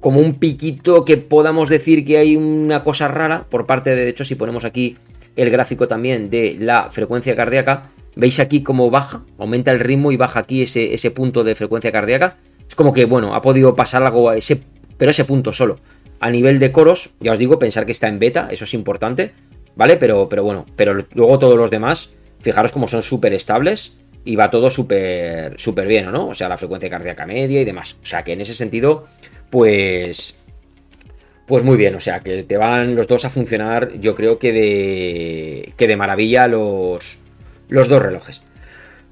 como 0.00 0.20
un 0.20 0.34
piquito 0.34 1.04
que 1.04 1.16
podamos 1.16 1.68
decir 1.68 2.04
que 2.04 2.18
hay 2.18 2.36
una 2.36 2.82
cosa 2.82 3.08
rara 3.08 3.46
por 3.48 3.66
parte 3.66 3.90
de, 3.90 4.04
de 4.04 4.08
hecho, 4.08 4.24
si 4.24 4.34
ponemos 4.34 4.64
aquí 4.64 4.96
el 5.36 5.50
gráfico 5.50 5.88
también 5.88 6.30
de 6.30 6.56
la 6.58 6.90
frecuencia 6.90 7.36
cardíaca, 7.36 7.90
veis 8.16 8.40
aquí 8.40 8.62
cómo 8.62 8.90
baja, 8.90 9.24
aumenta 9.38 9.70
el 9.70 9.80
ritmo 9.80 10.12
y 10.12 10.16
baja 10.16 10.40
aquí 10.40 10.62
ese, 10.62 10.94
ese 10.94 11.10
punto 11.10 11.44
de 11.44 11.54
frecuencia 11.54 11.92
cardíaca. 11.92 12.36
Es 12.66 12.74
como 12.74 12.92
que, 12.92 13.04
bueno, 13.04 13.34
ha 13.34 13.42
podido 13.42 13.74
pasar 13.74 14.02
algo 14.02 14.30
a 14.30 14.36
ese, 14.36 14.62
pero 14.96 15.10
ese 15.10 15.24
punto 15.24 15.52
solo. 15.52 15.78
A 16.20 16.30
nivel 16.30 16.58
de 16.58 16.70
coros, 16.72 17.10
ya 17.20 17.32
os 17.32 17.38
digo, 17.38 17.58
pensar 17.58 17.86
que 17.86 17.92
está 17.92 18.08
en 18.08 18.18
beta, 18.18 18.48
eso 18.50 18.64
es 18.64 18.74
importante. 18.74 19.32
¿Vale? 19.76 19.96
Pero, 19.96 20.28
pero 20.28 20.44
bueno, 20.44 20.66
pero 20.76 20.94
luego 21.14 21.38
todos 21.38 21.56
los 21.56 21.70
demás, 21.70 22.14
fijaros 22.40 22.72
como 22.72 22.88
son 22.88 23.02
súper 23.02 23.32
estables 23.34 23.96
y 24.24 24.36
va 24.36 24.50
todo 24.50 24.70
súper 24.70 25.58
súper 25.58 25.86
bien, 25.86 26.10
¿no? 26.10 26.28
O 26.28 26.34
sea, 26.34 26.48
la 26.48 26.58
frecuencia 26.58 26.90
cardíaca 26.90 27.26
media 27.26 27.60
y 27.60 27.64
demás. 27.64 27.96
O 28.02 28.06
sea, 28.06 28.22
que 28.22 28.32
en 28.32 28.40
ese 28.40 28.54
sentido, 28.54 29.06
pues... 29.50 30.36
Pues 31.46 31.64
muy 31.64 31.76
bien, 31.76 31.96
o 31.96 32.00
sea, 32.00 32.20
que 32.20 32.44
te 32.44 32.56
van 32.56 32.94
los 32.94 33.08
dos 33.08 33.24
a 33.24 33.30
funcionar, 33.30 33.98
yo 33.98 34.14
creo 34.14 34.38
que 34.38 34.52
de, 34.52 35.72
que 35.76 35.88
de 35.88 35.96
maravilla 35.96 36.46
los, 36.46 37.18
los 37.68 37.88
dos 37.88 38.00
relojes. 38.00 38.40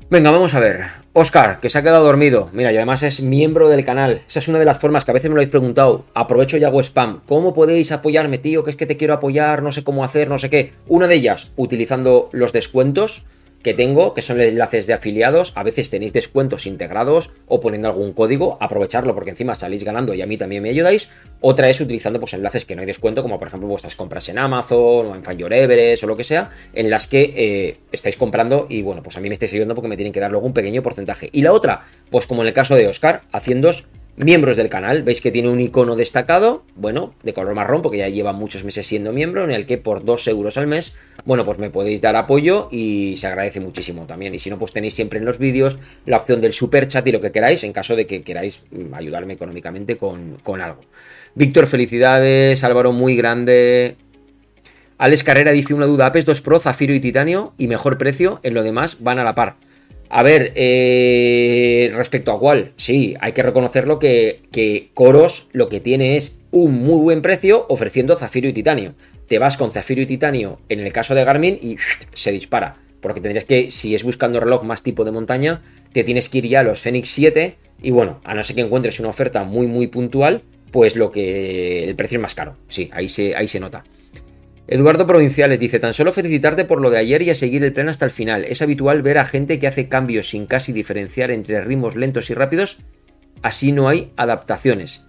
Venga, 0.09 0.31
vamos 0.31 0.55
a 0.55 0.61
ver. 0.61 0.87
Oscar, 1.19 1.59
que 1.59 1.69
se 1.69 1.79
ha 1.79 1.83
quedado 1.83 2.05
dormido. 2.05 2.49
Mira, 2.53 2.73
y 2.73 2.77
además 2.77 3.03
es 3.03 3.21
miembro 3.21 3.69
del 3.69 3.85
canal. 3.85 4.23
Esa 4.29 4.39
es 4.39 4.47
una 4.47 4.61
de 4.61 4.64
las 4.64 4.79
formas 4.79 5.05
que 5.05 5.11
a 5.11 5.14
veces 5.14 5.29
me 5.29 5.35
lo 5.35 5.41
habéis 5.41 5.51
preguntado. 5.51 6.05
Aprovecho 6.14 6.57
y 6.57 6.62
hago 6.62 6.81
spam. 6.81 7.23
¿Cómo 7.27 7.53
podéis 7.53 7.91
apoyarme, 7.91 8.39
tío? 8.39 8.62
Que 8.62 8.71
es 8.71 8.77
que 8.77 8.87
te 8.87 8.97
quiero 8.97 9.14
apoyar, 9.14 9.61
no 9.61 9.73
sé 9.73 9.83
cómo 9.83 10.05
hacer, 10.05 10.29
no 10.29 10.39
sé 10.39 10.49
qué. 10.49 10.75
Una 10.87 11.09
de 11.09 11.16
ellas, 11.16 11.51
utilizando 11.57 12.29
los 12.31 12.53
descuentos 12.53 13.25
que 13.63 13.75
tengo, 13.75 14.15
que 14.15 14.23
son 14.23 14.41
enlaces 14.41 14.87
de 14.87 14.93
afiliados. 14.93 15.53
A 15.57 15.63
veces 15.63 15.91
tenéis 15.91 16.13
descuentos 16.13 16.67
integrados 16.67 17.31
o 17.47 17.61
poniendo 17.61 17.89
algún 17.89 18.13
código, 18.13 18.57
aprovecharlo 18.61 19.15
porque 19.15 19.31
encima 19.31 19.55
salís 19.55 19.85
ganando 19.85 20.15
y 20.15 20.23
a 20.23 20.27
mí 20.27 20.37
también 20.37 20.63
me 20.63 20.71
ayudáis. 20.71 21.11
Otra 21.41 21.69
es 21.69 21.81
utilizando 21.81 22.21
pues 22.21 22.35
enlaces 22.35 22.65
que 22.65 22.75
no 22.75 22.81
hay 22.81 22.87
descuento, 22.87 23.23
como 23.23 23.39
por 23.39 23.49
ejemplo 23.49 23.69
vuestras 23.69 23.97
compras 23.97 24.29
en 24.29 24.39
Amazon 24.39 25.07
o 25.07 25.15
en 25.15 25.23
Find 25.23 25.53
Everest 25.53 26.05
o 26.05 26.07
lo 26.07 26.17
que 26.17 26.25
sea, 26.25 26.51
en 26.73 26.91
las 26.91 27.07
que 27.07 27.33
eh, 27.37 27.81
estáis 27.93 28.17
comprando 28.17 28.67
y 28.69 28.83
bueno, 28.83 29.03
pues 29.03 29.17
a 29.17 29.21
mí 29.21 29.29
me 29.29 29.35
estáis 29.35 29.53
ayudando 29.53 29.75
porque 29.75 29.89
me 29.89 29.97
tienen 29.97 30.13
que 30.13 30.21
dar 30.21 30.31
luego 30.31 30.47
un 30.47 30.53
pequeño 30.53 30.83
porcentaje. 30.83 31.29
Y 31.33 31.43
la 31.43 31.53
otra, 31.53 31.83
pues 32.11 32.27
como 32.27 32.43
en 32.43 32.49
el 32.49 32.55
caso 32.55 32.75
de 32.75 32.89
Oscar, 32.89 33.23
haciéndos 33.33 33.87
miembros 34.25 34.57
del 34.57 34.69
canal. 34.69 35.03
Veis 35.03 35.21
que 35.21 35.31
tiene 35.31 35.49
un 35.49 35.61
icono 35.61 35.97
destacado, 35.97 36.65
bueno, 36.75 37.15
de 37.23 37.33
color 37.33 37.55
marrón, 37.55 37.83
porque 37.83 37.99
ya 37.99 38.09
lleva 38.09 38.33
muchos 38.33 38.65
meses 38.65 38.87
siendo 38.87 39.13
miembro, 39.13 39.45
en 39.45 39.51
el 39.51 39.67
que 39.67 39.79
por 39.79 40.05
2 40.05 40.29
euros 40.29 40.57
al 40.57 40.67
mes, 40.67 40.97
bueno, 41.29 41.45
pues 41.45 41.59
me 41.59 41.68
podéis 41.68 42.01
dar 42.01 42.16
apoyo 42.16 42.70
y 42.72 43.12
se 43.18 43.26
agradece 43.26 43.61
muchísimo 43.61 44.07
también. 44.07 44.35
Y 44.35 44.39
si 44.39 44.49
no, 44.49 44.59
pues 44.59 44.72
tenéis 44.72 44.95
siempre 44.95 45.18
en 45.18 45.26
los 45.26 45.39
vídeos 45.39 45.79
la 46.07 46.16
opción 46.16 46.41
del 46.41 46.55
super 46.55 46.89
chat 46.89 47.07
y 47.07 47.12
lo 47.12 47.20
que 47.20 47.31
queráis, 47.31 47.64
en 47.64 47.74
caso 47.74 47.97
de 47.97 48.07
que 48.07 48.22
queráis 48.22 48.62
mm, 48.70 48.95
ayudarme 48.95 49.35
económicamente 49.35 49.99
con, 49.99 50.39
con 50.43 50.62
algo. 50.62 50.81
Víctor, 51.35 51.66
felicidades, 51.66 52.64
Álvaro, 52.64 52.93
muy 52.93 53.14
grande. 53.14 53.97
Alex 54.97 55.22
Carrera 55.22 55.53
dice 55.53 55.74
una 55.74 55.85
duda, 55.85 56.07
Apes 56.07 56.24
2 56.24 56.41
Pro, 56.41 56.61
Zafiro 56.61 56.95
y 56.95 57.01
Titanio 57.01 57.53
y 57.59 57.66
mejor 57.66 57.99
precio, 57.99 58.41
en 58.43 58.55
lo 58.55 58.62
demás 58.62 59.03
van 59.03 59.18
a 59.18 59.24
la 59.24 59.35
par. 59.35 59.57
A 60.09 60.22
ver, 60.22 60.53
eh, 60.55 61.91
respecto 61.95 62.33
a 62.33 62.41
cuál, 62.41 62.72
sí, 62.76 63.16
hay 63.20 63.33
que 63.33 63.43
reconocerlo 63.43 63.99
que, 63.99 64.45
que 64.51 64.93
Coros 64.95 65.49
lo 65.53 65.68
que 65.68 65.81
tiene 65.81 66.16
es 66.16 66.41
un 66.51 66.72
muy 66.72 67.03
buen 67.03 67.20
precio 67.20 67.66
ofreciendo 67.68 68.16
zafiro 68.16 68.49
y 68.49 68.55
titanio. 68.55 68.95
Te 69.29 69.39
vas 69.39 69.57
con 69.57 69.70
zafiro 69.70 70.03
y 70.03 70.07
titanio 70.07 70.61
en 70.68 70.81
el 70.81 70.93
caso 70.93 71.14
de 71.14 71.24
Garmin 71.24 71.59
y 71.61 71.76
se 72.12 72.33
dispara. 72.33 72.76
Porque 73.01 73.20
tendrías 73.20 73.45
que, 73.45 73.70
si 73.70 73.95
es 73.95 74.03
buscando 74.03 74.41
reloj 74.41 74.64
más 74.64 74.83
tipo 74.83 75.05
de 75.05 75.12
montaña, 75.12 75.62
te 75.93 76.03
tienes 76.03 76.29
que 76.29 76.39
ir 76.39 76.49
ya 76.49 76.61
a 76.61 76.62
los 76.64 76.81
Fenix 76.81 77.11
7. 77.11 77.57
Y 77.83 77.91
bueno, 77.91 78.20
a 78.24 78.35
no 78.35 78.43
ser 78.43 78.57
que 78.57 78.62
encuentres 78.62 78.99
una 78.99 79.11
oferta 79.11 79.45
muy, 79.45 79.66
muy 79.66 79.87
puntual, 79.87 80.43
pues 80.72 80.97
lo 80.97 81.11
que. 81.11 81.85
el 81.85 81.95
precio 81.95 82.16
es 82.16 82.22
más 82.22 82.35
caro. 82.35 82.57
Sí, 82.68 82.91
ahí 82.93 83.07
se, 83.07 83.37
ahí 83.37 83.47
se 83.47 83.61
nota. 83.61 83.85
Eduardo 84.66 85.07
Provinciales 85.07 85.61
dice: 85.61 85.79
Tan 85.79 85.95
solo 85.95 86.11
felicitarte 86.11 86.64
por 86.64 86.81
lo 86.81 86.91
de 86.91 86.99
ayer 86.99 87.22
y 87.22 87.31
a 87.31 87.35
seguir 87.35 87.62
el 87.62 87.72
plan 87.72 87.89
hasta 87.89 88.05
el 88.05 88.11
final. 88.11 88.45
Es 88.45 88.62
habitual 88.62 89.03
ver 89.03 89.18
a 89.18 89.24
gente 89.24 89.59
que 89.59 89.68
hace 89.68 89.89
cambios 89.89 90.31
sin 90.31 90.47
casi 90.47 90.72
diferenciar 90.72 91.31
entre 91.31 91.61
ritmos 91.62 91.95
lentos 91.95 92.31
y 92.31 92.35
rápidos. 92.35 92.79
Así 93.43 93.70
no 93.70 93.89
hay 93.89 94.12
adaptaciones. 94.16 95.05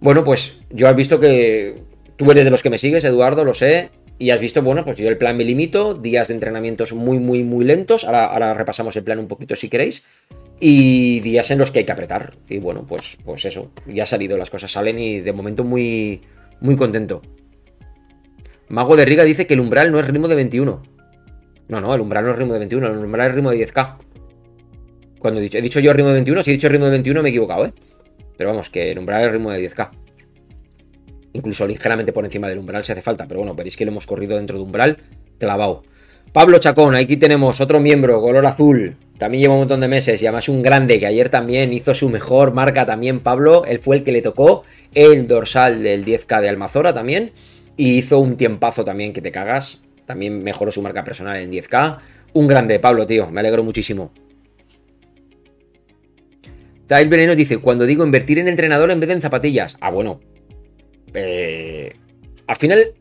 Bueno, 0.00 0.22
pues 0.22 0.62
yo 0.70 0.86
has 0.86 0.94
visto 0.94 1.18
que 1.18 1.82
tú 2.16 2.30
eres 2.30 2.44
de 2.44 2.50
los 2.50 2.62
que 2.62 2.70
me 2.70 2.78
sigues, 2.78 3.04
Eduardo, 3.04 3.44
lo 3.44 3.54
sé. 3.54 3.90
Y 4.16 4.30
has 4.30 4.40
visto, 4.40 4.62
bueno, 4.62 4.84
pues 4.84 4.96
yo 4.96 5.08
el 5.08 5.18
plan 5.18 5.36
me 5.36 5.44
limito, 5.44 5.94
días 5.94 6.28
de 6.28 6.34
entrenamientos 6.34 6.92
muy, 6.92 7.18
muy, 7.18 7.42
muy 7.42 7.64
lentos. 7.64 8.04
Ahora, 8.04 8.54
repasamos 8.54 8.94
el 8.96 9.02
plan 9.02 9.18
un 9.18 9.26
poquito 9.26 9.56
si 9.56 9.68
queréis. 9.68 10.06
Y 10.60 11.18
días 11.20 11.50
en 11.50 11.58
los 11.58 11.72
que 11.72 11.80
hay 11.80 11.84
que 11.84 11.92
apretar. 11.92 12.34
Y 12.48 12.58
bueno, 12.58 12.86
pues, 12.86 13.18
pues 13.24 13.44
eso, 13.44 13.72
ya 13.86 14.04
ha 14.04 14.06
salido, 14.06 14.38
las 14.38 14.50
cosas 14.50 14.70
salen 14.70 14.98
y 15.00 15.20
de 15.20 15.32
momento 15.32 15.64
muy, 15.64 16.22
muy 16.60 16.76
contento. 16.76 17.22
Mago 18.68 18.96
de 18.96 19.04
Riga 19.04 19.24
dice 19.24 19.46
que 19.46 19.54
el 19.54 19.60
umbral 19.60 19.90
no 19.90 19.98
es 19.98 20.06
ritmo 20.06 20.28
de 20.28 20.36
21. 20.36 20.82
No, 21.68 21.80
no, 21.80 21.94
el 21.94 22.00
umbral 22.00 22.24
no 22.24 22.30
es 22.30 22.38
ritmo 22.38 22.52
de 22.52 22.60
21, 22.60 22.86
el 22.86 22.98
umbral 22.98 23.28
es 23.28 23.34
ritmo 23.34 23.50
de 23.50 23.66
10k. 23.66 23.96
Cuando 25.18 25.40
he 25.40 25.42
dicho, 25.42 25.58
he 25.58 25.62
dicho 25.62 25.80
yo 25.80 25.92
ritmo 25.92 26.08
de 26.08 26.14
21, 26.14 26.42
si 26.42 26.50
he 26.50 26.54
dicho 26.54 26.68
ritmo 26.68 26.84
de 26.84 26.92
21 26.92 27.22
me 27.22 27.28
he 27.28 27.30
equivocado, 27.30 27.66
¿eh? 27.66 27.72
Pero 28.36 28.50
vamos, 28.50 28.70
que 28.70 28.92
el 28.92 28.98
umbral 28.98 29.24
es 29.24 29.32
ritmo 29.32 29.50
de 29.50 29.68
10k 29.68 30.03
incluso 31.34 31.66
ligeramente 31.66 32.12
por 32.12 32.24
encima 32.24 32.48
del 32.48 32.58
umbral 32.58 32.82
si 32.84 32.92
hace 32.92 33.02
falta, 33.02 33.26
pero 33.28 33.40
bueno, 33.40 33.54
veréis 33.54 33.76
que 33.76 33.84
lo 33.84 33.90
hemos 33.90 34.06
corrido 34.06 34.36
dentro 34.36 34.56
de 34.56 34.64
umbral 34.64 34.98
clavado. 35.38 35.82
Pablo 36.32 36.58
Chacón, 36.58 36.96
aquí 36.96 37.16
tenemos 37.16 37.60
otro 37.60 37.78
miembro, 37.78 38.20
color 38.20 38.46
azul, 38.46 38.96
también 39.18 39.42
lleva 39.42 39.54
un 39.54 39.60
montón 39.60 39.80
de 39.80 39.88
meses 39.88 40.20
y 40.22 40.26
además 40.26 40.48
un 40.48 40.62
grande 40.62 40.98
que 40.98 41.06
ayer 41.06 41.28
también 41.28 41.72
hizo 41.72 41.94
su 41.94 42.08
mejor 42.08 42.52
marca 42.54 42.86
también 42.86 43.20
Pablo, 43.20 43.64
él 43.66 43.78
fue 43.78 43.96
el 43.96 44.04
que 44.04 44.12
le 44.12 44.22
tocó 44.22 44.64
el 44.94 45.28
dorsal 45.28 45.82
del 45.82 46.04
10K 46.04 46.40
de 46.40 46.48
Almazora 46.48 46.94
también 46.94 47.32
y 47.76 47.98
hizo 47.98 48.18
un 48.18 48.36
tiempazo 48.36 48.84
también 48.84 49.12
que 49.12 49.20
te 49.20 49.30
cagas, 49.30 49.80
también 50.06 50.42
mejoró 50.42 50.70
su 50.70 50.82
marca 50.82 51.04
personal 51.04 51.36
en 51.36 51.50
10K. 51.50 51.98
Un 52.32 52.46
grande, 52.46 52.78
Pablo, 52.78 53.06
tío, 53.06 53.30
me 53.30 53.40
alegro 53.40 53.62
muchísimo. 53.62 54.12
Tail 56.86 57.08
Veneno 57.08 57.34
dice, 57.34 57.58
cuando 57.58 57.86
digo 57.86 58.04
invertir 58.04 58.38
en 58.38 58.48
entrenador 58.48 58.90
en 58.90 59.00
vez 59.00 59.08
de 59.08 59.14
en 59.14 59.22
zapatillas. 59.22 59.76
Ah, 59.80 59.90
bueno, 59.90 60.20
eh, 61.14 61.94
al 62.46 62.56
final, 62.56 62.92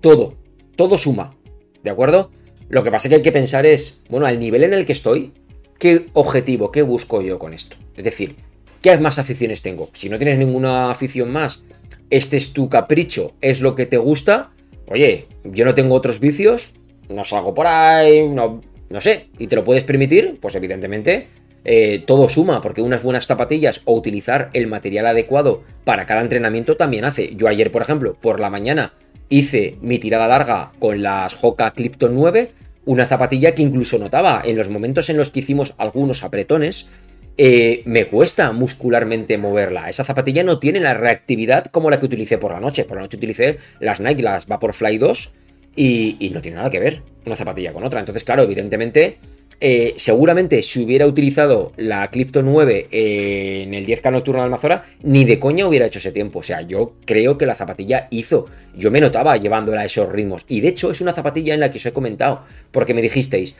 todo, 0.00 0.34
todo 0.76 0.98
suma, 0.98 1.34
¿de 1.82 1.90
acuerdo? 1.90 2.30
Lo 2.68 2.82
que 2.82 2.90
pasa 2.90 3.08
que 3.08 3.16
hay 3.16 3.22
que 3.22 3.32
pensar 3.32 3.66
es, 3.66 4.02
bueno, 4.08 4.26
al 4.26 4.38
nivel 4.38 4.62
en 4.64 4.74
el 4.74 4.86
que 4.86 4.92
estoy, 4.92 5.32
¿qué 5.78 6.06
objetivo, 6.12 6.70
qué 6.70 6.82
busco 6.82 7.22
yo 7.22 7.38
con 7.38 7.54
esto? 7.54 7.76
Es 7.96 8.04
decir, 8.04 8.36
¿qué 8.82 8.96
más 8.98 9.18
aficiones 9.18 9.62
tengo? 9.62 9.88
Si 9.94 10.08
no 10.08 10.18
tienes 10.18 10.38
ninguna 10.38 10.90
afición 10.90 11.30
más, 11.30 11.64
este 12.10 12.36
es 12.36 12.52
tu 12.52 12.68
capricho, 12.68 13.32
es 13.40 13.60
lo 13.60 13.74
que 13.74 13.86
te 13.86 13.96
gusta, 13.96 14.50
oye, 14.86 15.26
yo 15.44 15.64
no 15.64 15.74
tengo 15.74 15.94
otros 15.94 16.20
vicios, 16.20 16.74
no 17.08 17.24
salgo 17.24 17.54
por 17.54 17.66
ahí, 17.66 18.28
no, 18.28 18.60
no 18.90 19.00
sé, 19.00 19.30
y 19.38 19.46
te 19.46 19.56
lo 19.56 19.64
puedes 19.64 19.84
permitir, 19.84 20.38
pues 20.40 20.54
evidentemente 20.54 21.28
eh, 21.64 22.02
todo 22.06 22.28
suma, 22.28 22.60
porque 22.60 22.82
unas 22.82 23.02
buenas 23.02 23.26
zapatillas 23.26 23.82
o 23.84 23.94
utilizar 23.94 24.50
el 24.52 24.66
material 24.66 25.06
adecuado 25.06 25.62
para 25.84 26.06
cada 26.06 26.20
entrenamiento 26.20 26.76
también 26.76 27.04
hace. 27.04 27.34
Yo 27.34 27.48
ayer, 27.48 27.70
por 27.70 27.82
ejemplo, 27.82 28.16
por 28.20 28.40
la 28.40 28.50
mañana 28.50 28.92
hice 29.28 29.76
mi 29.82 29.98
tirada 29.98 30.28
larga 30.28 30.72
con 30.78 31.02
las 31.02 31.36
Hoka 31.42 31.72
Clifton 31.72 32.14
9, 32.14 32.50
una 32.86 33.06
zapatilla 33.06 33.54
que 33.54 33.62
incluso 33.62 33.98
notaba 33.98 34.42
en 34.44 34.56
los 34.56 34.68
momentos 34.68 35.10
en 35.10 35.18
los 35.18 35.30
que 35.30 35.40
hicimos 35.40 35.74
algunos 35.76 36.24
apretones, 36.24 36.88
eh, 37.36 37.82
me 37.84 38.06
cuesta 38.06 38.50
muscularmente 38.52 39.38
moverla. 39.38 39.88
Esa 39.88 40.04
zapatilla 40.04 40.42
no 40.42 40.58
tiene 40.58 40.80
la 40.80 40.94
reactividad 40.94 41.66
como 41.66 41.90
la 41.90 42.00
que 42.00 42.06
utilicé 42.06 42.38
por 42.38 42.52
la 42.52 42.60
noche. 42.60 42.84
Por 42.84 42.96
la 42.96 43.02
noche 43.02 43.16
utilicé 43.16 43.58
las 43.78 44.00
Nike, 44.00 44.22
las 44.22 44.46
Vaporfly 44.46 44.98
2, 44.98 45.34
y, 45.76 46.16
y 46.18 46.30
no 46.30 46.40
tiene 46.40 46.56
nada 46.56 46.70
que 46.70 46.80
ver 46.80 47.02
una 47.26 47.36
zapatilla 47.36 47.72
con 47.72 47.84
otra. 47.84 48.00
Entonces, 48.00 48.24
claro, 48.24 48.42
evidentemente 48.42 49.18
eh, 49.60 49.94
seguramente 49.96 50.62
si 50.62 50.84
hubiera 50.84 51.04
utilizado 51.04 51.72
la 51.76 52.08
Clifton 52.10 52.44
9 52.44 52.88
eh, 52.92 53.62
en 53.64 53.74
el 53.74 53.84
10K 53.84 54.12
nocturno 54.12 54.40
de 54.40 54.44
Almazora, 54.44 54.84
ni 55.02 55.24
de 55.24 55.40
coña 55.40 55.66
hubiera 55.66 55.86
hecho 55.86 55.98
ese 55.98 56.12
tiempo. 56.12 56.38
O 56.40 56.42
sea, 56.44 56.62
yo 56.62 56.94
creo 57.04 57.36
que 57.36 57.46
la 57.46 57.56
zapatilla 57.56 58.06
hizo. 58.10 58.46
Yo 58.76 58.92
me 58.92 59.00
notaba 59.00 59.36
llevándola 59.36 59.80
a 59.80 59.84
esos 59.84 60.08
ritmos. 60.10 60.44
Y 60.48 60.60
de 60.60 60.68
hecho 60.68 60.92
es 60.92 61.00
una 61.00 61.12
zapatilla 61.12 61.54
en 61.54 61.60
la 61.60 61.70
que 61.72 61.78
os 61.78 61.86
he 61.86 61.92
comentado. 61.92 62.42
Porque 62.70 62.94
me 62.94 63.02
dijisteis, 63.02 63.56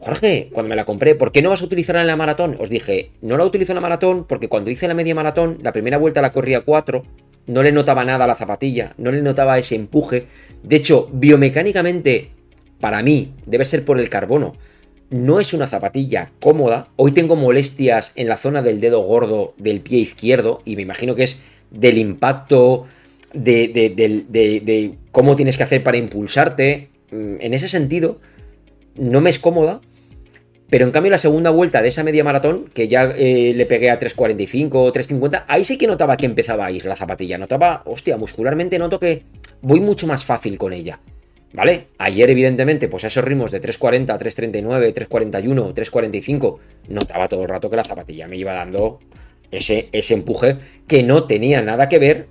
Jorge, 0.00 0.50
cuando 0.52 0.68
me 0.68 0.76
la 0.76 0.84
compré, 0.84 1.14
¿por 1.14 1.30
qué 1.30 1.42
no 1.42 1.50
vas 1.50 1.62
a 1.62 1.64
utilizarla 1.64 2.00
en 2.00 2.08
la 2.08 2.16
maratón? 2.16 2.56
Os 2.58 2.68
dije, 2.68 3.12
no 3.22 3.36
la 3.36 3.44
utilizo 3.44 3.70
en 3.72 3.76
la 3.76 3.82
maratón 3.82 4.24
porque 4.24 4.48
cuando 4.48 4.70
hice 4.70 4.88
la 4.88 4.94
media 4.94 5.14
maratón, 5.14 5.58
la 5.62 5.72
primera 5.72 5.96
vuelta 5.96 6.20
la 6.20 6.32
corría 6.32 6.62
4, 6.62 7.04
no 7.46 7.62
le 7.62 7.70
notaba 7.70 8.04
nada 8.04 8.24
a 8.24 8.28
la 8.28 8.34
zapatilla, 8.34 8.94
no 8.98 9.12
le 9.12 9.22
notaba 9.22 9.58
ese 9.58 9.76
empuje. 9.76 10.26
De 10.64 10.76
hecho, 10.76 11.08
biomecánicamente, 11.12 12.30
para 12.80 13.02
mí, 13.04 13.32
debe 13.46 13.64
ser 13.64 13.84
por 13.84 14.00
el 14.00 14.10
carbono 14.10 14.54
no 15.10 15.40
es 15.40 15.52
una 15.52 15.66
zapatilla 15.66 16.30
cómoda. 16.40 16.88
Hoy 16.96 17.12
tengo 17.12 17.36
molestias 17.36 18.12
en 18.16 18.28
la 18.28 18.36
zona 18.36 18.62
del 18.62 18.80
dedo 18.80 19.00
gordo 19.00 19.54
del 19.58 19.80
pie 19.80 20.00
izquierdo 20.00 20.62
y 20.64 20.76
me 20.76 20.82
imagino 20.82 21.14
que 21.14 21.22
es 21.22 21.42
del 21.70 21.98
impacto, 21.98 22.86
de, 23.32 24.94
cómo 25.12 25.36
tienes 25.36 25.56
que 25.56 25.62
hacer 25.62 25.82
para 25.82 25.96
impulsarte. 25.96 26.88
Mm, 27.10 27.36
en 27.40 27.54
ese 27.54 27.68
sentido, 27.68 28.20
no 28.94 29.20
me 29.20 29.30
es 29.30 29.38
cómoda. 29.38 29.80
Pero 30.68 30.84
en 30.84 30.90
cambio 30.90 31.12
la 31.12 31.18
segunda 31.18 31.50
vuelta 31.50 31.80
de 31.80 31.88
esa 31.88 32.02
media 32.02 32.24
maratón, 32.24 32.68
que 32.74 32.88
ya 32.88 33.04
eh, 33.16 33.52
le 33.54 33.66
pegué 33.66 33.88
a 33.88 34.00
3.45 34.00 34.70
o 34.72 34.92
3.50, 34.92 35.44
ahí 35.46 35.62
sí 35.62 35.78
que 35.78 35.86
notaba 35.86 36.16
que 36.16 36.26
empezaba 36.26 36.66
a 36.66 36.72
ir 36.72 36.84
la 36.86 36.96
zapatilla. 36.96 37.38
Notaba, 37.38 37.82
hostia, 37.84 38.16
muscularmente 38.16 38.76
noto 38.76 38.98
que 38.98 39.22
voy 39.62 39.78
mucho 39.78 40.08
más 40.08 40.24
fácil 40.24 40.58
con 40.58 40.72
ella. 40.72 40.98
¿Vale? 41.56 41.86
Ayer, 41.96 42.28
evidentemente, 42.28 42.86
pues 42.86 43.04
a 43.04 43.06
esos 43.06 43.24
ritmos 43.24 43.50
de 43.50 43.62
3.40, 43.62 44.06
3.39, 44.18 44.92
3.41, 45.08 45.72
3.45, 45.72 46.58
notaba 46.88 47.28
todo 47.28 47.44
el 47.44 47.48
rato 47.48 47.70
que 47.70 47.76
la 47.76 47.84
zapatilla 47.84 48.28
me 48.28 48.36
iba 48.36 48.52
dando 48.52 48.98
ese, 49.50 49.88
ese 49.92 50.12
empuje 50.12 50.58
que 50.86 51.02
no 51.02 51.24
tenía 51.24 51.62
nada 51.62 51.88
que 51.88 51.98
ver 51.98 52.26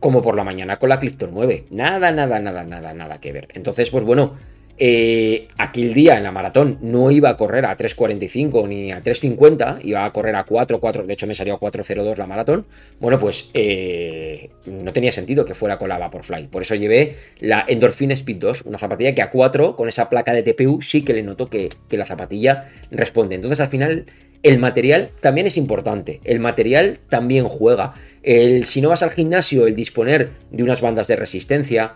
como 0.00 0.22
por 0.22 0.34
la 0.34 0.42
mañana 0.42 0.80
con 0.80 0.88
la 0.88 0.98
Clifton 0.98 1.30
9. 1.32 1.66
Nada, 1.70 2.10
nada, 2.10 2.40
nada, 2.40 2.64
nada, 2.64 2.92
nada 2.92 3.20
que 3.20 3.30
ver. 3.30 3.46
Entonces, 3.54 3.90
pues 3.90 4.02
bueno, 4.04 4.34
eh, 4.76 5.46
aquel 5.56 5.94
día 5.94 6.16
en 6.16 6.24
la 6.24 6.32
maratón 6.32 6.78
no 6.80 7.12
iba 7.12 7.28
a 7.28 7.36
correr 7.36 7.64
a 7.64 7.76
3.45 7.76 8.68
ni 8.68 8.90
a 8.90 9.02
3.50, 9.02 9.78
iba 9.84 10.04
a 10.04 10.12
correr 10.12 10.34
a 10.34 10.44
4, 10.44 10.80
4, 10.80 11.06
de 11.06 11.12
hecho 11.12 11.28
me 11.28 11.34
salió 11.34 11.54
a 11.54 11.60
4.02 11.60 12.16
la 12.16 12.26
maratón. 12.26 12.66
Bueno, 12.98 13.18
pues 13.18 13.50
eh, 13.54 14.50
no 14.66 14.92
tenía 14.92 15.12
sentido 15.12 15.44
que 15.44 15.54
fuera 15.54 15.78
con 15.78 15.88
la 15.88 15.98
Vaporfly. 15.98 16.48
Por 16.48 16.62
eso 16.62 16.74
llevé 16.74 17.16
la 17.38 17.64
Endorphin 17.68 18.10
Speed 18.12 18.38
2, 18.38 18.62
una 18.62 18.78
zapatilla 18.78 19.14
que 19.14 19.22
a 19.22 19.30
4, 19.30 19.76
con 19.76 19.88
esa 19.88 20.10
placa 20.10 20.32
de 20.32 20.42
TPU, 20.42 20.82
sí 20.82 21.04
que 21.04 21.12
le 21.12 21.22
noto 21.22 21.48
que, 21.48 21.68
la 21.90 22.04
zapatilla 22.04 22.72
responde. 22.90 23.36
Entonces 23.36 23.60
al 23.60 23.68
final 23.68 24.06
el 24.42 24.58
material 24.58 25.10
también 25.20 25.46
es 25.46 25.56
importante, 25.56 26.20
el 26.24 26.40
material 26.40 26.98
también 27.08 27.46
juega. 27.46 27.94
El, 28.24 28.64
si 28.64 28.80
no 28.80 28.88
vas 28.88 29.04
al 29.04 29.10
gimnasio, 29.10 29.68
el 29.68 29.76
disponer 29.76 30.30
de 30.50 30.62
unas 30.64 30.80
bandas 30.80 31.06
de 31.06 31.14
resistencia, 31.14 31.94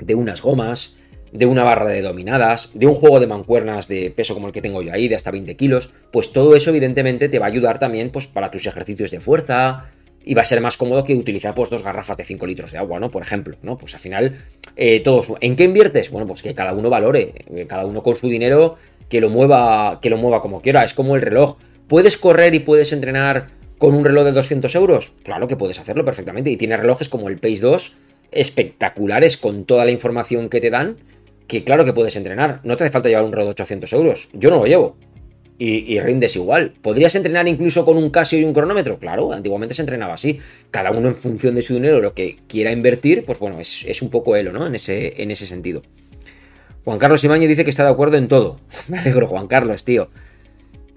de 0.00 0.14
unas 0.14 0.40
gomas, 0.40 0.98
de 1.34 1.46
una 1.46 1.64
barra 1.64 1.90
de 1.90 2.00
dominadas, 2.00 2.70
de 2.74 2.86
un 2.86 2.94
juego 2.94 3.18
de 3.18 3.26
mancuernas 3.26 3.88
de 3.88 4.12
peso 4.12 4.34
como 4.34 4.46
el 4.46 4.52
que 4.52 4.62
tengo 4.62 4.82
yo 4.82 4.92
ahí, 4.92 5.08
de 5.08 5.16
hasta 5.16 5.32
20 5.32 5.56
kilos, 5.56 5.90
pues 6.12 6.32
todo 6.32 6.54
eso 6.54 6.70
evidentemente 6.70 7.28
te 7.28 7.40
va 7.40 7.46
a 7.46 7.48
ayudar 7.48 7.80
también 7.80 8.10
pues, 8.10 8.28
para 8.28 8.52
tus 8.52 8.64
ejercicios 8.68 9.10
de 9.10 9.20
fuerza 9.20 9.90
y 10.24 10.34
va 10.34 10.42
a 10.42 10.44
ser 10.44 10.60
más 10.60 10.76
cómodo 10.76 11.02
que 11.04 11.12
utilizar 11.16 11.52
pues 11.52 11.70
dos 11.70 11.82
garrafas 11.82 12.16
de 12.16 12.24
5 12.24 12.46
litros 12.46 12.70
de 12.70 12.78
agua, 12.78 13.00
¿no? 13.00 13.10
Por 13.10 13.20
ejemplo, 13.20 13.56
¿no? 13.62 13.76
Pues 13.76 13.94
al 13.94 14.00
final, 14.00 14.44
eh, 14.76 15.00
todos, 15.00 15.26
¿en 15.40 15.56
qué 15.56 15.64
inviertes? 15.64 16.08
Bueno, 16.10 16.28
pues 16.28 16.40
que 16.40 16.54
cada 16.54 16.72
uno 16.72 16.88
valore, 16.88 17.34
cada 17.66 17.84
uno 17.84 18.04
con 18.04 18.14
su 18.14 18.28
dinero, 18.28 18.76
que 19.08 19.20
lo 19.20 19.28
mueva, 19.28 19.98
que 20.00 20.10
lo 20.10 20.16
mueva 20.16 20.40
como 20.40 20.62
quiera, 20.62 20.84
es 20.84 20.94
como 20.94 21.16
el 21.16 21.22
reloj. 21.22 21.56
¿Puedes 21.88 22.16
correr 22.16 22.54
y 22.54 22.60
puedes 22.60 22.92
entrenar 22.92 23.48
con 23.78 23.92
un 23.92 24.04
reloj 24.04 24.24
de 24.24 24.32
200 24.32 24.72
euros? 24.76 25.12
Claro 25.24 25.48
que 25.48 25.56
puedes 25.56 25.80
hacerlo 25.80 26.04
perfectamente 26.04 26.48
y 26.48 26.56
tiene 26.56 26.76
relojes 26.76 27.08
como 27.08 27.28
el 27.28 27.38
Pace 27.38 27.58
2 27.60 27.96
espectaculares 28.30 29.36
con 29.36 29.64
toda 29.64 29.84
la 29.84 29.90
información 29.90 30.48
que 30.48 30.60
te 30.60 30.70
dan 30.70 30.96
que 31.46 31.64
claro 31.64 31.84
que 31.84 31.92
puedes 31.92 32.16
entrenar, 32.16 32.60
no 32.64 32.76
te 32.76 32.84
hace 32.84 32.92
falta 32.92 33.08
llevar 33.08 33.24
un 33.24 33.32
reloj 33.32 33.48
de 33.48 33.52
800 33.52 33.92
euros, 33.92 34.28
yo 34.32 34.50
no 34.50 34.56
lo 34.56 34.66
llevo. 34.66 34.96
Y, 35.56 36.00
rindes 36.00 36.34
igual. 36.34 36.74
¿Podrías 36.82 37.14
entrenar 37.14 37.46
incluso 37.46 37.84
con 37.84 37.96
un 37.96 38.10
Casio 38.10 38.40
y 38.40 38.44
un 38.44 38.52
cronómetro? 38.52 38.98
Claro, 38.98 39.32
antiguamente 39.32 39.72
se 39.72 39.82
entrenaba 39.82 40.14
así. 40.14 40.40
Cada 40.72 40.90
uno 40.90 41.08
en 41.08 41.14
función 41.14 41.54
de 41.54 41.62
su 41.62 41.74
dinero, 41.74 42.00
lo 42.00 42.12
que 42.12 42.38
quiera 42.48 42.72
invertir, 42.72 43.24
pues 43.24 43.38
bueno, 43.38 43.60
es, 43.60 44.02
un 44.02 44.10
poco 44.10 44.34
elo, 44.34 44.52
¿no? 44.52 44.66
En 44.66 44.74
ese, 44.74 45.22
en 45.22 45.30
ese 45.30 45.46
sentido. 45.46 45.82
Juan 46.84 46.98
Carlos 46.98 47.22
Imañez 47.22 47.48
dice 47.48 47.62
que 47.62 47.70
está 47.70 47.84
de 47.84 47.90
acuerdo 47.90 48.16
en 48.16 48.26
todo. 48.26 48.58
Me 48.88 48.98
alegro, 48.98 49.28
Juan 49.28 49.46
Carlos, 49.46 49.84
tío. 49.84 50.10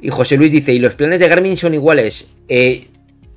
Y 0.02 0.10
José 0.10 0.38
Luis 0.38 0.52
dice, 0.52 0.74
¿y 0.74 0.80
los 0.80 0.96
planes 0.96 1.20
de 1.20 1.28
Garmin 1.28 1.56
son 1.56 1.76
iguales? 1.76 2.36
Eh, 2.50 2.88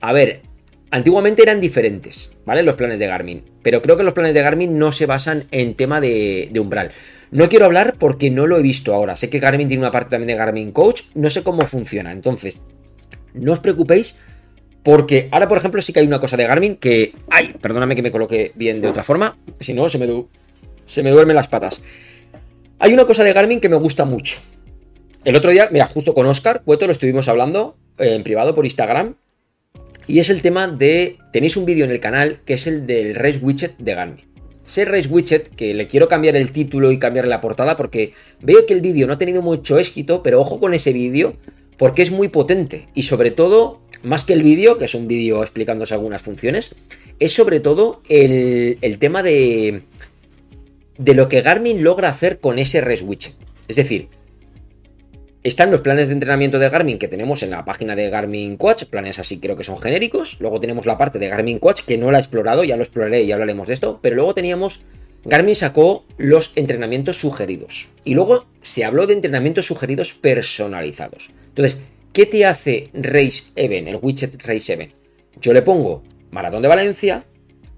a 0.01 0.15
ver, 0.15 0.41
antiguamente 0.91 1.43
eran 1.43 1.61
diferentes, 1.61 2.33
¿vale? 2.45 2.63
Los 2.63 2.77
planes 2.77 2.99
de 2.99 3.07
Garmin. 3.07 3.45
Pero 3.63 3.83
creo 3.83 3.97
que 3.97 4.03
los 4.03 4.15
planes 4.15 4.35
de 4.35 4.43
Garmin 4.43 4.79
no 4.79 4.93
se 4.93 5.07
basan 5.07 5.45
en 5.51 5.75
tema 5.75 6.01
de, 6.01 6.51
umbral. 6.59 6.91
No 7.31 7.49
quiero 7.49 7.67
hablar 7.67 7.95
porque 7.99 8.31
no 8.31 8.47
lo 8.47 8.59
he 8.59 8.63
visto 8.63 8.95
ahora. 8.95 9.17
Sé 9.17 9.31
que 9.31 9.39
Garmin 9.39 9.69
tiene 9.69 9.83
una 9.83 9.93
parte 9.93 10.11
también 10.11 10.29
de 10.29 10.35
Garmin 10.35 10.73
Coach. 10.73 11.03
No 11.15 11.31
sé 11.31 11.43
cómo 11.43 11.67
funciona. 11.67 12.11
Entonces, 12.13 12.61
no 13.35 13.53
os 13.53 13.61
preocupéis 13.61 14.21
porque 14.83 15.29
ahora, 15.31 15.47
por 15.47 15.59
ejemplo, 15.59 15.81
sí 15.83 15.93
que 15.93 16.01
hay 16.01 16.07
una 16.07 16.19
cosa 16.19 16.37
de 16.37 16.47
Garmin 16.47 16.77
que... 16.77 17.13
¡Ay! 17.31 17.55
Perdóname 17.61 17.95
que 17.95 18.03
me 18.03 18.11
coloque 18.11 18.53
bien 18.55 18.81
de 18.81 18.89
otra 18.89 19.05
forma. 19.05 19.37
Si 19.61 19.75
no, 19.75 19.89
se 19.89 19.99
me, 19.99 20.25
se 20.85 21.03
me 21.03 21.11
duermen 21.11 21.37
las 21.37 21.49
patas. 21.49 21.83
Hay 22.79 22.93
una 22.93 23.05
cosa 23.05 23.23
de 23.23 23.33
Garmin 23.33 23.61
que 23.61 23.69
me 23.69 23.77
gusta 23.77 24.05
mucho. 24.05 24.39
El 25.23 25.37
otro 25.37 25.51
día, 25.51 25.69
mira, 25.71 25.87
justo 25.87 26.15
con 26.15 26.27
Oscar 26.27 26.63
Cueto 26.65 26.87
lo 26.87 26.93
estuvimos 26.93 27.29
hablando 27.29 27.77
eh, 27.99 28.15
en 28.15 28.25
privado 28.25 28.55
por 28.55 28.65
Instagram. 28.65 29.17
Y 30.11 30.19
es 30.19 30.29
el 30.29 30.43
tema 30.43 30.67
de... 30.67 31.19
Tenéis 31.33 31.57
un 31.57 31.65
vídeo 31.65 31.85
en 31.85 31.93
el 31.93 32.01
canal 32.01 32.41
que 32.45 32.55
es 32.55 32.67
el 32.67 32.85
del 32.85 33.15
Race 33.15 33.39
Widget 33.41 33.79
de 33.79 33.95
Garmin. 33.95 34.25
Ese 34.67 34.85
Race 34.85 35.09
Widget, 35.09 35.55
que 35.55 35.73
le 35.73 35.87
quiero 35.87 36.09
cambiar 36.09 36.35
el 36.35 36.51
título 36.51 36.91
y 36.91 36.99
cambiarle 36.99 37.31
la 37.31 37.41
portada 37.41 37.77
porque 37.77 38.13
veo 38.41 38.67
que 38.67 38.75
el 38.75 38.81
vídeo 38.81 39.07
no 39.07 39.13
ha 39.13 39.19
tenido 39.19 39.41
mucho 39.41 39.79
éxito, 39.79 40.21
pero 40.25 40.41
ojo 40.41 40.59
con 40.59 40.75
ese 40.75 40.93
vídeo 40.93 41.35
porque 41.77 42.03
es 42.03 42.11
muy 42.11 42.27
potente. 42.27 42.89
Y 42.93 43.05
sobre 43.05 43.31
todo, 43.31 43.83
más 44.03 44.25
que 44.25 44.33
el 44.33 44.43
vídeo, 44.43 44.79
que 44.79 44.87
es 44.87 44.97
un 44.97 45.07
vídeo 45.07 45.43
explicándose 45.43 45.95
algunas 45.95 46.21
funciones, 46.21 46.75
es 47.21 47.33
sobre 47.33 47.61
todo 47.61 48.03
el, 48.09 48.79
el 48.81 48.99
tema 48.99 49.23
de, 49.23 49.83
de 50.99 51.15
lo 51.15 51.29
que 51.29 51.41
Garmin 51.41 51.85
logra 51.85 52.09
hacer 52.09 52.41
con 52.41 52.59
ese 52.59 52.81
Race 52.81 53.05
Widget. 53.05 53.35
Es 53.69 53.77
decir, 53.77 54.09
están 55.43 55.71
los 55.71 55.81
planes 55.81 56.09
de 56.09 56.15
entrenamiento 56.15 56.59
de 56.59 56.69
Garmin 56.69 56.99
que 56.99 57.09
tenemos 57.09 57.43
en 57.43 57.51
la 57.51 57.65
página 57.65 57.97
de 57.97 58.11
Garmin 58.11 58.57
Coach, 58.57 58.85
planes 58.85 59.19
así 59.19 59.41
creo 59.41 59.57
que 59.57 59.65
son 59.65 59.79
genéricos. 59.79 60.39
Luego 60.41 60.61
tenemos 60.61 60.85
la 60.85 60.99
parte 60.99 61.19
de 61.19 61.29
Garmin 61.29 61.59
Coach 61.59 61.83
que 61.87 61.97
no 61.97 62.11
la 62.11 62.19
he 62.19 62.21
explorado, 62.21 62.63
ya 62.63 62.77
lo 62.77 62.83
exploraré 62.83 63.23
y 63.23 63.33
hablaremos 63.33 63.69
de 63.69 63.75
esto. 63.75 64.01
Pero 64.03 64.17
luego 64.17 64.35
teníamos, 64.35 64.85
Garmin 65.25 65.57
sacó 65.57 66.05
los 66.19 66.53
entrenamientos 66.57 67.17
sugeridos. 67.17 67.89
Y 68.05 68.15
luego 68.15 68.47
se 68.61 68.85
habló 68.85 69.07
de 69.07 69.15
entrenamientos 69.15 69.67
sugeridos 69.67 70.13
personalizados. 70.13 71.31
Entonces, 71.49 71.81
¿qué 72.13 72.27
te 72.27 72.45
hace 72.45 72.91
Race 72.93 73.45
Event, 73.57 73.89
el 73.89 73.99
widget 74.03 74.43
Race 74.45 74.71
Event? 74.71 74.93
Yo 75.41 75.55
le 75.55 75.63
pongo 75.63 76.03
Maratón 76.31 76.61
de 76.61 76.69
Valencia, 76.69 77.25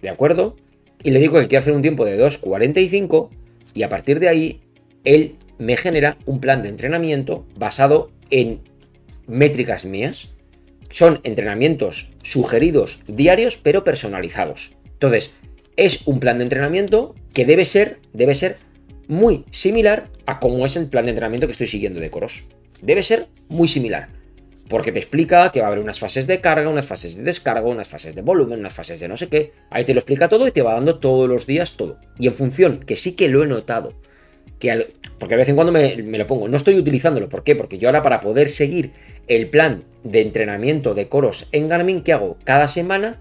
¿de 0.00 0.08
acuerdo? 0.08 0.56
Y 1.04 1.12
le 1.12 1.20
digo 1.20 1.38
que 1.38 1.46
quiero 1.46 1.60
hacer 1.60 1.74
un 1.74 1.82
tiempo 1.82 2.04
de 2.04 2.20
2.45 2.20 3.28
y 3.74 3.84
a 3.84 3.88
partir 3.88 4.18
de 4.18 4.28
ahí 4.28 4.60
él 5.04 5.36
me 5.62 5.76
genera 5.76 6.18
un 6.26 6.40
plan 6.40 6.62
de 6.62 6.68
entrenamiento 6.68 7.46
basado 7.56 8.10
en 8.30 8.60
métricas 9.26 9.84
mías. 9.84 10.30
Son 10.90 11.20
entrenamientos 11.22 12.10
sugeridos 12.22 12.98
diarios, 13.06 13.56
pero 13.56 13.84
personalizados. 13.84 14.74
Entonces, 14.92 15.34
es 15.76 16.06
un 16.06 16.20
plan 16.20 16.38
de 16.38 16.44
entrenamiento 16.44 17.14
que 17.32 17.46
debe 17.46 17.64
ser, 17.64 17.98
debe 18.12 18.34
ser 18.34 18.56
muy 19.06 19.44
similar 19.50 20.08
a 20.26 20.38
cómo 20.40 20.66
es 20.66 20.76
el 20.76 20.88
plan 20.88 21.04
de 21.04 21.10
entrenamiento 21.10 21.46
que 21.46 21.52
estoy 21.52 21.68
siguiendo 21.68 22.00
de 22.00 22.10
Coros. 22.10 22.44
Debe 22.80 23.02
ser 23.02 23.28
muy 23.48 23.68
similar. 23.68 24.08
Porque 24.68 24.92
te 24.92 24.98
explica 24.98 25.50
que 25.52 25.60
va 25.60 25.66
a 25.66 25.68
haber 25.68 25.82
unas 25.82 25.98
fases 25.98 26.26
de 26.26 26.40
carga, 26.40 26.68
unas 26.68 26.86
fases 26.86 27.16
de 27.16 27.22
descarga, 27.22 27.68
unas 27.68 27.88
fases 27.88 28.14
de 28.14 28.22
volumen, 28.22 28.58
unas 28.58 28.72
fases 28.72 29.00
de 29.00 29.08
no 29.08 29.16
sé 29.16 29.28
qué. 29.28 29.52
Ahí 29.70 29.84
te 29.84 29.94
lo 29.94 30.00
explica 30.00 30.28
todo 30.28 30.46
y 30.46 30.50
te 30.50 30.62
va 30.62 30.74
dando 30.74 30.98
todos 30.98 31.28
los 31.28 31.46
días 31.46 31.76
todo. 31.76 31.98
Y 32.18 32.26
en 32.26 32.34
función, 32.34 32.80
que 32.80 32.96
sí 32.96 33.14
que 33.14 33.28
lo 33.28 33.42
he 33.42 33.46
notado, 33.46 33.94
que 34.62 34.92
porque 35.18 35.34
de 35.34 35.40
vez 35.40 35.48
en 35.48 35.56
cuando 35.56 35.72
me, 35.72 35.96
lo 35.96 36.26
pongo, 36.26 36.48
no 36.48 36.56
estoy 36.56 36.76
utilizándolo, 36.76 37.28
¿por 37.28 37.44
qué? 37.44 37.54
Porque 37.54 37.78
yo 37.78 37.88
ahora 37.88 38.02
para 38.02 38.20
poder 38.20 38.48
seguir 38.48 38.92
el 39.28 39.48
plan 39.50 39.84
de 40.04 40.20
entrenamiento 40.20 40.94
de 40.94 41.08
coros 41.08 41.48
en 41.52 41.68
Garmin, 41.68 42.02
¿qué 42.02 42.12
hago? 42.12 42.38
Cada 42.44 42.68
semana 42.68 43.20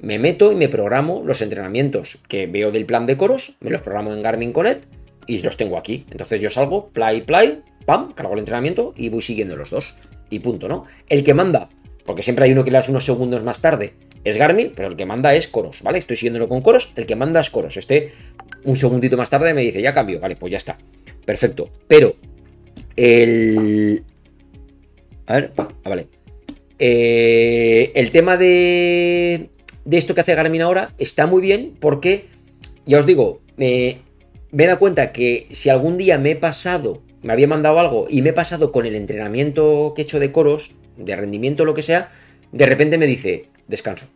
me 0.00 0.18
meto 0.18 0.52
y 0.52 0.54
me 0.54 0.68
programo 0.68 1.22
los 1.24 1.42
entrenamientos 1.42 2.18
que 2.28 2.46
veo 2.46 2.72
del 2.72 2.86
plan 2.86 3.06
de 3.06 3.16
coros, 3.16 3.56
me 3.60 3.70
los 3.70 3.80
programo 3.80 4.12
en 4.12 4.22
Garmin 4.22 4.52
Connect 4.52 4.84
y 5.26 5.38
los 5.42 5.56
tengo 5.56 5.78
aquí. 5.78 6.06
Entonces 6.10 6.40
yo 6.40 6.50
salgo, 6.50 6.88
play, 6.90 7.22
play, 7.22 7.62
pam, 7.86 8.12
cargo 8.12 8.34
el 8.34 8.40
entrenamiento 8.40 8.92
y 8.96 9.08
voy 9.08 9.22
siguiendo 9.22 9.56
los 9.56 9.70
dos. 9.70 9.96
Y 10.28 10.40
punto, 10.40 10.68
¿no? 10.68 10.84
El 11.08 11.22
que 11.24 11.34
manda, 11.34 11.68
porque 12.04 12.22
siempre 12.22 12.44
hay 12.44 12.52
uno 12.52 12.64
que 12.64 12.70
le 12.70 12.78
das 12.78 12.88
unos 12.88 13.04
segundos 13.04 13.42
más 13.42 13.60
tarde, 13.60 13.94
es 14.26 14.36
Garmin, 14.38 14.72
pero 14.74 14.88
el 14.88 14.96
que 14.96 15.06
manda 15.06 15.34
es 15.34 15.46
Coros, 15.46 15.82
¿vale? 15.82 15.98
Estoy 15.98 16.16
siguiéndolo 16.16 16.48
con 16.48 16.60
Coros, 16.60 16.92
el 16.96 17.06
que 17.06 17.14
manda 17.14 17.38
es 17.38 17.48
Coros. 17.48 17.76
Este 17.76 18.12
un 18.66 18.76
segundito 18.76 19.16
más 19.16 19.30
tarde 19.30 19.54
me 19.54 19.62
dice, 19.62 19.80
ya 19.80 19.94
cambio, 19.94 20.20
vale, 20.20 20.36
pues 20.36 20.50
ya 20.50 20.58
está. 20.58 20.76
Perfecto. 21.24 21.70
Pero 21.88 22.16
el... 22.96 24.02
A 25.26 25.34
ver, 25.34 25.52
ah, 25.56 25.68
vale. 25.84 26.08
Eh, 26.78 27.92
el 27.94 28.10
tema 28.10 28.36
de, 28.36 29.48
de 29.84 29.96
esto 29.96 30.14
que 30.14 30.20
hace 30.20 30.34
Garmin 30.34 30.62
ahora 30.62 30.92
está 30.98 31.26
muy 31.26 31.40
bien 31.40 31.74
porque, 31.80 32.26
ya 32.84 32.98
os 32.98 33.06
digo, 33.06 33.40
me, 33.56 34.00
he 34.52 34.66
dado 34.66 34.78
cuenta 34.78 35.12
que 35.12 35.46
si 35.52 35.70
algún 35.70 35.96
día 35.96 36.18
me 36.18 36.32
he 36.32 36.36
pasado, 36.36 37.02
me 37.22 37.32
había 37.32 37.48
mandado 37.48 37.78
algo 37.78 38.06
y 38.10 38.20
me 38.20 38.30
he 38.30 38.34
pasado 38.34 38.72
con 38.72 38.84
el 38.84 38.94
entrenamiento 38.94 39.92
que 39.94 40.02
he 40.02 40.04
hecho 40.04 40.20
de 40.20 40.32
coros, 40.32 40.72
de 40.96 41.16
rendimiento, 41.16 41.64
lo 41.64 41.74
que 41.74 41.82
sea, 41.82 42.10
de 42.52 42.66
repente 42.66 42.98
me 42.98 43.06
dice, 43.06 43.46
descanso. 43.68 44.06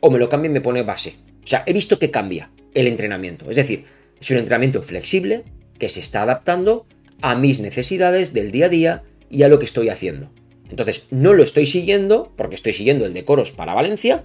O 0.00 0.10
me 0.10 0.18
lo 0.18 0.28
cambia 0.28 0.50
y 0.50 0.52
me 0.52 0.60
pone 0.60 0.82
base. 0.82 1.14
O 1.44 1.46
sea, 1.46 1.62
he 1.66 1.72
visto 1.72 1.98
que 1.98 2.10
cambia 2.10 2.50
el 2.74 2.86
entrenamiento. 2.86 3.50
Es 3.50 3.56
decir, 3.56 3.84
es 4.20 4.30
un 4.30 4.38
entrenamiento 4.38 4.82
flexible 4.82 5.42
que 5.78 5.88
se 5.88 6.00
está 6.00 6.22
adaptando 6.22 6.86
a 7.20 7.34
mis 7.34 7.60
necesidades 7.60 8.32
del 8.32 8.50
día 8.50 8.66
a 8.66 8.68
día 8.68 9.02
y 9.30 9.42
a 9.42 9.48
lo 9.48 9.58
que 9.58 9.64
estoy 9.64 9.88
haciendo. 9.88 10.30
Entonces, 10.68 11.06
no 11.10 11.32
lo 11.32 11.42
estoy 11.42 11.66
siguiendo 11.66 12.32
porque 12.36 12.54
estoy 12.54 12.72
siguiendo 12.72 13.04
el 13.04 13.12
de 13.12 13.24
coros 13.24 13.52
para 13.52 13.74
Valencia, 13.74 14.22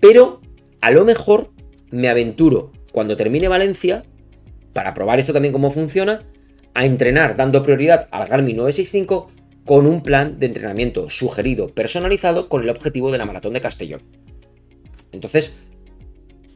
pero 0.00 0.40
a 0.80 0.90
lo 0.90 1.04
mejor 1.04 1.50
me 1.90 2.08
aventuro 2.08 2.72
cuando 2.92 3.16
termine 3.16 3.48
Valencia, 3.48 4.04
para 4.72 4.94
probar 4.94 5.18
esto 5.18 5.32
también 5.32 5.52
cómo 5.52 5.70
funciona, 5.70 6.24
a 6.74 6.84
entrenar 6.84 7.36
dando 7.36 7.62
prioridad 7.62 8.08
al 8.10 8.28
Garmin 8.28 8.56
965 8.56 9.30
con 9.64 9.86
un 9.86 10.02
plan 10.02 10.38
de 10.38 10.46
entrenamiento 10.46 11.10
sugerido, 11.10 11.68
personalizado, 11.68 12.48
con 12.48 12.62
el 12.62 12.70
objetivo 12.70 13.10
de 13.10 13.18
la 13.18 13.24
maratón 13.24 13.52
de 13.52 13.60
Castellón. 13.60 14.02
Entonces, 15.12 15.58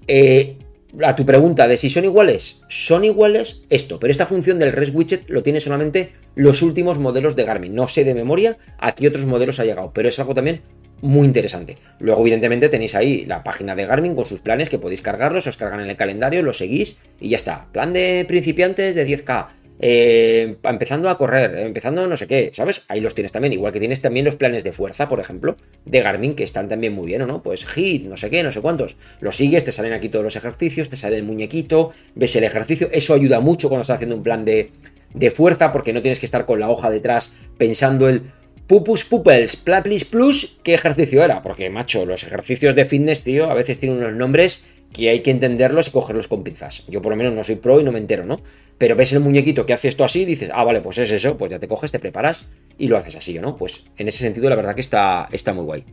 eh, 0.07 0.57
a 1.01 1.17
tu 1.17 1.25
pregunta 1.25 1.67
de 1.69 1.77
si 1.77 1.89
son 1.89 2.05
iguales, 2.05 2.63
son 2.69 3.05
iguales 3.05 3.65
esto, 3.71 3.99
pero 3.99 4.11
esta 4.11 4.27
función 4.27 4.59
del 4.59 4.73
REST 4.73 4.95
widget 4.95 5.29
lo 5.29 5.43
tiene 5.43 5.61
solamente 5.61 6.13
los 6.35 6.63
últimos 6.63 6.99
modelos 6.99 7.37
de 7.37 7.45
Garmin. 7.45 7.75
No 7.75 7.89
sé 7.89 8.05
de 8.05 8.15
memoria 8.15 8.59
a 8.79 8.95
qué 8.95 9.09
otros 9.09 9.25
modelos 9.25 9.61
ha 9.61 9.65
llegado, 9.65 9.93
pero 9.95 10.09
es 10.09 10.19
algo 10.19 10.35
también 10.35 10.61
muy 11.01 11.27
interesante. 11.27 11.77
Luego, 11.99 12.21
evidentemente, 12.23 12.69
tenéis 12.69 12.95
ahí 12.95 13.27
la 13.27 13.43
página 13.43 13.75
de 13.75 13.87
Garmin 13.87 14.15
con 14.15 14.27
sus 14.27 14.41
planes 14.41 14.69
que 14.69 14.79
podéis 14.79 15.03
cargarlos, 15.03 15.47
os 15.47 15.57
cargan 15.57 15.81
en 15.81 15.91
el 15.91 15.97
calendario, 15.97 16.43
los 16.43 16.59
seguís 16.59 17.01
y 17.21 17.31
ya 17.31 17.37
está. 17.37 17.67
Plan 17.73 17.93
de 17.93 18.25
principiantes 18.29 18.95
de 18.95 19.07
10K, 19.07 19.49
eh, 19.85 20.59
empezando 20.63 21.11
a 21.11 21.19
correr, 21.19 21.59
empezando 21.59 22.07
no 22.07 22.17
sé 22.17 22.29
qué, 22.29 22.53
¿sabes? 22.55 22.85
Ahí 22.87 23.01
los 23.01 23.17
tienes 23.17 23.33
también, 23.33 23.53
igual 23.53 23.73
que 23.73 23.81
tienes 23.81 24.01
también 24.01 24.25
los 24.25 24.37
planes 24.37 24.63
de 24.63 24.71
fuerza, 24.71 25.09
por 25.09 25.19
ejemplo, 25.19 25.57
de 25.85 26.01
Garmin, 26.01 26.37
que 26.37 26.45
están 26.45 26.69
también 26.69 26.93
muy 26.93 27.07
bien, 27.07 27.23
¿o 27.23 27.27
no? 27.27 27.43
Pues 27.43 27.67
hit, 27.67 28.05
no 28.05 28.17
sé 28.17 28.31
qué, 28.31 28.45
no 28.45 28.53
sé 28.53 28.61
cuántos. 28.61 28.97
Los 29.19 29.35
sigues, 29.35 29.65
te 29.65 29.73
salen 29.73 29.93
aquí 29.93 30.09
todos 30.09 30.25
los 30.25 30.37
ejercicios, 30.37 30.89
te 30.89 30.97
sale 30.97 31.17
el 31.17 31.25
muñequito, 31.25 31.91
ves 32.15 32.37
el 32.37 32.45
ejercicio, 32.45 32.89
eso 32.93 33.13
ayuda 33.13 33.41
mucho 33.41 33.69
cuando 33.69 33.83
estás 33.83 33.97
haciendo 33.97 34.15
un 34.15 34.23
plan 34.23 34.45
de, 34.45 34.71
de 35.15 35.31
fuerza, 35.33 35.73
porque 35.73 35.93
no 35.93 36.01
tienes 36.01 36.21
que 36.21 36.27
estar 36.27 36.47
con 36.47 36.61
la 36.61 36.71
hoja 36.71 36.89
detrás 36.89 37.35
pensando 37.59 38.09
el 38.09 38.23
Pupus 38.69 39.05
Pupels, 39.05 39.57
Plaplis 39.57 40.05
Plus, 40.05 40.61
¿qué 40.63 40.75
ejercicio 40.75 41.25
era? 41.25 41.43
Porque, 41.43 41.69
macho, 41.71 42.07
los 42.07 42.23
ejercicios 42.23 42.77
de 42.77 42.85
fitness, 42.85 43.23
tío, 43.23 43.51
a 43.51 43.55
veces 43.55 43.81
tienen 43.81 43.99
unos 43.99 44.15
nombres 44.15 44.65
que 44.93 45.09
hay 45.09 45.21
que 45.21 45.31
entenderlos 45.31 45.89
y 45.89 45.91
cogerlos 45.91 46.29
con 46.29 46.45
pinzas. 46.45 46.85
Yo 46.87 47.03
por 47.03 47.11
lo 47.11 47.17
menos 47.17 47.33
no 47.33 47.43
soy 47.45 47.57
pro 47.57 47.81
y 47.81 47.85
no 47.85 47.93
me 47.93 47.99
entero, 47.99 48.25
¿no? 48.25 48.41
Pero 48.83 48.97
ves 48.97 49.13
el 49.13 49.21
muñequito 49.21 49.65
que 49.65 49.75
hace 49.75 49.87
esto 49.87 50.03
así 50.03 50.25
dices, 50.25 50.51
ah, 50.53 50.65
vale, 50.65 50.81
pues 50.81 50.99
es 50.99 51.09
eso, 51.13 51.37
pues 51.37 51.53
ya 51.53 51.61
te 51.61 51.69
coges, 51.69 51.93
te 51.93 52.01
preparas 52.01 52.49
y 52.77 52.89
lo 52.89 52.97
haces 52.97 53.15
así, 53.15 53.39
¿no? 53.39 53.57
Pues 53.57 53.85
en 53.97 54.09
ese 54.09 54.19
sentido 54.19 54.51
la 54.51 54.57
verdad 54.57 54.75
que 54.75 54.81
está, 54.81 55.29
está 55.31 55.55
muy 55.55 55.65
guay. 55.65 55.85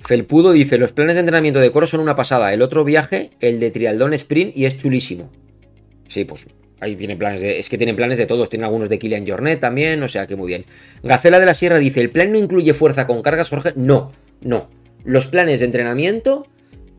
Felpudo 0.00 0.52
dice, 0.52 0.76
los 0.76 0.92
planes 0.92 1.16
de 1.16 1.20
entrenamiento 1.20 1.60
de 1.60 1.72
coro 1.72 1.86
son 1.86 2.00
una 2.00 2.14
pasada. 2.14 2.52
El 2.52 2.60
otro 2.60 2.84
viaje, 2.84 3.30
el 3.40 3.58
de 3.58 3.70
Trialdón 3.70 4.12
Sprint, 4.12 4.54
y 4.54 4.66
es 4.66 4.76
chulísimo. 4.76 5.30
Sí, 6.08 6.26
pues 6.26 6.46
ahí 6.80 6.94
tiene 6.94 7.16
planes 7.16 7.40
de... 7.40 7.58
Es 7.58 7.70
que 7.70 7.78
tienen 7.78 7.96
planes 7.96 8.18
de 8.18 8.26
todos. 8.26 8.50
Tienen 8.50 8.66
algunos 8.66 8.90
de 8.90 8.98
Kilian 8.98 9.26
Jornet 9.26 9.60
también, 9.60 10.02
o 10.02 10.08
sea 10.08 10.26
que 10.26 10.36
muy 10.36 10.48
bien. 10.48 10.66
Gacela 11.02 11.40
de 11.40 11.46
la 11.46 11.54
Sierra 11.54 11.78
dice, 11.78 12.02
¿el 12.02 12.10
plan 12.10 12.30
no 12.32 12.38
incluye 12.38 12.74
fuerza 12.74 13.06
con 13.06 13.22
cargas, 13.22 13.48
Jorge? 13.48 13.72
No, 13.76 14.12
no 14.42 14.68
los 15.04 15.26
planes 15.26 15.60
de 15.60 15.66
entrenamiento, 15.66 16.46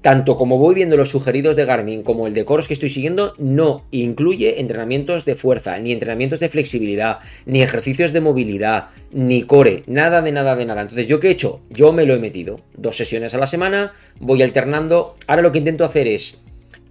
tanto 0.01 0.37
como 0.37 0.57
voy 0.57 0.75
viendo 0.75 0.95
los 0.95 1.09
sugeridos 1.09 1.55
de 1.55 1.65
Garmin 1.65 2.03
como 2.03 2.27
el 2.27 2.33
de 2.33 2.45
Coros 2.45 2.67
que 2.67 2.73
estoy 2.73 2.89
siguiendo, 2.89 3.33
no 3.37 3.83
incluye 3.91 4.61
entrenamientos 4.61 5.25
de 5.25 5.35
fuerza, 5.35 5.77
ni 5.79 5.91
entrenamientos 5.91 6.39
de 6.39 6.49
flexibilidad, 6.49 7.19
ni 7.45 7.61
ejercicios 7.61 8.13
de 8.13 8.21
movilidad, 8.21 8.87
ni 9.11 9.43
core, 9.43 9.83
nada 9.87 10.21
de 10.21 10.31
nada 10.31 10.55
de 10.55 10.65
nada. 10.65 10.81
Entonces, 10.81 11.07
¿yo 11.07 11.19
qué 11.19 11.27
he 11.27 11.31
hecho? 11.31 11.61
Yo 11.69 11.91
me 11.91 12.05
lo 12.05 12.15
he 12.15 12.19
metido. 12.19 12.61
Dos 12.77 12.97
sesiones 12.97 13.33
a 13.33 13.37
la 13.37 13.45
semana, 13.45 13.93
voy 14.19 14.41
alternando. 14.41 15.15
Ahora 15.27 15.41
lo 15.41 15.51
que 15.51 15.59
intento 15.59 15.83
hacer 15.83 16.07
es 16.07 16.41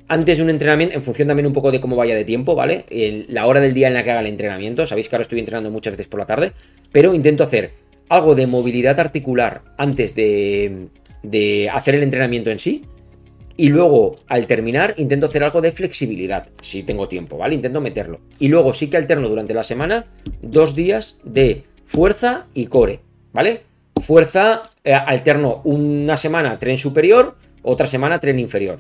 antes 0.09 0.39
de 0.39 0.45
un 0.45 0.51
entrenamiento, 0.51 0.95
en 0.95 1.03
función 1.03 1.29
también 1.29 1.47
un 1.47 1.53
poco 1.53 1.71
de 1.71 1.81
cómo 1.81 1.97
vaya 1.97 2.15
de 2.15 2.25
tiempo, 2.25 2.55
¿vale? 2.55 2.85
la 3.29 3.47
hora 3.47 3.61
del 3.61 3.75
día 3.75 3.89
en 3.89 3.95
la 3.95 4.05
que 4.05 4.11
haga 4.11 4.21
el 4.21 4.27
entrenamiento, 4.27 4.87
sabéis 4.87 5.09
que 5.09 5.17
ahora 5.17 5.23
estoy 5.23 5.39
entrenando 5.39 5.71
muchas 5.71 5.93
veces 5.93 6.09
por 6.09 6.19
la 6.19 6.27
tarde, 6.27 6.53
pero 6.93 7.15
intento 7.15 7.45
hacer 7.45 7.73
algo 8.09 8.35
de 8.35 8.47
movilidad 8.47 8.99
articular 8.99 9.63
antes 9.77 10.15
de, 10.15 10.89
de 11.23 11.69
hacer 11.69 11.95
el 11.95 12.03
entrenamiento 12.03 12.51
en 12.51 12.59
sí. 12.59 12.85
Y 13.61 13.71
luego, 13.71 14.15
al 14.29 14.47
terminar, 14.47 14.95
intento 14.99 15.27
hacer 15.27 15.43
algo 15.43 15.61
de 15.61 15.73
flexibilidad, 15.73 16.47
si 16.61 16.85
tengo 16.85 17.09
tiempo, 17.09 17.37
¿vale? 17.39 17.57
Intento 17.57 17.81
meterlo. 17.81 18.21
Y 18.39 18.47
luego 18.47 18.73
sí 18.73 18.89
que 18.89 18.97
alterno 18.97 19.29
durante 19.29 19.53
la 19.53 19.65
semana 19.65 20.07
dos 20.41 20.77
días 20.77 21.19
de 21.25 21.65
fuerza 21.85 22.47
y 22.55 22.67
core, 22.67 23.01
¿vale? 23.33 23.63
Fuerza, 24.01 24.71
eh, 24.85 24.93
alterno 24.93 25.61
una 25.65 26.17
semana 26.17 26.57
tren 26.61 26.79
superior, 26.79 27.35
otra 27.63 27.89
semana 27.89 28.21
tren 28.21 28.39
inferior. 28.39 28.79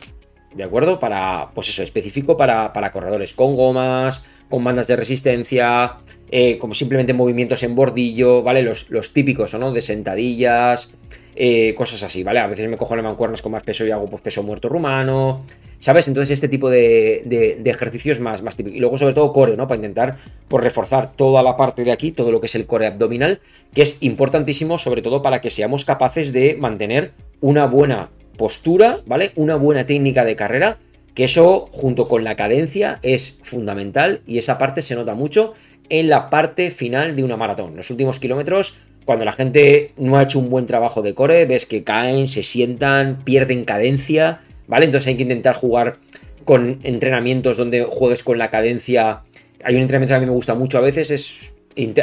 ¿De 0.54 0.62
acuerdo? 0.62 1.00
Para, 1.00 1.50
pues 1.56 1.70
eso, 1.70 1.82
específico 1.82 2.36
para, 2.36 2.70
corredores 2.92 3.32
con 3.34 3.56
gomas, 3.56 4.24
con 4.48 4.62
bandas 4.62 4.86
de 4.86 4.94
resistencia, 4.94 5.96
eh, 6.30 6.56
como 6.56 6.72
simplemente 6.72 7.12
movimientos 7.12 7.64
en 7.64 7.74
bordillo, 7.74 8.44
¿vale? 8.44 8.62
Los, 8.62 8.90
los 8.90 9.12
típicos, 9.12 9.54
¿no? 9.54 9.72
De 9.72 9.80
sentadillas, 9.80 10.94
eh, 11.40 11.72
cosas 11.76 12.02
así, 12.02 12.24
¿vale? 12.24 12.40
A 12.40 12.48
veces 12.48 12.68
me 12.68 12.76
cojo 12.76 12.96
las 12.96 13.04
mancuernas 13.04 13.42
con 13.42 13.52
más 13.52 13.62
peso 13.62 13.86
y 13.86 13.92
hago 13.92 14.10
pues, 14.10 14.20
peso 14.20 14.42
muerto 14.42 14.68
rumano, 14.68 15.44
¿sabes? 15.78 16.08
Entonces 16.08 16.32
este 16.32 16.48
tipo 16.48 16.68
de, 16.68 17.62
ejercicios 17.64 18.18
más, 18.18 18.42
más 18.42 18.56
típicos. 18.56 18.76
Y 18.76 18.80
luego 18.80 18.98
sobre 18.98 19.14
todo 19.14 19.32
core, 19.32 19.56
¿no? 19.56 19.68
Para 19.68 19.76
intentar 19.76 20.16
pues, 20.48 20.64
reforzar 20.64 21.12
toda 21.12 21.44
la 21.44 21.56
parte 21.56 21.84
de 21.84 21.92
aquí, 21.92 22.10
todo 22.10 22.32
lo 22.32 22.40
que 22.40 22.46
es 22.46 22.56
el 22.56 22.66
core 22.66 22.88
abdominal, 22.88 23.38
que 23.72 23.82
es 23.82 24.02
importantísimo 24.02 24.78
sobre 24.78 25.00
todo 25.00 25.22
para 25.22 25.40
que 25.40 25.50
seamos 25.50 25.84
capaces 25.84 26.32
de 26.32 26.56
mantener 26.56 27.12
una 27.40 27.66
buena 27.66 28.10
postura, 28.36 28.98
¿vale? 29.06 29.30
Una 29.36 29.54
buena 29.54 29.86
técnica 29.86 30.24
de 30.24 30.34
carrera, 30.34 30.78
que 31.14 31.22
eso 31.22 31.68
junto 31.70 32.08
con 32.08 32.24
la 32.24 32.34
cadencia 32.34 32.98
es 33.02 33.38
fundamental 33.44 34.22
y 34.26 34.38
esa 34.38 34.58
parte 34.58 34.82
se 34.82 34.96
nota 34.96 35.14
mucho 35.14 35.54
en 35.88 36.08
la 36.08 36.30
parte 36.30 36.72
final 36.72 37.14
de 37.14 37.22
una 37.22 37.36
maratón. 37.36 37.76
Los 37.76 37.90
últimos 37.90 38.18
kilómetros, 38.18 38.76
cuando 39.08 39.24
la 39.24 39.32
gente 39.32 39.92
no 39.96 40.18
ha 40.18 40.24
hecho 40.24 40.38
un 40.38 40.50
buen 40.50 40.66
trabajo 40.66 41.00
de 41.00 41.14
core, 41.14 41.46
ves 41.46 41.64
que 41.64 41.82
caen, 41.82 42.28
se 42.28 42.42
sientan, 42.42 43.24
pierden 43.24 43.64
cadencia, 43.64 44.40
¿vale? 44.66 44.84
Entonces 44.84 45.08
hay 45.08 45.16
que 45.16 45.22
intentar 45.22 45.54
jugar 45.54 45.96
con 46.44 46.78
entrenamientos 46.82 47.56
donde 47.56 47.84
juegues 47.84 48.22
con 48.22 48.36
la 48.36 48.50
cadencia. 48.50 49.22
Hay 49.64 49.76
un 49.76 49.80
entrenamiento 49.80 50.12
que 50.12 50.16
a 50.16 50.20
mí 50.20 50.26
me 50.26 50.32
gusta 50.32 50.54
mucho 50.54 50.76
a 50.76 50.82
veces, 50.82 51.10
es... 51.10 51.52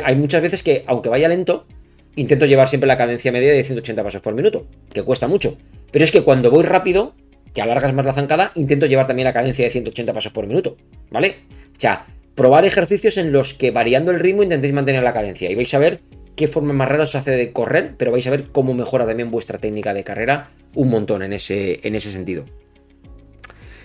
Hay 0.03 0.15
muchas 0.15 0.41
veces 0.41 0.63
que, 0.63 0.83
aunque 0.87 1.09
vaya 1.09 1.27
lento, 1.27 1.67
intento 2.15 2.47
llevar 2.47 2.69
siempre 2.69 2.87
la 2.87 2.97
cadencia 2.97 3.31
media 3.31 3.53
de 3.53 3.63
180 3.63 4.03
pasos 4.03 4.21
por 4.23 4.33
minuto, 4.33 4.65
que 4.91 5.03
cuesta 5.03 5.27
mucho. 5.27 5.59
Pero 5.91 6.03
es 6.03 6.09
que 6.09 6.23
cuando 6.23 6.49
voy 6.49 6.63
rápido, 6.63 7.13
que 7.53 7.61
alargas 7.61 7.93
más 7.93 8.07
la 8.07 8.13
zancada, 8.13 8.51
intento 8.55 8.87
llevar 8.87 9.05
también 9.05 9.25
la 9.25 9.33
cadencia 9.33 9.63
de 9.63 9.69
180 9.69 10.11
pasos 10.11 10.31
por 10.31 10.47
minuto, 10.47 10.75
¿vale? 11.11 11.35
O 11.77 11.79
sea, 11.79 12.07
probar 12.33 12.65
ejercicios 12.65 13.17
en 13.17 13.31
los 13.31 13.53
que 13.53 13.69
variando 13.69 14.09
el 14.09 14.19
ritmo 14.19 14.41
intentéis 14.41 14.73
mantener 14.73 15.03
la 15.03 15.13
cadencia 15.13 15.51
y 15.51 15.53
vais 15.53 15.71
a 15.75 15.77
ver 15.77 15.99
qué 16.35 16.47
forma 16.47 16.73
más 16.73 16.89
rara 16.89 17.03
os 17.03 17.15
hace 17.15 17.31
de 17.31 17.51
correr, 17.51 17.93
pero 17.97 18.11
vais 18.11 18.25
a 18.27 18.31
ver 18.31 18.45
cómo 18.51 18.73
mejora 18.73 19.05
también 19.05 19.31
vuestra 19.31 19.57
técnica 19.57 19.93
de 19.93 20.03
carrera 20.03 20.49
un 20.73 20.89
montón 20.89 21.23
en 21.23 21.33
ese, 21.33 21.79
en 21.87 21.95
ese 21.95 22.11
sentido. 22.11 22.45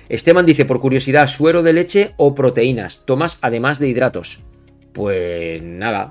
Esteban 0.09 0.45
dice, 0.45 0.65
por 0.65 0.81
curiosidad, 0.81 1.29
suero 1.29 1.63
de 1.63 1.73
leche 1.73 2.11
o 2.17 2.35
proteínas, 2.35 3.05
tomas 3.07 3.39
además 3.43 3.79
de 3.79 3.89
hidratos. 3.89 4.43
Pues 4.93 5.63
nada, 5.63 6.11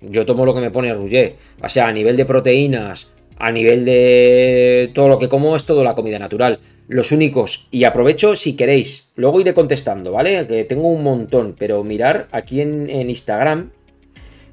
yo 0.00 0.24
tomo 0.26 0.46
lo 0.46 0.54
que 0.54 0.60
me 0.60 0.70
pone 0.70 0.94
Rouget. 0.94 1.36
O 1.60 1.68
sea, 1.68 1.88
a 1.88 1.92
nivel 1.92 2.16
de 2.16 2.24
proteínas, 2.24 3.10
a 3.38 3.50
nivel 3.50 3.84
de 3.84 4.90
todo 4.94 5.08
lo 5.08 5.18
que 5.18 5.28
como 5.28 5.56
es 5.56 5.64
todo 5.64 5.84
la 5.84 5.94
comida 5.94 6.18
natural. 6.18 6.60
Los 6.88 7.10
únicos, 7.10 7.66
y 7.72 7.82
aprovecho 7.84 8.36
si 8.36 8.54
queréis, 8.54 9.12
luego 9.16 9.40
iré 9.40 9.54
contestando, 9.54 10.12
¿vale? 10.12 10.46
Que 10.46 10.64
tengo 10.64 10.88
un 10.88 11.02
montón, 11.02 11.56
pero 11.58 11.82
mirar 11.82 12.28
aquí 12.30 12.60
en, 12.60 12.88
Instagram, 12.88 13.72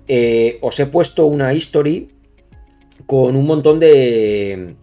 eh, 0.07 0.57
os 0.61 0.79
he 0.79 0.85
puesto 0.85 1.25
una 1.25 1.53
history 1.53 2.09
con 3.05 3.35
un 3.35 3.45
montón 3.45 3.79
de... 3.79 4.75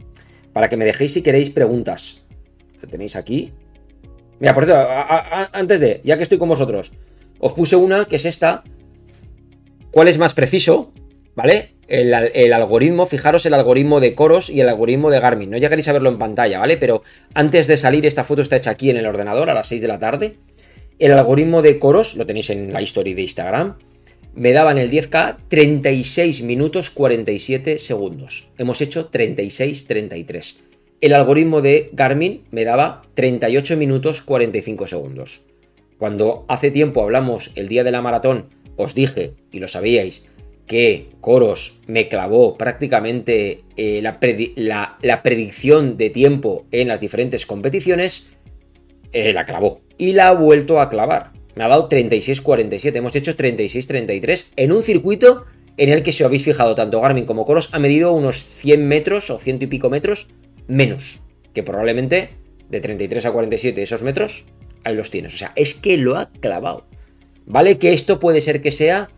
para 0.52 0.68
que 0.68 0.76
me 0.76 0.84
dejéis 0.84 1.14
si 1.14 1.22
queréis 1.22 1.50
preguntas. 1.50 2.26
Lo 2.80 2.88
tenéis 2.88 3.16
aquí. 3.16 3.52
Mira, 4.38 4.54
por 4.54 4.64
cierto, 4.64 4.86
antes 5.52 5.80
de, 5.80 6.00
ya 6.02 6.16
que 6.16 6.22
estoy 6.22 6.38
con 6.38 6.48
vosotros, 6.48 6.92
os 7.38 7.52
puse 7.52 7.76
una 7.76 8.06
que 8.06 8.16
es 8.16 8.24
esta. 8.24 8.64
¿Cuál 9.90 10.08
es 10.08 10.18
más 10.18 10.34
preciso? 10.34 10.92
¿Vale? 11.34 11.74
el, 11.90 12.52
algoritmo, 12.52 13.04
fijaros 13.04 13.44
el 13.46 13.54
algoritmo 13.54 14.00
de 14.00 14.14
Coros 14.14 14.48
y 14.48 14.60
el 14.60 14.68
algoritmo 14.68 15.10
de 15.10 15.18
Garmin. 15.18 15.50
No 15.50 15.58
llegaréis 15.58 15.88
a 15.88 15.92
verlo 15.92 16.08
en 16.08 16.18
pantalla, 16.18 16.60
¿vale? 16.60 16.76
Pero 16.76 17.02
antes 17.34 17.66
de 17.66 17.76
salir, 17.76 18.06
esta 18.06 18.22
foto 18.22 18.42
está 18.42 18.56
hecha 18.56 18.70
aquí 18.70 18.90
en 18.90 18.96
el 18.96 19.06
ordenador 19.06 19.50
a 19.50 19.54
las 19.54 19.66
6 19.66 19.82
de 19.82 19.88
la 19.88 19.98
tarde. 19.98 20.36
El 20.98 21.12
algoritmo 21.12 21.62
de 21.62 21.78
Coros, 21.78 22.14
lo 22.14 22.26
tenéis 22.26 22.50
en 22.50 22.72
la 22.72 22.80
historia 22.80 23.14
de 23.14 23.22
Instagram, 23.22 23.78
me 24.34 24.52
daba 24.52 24.70
en 24.70 24.78
el 24.78 24.90
10K 24.90 25.36
36 25.48 26.42
minutos 26.42 26.90
47 26.90 27.78
segundos. 27.78 28.50
Hemos 28.58 28.80
hecho 28.80 29.10
36-33. 29.10 30.58
El 31.00 31.14
algoritmo 31.14 31.62
de 31.62 31.90
Garmin 31.92 32.42
me 32.50 32.64
daba 32.64 33.02
38 33.14 33.76
minutos 33.76 34.20
45 34.20 34.86
segundos. 34.86 35.46
Cuando 35.98 36.44
hace 36.48 36.70
tiempo 36.70 37.02
hablamos 37.02 37.52
el 37.54 37.68
día 37.68 37.84
de 37.84 37.90
la 37.90 38.02
maratón, 38.02 38.46
os 38.76 38.94
dije, 38.94 39.34
y 39.52 39.60
lo 39.60 39.68
sabíais, 39.68 40.26
que 40.66 41.08
Coros 41.20 41.80
me 41.86 42.08
clavó 42.08 42.56
prácticamente 42.56 43.62
eh, 43.76 44.00
la, 44.02 45.22
predicción 45.22 45.96
de 45.96 46.10
tiempo 46.10 46.66
en 46.70 46.88
las 46.88 47.00
diferentes 47.00 47.44
competiciones, 47.44 48.30
eh, 49.12 49.32
la 49.32 49.46
clavó. 49.46 49.80
Y 49.98 50.12
la 50.12 50.28
ha 50.28 50.32
vuelto 50.32 50.80
a 50.80 50.88
clavar. 50.88 51.32
Me 51.54 51.64
ha 51.64 51.68
dado 51.68 51.88
36-47. 51.88 52.96
Hemos 52.96 53.14
hecho 53.16 53.36
36-33 53.36 54.52
en 54.56 54.72
un 54.72 54.82
circuito 54.82 55.44
en 55.76 55.88
el 55.88 56.02
que, 56.02 56.12
si 56.12 56.22
os 56.22 56.26
habéis 56.26 56.44
fijado, 56.44 56.74
tanto 56.74 57.00
Garmin 57.00 57.24
como 57.24 57.44
Coros 57.44 57.70
ha 57.72 57.78
medido 57.78 58.12
unos 58.12 58.44
100 58.44 58.86
metros 58.86 59.30
o 59.30 59.38
ciento 59.38 59.64
y 59.64 59.68
pico 59.68 59.90
metros 59.90 60.28
menos. 60.66 61.20
Que 61.54 61.62
probablemente 61.62 62.30
de 62.68 62.80
33 62.80 63.26
a 63.26 63.32
47 63.32 63.82
esos 63.82 64.02
metros, 64.02 64.46
ahí 64.84 64.94
los 64.94 65.10
tienes. 65.10 65.34
O 65.34 65.36
sea, 65.36 65.52
es 65.56 65.74
que 65.74 65.96
lo 65.96 66.16
ha 66.16 66.30
clavado. 66.30 66.86
¿Vale? 67.46 67.78
Que 67.78 67.92
esto 67.92 68.20
puede 68.20 68.40
ser 68.40 68.60
que 68.60 68.70
sea 68.70 69.08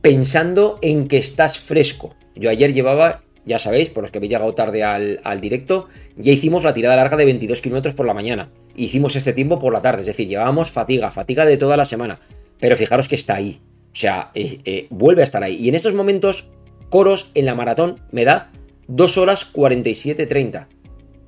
pensando 0.00 0.78
en 0.82 1.08
que 1.08 1.18
estás 1.18 1.58
fresco. 1.58 2.14
Yo 2.34 2.50
ayer 2.50 2.72
llevaba, 2.74 3.22
ya 3.46 3.58
sabéis, 3.58 3.90
por 3.90 4.02
los 4.02 4.10
que 4.10 4.18
habéis 4.18 4.32
llegado 4.32 4.54
tarde 4.54 4.84
al, 4.84 5.40
directo, 5.40 5.88
ya 6.16 6.32
hicimos 6.32 6.64
la 6.64 6.74
tirada 6.74 6.96
larga 6.96 7.16
de 7.16 7.24
22 7.24 7.60
kilómetros 7.60 7.94
por 7.94 8.06
la 8.06 8.14
mañana. 8.14 8.50
Hicimos 8.78 9.16
este 9.16 9.32
tiempo 9.32 9.58
por 9.58 9.72
la 9.72 9.82
tarde, 9.82 10.02
es 10.02 10.06
decir, 10.06 10.28
llevábamos 10.28 10.70
fatiga, 10.70 11.10
fatiga 11.10 11.44
de 11.44 11.56
toda 11.56 11.76
la 11.76 11.84
semana. 11.84 12.20
Pero 12.60 12.76
fijaros 12.76 13.08
que 13.08 13.16
está 13.16 13.34
ahí. 13.34 13.60
O 13.92 13.96
sea, 13.96 14.30
eh, 14.34 14.58
eh, 14.64 14.86
vuelve 14.90 15.22
a 15.22 15.24
estar 15.24 15.42
ahí. 15.42 15.56
Y 15.56 15.68
en 15.68 15.74
estos 15.74 15.94
momentos, 15.94 16.48
Coros 16.88 17.32
en 17.34 17.44
la 17.46 17.54
maratón 17.54 18.00
me 18.12 18.24
da 18.24 18.50
2 18.86 19.18
horas 19.18 19.52
47.30. 19.52 20.68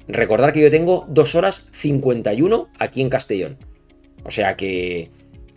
Recordad 0.09 0.53
que 0.53 0.63
yo 0.63 0.71
tengo 0.71 1.07
2 1.09 1.35
horas 1.35 1.69
51 1.73 2.69
aquí 2.79 3.03
en 3.03 3.11
Castellón. 3.11 3.59
O 4.25 4.31
sea 4.31 4.57
que 4.57 5.11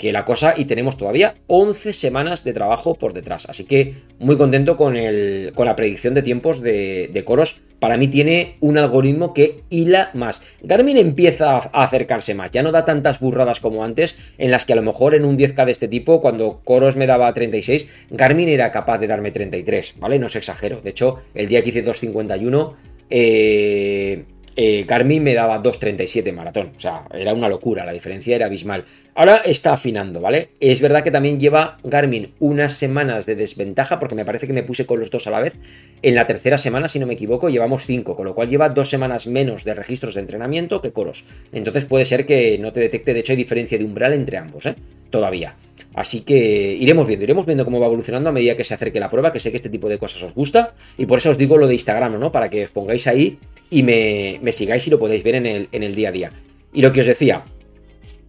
que 0.03 0.11
la 0.11 0.25
cosa 0.25 0.53
y 0.57 0.65
tenemos 0.65 0.97
todavía 0.97 1.35
11 1.47 1.93
semanas 1.93 2.43
de 2.43 2.51
trabajo 2.51 2.95
por 2.95 3.13
detrás. 3.13 3.47
Así 3.49 3.63
que 3.63 3.93
muy 4.19 4.35
contento 4.35 4.75
con, 4.75 4.97
el, 4.97 5.53
con 5.55 5.65
la 5.65 5.77
predicción 5.77 6.13
de 6.13 6.21
tiempos 6.21 6.59
de, 6.59 7.23
Coros. 7.25 7.61
Para 7.79 7.95
mí 7.95 8.09
tiene 8.09 8.57
un 8.59 8.77
algoritmo 8.77 9.33
que 9.33 9.61
hila 9.69 10.09
más. 10.13 10.41
Garmin 10.61 10.97
empieza 10.97 11.55
a 11.55 11.83
acercarse 11.85 12.33
más, 12.33 12.51
ya 12.51 12.63
no 12.63 12.73
da 12.73 12.83
tantas 12.83 13.21
burradas 13.21 13.61
como 13.61 13.85
antes, 13.85 14.19
en 14.37 14.51
las 14.51 14.65
que 14.65 14.73
a 14.73 14.75
lo 14.75 14.81
mejor 14.81 15.15
en 15.15 15.23
un 15.23 15.37
10K 15.37 15.63
de 15.63 15.71
este 15.71 15.87
tipo, 15.87 16.21
cuando 16.21 16.59
Coros 16.65 16.97
me 16.97 17.07
daba 17.07 17.33
36, 17.33 17.89
Garmin 18.09 18.49
era 18.49 18.71
capaz 18.71 18.97
de 18.97 19.07
darme 19.07 19.31
33, 19.31 19.95
¿vale? 19.99 20.19
No 20.19 20.25
os 20.25 20.35
exagero. 20.35 20.81
De 20.81 20.89
hecho, 20.89 21.19
el 21.33 21.47
día 21.47 21.63
que 21.63 21.69
hice 21.69 21.81
251, 21.81 22.75
eh, 23.09 24.25
eh, 24.55 24.85
Garmin 24.87 25.23
me 25.23 25.33
daba 25.33 25.61
2.37 25.61 26.33
maratón. 26.33 26.73
O 26.75 26.79
sea, 26.79 27.05
era 27.13 27.33
una 27.33 27.49
locura, 27.49 27.85
la 27.85 27.93
diferencia 27.93 28.35
era 28.35 28.45
abismal. 28.47 28.85
Ahora 29.15 29.37
está 29.45 29.73
afinando, 29.73 30.21
¿vale? 30.21 30.49
Es 30.59 30.81
verdad 30.81 31.03
que 31.03 31.11
también 31.11 31.39
lleva 31.39 31.77
Garmin 31.83 32.31
unas 32.39 32.73
semanas 32.73 33.27
de 33.27 33.35
desventaja, 33.35 33.99
porque 33.99 34.15
me 34.15 34.25
parece 34.25 34.47
que 34.47 34.53
me 34.53 34.63
puse 34.63 34.87
con 34.87 34.99
los 34.99 35.11
dos 35.11 35.27
a 35.27 35.31
la 35.31 35.39
vez. 35.39 35.53
En 36.01 36.15
la 36.15 36.25
tercera 36.25 36.57
semana, 36.57 36.87
si 36.87 36.97
no 36.97 37.05
me 37.05 37.13
equivoco, 37.13 37.49
llevamos 37.49 37.85
5, 37.85 38.15
con 38.15 38.25
lo 38.25 38.33
cual 38.33 38.49
lleva 38.49 38.69
dos 38.69 38.89
semanas 38.89 39.27
menos 39.27 39.65
de 39.65 39.75
registros 39.75 40.15
de 40.15 40.21
entrenamiento 40.21 40.81
que 40.81 40.91
coros. 40.91 41.25
Entonces 41.51 41.85
puede 41.85 42.05
ser 42.05 42.25
que 42.25 42.57
no 42.57 42.73
te 42.73 42.79
detecte, 42.79 43.13
de 43.13 43.19
hecho 43.19 43.33
hay 43.33 43.37
diferencia 43.37 43.77
de 43.77 43.85
umbral 43.85 44.13
entre 44.13 44.37
ambos, 44.37 44.65
¿eh? 44.65 44.75
Todavía. 45.11 45.55
Así 45.93 46.21
que 46.21 46.73
iremos 46.73 47.05
viendo, 47.05 47.23
iremos 47.23 47.45
viendo 47.45 47.65
cómo 47.65 47.79
va 47.79 47.85
evolucionando 47.85 48.29
a 48.29 48.33
medida 48.33 48.55
que 48.55 48.63
se 48.63 48.73
acerque 48.73 48.99
la 48.99 49.11
prueba, 49.11 49.31
que 49.31 49.39
sé 49.39 49.51
que 49.51 49.57
este 49.57 49.69
tipo 49.69 49.89
de 49.89 49.99
cosas 49.99 50.23
os 50.23 50.33
gusta. 50.33 50.73
Y 50.97 51.05
por 51.05 51.19
eso 51.19 51.29
os 51.29 51.37
digo 51.37 51.55
lo 51.57 51.67
de 51.67 51.75
Instagram, 51.75 52.19
¿no? 52.19 52.31
Para 52.31 52.49
que 52.49 52.63
os 52.63 52.71
pongáis 52.71 53.05
ahí 53.05 53.37
y 53.69 53.83
me, 53.83 54.39
sigáis 54.51 54.87
y 54.87 54.89
lo 54.89 54.97
podéis 54.97 55.23
ver 55.23 55.35
en 55.35 55.83
el 55.83 55.93
día 55.93 56.09
a 56.09 56.11
día. 56.11 56.31
Y 56.73 56.81
lo 56.81 56.91
que 56.91 57.01
os 57.01 57.07
decía, 57.07 57.43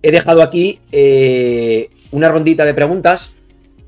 he 0.05 0.12
dejado 0.12 0.43
aquí 0.43 0.81
eh, 0.93 1.89
una 2.10 2.28
rondita 2.28 2.66
de 2.66 2.74
preguntas, 2.74 3.32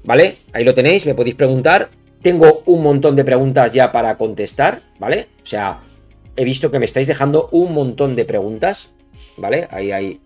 ¿vale? 0.02 0.38
Ahí 0.55 0.64
lo 0.64 0.72
tenéis, 0.72 1.05
me 1.05 1.14
podéis 1.14 1.34
preguntar. 1.34 1.90
Tengo 2.22 2.62
un 2.64 2.82
montón 2.82 3.16
de 3.16 3.22
preguntas 3.22 3.70
ya 3.70 3.93
para 3.93 4.16
contestar, 4.16 4.80
¿vale? 4.98 5.28
O 5.43 5.47
sea, 5.47 5.80
he 6.34 6.44
visto 6.44 6.70
que 6.70 6.78
me 6.78 6.86
estáis 6.86 7.06
dejando 7.06 7.51
un 7.52 7.74
montón 7.74 8.16
de 8.16 8.24
preguntas, 8.24 8.94
¿vale? 9.36 9.68
Ahí 9.70 9.93
hay 9.93 10.20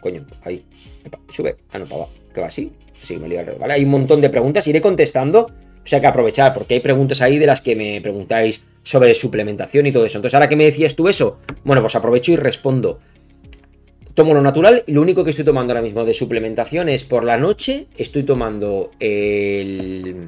coño, 0.00 0.26
ahí. 0.42 0.64
Sube. 1.30 1.58
Ah, 1.70 1.78
no, 1.78 1.86
para. 1.86 2.08
¿Qué 2.34 2.40
va 2.40 2.48
así? 2.48 2.72
Sí, 3.00 3.18
me 3.18 3.28
lío. 3.28 3.40
Vale, 3.60 3.74
hay 3.74 3.84
un 3.84 3.90
montón 3.90 4.20
de 4.20 4.28
preguntas. 4.28 4.66
Iré 4.66 4.80
contestando. 4.80 5.50
O 5.84 5.86
sea 5.86 6.00
que 6.00 6.06
aprovechar, 6.06 6.52
porque 6.54 6.74
hay 6.74 6.80
preguntas 6.80 7.22
ahí 7.22 7.38
de 7.38 7.46
las 7.46 7.60
que 7.60 7.74
me 7.74 8.00
preguntáis 8.00 8.66
sobre 8.82 9.14
suplementación 9.14 9.86
y 9.86 9.92
todo 9.92 10.04
eso. 10.04 10.18
Entonces, 10.18 10.34
ahora 10.34 10.48
que 10.48 10.56
me 10.56 10.64
decías 10.64 10.94
tú 10.94 11.08
eso, 11.08 11.38
bueno, 11.64 11.80
pues 11.80 11.94
aprovecho 11.94 12.32
y 12.32 12.36
respondo. 12.36 13.00
Tomo 14.14 14.34
lo 14.34 14.42
natural 14.42 14.84
y 14.86 14.92
lo 14.92 15.00
único 15.00 15.24
que 15.24 15.30
estoy 15.30 15.44
tomando 15.44 15.72
ahora 15.72 15.82
mismo 15.82 16.04
de 16.04 16.12
suplementación 16.12 16.90
es 16.90 17.02
por 17.04 17.24
la 17.24 17.38
noche 17.38 17.86
estoy 17.96 18.24
tomando 18.24 18.90
el, 19.00 20.24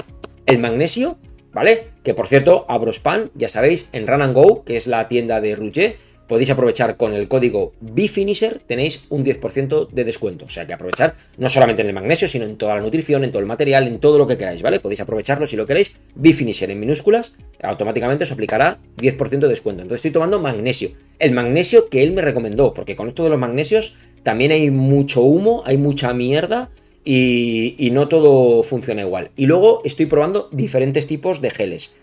el 0.46 0.58
magnesio, 0.58 1.18
¿vale? 1.52 1.88
Que 2.02 2.14
por 2.14 2.26
cierto, 2.26 2.64
Abrospan, 2.68 3.30
ya 3.34 3.48
sabéis, 3.48 3.90
en 3.92 4.06
Run 4.06 4.22
and 4.22 4.34
Go, 4.34 4.64
que 4.64 4.76
es 4.76 4.86
la 4.86 5.06
tienda 5.08 5.42
de 5.42 5.54
Rouget, 5.54 5.96
podéis 6.26 6.50
aprovechar 6.50 6.96
con 6.96 7.14
el 7.14 7.28
código 7.28 7.72
BFinisher, 7.80 8.60
tenéis 8.66 9.06
un 9.10 9.24
10% 9.24 9.88
de 9.90 10.04
descuento. 10.04 10.44
O 10.46 10.50
sea 10.50 10.66
que 10.66 10.72
aprovechar 10.72 11.14
no 11.38 11.48
solamente 11.48 11.82
en 11.82 11.88
el 11.88 11.94
magnesio, 11.94 12.28
sino 12.28 12.44
en 12.44 12.56
toda 12.56 12.76
la 12.76 12.80
nutrición, 12.80 13.24
en 13.24 13.30
todo 13.30 13.40
el 13.40 13.46
material, 13.46 13.86
en 13.86 13.98
todo 13.98 14.18
lo 14.18 14.26
que 14.26 14.36
queráis, 14.36 14.62
¿vale? 14.62 14.80
Podéis 14.80 15.00
aprovecharlo 15.00 15.46
si 15.46 15.56
lo 15.56 15.66
queréis. 15.66 15.96
BFinisher 16.14 16.70
en 16.70 16.80
minúsculas, 16.80 17.34
automáticamente 17.62 18.24
os 18.24 18.32
aplicará 18.32 18.78
10% 18.98 19.38
de 19.38 19.48
descuento. 19.48 19.82
Entonces 19.82 20.04
estoy 20.04 20.12
tomando 20.12 20.40
magnesio. 20.40 20.90
El 21.18 21.32
magnesio 21.32 21.88
que 21.88 22.02
él 22.02 22.12
me 22.12 22.22
recomendó, 22.22 22.74
porque 22.74 22.96
con 22.96 23.08
esto 23.08 23.24
de 23.24 23.30
los 23.30 23.38
magnesios 23.38 23.96
también 24.22 24.52
hay 24.52 24.70
mucho 24.70 25.22
humo, 25.22 25.62
hay 25.66 25.76
mucha 25.76 26.12
mierda. 26.12 26.70
Y, 27.06 27.90
no 27.92 28.08
todo 28.08 28.62
funciona 28.62 29.02
igual. 29.02 29.30
Y 29.36 29.44
luego 29.44 29.82
estoy 29.84 30.06
probando 30.06 30.48
diferentes 30.52 31.06
tipos 31.06 31.42
de 31.42 31.50
geles. 31.50 31.94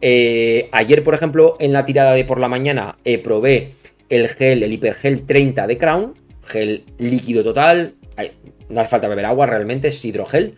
Eh, 0.00 0.68
ayer, 0.72 1.02
por 1.02 1.14
ejemplo, 1.14 1.56
en 1.60 1.72
la 1.72 1.84
tirada 1.84 2.12
de 2.12 2.24
por 2.24 2.40
la 2.40 2.48
mañana, 2.48 2.96
eh, 3.04 3.18
probé 3.18 3.72
el 4.08 4.28
gel, 4.28 4.62
el 4.62 4.72
hipergel 4.72 5.26
30 5.26 5.66
de 5.66 5.78
Crown, 5.78 6.14
gel 6.44 6.84
líquido 6.98 7.44
total, 7.44 7.94
no 8.68 8.80
hace 8.80 8.90
falta 8.90 9.08
beber 9.08 9.26
agua, 9.26 9.46
realmente 9.46 9.88
es 9.88 10.04
hidrogel, 10.04 10.54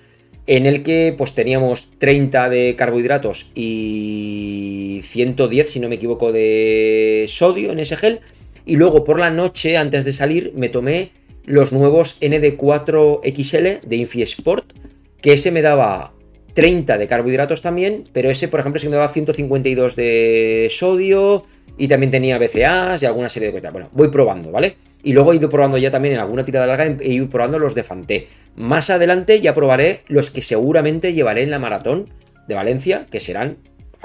en 0.47 0.67
el 0.67 0.83
que 0.83 1.15
pues 1.17 1.35
teníamos 1.35 1.91
30 1.99 2.49
de 2.49 2.75
carbohidratos 2.77 3.51
y 3.55 5.01
110, 5.05 5.71
si 5.71 5.81
no 5.81 5.89
me 5.89 5.97
equivoco, 5.97 6.33
de 6.33 7.27
sodio 7.29 7.73
en 7.73 7.79
ese 7.79 7.97
gel. 7.97 8.21
Y 8.65 8.77
luego 8.77 9.05
por 9.05 9.19
la 9.19 9.31
noche, 9.31 9.77
antes 9.77 10.05
de 10.05 10.13
salir, 10.13 10.53
me 10.55 10.69
tomé 10.69 11.11
los 11.45 11.73
nuevos 11.73 12.21
ND4XL 12.21 13.81
de 13.83 13.97
Infiesport, 13.97 14.73
que 15.21 15.33
ese 15.33 15.51
me 15.51 15.63
daba 15.63 16.13
30 16.55 16.99
de 16.99 17.07
carbohidratos 17.07 17.63
también, 17.63 18.05
pero 18.13 18.31
ese, 18.31 18.49
por 18.49 18.61
ejemplo, 18.61 18.79
sí 18.79 18.89
me 18.89 18.97
daba 18.97 19.09
152 19.09 19.97
de 19.97 20.69
sodio 20.71 21.45
y 21.79 21.89
también 21.89 22.11
tenía 22.11 22.39
BCAAs 22.39 23.03
y 23.03 23.07
alguna 23.07 23.29
serie 23.29 23.51
de 23.51 23.59
cosas. 23.59 23.73
Bueno, 23.73 23.89
voy 23.93 24.09
probando, 24.09 24.51
¿vale? 24.51 24.77
Y 25.03 25.13
luego 25.13 25.33
he 25.33 25.37
ido 25.37 25.49
probando 25.49 25.79
ya 25.79 25.91
también 25.91 26.15
en 26.15 26.21
alguna 26.21 26.45
tirada 26.45 26.67
larga, 26.67 26.97
he 27.01 27.13
ido 27.13 27.29
probando 27.29 27.59
los 27.59 27.75
de 27.75 27.83
Fanté. 27.83 28.29
Más 28.55 28.91
adelante 28.91 29.41
ya 29.41 29.55
probaré 29.55 30.03
los 30.09 30.31
que 30.31 30.43
seguramente 30.43 31.15
llevaré 31.15 31.43
en 31.43 31.51
la 31.51 31.59
maratón 31.59 32.11
de 32.47 32.55
Valencia, 32.55 33.07
que 33.11 33.19
serán, 33.19 33.57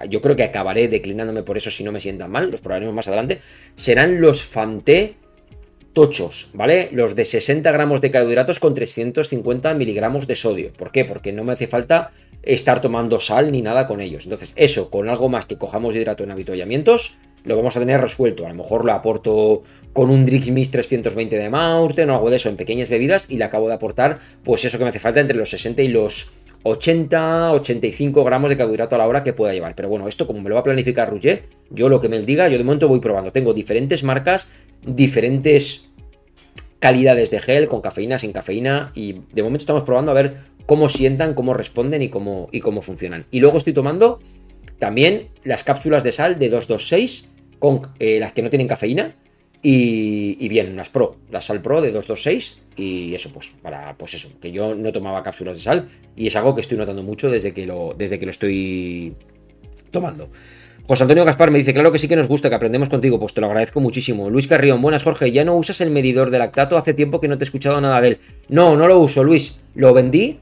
yo 0.09 0.21
creo 0.21 0.35
que 0.35 0.43
acabaré 0.43 0.87
declinándome 0.87 1.43
por 1.43 1.57
eso 1.57 1.69
si 1.69 1.83
no 1.83 1.91
me 1.91 1.99
sientan 1.99 2.31
mal, 2.31 2.49
los 2.49 2.61
probaremos 2.61 2.95
más 2.95 3.07
adelante, 3.07 3.39
serán 3.75 4.21
los 4.21 4.43
Fanté 4.43 5.15
tochos, 5.97 6.51
¿vale? 6.53 6.89
Los 6.91 7.15
de 7.15 7.25
60 7.25 7.71
gramos 7.71 8.01
de 8.01 8.11
carbohidratos 8.11 8.59
con 8.59 8.75
350 8.75 9.73
miligramos 9.73 10.27
de 10.27 10.35
sodio. 10.35 10.71
¿Por 10.71 10.91
qué? 10.91 11.05
Porque 11.05 11.33
no 11.33 11.43
me 11.43 11.53
hace 11.53 11.65
falta 11.65 12.11
estar 12.47 12.81
tomando 12.81 13.19
sal 13.19 13.51
ni 13.51 13.61
nada 13.61 13.87
con 13.87 14.01
ellos. 14.01 14.23
Entonces, 14.25 14.53
eso, 14.55 14.89
con 14.89 15.09
algo 15.09 15.29
más 15.29 15.45
que 15.45 15.57
cojamos 15.57 15.95
hidrato 15.95 16.23
en 16.23 16.31
habituallamientos, 16.31 17.17
lo 17.43 17.55
vamos 17.55 17.75
a 17.75 17.79
tener 17.79 18.01
resuelto. 18.01 18.45
A 18.45 18.49
lo 18.49 18.55
mejor 18.55 18.85
lo 18.85 18.93
aporto 18.93 19.63
con 19.93 20.09
un 20.09 20.25
Drix 20.25 20.49
Mix 20.49 20.71
320 20.71 21.37
de 21.37 21.49
Maurten 21.49 22.09
o 22.09 22.15
algo 22.15 22.29
de 22.29 22.37
eso 22.37 22.49
en 22.49 22.57
pequeñas 22.57 22.89
bebidas 22.89 23.25
y 23.29 23.37
le 23.37 23.43
acabo 23.43 23.67
de 23.67 23.73
aportar, 23.73 24.19
pues 24.43 24.63
eso 24.65 24.77
que 24.77 24.83
me 24.83 24.89
hace 24.89 24.99
falta 24.99 25.19
entre 25.19 25.37
los 25.37 25.49
60 25.49 25.81
y 25.81 25.87
los 25.89 26.31
80, 26.63 27.51
85 27.53 28.23
gramos 28.23 28.49
de 28.49 28.57
carbohidrato 28.57 28.95
a 28.95 28.97
la 28.97 29.07
hora 29.07 29.23
que 29.23 29.33
pueda 29.33 29.53
llevar. 29.53 29.75
Pero 29.75 29.89
bueno, 29.89 30.07
esto 30.07 30.25
como 30.25 30.41
me 30.41 30.49
lo 30.49 30.55
va 30.55 30.61
a 30.61 30.63
planificar 30.63 31.09
Rouget, 31.09 31.43
yo 31.69 31.89
lo 31.89 31.99
que 31.99 32.09
me 32.09 32.19
diga, 32.19 32.47
yo 32.47 32.57
de 32.57 32.63
momento 32.63 32.87
voy 32.87 32.99
probando. 32.99 33.31
Tengo 33.31 33.53
diferentes 33.53 34.03
marcas, 34.03 34.47
diferentes 34.85 35.89
calidades 36.79 37.31
de 37.31 37.39
gel, 37.39 37.67
con 37.67 37.81
cafeína, 37.81 38.19
sin 38.19 38.31
cafeína, 38.31 38.91
y 38.93 39.21
de 39.33 39.43
momento 39.43 39.63
estamos 39.63 39.83
probando 39.83 40.11
a 40.11 40.13
ver 40.13 40.56
cómo 40.68 40.89
sientan, 40.89 41.34
cómo 41.34 41.56
responden 41.56 42.03
y 42.03 42.10
cómo, 42.10 42.49
y 42.52 42.60
cómo 42.60 42.81
funcionan. 42.81 43.26
Y 43.31 43.39
luego 43.39 43.57
estoy 43.57 43.73
tomando 43.73 44.19
también 44.77 45.30
las 45.44 45.64
cápsulas 45.64 46.03
de 46.03 46.11
sal 46.11 46.38
de 46.38 46.49
226 46.49 47.30
con 47.57 47.81
eh, 47.98 48.19
las 48.19 48.34
que 48.34 48.44
no 48.44 48.52
tienen 48.52 48.68
cafeína. 48.68 49.15
Y, 49.64 50.48
bien, 50.48 50.77
las 50.77 50.89
Pro, 50.89 51.18
la 51.31 51.41
sal 51.41 51.61
Pro 51.61 51.81
de 51.81 51.91
226 51.91 52.61
y 52.77 53.15
eso 53.15 53.34
pues 53.34 53.56
para 53.61 53.98
pues 53.98 54.14
eso, 54.14 54.30
que 54.39 54.52
yo 54.52 54.76
no 54.76 54.91
tomaba 54.91 55.23
cápsulas 55.23 55.57
de 55.57 55.64
sal 55.64 55.89
y 56.15 56.27
es 56.27 56.35
algo 56.35 56.53
que 56.53 56.61
estoy 56.61 56.77
notando 56.77 57.02
mucho 57.02 57.30
desde 57.30 57.53
que 57.53 57.65
lo 57.65 57.95
desde 57.98 58.19
que 58.19 58.26
lo 58.26 58.31
estoy 58.31 59.15
tomando. 59.89 60.30
José 60.88 61.03
Antonio 61.03 61.26
Gaspar 61.26 61.52
me 61.52 61.57
dice, 61.57 61.73
claro 61.73 61.91
que 61.91 61.98
sí 61.98 62.07
que 62.07 62.15
nos 62.15 62.27
gusta, 62.27 62.49
que 62.49 62.56
aprendemos 62.56 62.88
contigo, 62.88 63.19
pues 63.19 63.34
te 63.34 63.41
lo 63.41 63.48
agradezco 63.48 63.81
muchísimo. 63.81 64.30
Luis 64.30 64.48
Carrión, 64.48 64.81
buenas 64.81 65.03
Jorge, 65.03 65.31
¿ya 65.31 65.44
no 65.44 65.56
usas 65.56 65.81
el 65.81 65.89
medidor 65.89 66.30
de 66.30 66.39
lactato? 66.39 66.77
Hace 66.77 66.94
tiempo 66.94 67.19
que 67.19 67.27
no 67.27 67.38
te 67.38 67.44
he 67.44 67.48
escuchado 67.48 67.81
nada 67.81 67.99
de 67.99 68.07
él. 68.10 68.19
No, 68.48 68.77
no 68.77 68.88
lo 68.88 68.99
uso, 68.99 69.22
Luis, 69.23 69.60
lo 69.76 69.94
vendí 69.94 70.39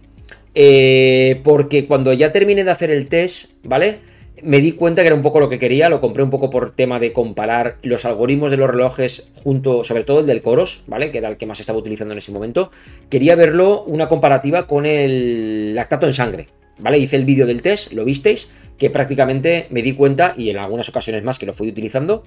eh, 0.55 1.41
porque 1.43 1.85
cuando 1.85 2.13
ya 2.13 2.31
terminé 2.31 2.63
de 2.63 2.71
hacer 2.71 2.89
el 2.89 3.07
test, 3.07 3.51
¿vale? 3.63 3.99
me 4.43 4.59
di 4.59 4.73
cuenta 4.73 5.01
que 5.01 5.07
era 5.07 5.15
un 5.15 5.21
poco 5.21 5.39
lo 5.39 5.49
que 5.49 5.59
quería, 5.59 5.89
lo 5.89 6.01
compré 6.01 6.23
un 6.23 6.29
poco 6.29 6.49
por 6.49 6.71
tema 6.75 6.99
de 6.99 7.13
comparar 7.13 7.77
los 7.83 8.05
algoritmos 8.05 8.51
de 8.51 8.57
los 8.57 8.69
relojes 8.69 9.31
junto, 9.43 9.83
sobre 9.83 10.03
todo 10.03 10.19
el 10.19 10.25
del 10.27 10.41
Coros, 10.41 10.83
¿vale? 10.87 11.11
Que 11.11 11.19
era 11.19 11.29
el 11.29 11.37
que 11.37 11.45
más 11.45 11.59
estaba 11.59 11.79
utilizando 11.79 12.11
en 12.13 12.17
ese 12.17 12.31
momento. 12.31 12.71
Quería 13.09 13.35
verlo 13.35 13.83
una 13.83 14.07
comparativa 14.09 14.67
con 14.67 14.85
el 14.85 15.73
lactato 15.73 16.05
en 16.05 16.13
sangre, 16.13 16.47
¿vale? 16.79 16.97
Hice 16.97 17.15
el 17.15 17.25
vídeo 17.25 17.45
del 17.45 17.61
test, 17.61 17.93
lo 17.93 18.05
visteis, 18.05 18.51
que 18.77 18.89
prácticamente 18.89 19.67
me 19.69 19.81
di 19.81 19.93
cuenta, 19.93 20.33
y 20.37 20.49
en 20.49 20.57
algunas 20.57 20.89
ocasiones 20.89 21.23
más 21.23 21.39
que 21.39 21.45
lo 21.45 21.53
fui 21.53 21.69
utilizando, 21.69 22.23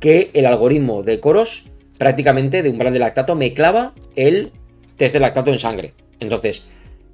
que 0.00 0.30
el 0.32 0.46
algoritmo 0.46 1.02
de 1.02 1.20
Coros 1.20 1.68
prácticamente 1.98 2.62
de 2.62 2.70
umbral 2.70 2.94
de 2.94 2.98
lactato 2.98 3.34
me 3.34 3.52
clava 3.52 3.94
el 4.16 4.52
test 4.96 5.12
de 5.12 5.20
lactato 5.20 5.50
en 5.52 5.58
sangre. 5.58 5.92
Entonces, 6.18 6.66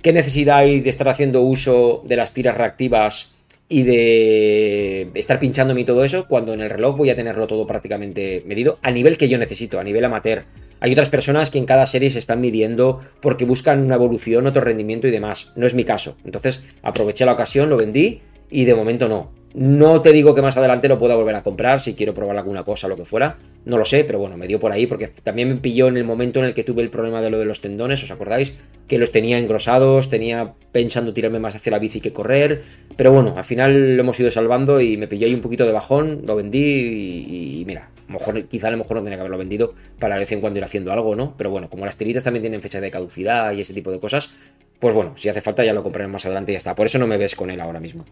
¿qué 0.03 0.13
necesidad 0.13 0.59
hay 0.59 0.81
de 0.81 0.91
estar 0.91 1.09
haciendo 1.09 1.43
uso 1.43 2.03
de 2.07 2.17
las 2.17 2.33
tiras 2.33 2.57
reactivas 2.57 3.35
y 3.69 3.83
de 3.83 5.11
estar 5.15 5.39
pinchándome 5.39 5.81
y 5.81 5.85
todo 5.85 6.05
eso, 6.05 6.29
cuando 6.29 6.55
en 6.55 6.61
el 6.61 6.71
reloj 6.71 6.97
voy 6.97 7.11
a 7.11 7.17
tenerlo 7.17 7.47
todo 7.47 7.67
prácticamente 7.67 8.43
medido 8.47 8.79
a 8.83 8.91
nivel 8.91 9.19
que 9.19 9.29
yo 9.29 9.39
necesito, 9.39 9.81
a 9.81 9.85
nivel 9.85 10.05
amateur. 10.05 10.45
Hay 10.79 10.93
otras 10.93 11.11
personas 11.11 11.51
que 11.51 11.59
en 11.59 11.67
cada 11.67 11.87
serie 11.87 12.11
se 12.11 12.19
están 12.19 12.41
midiendo 12.41 13.01
porque 13.21 13.45
buscan 13.45 13.81
una 13.81 13.95
evolución, 13.95 14.47
otro 14.47 14.63
rendimiento 14.63 15.09
y 15.09 15.11
demás. 15.11 15.53
No 15.57 15.67
es 15.67 15.75
mi 15.75 15.85
caso. 15.85 16.17
Entonces 16.25 16.65
aproveché 16.83 17.25
la 17.25 17.33
ocasión, 17.33 17.71
lo 17.71 17.77
vendí 17.77 18.21
y 18.51 18.65
de 18.67 18.75
momento 18.75 19.09
no. 19.09 19.31
No 19.57 20.03
te 20.03 20.13
digo 20.13 20.35
que 20.35 20.43
más 20.43 20.59
adelante 20.59 20.87
lo 20.87 20.99
pueda 20.99 21.17
volver 21.17 21.35
a 21.35 21.43
comprar 21.43 21.81
si 21.81 21.95
quiero 21.95 22.13
probar 22.13 22.37
alguna 22.37 22.63
cosa 22.63 22.89
lo 22.89 22.97
que 22.97 23.07
fuera. 23.07 23.39
No 23.65 23.79
lo 23.79 23.87
sé, 23.87 24.05
pero 24.05 24.19
bueno, 24.19 24.37
me 24.37 24.47
dio 24.47 24.61
por 24.61 24.71
ahí 24.71 24.87
porque 24.87 25.09
también 25.09 25.49
me 25.49 25.55
pilló 25.57 25.89
en 25.89 25.97
el 25.97 26.05
momento 26.05 26.41
en 26.41 26.45
el 26.45 26.53
que 26.53 26.63
tuve 26.63 26.83
el 26.83 26.91
problema 26.91 27.23
de 27.23 27.31
lo 27.31 27.39
de 27.39 27.47
los 27.47 27.63
tendones, 27.63 28.03
¿os 28.03 28.11
acordáis? 28.11 28.53
Que 28.87 28.99
los 28.99 29.13
tenía 29.13 29.39
engrosados, 29.39 30.11
tenía 30.11 30.53
pensando 30.73 31.15
tirarme 31.15 31.39
más 31.39 31.55
hacia 31.55 31.73
la 31.73 31.79
bici 31.79 32.03
que 32.03 32.13
correr. 32.13 32.65
Pero 32.99 33.13
bueno, 33.13 33.33
al 33.35 33.45
final 33.45 33.97
lo 33.97 34.03
hemos 34.03 34.21
ido 34.21 34.31
salvando 34.31 34.79
y 34.83 34.99
me 34.99 35.09
pilló 35.09 35.27
ahí 35.27 35.33
un 35.33 35.41
poquito 35.41 35.65
de 35.65 35.73
bajón, 35.73 36.21
lo 36.27 36.37
vendí 36.37 37.61
y, 37.61 37.65
mira, 37.65 37.89
mejor, 38.09 38.45
quizá 38.49 38.69
a 38.69 38.73
lo 38.73 38.77
mejor 38.77 38.99
no 38.99 39.05
tenía 39.05 39.17
que 39.17 39.21
haberlo 39.21 39.39
vendido 39.39 39.73
para 39.99 40.17
de 40.17 40.21
vez 40.21 40.33
en 40.33 40.43
cuando 40.43 40.59
ir 40.59 40.65
haciendo 40.65 40.93
algo, 40.93 41.17
¿no? 41.17 41.33
Pero 41.39 41.49
bueno, 41.49 41.71
como 41.71 41.87
las 41.87 41.97
tiritas 41.97 42.25
también 42.25 42.43
tienen 42.43 42.61
fecha 42.61 42.83
de 42.83 42.91
caducidad 42.91 43.55
y 43.55 43.63
ese 43.63 43.73
tipo 43.73 43.91
de 43.91 44.01
cosas, 44.01 44.35
pues 44.79 44.95
bueno, 44.95 45.15
si 45.17 45.31
hace 45.31 45.41
falta 45.41 45.65
ya 45.65 45.73
lo 45.73 45.83
compraré 45.83 46.09
más 46.09 46.27
adelante 46.27 46.53
y 46.53 46.57
ya 46.57 46.59
está. 46.59 46.75
Por 46.75 46.85
eso 46.85 46.99
no 46.99 47.07
me 47.07 47.17
ves 47.17 47.35
con 47.35 47.49
él 47.49 47.59
ahora 47.59 47.81
mismo. 47.81 48.05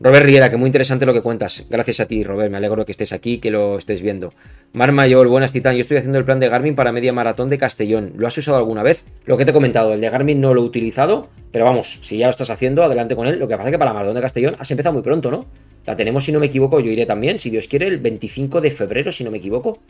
Robert 0.00 0.24
Riera, 0.24 0.48
que 0.48 0.56
muy 0.56 0.68
interesante 0.68 1.06
lo 1.06 1.12
que 1.12 1.22
cuentas. 1.22 1.66
Gracias 1.68 1.98
a 1.98 2.06
ti, 2.06 2.22
Robert. 2.22 2.52
Me 2.52 2.58
alegro 2.58 2.86
que 2.86 2.92
estés 2.92 3.12
aquí, 3.12 3.38
que 3.38 3.50
lo 3.50 3.78
estés 3.78 4.00
viendo. 4.00 4.32
Mar 4.72 4.92
Mayor, 4.92 5.26
buenas 5.26 5.50
Titán. 5.50 5.74
Yo 5.74 5.80
estoy 5.80 5.96
haciendo 5.96 6.18
el 6.18 6.24
plan 6.24 6.38
de 6.38 6.48
Garmin 6.48 6.76
para 6.76 6.92
media 6.92 7.12
maratón 7.12 7.50
de 7.50 7.58
Castellón. 7.58 8.12
¿Lo 8.16 8.28
has 8.28 8.38
usado 8.38 8.58
alguna 8.58 8.84
vez? 8.84 9.02
Lo 9.24 9.36
que 9.36 9.44
te 9.44 9.50
he 9.50 9.54
comentado, 9.54 9.92
el 9.92 10.00
de 10.00 10.08
Garmin 10.08 10.40
no 10.40 10.54
lo 10.54 10.62
he 10.62 10.64
utilizado, 10.64 11.30
pero 11.50 11.64
vamos, 11.64 11.98
si 12.02 12.16
ya 12.16 12.26
lo 12.26 12.30
estás 12.30 12.50
haciendo, 12.50 12.84
adelante 12.84 13.16
con 13.16 13.26
él. 13.26 13.40
Lo 13.40 13.48
que 13.48 13.56
pasa 13.56 13.70
es 13.70 13.72
que 13.72 13.78
para 13.78 13.90
la 13.90 13.94
maratón 13.94 14.14
de 14.14 14.20
Castellón 14.20 14.54
has 14.60 14.70
empezado 14.70 14.92
muy 14.92 15.02
pronto, 15.02 15.32
¿no? 15.32 15.46
La 15.84 15.96
tenemos, 15.96 16.22
si 16.22 16.30
no 16.30 16.38
me 16.38 16.46
equivoco, 16.46 16.78
yo 16.78 16.92
iré 16.92 17.04
también, 17.04 17.40
si 17.40 17.50
Dios 17.50 17.66
quiere, 17.66 17.88
el 17.88 17.98
25 17.98 18.60
de 18.60 18.70
febrero, 18.70 19.10
si 19.10 19.24
no 19.24 19.32
me 19.32 19.38
equivoco. 19.38 19.80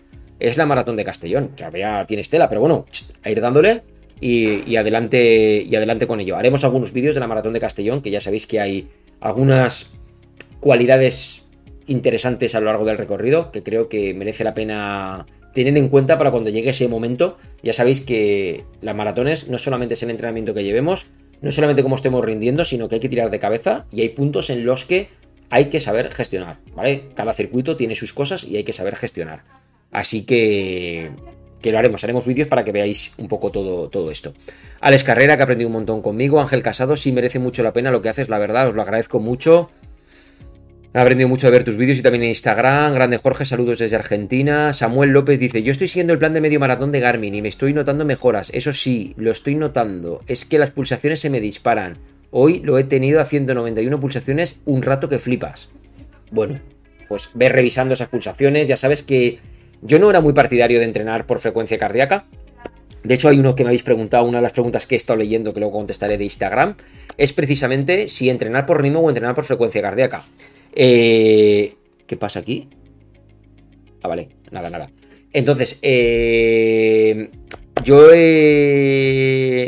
Es 0.41 0.57
la 0.57 0.65
maratón 0.65 0.97
de 0.97 1.05
Castellón. 1.05 1.51
O 1.55 1.59
sea, 1.59 1.71
ya 1.71 2.07
tienes 2.07 2.31
tela, 2.31 2.49
pero 2.49 2.63
bueno, 2.63 2.87
a 3.25 3.31
ir 3.31 3.41
dándole. 3.43 3.83
Y, 4.21 4.75
adelante 4.77 5.63
y 5.69 5.77
adelante 5.77 6.07
con 6.07 6.19
ello. 6.21 6.37
Haremos 6.37 6.65
algunos 6.65 6.93
vídeos 6.93 7.15
de 7.15 7.21
la 7.21 7.27
maratón 7.27 7.53
de 7.53 7.61
Castellón, 7.61 8.01
que 8.01 8.11
ya 8.11 8.21
sabéis 8.21 8.47
que 8.47 8.59
hay 8.59 8.89
algunas 9.21 9.98
cualidades 10.61 11.43
interesantes 11.87 12.55
a 12.55 12.61
lo 12.61 12.67
largo 12.67 12.85
del 12.85 12.99
recorrido 12.99 13.51
que 13.51 13.63
creo 13.63 13.89
que 13.89 14.15
merece 14.15 14.45
la 14.45 14.55
pena 14.55 15.27
tener 15.55 15.77
en 15.77 15.89
cuenta 15.89 16.19
para 16.19 16.31
cuando 16.31 16.51
llegue 16.51 16.71
ese 16.71 16.89
momento. 16.89 17.39
Ya 17.63 17.73
sabéis 17.73 18.01
que 18.01 18.65
las 18.81 18.95
maratones 18.95 19.49
no 19.49 19.59
solamente 19.59 19.95
es 19.95 20.03
el 20.03 20.11
entrenamiento 20.11 20.55
que 20.55 20.65
llevemos, 20.65 21.07
no 21.41 21.51
solamente 21.51 21.83
cómo 21.83 21.97
estemos 21.97 22.25
rindiendo, 22.25 22.65
sino 22.65 22.89
que 22.89 22.97
hay 22.97 23.01
que 23.01 23.09
tirar 23.09 23.31
de 23.31 23.39
cabeza 23.39 23.87
y 23.93 24.03
hay 24.03 24.11
puntos 24.11 24.51
en 24.51 24.65
los 24.65 24.85
que 24.85 25.09
hay 25.51 25.67
que 25.67 25.81
saber 25.81 26.13
gestionar, 26.13 26.59
¿vale? 26.75 27.09
Cada 27.15 27.33
circuito 27.33 27.77
tiene 27.77 27.95
sus 27.95 28.13
cosas 28.13 28.45
y 28.45 28.57
hay 28.57 28.65
que 28.65 28.73
saber 28.73 28.97
gestionar. 28.97 29.45
Así 29.91 30.27
que 30.27 31.11
que 31.63 31.73
lo 31.73 31.79
haremos, 31.79 32.05
haremos 32.05 32.27
vídeos 32.27 32.49
para 32.49 32.65
que 32.65 32.73
veáis 32.73 33.15
un 33.19 33.29
poco 33.29 33.51
todo, 33.51 33.89
todo 33.89 34.11
esto. 34.11 34.33
Alex 34.81 35.03
Carrera, 35.03 35.37
que 35.37 35.43
ha 35.43 35.45
aprendido 35.45 35.69
un 35.69 35.75
montón 35.75 36.03
conmigo. 36.03 36.41
Ángel 36.41 36.63
Casado, 36.63 36.95
sí 36.95 37.11
merece 37.11 37.39
mucho 37.39 37.63
la 37.63 37.73
pena 37.73 37.91
lo 37.91 38.01
que 38.01 38.09
haces, 38.09 38.29
la 38.29 38.39
verdad, 38.39 38.69
os 38.69 38.75
lo 38.75 38.83
agradezco 38.83 39.19
mucho. 39.19 39.71
He 40.99 41.01
aprendido 41.01 41.29
mucho 41.29 41.47
de 41.47 41.53
ver 41.53 41.62
tus 41.62 41.77
vídeos 41.77 41.97
y 41.99 42.03
también 42.03 42.25
en 42.25 42.31
Instagram. 42.31 42.93
Grande 42.93 43.19
Jorge, 43.19 43.45
saludos 43.45 43.79
desde 43.79 43.95
Argentina. 43.95 44.73
Samuel 44.73 45.11
López 45.11 45.39
dice: 45.39 45.62
Yo 45.62 45.70
estoy 45.70 45.87
siguiendo 45.87 46.12
el 46.12 46.19
plan 46.19 46.33
de 46.33 46.41
medio 46.41 46.59
maratón 46.59 46.91
de 46.91 46.99
Garmin 46.99 47.37
y 47.37 47.41
me 47.41 47.47
estoy 47.47 47.73
notando 47.73 48.05
mejoras. 48.05 48.51
Eso 48.53 48.73
sí, 48.73 49.15
lo 49.16 49.31
estoy 49.31 49.55
notando. 49.55 50.25
Es 50.27 50.45
que 50.45 50.59
las 50.59 50.73
pulsaciones 50.73 51.20
se 51.20 51.31
me 51.31 51.41
disparan. 51.41 51.99
Hoy 52.33 52.62
lo 52.65 52.79
he 52.79 52.83
tenido 52.83 53.20
a 53.20 53.27
191 53.27 54.01
pulsaciones, 54.01 54.61
un 54.65 54.83
rato 54.83 55.09
que 55.09 55.20
flipas. 55.20 55.70
Bueno, 56.33 56.59
pues 57.09 57.31
ve 57.33 57.49
revisando 57.49 57.95
esas 57.95 58.09
pulsaciones. 58.09 58.66
Ya 58.66 58.77
sabes 58.77 59.05
que 59.05 59.39
yo 59.83 60.01
no 60.01 60.11
era 60.11 60.20
muy 60.20 60.33
partidario 60.33 60.81
de 60.81 60.85
entrenar 60.85 61.27
por 61.27 61.39
frecuencia 61.39 61.79
cardíaca. 61.79 62.25
De 63.05 63.15
hecho, 63.15 63.29
hay 63.29 63.39
uno 63.39 63.55
que 63.55 63.62
me 63.62 63.69
habéis 63.69 63.85
preguntado, 63.85 64.25
una 64.25 64.39
de 64.39 64.43
las 64.43 64.53
preguntas 64.53 64.85
que 64.85 64.97
he 64.97 64.99
estado 64.99 65.20
leyendo, 65.20 65.55
que 65.55 65.61
luego 65.61 65.79
contestaré 65.79 66.19
de 66.19 66.25
Instagram, 66.25 66.75
es 67.16 67.33
precisamente 67.33 68.09
si 68.09 68.29
entrenar 68.31 68.66
por 68.66 68.83
ritmo 68.83 68.99
o 68.99 69.09
entrenar 69.09 69.37
por 69.37 69.45
frecuencia 69.45 69.81
cardíaca. 69.81 70.25
Eh, 70.74 71.74
¿Qué 72.07 72.16
pasa 72.16 72.40
aquí? 72.40 72.69
Ah, 74.03 74.09
vale, 74.09 74.28
nada, 74.51 74.70
nada. 74.70 74.90
Entonces, 75.32 75.78
eh, 75.82 77.31
yo 77.85 78.01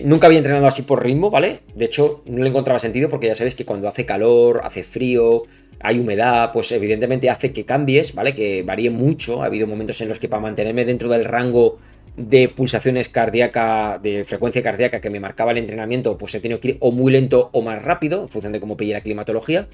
nunca 0.05 0.27
había 0.27 0.39
entrenado 0.39 0.67
así 0.67 0.83
por 0.83 1.05
ritmo, 1.05 1.31
¿vale? 1.31 1.61
De 1.75 1.85
hecho, 1.85 2.23
no 2.27 2.43
le 2.43 2.49
encontraba 2.49 2.79
sentido 2.79 3.09
porque 3.09 3.27
ya 3.27 3.35
sabéis 3.35 3.55
que 3.55 3.65
cuando 3.65 3.89
hace 3.89 4.05
calor, 4.05 4.63
hace 4.65 4.83
frío, 4.83 5.45
hay 5.81 5.99
humedad, 5.99 6.51
pues 6.53 6.73
evidentemente 6.73 7.31
hace 7.31 7.53
que 7.53 7.65
cambies, 7.65 8.15
¿vale? 8.15 8.35
Que 8.35 8.63
varíe 8.63 8.91
mucho. 8.91 9.43
Ha 9.43 9.47
habido 9.47 9.67
momentos 9.67 10.01
en 10.01 10.09
los 10.09 10.19
que 10.19 10.29
para 10.29 10.43
mantenerme 10.43 10.85
dentro 10.85 11.09
del 11.09 11.25
rango 11.25 11.79
de 12.17 12.49
pulsaciones 12.49 13.09
cardíacas, 13.09 14.03
de 14.03 14.25
frecuencia 14.25 14.63
cardíaca 14.63 15.01
que 15.01 15.11
me 15.11 15.21
marcaba 15.21 15.53
el 15.53 15.59
entrenamiento, 15.59 16.19
pues 16.19 16.35
he 16.35 16.41
tenido 16.41 16.61
que 16.61 16.69
ir 16.69 16.77
o 16.81 16.93
muy 16.93 17.13
lento 17.13 17.51
o 17.53 17.63
más 17.63 17.83
rápido, 17.83 18.23
en 18.23 18.29
función 18.29 18.53
de 18.53 18.61
cómo 18.61 18.77
pille 18.77 18.93
la 18.93 19.01
climatología. 19.01 19.69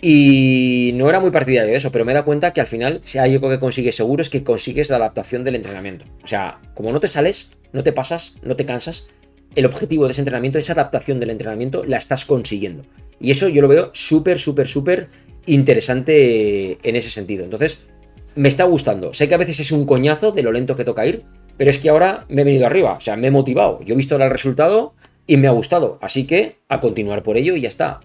Y 0.00 0.92
no 0.94 1.08
era 1.08 1.20
muy 1.20 1.30
partidario 1.30 1.70
de 1.70 1.76
eso, 1.76 1.90
pero 1.90 2.04
me 2.04 2.12
he 2.12 2.14
dado 2.14 2.26
cuenta 2.26 2.52
que 2.52 2.60
al 2.60 2.66
final, 2.66 3.00
si 3.04 3.18
hay 3.18 3.34
algo 3.34 3.48
que 3.48 3.58
consigues 3.58 3.96
seguro, 3.96 4.22
es 4.22 4.28
que 4.28 4.44
consigues 4.44 4.90
la 4.90 4.96
adaptación 4.96 5.42
del 5.42 5.54
entrenamiento. 5.54 6.04
O 6.22 6.26
sea, 6.26 6.60
como 6.74 6.92
no 6.92 7.00
te 7.00 7.08
sales, 7.08 7.50
no 7.72 7.82
te 7.82 7.92
pasas, 7.92 8.34
no 8.42 8.56
te 8.56 8.66
cansas, 8.66 9.08
el 9.54 9.64
objetivo 9.64 10.04
de 10.04 10.10
ese 10.10 10.20
entrenamiento, 10.20 10.58
esa 10.58 10.74
adaptación 10.74 11.18
del 11.18 11.30
entrenamiento, 11.30 11.84
la 11.84 11.96
estás 11.96 12.24
consiguiendo. 12.24 12.84
Y 13.20 13.30
eso 13.30 13.48
yo 13.48 13.62
lo 13.62 13.68
veo 13.68 13.90
súper, 13.94 14.38
súper, 14.38 14.68
súper 14.68 15.08
interesante 15.46 16.78
en 16.82 16.96
ese 16.96 17.08
sentido. 17.08 17.44
Entonces, 17.44 17.88
me 18.34 18.48
está 18.48 18.64
gustando. 18.64 19.14
Sé 19.14 19.28
que 19.28 19.34
a 19.34 19.38
veces 19.38 19.60
es 19.60 19.72
un 19.72 19.86
coñazo 19.86 20.32
de 20.32 20.42
lo 20.42 20.52
lento 20.52 20.76
que 20.76 20.84
toca 20.84 21.06
ir, 21.06 21.24
pero 21.56 21.70
es 21.70 21.78
que 21.78 21.88
ahora 21.88 22.26
me 22.28 22.42
he 22.42 22.44
venido 22.44 22.66
arriba, 22.66 22.92
o 22.92 23.00
sea, 23.00 23.16
me 23.16 23.28
he 23.28 23.30
motivado. 23.30 23.80
Yo 23.82 23.94
he 23.94 23.96
visto 23.96 24.14
ahora 24.14 24.26
el 24.26 24.30
resultado 24.30 24.94
y 25.26 25.38
me 25.38 25.48
ha 25.48 25.52
gustado. 25.52 25.98
Así 26.02 26.26
que 26.26 26.58
a 26.68 26.80
continuar 26.80 27.22
por 27.22 27.38
ello 27.38 27.56
y 27.56 27.62
ya 27.62 27.68
está. 27.68 28.00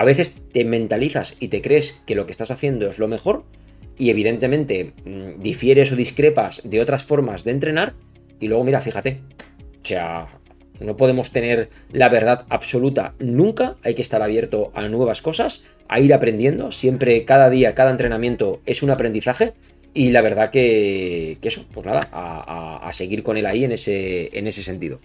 A 0.00 0.04
veces 0.04 0.34
te 0.50 0.64
mentalizas 0.64 1.36
y 1.40 1.48
te 1.48 1.60
crees 1.60 2.00
que 2.06 2.14
lo 2.14 2.24
que 2.24 2.32
estás 2.32 2.50
haciendo 2.50 2.88
es 2.88 2.98
lo 2.98 3.06
mejor 3.06 3.44
y 3.98 4.08
evidentemente 4.08 4.94
mm, 5.04 5.42
difieres 5.42 5.92
o 5.92 5.96
discrepas 5.96 6.62
de 6.64 6.80
otras 6.80 7.04
formas 7.04 7.44
de 7.44 7.50
entrenar 7.50 7.92
y 8.40 8.48
luego 8.48 8.64
mira, 8.64 8.80
fíjate. 8.80 9.20
O 9.82 9.84
sea, 9.84 10.26
no 10.80 10.96
podemos 10.96 11.32
tener 11.32 11.68
la 11.92 12.08
verdad 12.08 12.46
absoluta 12.48 13.12
nunca, 13.18 13.74
hay 13.82 13.94
que 13.94 14.00
estar 14.00 14.22
abierto 14.22 14.72
a 14.74 14.88
nuevas 14.88 15.20
cosas, 15.20 15.66
a 15.86 16.00
ir 16.00 16.14
aprendiendo, 16.14 16.72
siempre, 16.72 17.26
cada 17.26 17.50
día, 17.50 17.74
cada 17.74 17.90
entrenamiento 17.90 18.62
es 18.64 18.82
un 18.82 18.88
aprendizaje 18.88 19.52
y 19.92 20.12
la 20.12 20.22
verdad 20.22 20.50
que, 20.50 21.36
eso, 21.42 21.66
pues 21.74 21.84
nada, 21.84 22.08
a, 22.10 22.90
seguir 22.94 23.22
con 23.22 23.36
él 23.36 23.44
ahí 23.44 23.64
en 23.64 23.72
ese, 23.72 24.30
en 24.32 24.46
ese 24.46 24.62
sentido. 24.62 24.98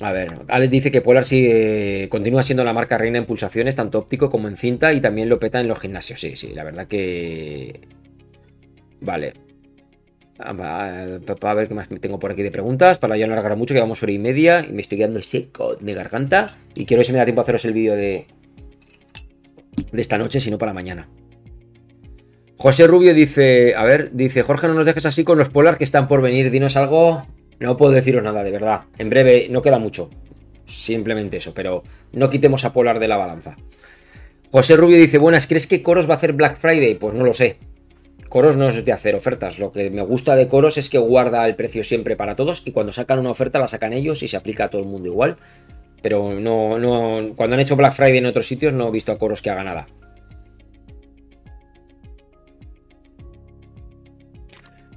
A 0.00 0.12
ver, 0.12 0.28
Alex 0.48 0.70
dice 0.70 0.90
que 0.90 1.00
Polar 1.00 1.24
sigue, 1.24 2.08
continúa 2.10 2.42
siendo 2.42 2.64
la 2.64 2.74
marca 2.74 2.98
reina 2.98 3.18
en 3.18 3.24
pulsaciones, 3.24 3.76
tanto 3.76 3.98
óptico 3.98 4.30
como 4.30 4.46
en 4.48 4.56
cinta, 4.56 4.92
y 4.92 5.00
también 5.00 5.28
lo 5.28 5.38
peta 5.38 5.58
en 5.58 5.68
los 5.68 5.80
gimnasios. 5.80 6.20
Sí, 6.20 6.36
sí, 6.36 6.52
la 6.54 6.64
verdad 6.64 6.86
que. 6.86 7.80
Vale. 9.00 9.32
A 10.38 10.52
ver 11.54 11.68
qué 11.68 11.74
más 11.74 11.88
tengo 11.88 12.18
por 12.18 12.30
aquí 12.30 12.42
de 12.42 12.50
preguntas. 12.50 12.98
Para 12.98 13.16
ya 13.16 13.26
no 13.26 13.32
alargar 13.32 13.56
mucho, 13.56 13.72
que 13.72 13.80
vamos 13.80 14.02
hora 14.02 14.12
y 14.12 14.18
media 14.18 14.66
y 14.68 14.72
me 14.72 14.82
estoy 14.82 14.98
quedando 14.98 15.22
seco 15.22 15.76
de 15.76 15.94
garganta. 15.94 16.58
Y 16.74 16.84
quiero 16.84 16.98
ver 16.98 17.06
si 17.06 17.12
me 17.12 17.18
da 17.18 17.24
tiempo 17.24 17.40
a 17.40 17.44
haceros 17.44 17.64
el 17.64 17.72
vídeo 17.72 17.96
de, 17.96 18.26
de 19.92 20.00
esta 20.00 20.18
noche, 20.18 20.40
si 20.40 20.50
no 20.50 20.58
para 20.58 20.74
mañana. 20.74 21.08
José 22.58 22.86
Rubio 22.86 23.14
dice: 23.14 23.74
A 23.76 23.84
ver, 23.84 24.10
dice 24.12 24.42
Jorge, 24.42 24.68
no 24.68 24.74
nos 24.74 24.84
dejes 24.84 25.06
así 25.06 25.24
con 25.24 25.38
los 25.38 25.48
Polar 25.48 25.78
que 25.78 25.84
están 25.84 26.06
por 26.06 26.20
venir. 26.20 26.50
Dinos 26.50 26.76
algo. 26.76 27.26
No 27.58 27.76
puedo 27.76 27.92
deciros 27.92 28.22
nada, 28.22 28.42
de 28.42 28.50
verdad. 28.50 28.82
En 28.98 29.08
breve, 29.08 29.48
no 29.50 29.62
queda 29.62 29.78
mucho. 29.78 30.10
Simplemente 30.66 31.38
eso, 31.38 31.54
pero 31.54 31.82
no 32.12 32.28
quitemos 32.28 32.64
a 32.64 32.72
Polar 32.72 32.98
de 32.98 33.08
la 33.08 33.16
balanza. 33.16 33.56
José 34.50 34.76
Rubio 34.76 34.98
dice: 34.98 35.18
Buenas, 35.18 35.46
¿crees 35.46 35.66
que 35.66 35.82
Coros 35.82 36.08
va 36.08 36.14
a 36.14 36.16
hacer 36.16 36.32
Black 36.32 36.58
Friday? 36.58 36.94
Pues 36.96 37.14
no 37.14 37.24
lo 37.24 37.34
sé. 37.34 37.58
Coros 38.28 38.56
no 38.56 38.68
es 38.68 38.84
de 38.84 38.92
hacer 38.92 39.14
ofertas. 39.14 39.58
Lo 39.58 39.72
que 39.72 39.90
me 39.90 40.02
gusta 40.02 40.34
de 40.34 40.48
Coros 40.48 40.78
es 40.78 40.90
que 40.90 40.98
guarda 40.98 41.46
el 41.46 41.54
precio 41.54 41.84
siempre 41.84 42.16
para 42.16 42.36
todos 42.36 42.62
y 42.66 42.72
cuando 42.72 42.92
sacan 42.92 43.18
una 43.18 43.30
oferta 43.30 43.58
la 43.58 43.68
sacan 43.68 43.92
ellos 43.92 44.22
y 44.22 44.28
se 44.28 44.36
aplica 44.36 44.64
a 44.64 44.70
todo 44.70 44.82
el 44.82 44.88
mundo 44.88 45.08
igual. 45.08 45.36
Pero 46.02 46.34
no, 46.34 46.78
no, 46.78 47.34
cuando 47.36 47.54
han 47.54 47.60
hecho 47.60 47.76
Black 47.76 47.94
Friday 47.94 48.18
en 48.18 48.26
otros 48.26 48.46
sitios 48.46 48.72
no 48.72 48.88
he 48.88 48.90
visto 48.90 49.12
a 49.12 49.18
Coros 49.18 49.42
que 49.42 49.50
haga 49.50 49.64
nada. 49.64 49.86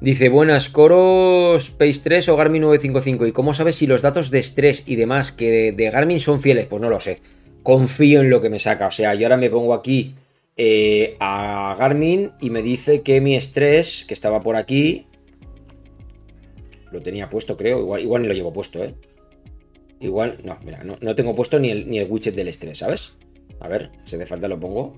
Dice, 0.02 0.30
buenas, 0.30 0.70
Coros 0.70 1.66
Space 1.70 2.00
3 2.04 2.30
o 2.30 2.38
Garmin 2.38 2.62
955. 2.62 3.28
¿Y 3.28 3.32
cómo 3.34 3.54
sabes 3.54 3.76
si 3.76 3.86
los 3.86 4.02
datos 4.02 4.32
de 4.32 4.40
estrés 4.40 4.88
y 4.88 4.96
demás 4.96 5.34
que 5.34 5.74
de 5.74 5.90
Garmin 5.90 6.22
son 6.22 6.40
fieles? 6.40 6.68
Pues 6.68 6.82
no 6.82 6.90
lo 6.90 7.02
sé. 7.02 7.20
Confío 7.64 8.22
en 8.22 8.30
lo 8.30 8.40
que 8.40 8.50
me 8.50 8.60
saca. 8.60 8.88
O 8.88 8.92
sea, 8.92 9.14
yo 9.16 9.26
ahora 9.26 9.36
me 9.36 9.50
pongo 9.50 9.74
aquí 9.74 10.16
eh, 10.56 11.18
a 11.20 11.76
Garmin 11.78 12.32
y 12.40 12.50
me 12.50 12.62
dice 12.62 13.02
que 13.02 13.20
mi 13.20 13.36
estrés, 13.36 14.06
que 14.06 14.14
estaba 14.14 14.42
por 14.42 14.56
aquí, 14.56 15.08
lo 16.94 17.02
tenía 17.02 17.30
puesto, 17.30 17.58
creo. 17.58 17.80
Igual, 17.80 18.02
igual 18.02 18.22
ni 18.22 18.28
lo 18.30 18.34
llevo 18.34 18.54
puesto, 18.54 18.82
¿eh? 18.82 18.96
Igual, 20.00 20.38
no, 20.46 20.58
mira, 20.64 20.82
no, 20.84 21.16
tengo 21.16 21.36
puesto 21.36 21.60
ni 21.60 21.72
el, 21.72 21.90
ni 21.90 22.00
el 22.00 22.10
widget 22.10 22.34
del 22.34 22.48
estrés, 22.48 22.78
¿sabes? 22.78 23.18
A 23.60 23.68
ver, 23.68 23.92
si 24.06 24.16
de 24.16 24.26
falta 24.26 24.48
lo 24.48 24.58
pongo. 24.58 24.94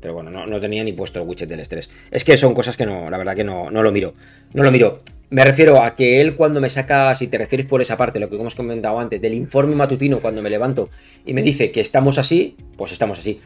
Pero 0.00 0.14
bueno, 0.14 0.30
no, 0.30 0.60
tenía 0.60 0.84
ni 0.84 0.92
puesto 0.92 1.20
el 1.20 1.26
widget 1.26 1.48
del 1.48 1.60
estrés. 1.60 1.90
Es 2.10 2.24
que 2.24 2.36
son 2.36 2.54
cosas 2.54 2.76
que 2.76 2.86
no, 2.86 3.10
la 3.10 3.18
verdad 3.18 3.34
que 3.34 3.44
no, 3.44 3.70
no 3.70 3.82
lo 3.82 3.90
miro. 3.90 4.14
No 4.54 4.62
lo 4.62 4.70
miro. 4.70 5.00
Me 5.30 5.44
refiero 5.44 5.82
a 5.82 5.94
que 5.94 6.20
él 6.20 6.36
cuando 6.36 6.60
me 6.60 6.68
saca, 6.68 7.14
si 7.14 7.26
te 7.26 7.36
refieres 7.36 7.66
por 7.66 7.82
esa 7.82 7.96
parte, 7.96 8.18
lo 8.18 8.30
que 8.30 8.36
hemos 8.36 8.54
comentado 8.54 8.98
antes, 8.98 9.20
del 9.20 9.34
informe 9.34 9.74
matutino 9.74 10.20
cuando 10.20 10.40
me 10.40 10.50
levanto 10.50 10.88
y 11.26 11.34
me 11.34 11.42
dice 11.42 11.70
que 11.70 11.80
estamos 11.80 12.16
así, 12.18 12.56
pues 12.76 12.92
estamos 12.92 13.18
así 13.18 13.40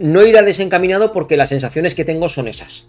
no 0.00 0.24
irá 0.26 0.42
desencaminado 0.42 1.12
porque 1.12 1.36
las 1.36 1.50
sensaciones 1.50 1.94
que 1.94 2.04
tengo 2.04 2.28
son 2.28 2.48
esas. 2.48 2.88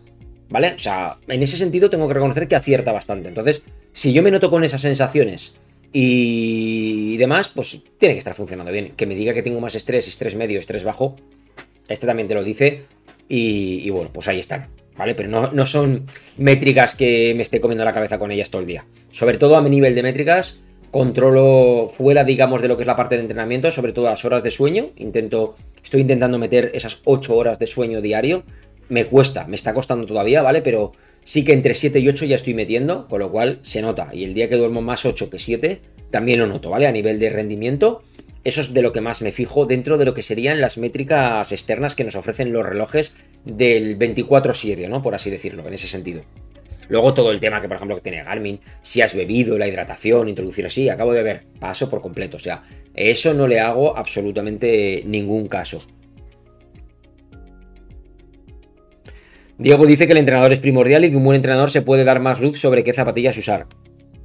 ¿Vale? 0.49 0.73
O 0.73 0.79
sea, 0.79 1.17
en 1.27 1.41
ese 1.43 1.55
sentido 1.55 1.89
tengo 1.89 2.07
que 2.07 2.13
reconocer 2.13 2.47
que 2.47 2.55
acierta 2.55 2.91
bastante. 2.91 3.29
Entonces, 3.29 3.63
si 3.93 4.11
yo 4.11 4.21
me 4.21 4.31
noto 4.31 4.49
con 4.49 4.63
esas 4.65 4.81
sensaciones 4.81 5.57
y 5.93 7.15
demás, 7.17 7.47
pues 7.47 7.79
tiene 7.97 8.15
que 8.15 8.19
estar 8.19 8.33
funcionando 8.33 8.71
bien. 8.71 8.93
Que 8.97 9.05
me 9.05 9.15
diga 9.15 9.33
que 9.33 9.43
tengo 9.43 9.61
más 9.61 9.75
estrés, 9.75 10.07
estrés 10.07 10.35
medio, 10.35 10.59
estrés 10.59 10.83
bajo, 10.83 11.15
este 11.91 12.07
también 12.07 12.27
te 12.27 12.35
lo 12.35 12.43
dice. 12.43 12.83
Y, 13.27 13.89
bueno, 13.89 14.09
pues 14.11 14.27
ahí 14.27 14.39
están. 14.39 14.67
¿Vale? 14.97 15.15
Pero 15.15 15.29
no, 15.29 15.51
no, 15.51 15.65
son 15.65 16.05
métricas 16.37 16.95
que 16.95 17.33
me 17.35 17.43
esté 17.43 17.61
comiendo 17.61 17.85
la 17.85 17.93
cabeza 17.93 18.19
con 18.19 18.31
ellas 18.31 18.49
todo 18.49 18.61
el 18.61 18.67
día. 18.67 18.85
Sobre 19.11 19.37
todo 19.37 19.55
a 19.55 19.61
mi 19.61 19.69
nivel 19.69 19.95
de 19.95 20.03
métricas, 20.03 20.61
controlo 20.91 21.91
fuera, 21.95 22.23
digamos, 22.23 22.61
de 22.61 22.67
lo 22.67 22.75
que 22.75 22.83
es 22.83 22.87
la 22.87 22.97
parte 22.97 23.15
de 23.15 23.21
entrenamiento, 23.21 23.71
sobre 23.71 23.93
todo 23.93 24.05
las 24.05 24.25
horas 24.25 24.43
de 24.43 24.51
sueño. 24.51 24.89
Intento 24.97 25.55
Estoy 25.83 26.01
intentando 26.01 26.37
meter 26.37 26.71
esas 26.73 26.99
8 27.05 27.35
horas 27.35 27.59
de 27.59 27.67
sueño 27.67 28.01
diario. 28.01 28.43
Me 28.89 29.05
cuesta, 29.05 29.45
me 29.47 29.55
está 29.55 29.73
costando 29.73 30.05
todavía, 30.05 30.41
¿vale? 30.41 30.61
Pero 30.61 30.93
sí 31.23 31.43
que 31.43 31.53
entre 31.53 31.73
7 31.73 31.99
y 31.99 32.09
8 32.09 32.25
ya 32.25 32.35
estoy 32.35 32.53
metiendo, 32.53 33.07
con 33.07 33.19
lo 33.19 33.31
cual 33.31 33.59
se 33.61 33.81
nota. 33.81 34.09
Y 34.13 34.23
el 34.23 34.33
día 34.33 34.49
que 34.49 34.57
duermo 34.57 34.81
más 34.81 35.05
8 35.05 35.29
que 35.29 35.39
7, 35.39 35.81
también 36.09 36.39
lo 36.39 36.47
noto, 36.47 36.69
¿vale? 36.69 36.87
A 36.87 36.91
nivel 36.91 37.19
de 37.19 37.29
rendimiento, 37.29 38.03
eso 38.43 38.61
es 38.61 38.73
de 38.73 38.81
lo 38.81 38.91
que 38.91 39.01
más 39.01 39.21
me 39.21 39.31
fijo 39.31 39.65
dentro 39.65 39.97
de 39.97 40.05
lo 40.05 40.13
que 40.13 40.23
serían 40.23 40.61
las 40.61 40.77
métricas 40.77 41.51
externas 41.51 41.95
que 41.95 42.03
nos 42.03 42.15
ofrecen 42.15 42.51
los 42.51 42.65
relojes 42.65 43.15
del 43.45 43.99
24-7, 43.99 44.87
¿no? 44.89 45.01
Por 45.01 45.13
así 45.13 45.29
decirlo, 45.29 45.67
en 45.67 45.73
ese 45.73 45.87
sentido. 45.87 46.23
Luego 46.89 47.13
todo 47.13 47.31
el 47.31 47.39
tema 47.39 47.61
que, 47.61 47.67
por 47.67 47.77
ejemplo, 47.77 47.95
que 47.95 48.01
tiene 48.01 48.23
Garmin, 48.23 48.59
si 48.81 49.01
has 49.01 49.15
bebido, 49.15 49.57
la 49.57 49.67
hidratación, 49.67 50.27
introducir 50.27 50.65
así, 50.65 50.89
acabo 50.89 51.13
de 51.13 51.23
ver, 51.23 51.43
paso 51.59 51.89
por 51.89 52.01
completo. 52.01 52.37
O 52.37 52.39
sea, 52.39 52.63
eso 52.93 53.33
no 53.33 53.47
le 53.47 53.59
hago 53.59 53.95
absolutamente 53.95 55.03
ningún 55.05 55.47
caso. 55.47 55.81
Diego 59.57 59.85
dice 59.85 60.07
que 60.07 60.13
el 60.13 60.17
entrenador 60.17 60.51
es 60.51 60.59
primordial 60.59 61.05
y 61.05 61.11
que 61.11 61.17
un 61.17 61.23
buen 61.23 61.35
entrenador 61.35 61.69
se 61.69 61.83
puede 61.83 62.03
dar 62.03 62.19
más 62.19 62.41
luz 62.41 62.59
sobre 62.59 62.83
qué 62.83 62.93
zapatillas 62.93 63.37
usar. 63.37 63.67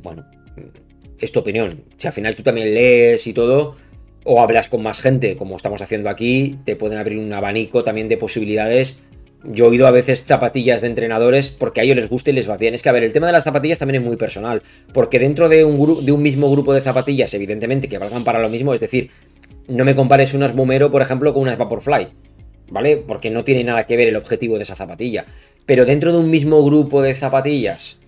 Bueno, 0.03 0.27
es 1.21 1.31
tu 1.31 1.41
opinión. 1.41 1.85
Si 1.99 2.07
al 2.07 2.15
final 2.15 2.35
tú 2.35 2.43
también 2.43 2.73
lees 2.73 3.27
y 3.27 3.35
todo, 3.35 3.77
o 4.27 4.43
hablas 4.43 4.69
con 4.69 4.83
más 4.83 5.01
gente, 5.01 5.37
como 5.37 5.57
estamos 5.57 5.81
haciendo 5.81 6.11
aquí, 6.11 6.57
te 6.65 6.77
pueden 6.77 6.99
abrir 6.99 7.19
un 7.19 7.33
abanico 7.33 7.85
también 7.85 8.09
de 8.09 8.17
posibilidades 8.17 9.01
Yo 9.45 9.67
he 9.67 9.69
oído 9.69 9.87
a 9.87 9.93
veces 9.93 10.25
zapatillas 10.25 10.81
de 10.83 10.89
entrenadores 10.89 11.49
porque 11.49 11.81
a 11.81 11.85
ellos 11.85 11.97
les 11.97 12.09
gusta 12.09 12.31
y 12.31 12.33
les 12.33 12.51
va 12.51 12.57
bien. 12.57 12.75
Es 12.75 12.83
que, 12.83 12.89
a 12.89 12.93
ver, 12.93 13.05
el 13.05 13.13
tema 13.13 13.29
de 13.29 13.33
las 13.33 13.45
zapatillas 13.45 13.79
también 13.79 14.03
es 14.03 14.07
muy 14.07 14.17
personal. 14.17 14.63
Porque 14.93 15.21
dentro 15.21 15.49
de 15.49 15.65
un, 15.65 16.05
de 16.05 16.11
un 16.11 16.21
mismo 16.21 16.51
grupo 16.51 16.75
de 16.75 16.81
zapatillas, 16.81 17.33
evidentemente, 17.35 17.89
que 17.89 17.99
valgan 17.99 18.25
para 18.25 18.41
lo 18.41 18.49
mismo, 18.49 18.75
es 18.75 18.81
decir, 18.81 19.11
no 19.69 19.85
me 19.85 19.95
compares 19.95 20.35
unas 20.35 20.55
Bumero, 20.55 20.91
por 20.91 21.03
ejemplo, 21.03 21.33
con 21.33 21.43
unas 21.43 21.59
Vaporfly. 21.59 22.09
¿Vale? 22.71 22.97
Porque 22.97 23.31
no 23.31 23.45
tiene 23.45 23.63
nada 23.63 23.87
que 23.87 23.97
ver 23.97 24.09
el 24.09 24.17
objetivo 24.17 24.57
de 24.57 24.65
esa 24.65 24.75
zapatilla. 24.75 25.27
Pero 25.65 25.85
dentro 25.85 26.13
de 26.13 26.19
un 26.19 26.29
mismo 26.29 26.65
grupo 26.65 27.01
de 27.01 27.15
zapatillas, 27.15 28.01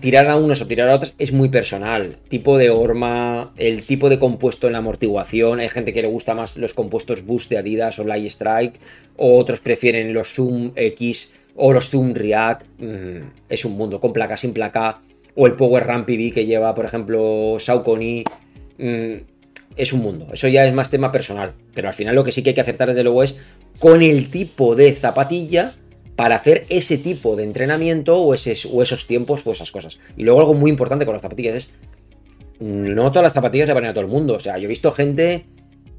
tirar 0.00 0.28
a 0.28 0.36
unas 0.36 0.60
o 0.60 0.66
tirar 0.66 0.88
a 0.88 0.94
otras 0.94 1.14
es 1.18 1.32
muy 1.32 1.48
personal. 1.48 2.16
Tipo 2.28 2.58
de 2.58 2.70
horma, 2.70 3.52
el 3.56 3.82
tipo 3.84 4.08
de 4.08 4.18
compuesto 4.18 4.66
en 4.66 4.72
la 4.72 4.78
amortiguación. 4.78 5.60
Hay 5.60 5.68
gente 5.68 5.92
que 5.92 6.02
le 6.02 6.08
gusta 6.08 6.34
más 6.34 6.56
los 6.56 6.74
compuestos 6.74 7.24
Boost 7.24 7.50
de 7.50 7.58
Adidas 7.58 7.98
o 7.98 8.04
Light 8.04 8.26
Strike, 8.26 8.78
o 9.16 9.38
otros 9.38 9.60
prefieren 9.60 10.12
los 10.12 10.32
Zoom 10.32 10.72
X 10.76 11.34
o 11.56 11.72
los 11.72 11.90
Zoom 11.90 12.14
React. 12.14 12.66
Mm, 12.78 13.16
es 13.48 13.64
un 13.64 13.72
mundo, 13.72 14.00
con 14.00 14.12
placa, 14.12 14.36
sin 14.36 14.52
placa. 14.52 15.00
O 15.34 15.46
el 15.46 15.54
Power 15.54 15.86
Ramp 15.86 16.06
PV 16.06 16.32
que 16.32 16.46
lleva, 16.46 16.74
por 16.74 16.84
ejemplo, 16.84 17.56
Saucony. 17.58 18.24
Mm, 18.78 19.14
es 19.76 19.92
un 19.92 20.00
mundo. 20.00 20.28
Eso 20.32 20.48
ya 20.48 20.66
es 20.66 20.74
más 20.74 20.90
tema 20.90 21.10
personal. 21.10 21.54
Pero 21.74 21.88
al 21.88 21.94
final 21.94 22.14
lo 22.14 22.24
que 22.24 22.32
sí 22.32 22.42
que 22.42 22.50
hay 22.50 22.54
que 22.54 22.60
acertar 22.60 22.88
desde 22.88 23.02
luego 23.02 23.22
es 23.22 23.38
con 23.78 24.02
el 24.02 24.30
tipo 24.30 24.76
de 24.76 24.92
zapatilla 24.92 25.74
para 26.16 26.36
hacer 26.36 26.66
ese 26.68 26.98
tipo 26.98 27.36
de 27.36 27.44
entrenamiento 27.44 28.18
o, 28.18 28.34
esos 28.34 29.06
tiempos 29.06 29.46
o 29.46 29.52
esas 29.52 29.72
cosas. 29.72 29.98
Y 30.16 30.24
luego 30.24 30.40
algo 30.40 30.54
muy 30.54 30.70
importante 30.70 31.04
con 31.04 31.14
las 31.14 31.22
zapatillas 31.22 31.54
es, 31.54 31.74
no 32.60 33.10
todas 33.10 33.24
las 33.24 33.32
zapatillas 33.32 33.66
se 33.66 33.72
van 33.72 33.86
a 33.86 33.94
todo 33.94 34.04
el 34.04 34.10
mundo. 34.10 34.34
O 34.34 34.40
sea, 34.40 34.58
yo 34.58 34.64
he 34.64 34.68
visto 34.68 34.92
gente, 34.92 35.46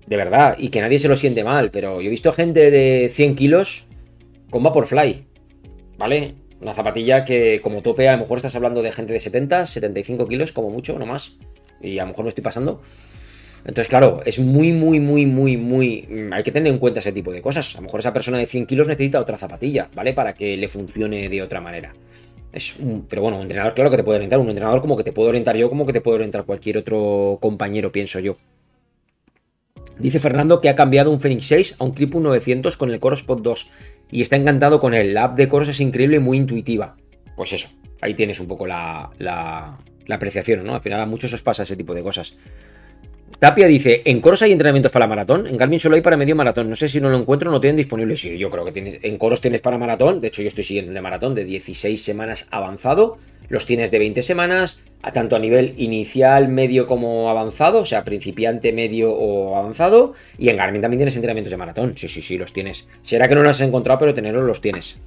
de 0.06 0.18
verdad, 0.18 0.56
y 0.58 0.70
que 0.70 0.82
nadie 0.82 1.00
se 1.00 1.08
lo 1.08 1.16
siente 1.16 1.44
mal, 1.44 1.72
pero 1.72 2.02
yo 2.02 2.08
he 2.08 2.12
visto 2.12 2.32
gente 2.32 2.72
de 2.72 3.10
100 3.14 3.36
kilos 3.36 3.86
con 4.50 4.64
Vaporfly, 4.64 5.26
¿vale? 5.98 6.36
Una 6.62 6.74
zapatilla 6.74 7.26
que 7.26 7.60
como 7.62 7.82
tope 7.82 8.08
a 8.08 8.14
lo 8.14 8.20
mejor 8.20 8.38
estás 8.38 8.56
hablando 8.56 8.82
de 8.82 8.92
gente 8.92 9.14
de 9.14 9.20
70, 9.20 9.66
75 9.66 10.28
kilos 10.28 10.52
como 10.52 10.70
mucho, 10.70 10.98
no 11.00 11.06
más. 11.06 11.34
Y 11.82 11.98
a 12.00 12.04
lo 12.04 12.10
mejor 12.10 12.24
me 12.24 12.30
estoy 12.30 12.44
pasando. 12.44 12.82
Entonces, 13.66 13.88
claro, 13.88 14.22
es 14.26 14.40
muy, 14.40 14.74
muy, 14.74 15.00
muy, 15.00 15.26
muy, 15.26 15.58
muy... 15.58 16.06
Mm, 16.10 16.34
hay 16.34 16.44
que 16.44 16.52
tener 16.52 16.72
en 16.72 16.80
cuenta 16.80 17.00
ese 17.00 17.14
tipo 17.14 17.32
de 17.32 17.42
cosas. 17.42 17.74
A 17.76 17.78
lo 17.78 17.84
mejor 17.84 18.02
esa 18.02 18.12
persona 18.12 18.38
de 18.38 18.46
100 18.46 18.66
kilos 18.66 18.88
necesita 18.88 19.20
otra 19.20 19.38
zapatilla, 19.38 19.90
¿vale? 19.96 20.14
Para 20.14 20.34
que 20.34 20.58
le 20.58 20.68
funcione 20.68 21.30
de 21.30 21.42
otra 21.42 21.62
manera. 21.62 21.94
Es 22.52 22.76
pero 23.10 23.22
bueno, 23.22 23.38
un 23.38 23.44
entrenador, 23.44 23.74
claro 23.74 23.90
que 23.90 23.98
te 23.98 24.04
puede 24.04 24.18
orientar. 24.18 24.40
Un 24.40 24.50
entrenador 24.50 24.82
como 24.82 24.98
que 24.98 25.04
te 25.04 25.14
puedo 25.14 25.30
orientar 25.30 25.56
yo, 25.56 25.70
como 25.70 25.86
que 25.86 25.94
te 25.94 26.02
puede 26.02 26.16
orientar 26.16 26.44
cualquier 26.46 26.78
otro 26.78 27.38
compañero, 27.42 27.92
pienso 27.92 28.20
yo. 28.20 28.38
Dice 29.98 30.20
Fernando 30.20 30.60
que 30.60 30.70
ha 30.70 30.76
cambiado 30.76 31.12
un 31.12 31.20
Fenix 31.20 31.46
6 31.46 31.76
a 31.80 31.84
un 31.84 31.92
Clip 31.92 32.14
900 32.14 32.78
con 32.78 32.92
el 32.92 33.00
Coros 33.00 33.24
Pod 33.24 33.42
2 33.42 33.72
y 34.12 34.22
está 34.22 34.36
encantado 34.36 34.80
con 34.80 34.94
él. 34.94 35.14
La 35.14 35.26
app 35.26 35.38
de 35.38 35.48
Coros 35.48 35.70
es 35.70 35.80
increíble 35.80 36.18
y 36.18 36.20
muy 36.20 36.38
intuitiva. 36.38 36.96
Pues 37.36 37.54
eso, 37.54 37.70
ahí 38.02 38.14
tienes 38.14 38.40
un 38.40 38.48
poco 38.48 38.68
la, 38.68 39.10
la, 39.20 39.78
la 40.06 40.16
apreciación, 40.16 40.64
¿no? 40.64 40.76
Al 40.76 40.82
final 40.82 41.00
a 41.00 41.06
muchos 41.06 41.34
os 41.34 41.42
pasa 41.42 41.64
ese 41.64 41.76
tipo 41.76 41.94
de 41.94 42.04
cosas. 42.04 42.38
Tapia 43.40 43.68
dice, 43.68 44.02
¿en 44.06 44.22
Coros 44.22 44.42
hay 44.42 44.52
entrenamientos 44.52 44.92
para 44.92 45.08
maratón? 45.08 45.48
En 45.48 45.58
Garmin 45.58 45.80
solo 45.80 45.96
hay 45.96 46.02
para 46.02 46.18
medio 46.18 46.36
maratón. 46.36 46.70
No 46.70 46.76
sé 46.76 46.88
si 46.88 47.02
no 47.02 47.10
lo 47.10 47.18
encuentro, 47.18 47.52
no 47.52 47.60
tienen 47.60 47.78
disponible. 47.78 48.16
Sí, 48.18 48.38
yo 48.38 48.50
creo 48.50 48.66
que 48.66 48.72
tienes, 48.72 49.00
en 49.04 49.18
Coros 49.18 49.42
tienes 49.42 49.62
para 49.62 49.78
maratón. 49.78 50.22
De 50.22 50.30
hecho, 50.30 50.42
yo 50.42 50.48
estoy 50.48 50.64
siguiendo 50.64 50.92
el 50.92 50.96
de 50.96 51.02
maratón 51.02 51.36
de 51.36 51.44
16 51.44 52.02
semanas 52.02 52.48
avanzado. 52.52 53.18
Los 53.50 53.66
tienes 53.66 53.92
de 53.92 54.00
20 54.00 54.22
semanas, 54.22 54.84
a 55.02 55.12
tanto 55.12 55.36
a 55.36 55.40
nivel 55.40 55.74
inicial, 55.78 56.48
medio 56.48 56.88
como 56.88 57.30
avanzado, 57.30 57.82
o 57.82 57.86
sea, 57.86 58.04
principiante, 58.06 58.72
medio 58.72 59.12
o 59.12 59.58
avanzado. 59.58 60.14
Y 60.38 60.50
en 60.50 60.58
Garmin 60.58 60.82
también 60.82 61.00
tienes 61.00 61.16
entrenamientos 61.16 61.52
de 61.52 61.58
maratón. 61.58 61.94
Sí, 61.98 62.08
sí, 62.08 62.22
sí, 62.22 62.38
los 62.38 62.54
tienes. 62.54 62.88
Será 63.02 63.28
que 63.28 63.36
no 63.36 63.42
los 63.42 63.58
has 63.58 63.68
encontrado, 63.68 64.00
pero 64.00 64.14
tenerlos 64.14 64.46
los 64.46 64.62
tienes. 64.62 65.00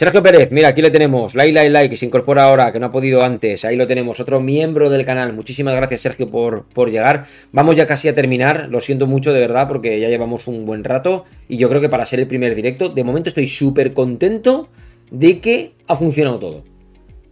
Sergio 0.00 0.22
Pérez, 0.22 0.50
mira, 0.50 0.68
aquí 0.68 0.80
le 0.80 0.90
tenemos. 0.90 1.34
Lai, 1.34 1.52
Lai, 1.52 1.68
Lai, 1.68 1.90
que 1.90 1.96
se 1.98 2.06
incorpora 2.06 2.44
ahora, 2.44 2.72
que 2.72 2.80
no 2.80 2.86
ha 2.86 2.90
podido 2.90 3.22
antes. 3.22 3.66
Ahí 3.66 3.76
lo 3.76 3.86
tenemos, 3.86 4.18
otro 4.18 4.40
miembro 4.40 4.88
del 4.88 5.04
canal. 5.04 5.34
Muchísimas 5.34 5.76
gracias, 5.76 6.00
Sergio, 6.00 6.30
por, 6.30 6.64
por 6.64 6.90
llegar. 6.90 7.26
Vamos 7.52 7.76
ya 7.76 7.86
casi 7.86 8.08
a 8.08 8.14
terminar. 8.14 8.68
Lo 8.70 8.80
siento 8.80 9.06
mucho, 9.06 9.34
de 9.34 9.40
verdad, 9.40 9.68
porque 9.68 10.00
ya 10.00 10.08
llevamos 10.08 10.48
un 10.48 10.64
buen 10.64 10.84
rato. 10.84 11.26
Y 11.50 11.58
yo 11.58 11.68
creo 11.68 11.82
que 11.82 11.90
para 11.90 12.06
ser 12.06 12.18
el 12.18 12.26
primer 12.26 12.54
directo, 12.54 12.88
de 12.88 13.04
momento 13.04 13.28
estoy 13.28 13.46
súper 13.46 13.92
contento 13.92 14.70
de 15.10 15.38
que 15.40 15.72
ha 15.86 15.94
funcionado 15.94 16.38
todo. 16.38 16.64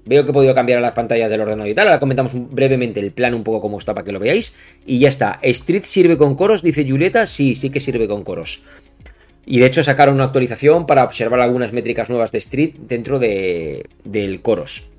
Veo 0.04 0.24
que 0.24 0.30
he 0.30 0.34
podido 0.34 0.54
cambiar 0.54 0.82
las 0.82 0.92
pantallas 0.92 1.30
del 1.30 1.40
ordenador 1.40 1.70
y 1.70 1.74
tal. 1.74 1.86
Ahora 1.86 2.00
comentamos 2.00 2.32
brevemente 2.34 3.00
el 3.00 3.12
plan, 3.12 3.32
un 3.32 3.44
poco 3.44 3.62
como 3.62 3.78
está 3.78 3.94
para 3.94 4.04
que 4.04 4.12
lo 4.12 4.18
veáis. 4.18 4.54
Y 4.84 4.98
ya 4.98 5.08
está. 5.08 5.38
¿Street 5.40 5.84
sirve 5.84 6.18
con 6.18 6.34
coros? 6.34 6.60
Dice 6.60 6.86
Julieta. 6.86 7.24
Sí, 7.24 7.54
sí 7.54 7.70
que 7.70 7.80
sirve 7.80 8.06
con 8.06 8.24
coros. 8.24 8.62
Y 9.50 9.60
de 9.60 9.66
hecho 9.66 9.82
sacaron 9.82 10.16
una 10.16 10.24
actualización 10.24 10.86
para 10.86 11.04
observar 11.04 11.40
algunas 11.40 11.72
métricas 11.72 12.10
nuevas 12.10 12.32
de 12.32 12.38
Street 12.38 12.74
dentro 12.80 13.18
de, 13.18 13.86
del 14.04 14.42
Coros. 14.42 14.90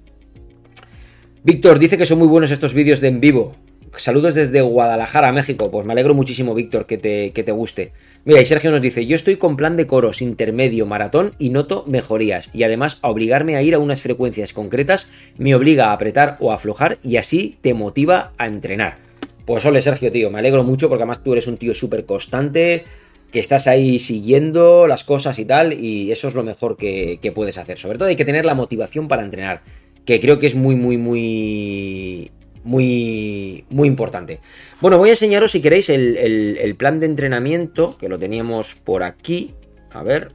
Víctor 1.43 1.77
dice 1.77 1.99
que 1.99 2.05
son 2.07 2.17
muy 2.17 2.27
buenos 2.27 2.49
estos 2.49 2.73
vídeos 2.73 2.99
de 2.99 3.09
en 3.09 3.21
vivo. 3.21 3.55
Saludos 3.95 4.34
desde 4.34 4.61
Guadalajara, 4.61 5.31
México. 5.31 5.69
Pues 5.69 5.85
me 5.85 5.93
alegro 5.93 6.15
muchísimo, 6.15 6.55
Víctor, 6.55 6.88
que 6.88 6.97
te, 6.97 7.31
que 7.31 7.43
te 7.43 7.51
guste. 7.51 7.91
Mira, 8.26 8.41
y 8.41 8.45
Sergio 8.45 8.71
nos 8.71 8.81
dice, 8.81 9.05
yo 9.05 9.15
estoy 9.15 9.35
con 9.35 9.55
plan 9.55 9.77
de 9.77 9.85
coros 9.85 10.19
intermedio, 10.19 10.88
maratón 10.88 11.35
y 11.38 11.51
noto 11.51 11.84
mejorías. 11.85 12.49
Y 12.51 12.63
además, 12.63 12.97
a 13.03 13.09
obligarme 13.09 13.55
a 13.55 13.61
ir 13.61 13.76
a 13.76 13.80
unas 13.80 14.01
frecuencias 14.01 14.53
concretas 14.53 15.11
me 15.38 15.53
obliga 15.53 15.85
a 15.89 15.93
apretar 15.93 16.38
o 16.39 16.51
aflojar 16.51 16.97
y 17.03 17.17
así 17.17 17.59
te 17.61 17.76
motiva 17.76 18.31
a 18.39 18.47
entrenar. 18.47 18.97
Pues 19.45 19.63
ole, 19.65 19.81
Sergio, 19.81 20.11
tío, 20.11 20.31
me 20.31 20.39
alegro 20.39 20.63
mucho 20.63 20.89
porque 20.89 21.03
además 21.03 21.23
tú 21.23 21.34
eres 21.34 21.45
un 21.45 21.57
tío 21.57 21.76
súper 21.76 22.05
constante, 22.05 22.85
que 23.31 23.39
estás 23.39 23.68
ahí 23.68 23.99
siguiendo 23.99 24.88
las 24.88 25.03
cosas 25.03 25.38
y 25.39 25.45
tal, 25.45 25.73
y 25.73 26.11
eso 26.11 26.27
es 26.27 26.34
lo 26.34 26.43
mejor 26.43 26.77
que, 26.77 27.31
puedes 27.34 27.57
hacer. 27.57 27.77
Sobre 27.77 27.97
todo 27.97 28.07
hay 28.07 28.15
que 28.15 28.26
tener 28.26 28.45
la 28.45 28.56
motivación 28.56 29.07
para 29.07 29.23
entrenar, 29.23 29.61
que 30.06 30.19
creo 30.19 30.39
que 30.39 30.47
es 30.47 30.56
muy, 30.56 30.76
muy, 30.76 30.97
muy, 30.97 32.31
muy, 32.64 33.65
muy 33.69 33.88
importante. 33.88 34.39
Bueno, 34.81 34.97
voy 34.97 35.10
a 35.10 35.11
enseñaros 35.11 35.51
si 35.51 35.61
queréis 35.61 35.89
el, 35.89 36.76
plan 36.77 36.99
de 36.99 37.06
entrenamiento, 37.06 37.97
que 37.97 38.10
lo 38.10 38.18
teníamos 38.18 38.76
por 38.76 39.03
aquí. 39.03 39.53
A 39.91 40.01
ver, 40.01 40.30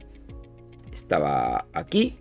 estaba 0.93 1.65
aquí. 1.73 2.15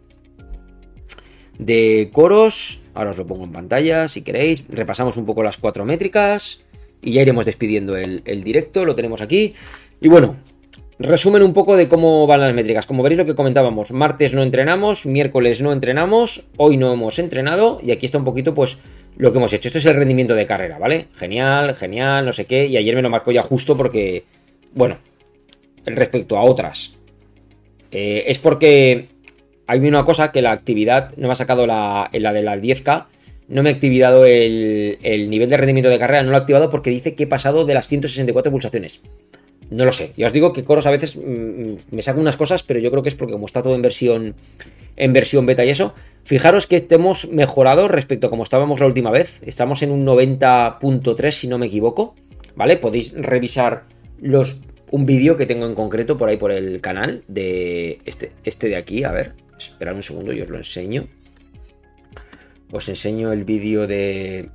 De 1.56 2.10
coros, 2.12 2.82
ahora 2.94 3.10
os 3.10 3.16
lo 3.16 3.28
pongo 3.28 3.44
en 3.44 3.52
pantalla 3.52 4.08
si 4.08 4.22
queréis. 4.22 4.64
Repasamos 4.68 5.16
un 5.16 5.24
poco 5.24 5.44
las 5.44 5.56
cuatro 5.56 5.84
métricas 5.84 6.64
y 7.00 7.12
ya 7.12 7.22
iremos 7.22 7.44
despidiendo 7.44 7.96
el 7.96 8.42
directo, 8.42 8.84
lo 8.84 8.96
tenemos 8.96 9.20
aquí. 9.20 9.54
Y 10.00 10.08
bueno, 10.08 10.36
Resumen 10.98 11.42
un 11.42 11.52
poco 11.52 11.76
de 11.76 11.88
cómo 11.88 12.26
van 12.26 12.40
las 12.40 12.54
métricas. 12.54 12.86
Como 12.86 13.02
veréis 13.02 13.18
lo 13.18 13.26
que 13.26 13.34
comentábamos, 13.34 13.90
martes 13.90 14.32
no 14.32 14.42
entrenamos, 14.42 15.06
miércoles 15.06 15.60
no 15.60 15.72
entrenamos, 15.72 16.46
hoy 16.56 16.76
no 16.76 16.92
hemos 16.92 17.18
entrenado 17.18 17.80
y 17.82 17.90
aquí 17.90 18.06
está 18.06 18.18
un 18.18 18.24
poquito 18.24 18.54
pues 18.54 18.78
lo 19.16 19.32
que 19.32 19.38
hemos 19.38 19.52
hecho. 19.52 19.68
Esto 19.68 19.78
es 19.78 19.86
el 19.86 19.96
rendimiento 19.96 20.34
de 20.34 20.46
carrera, 20.46 20.78
¿vale? 20.78 21.08
Genial, 21.16 21.74
genial, 21.74 22.24
no 22.24 22.32
sé 22.32 22.44
qué. 22.44 22.66
Y 22.66 22.76
ayer 22.76 22.94
me 22.94 23.02
lo 23.02 23.10
marcó 23.10 23.32
ya 23.32 23.42
justo 23.42 23.76
porque, 23.76 24.24
bueno, 24.72 24.98
respecto 25.84 26.36
a 26.36 26.44
otras. 26.44 26.96
Eh, 27.90 28.24
es 28.28 28.38
porque 28.38 29.08
hay 29.66 29.80
una 29.80 30.04
cosa 30.04 30.30
que 30.30 30.42
la 30.42 30.52
actividad, 30.52 31.12
no 31.16 31.26
me 31.26 31.32
ha 31.32 31.36
sacado 31.36 31.66
la, 31.66 32.08
la 32.12 32.32
de 32.32 32.42
la 32.42 32.56
10K, 32.56 33.06
no 33.48 33.62
me 33.62 33.70
ha 33.70 33.72
activado 33.72 34.24
el, 34.26 34.98
el 35.02 35.28
nivel 35.28 35.50
de 35.50 35.56
rendimiento 35.56 35.90
de 35.90 35.98
carrera, 35.98 36.22
no 36.22 36.30
lo 36.30 36.36
ha 36.36 36.40
activado 36.40 36.70
porque 36.70 36.90
dice 36.90 37.14
que 37.14 37.24
he 37.24 37.26
pasado 37.26 37.64
de 37.66 37.74
las 37.74 37.88
164 37.88 38.52
pulsaciones. 38.52 39.00
No 39.74 39.84
lo 39.84 39.92
sé. 39.92 40.12
Ya 40.16 40.26
os 40.26 40.32
digo 40.32 40.52
que 40.52 40.62
Coros 40.62 40.86
a 40.86 40.90
veces 40.90 41.16
mm, 41.16 41.20
mm, 41.20 41.76
me 41.90 42.02
saca 42.02 42.20
unas 42.20 42.36
cosas, 42.36 42.62
pero 42.62 42.78
yo 42.78 42.90
creo 42.90 43.02
que 43.02 43.08
es 43.08 43.16
porque 43.16 43.32
como 43.32 43.46
está 43.46 43.60
todo 43.62 43.74
en 43.74 43.82
versión, 43.82 44.36
en 44.96 45.12
versión 45.12 45.46
beta 45.46 45.64
y 45.64 45.70
eso, 45.70 45.94
fijaros 46.22 46.66
que 46.66 46.86
hemos 46.90 47.28
mejorado 47.28 47.88
respecto 47.88 48.28
a 48.28 48.30
como 48.30 48.44
estábamos 48.44 48.78
la 48.78 48.86
última 48.86 49.10
vez. 49.10 49.42
Estamos 49.44 49.82
en 49.82 49.90
un 49.90 50.06
90.3 50.06 51.30
si 51.32 51.48
no 51.48 51.58
me 51.58 51.66
equivoco. 51.66 52.14
¿Vale? 52.54 52.76
Podéis 52.76 53.12
revisar 53.14 53.82
los, 54.20 54.58
un 54.92 55.06
vídeo 55.06 55.36
que 55.36 55.44
tengo 55.44 55.66
en 55.66 55.74
concreto 55.74 56.16
por 56.16 56.28
ahí 56.28 56.36
por 56.36 56.52
el 56.52 56.80
canal 56.80 57.24
de 57.26 57.98
este, 58.04 58.30
este 58.44 58.68
de 58.68 58.76
aquí. 58.76 59.02
A 59.02 59.10
ver, 59.10 59.32
esperad 59.58 59.96
un 59.96 60.04
segundo, 60.04 60.32
yo 60.32 60.44
os 60.44 60.50
lo 60.50 60.58
enseño. 60.58 61.08
Os 62.70 62.88
enseño 62.88 63.32
el 63.32 63.42
vídeo 63.42 63.88
de, 63.88 64.50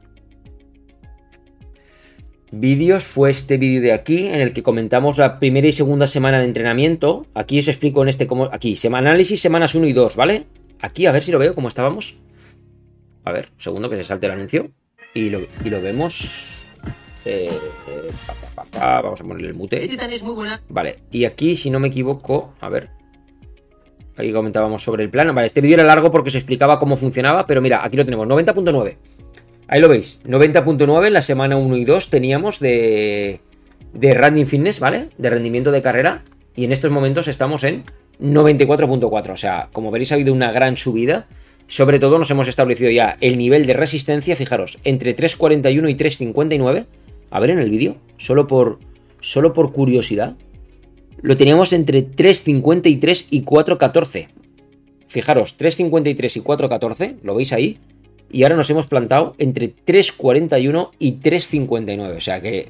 vídeos 2.51 3.03
fue 3.03 3.29
este 3.29 3.57
vídeo 3.57 3.81
de 3.81 3.93
aquí 3.93 4.27
en 4.27 4.41
el 4.41 4.53
que 4.53 4.63
comentamos 4.63 5.17
la 5.17 5.39
primera 5.39 5.67
y 5.67 5.71
segunda 5.71 6.07
semana 6.07 6.39
de 6.39 6.45
entrenamiento. 6.45 7.25
Aquí 7.33 7.59
os 7.59 7.67
explico 7.67 8.01
en 8.03 8.09
este 8.09 8.27
cómo. 8.27 8.49
Aquí, 8.51 8.75
análisis 8.91 9.41
semanas 9.41 9.75
1 9.75 9.87
y 9.87 9.93
2, 9.93 10.15
¿vale? 10.15 10.45
Aquí, 10.81 11.05
a 11.05 11.11
ver 11.11 11.21
si 11.21 11.31
lo 11.31 11.39
veo, 11.39 11.53
cómo 11.53 11.67
estábamos. 11.67 12.17
A 13.25 13.31
ver, 13.31 13.49
segundo 13.57 13.89
que 13.89 13.95
se 13.97 14.03
salte 14.03 14.25
el 14.25 14.33
anuncio. 14.33 14.71
Y 15.13 15.29
lo, 15.29 15.41
y 15.63 15.69
lo 15.69 15.81
vemos. 15.81 16.65
Eh, 17.25 17.49
eh, 17.87 18.11
vamos 18.73 19.19
a 19.19 19.23
ponerle 19.23 19.49
el 19.49 19.53
mute. 19.53 19.83
Es 19.83 20.23
muy 20.23 20.35
buena. 20.35 20.61
Vale, 20.69 20.99
y 21.11 21.25
aquí, 21.25 21.55
si 21.55 21.69
no 21.69 21.79
me 21.79 21.89
equivoco, 21.89 22.53
a 22.59 22.69
ver. 22.69 22.89
Aquí 24.15 24.31
comentábamos 24.31 24.83
sobre 24.83 25.03
el 25.03 25.09
plano. 25.09 25.33
Vale, 25.33 25.47
este 25.47 25.61
vídeo 25.61 25.75
era 25.75 25.83
largo 25.85 26.11
porque 26.11 26.29
se 26.29 26.37
explicaba 26.37 26.79
cómo 26.79 26.97
funcionaba, 26.97 27.45
pero 27.45 27.61
mira, 27.61 27.85
aquí 27.85 27.97
lo 27.97 28.05
tenemos, 28.05 28.27
90.9. 28.27 28.97
Ahí 29.69 29.81
lo 29.81 29.87
veis, 29.87 30.19
90.9 30.25 31.07
en 31.07 31.13
la 31.13 31.21
semana 31.21 31.55
1 31.55 31.77
y 31.77 31.85
2 31.85 32.09
teníamos 32.09 32.59
de, 32.59 33.39
de 33.93 34.13
running 34.15 34.47
fitness, 34.47 34.79
¿vale? 34.79 35.09
De 35.19 35.29
rendimiento 35.29 35.71
de 35.71 35.83
carrera. 35.83 36.23
Y 36.55 36.65
en 36.65 36.71
estos 36.71 36.89
momentos 36.89 37.27
estamos 37.27 37.63
en 37.63 37.83
94.4. 38.19 39.31
O 39.31 39.37
sea, 39.37 39.69
como 39.71 39.91
veréis 39.91 40.11
ha 40.11 40.15
habido 40.15 40.33
una 40.33 40.51
gran 40.51 40.75
subida. 40.75 41.27
Sobre 41.67 41.99
todo 41.99 42.17
nos 42.17 42.31
hemos 42.31 42.47
establecido 42.47 42.89
ya 42.89 43.15
el 43.21 43.37
nivel 43.37 43.67
de 43.67 43.73
resistencia, 43.73 44.35
fijaros, 44.35 44.79
entre 44.83 45.15
3.41 45.15 45.91
y 45.91 45.95
3.59. 45.95 46.85
A 47.29 47.39
ver 47.39 47.51
en 47.51 47.59
el 47.59 47.69
vídeo, 47.69 47.97
solo 48.17 48.47
por, 48.47 48.79
solo 49.19 49.53
por 49.53 49.71
curiosidad. 49.71 50.35
Lo 51.21 51.37
teníamos 51.37 51.73
entre 51.73 52.07
3.53 52.07 53.27
y 53.29 53.43
4.14. 53.43 54.29
Fijaros, 55.05 55.59
3.53 55.59 56.37
y 56.37 56.41
4.14, 56.41 57.15
lo 57.21 57.35
veis 57.35 57.53
ahí. 57.53 57.77
Y 58.31 58.43
ahora 58.43 58.55
nos 58.55 58.69
hemos 58.69 58.87
plantado 58.87 59.35
entre 59.37 59.73
3.41 59.73 60.91
y 60.99 61.13
3.59. 61.13 62.17
O 62.17 62.21
sea 62.21 62.41
que, 62.41 62.69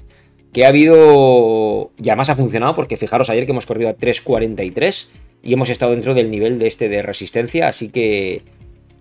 que 0.54 0.66
ha 0.66 0.70
habido... 0.70 1.92
Ya 1.98 2.16
más 2.16 2.30
ha 2.30 2.36
funcionado 2.36 2.76
porque 2.76 2.98
fijaros 2.98 3.30
ayer 3.30 3.46
que 3.46 3.52
hemos 3.52 3.66
corrido 3.66 3.90
a 3.90 3.96
3.43 3.96 5.08
y 5.44 5.54
hemos 5.54 5.70
estado 5.70 5.92
dentro 5.92 6.14
del 6.14 6.32
nivel 6.32 6.60
de 6.60 6.68
este 6.68 6.90
de 6.90 7.02
resistencia. 7.02 7.68
Así 7.68 7.90
que, 7.90 8.44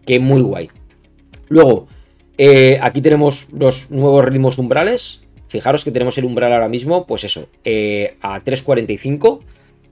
que 0.05 0.19
muy 0.19 0.43
guay. 0.43 0.71
Luego, 1.49 1.89
eh, 2.37 2.79
aquí 2.83 3.01
tenemos 3.01 3.49
los 3.53 3.91
nuevos 3.91 4.25
ritmos 4.25 4.59
umbrales. 4.59 5.23
Fijaros 5.49 5.85
que 5.85 5.91
tenemos 5.91 6.19
el 6.19 6.25
umbral 6.25 6.53
ahora 6.53 6.69
mismo, 6.69 7.07
pues 7.07 7.25
eso, 7.25 7.49
eh, 7.65 8.17
a 8.21 8.41
3.45. 8.43 9.41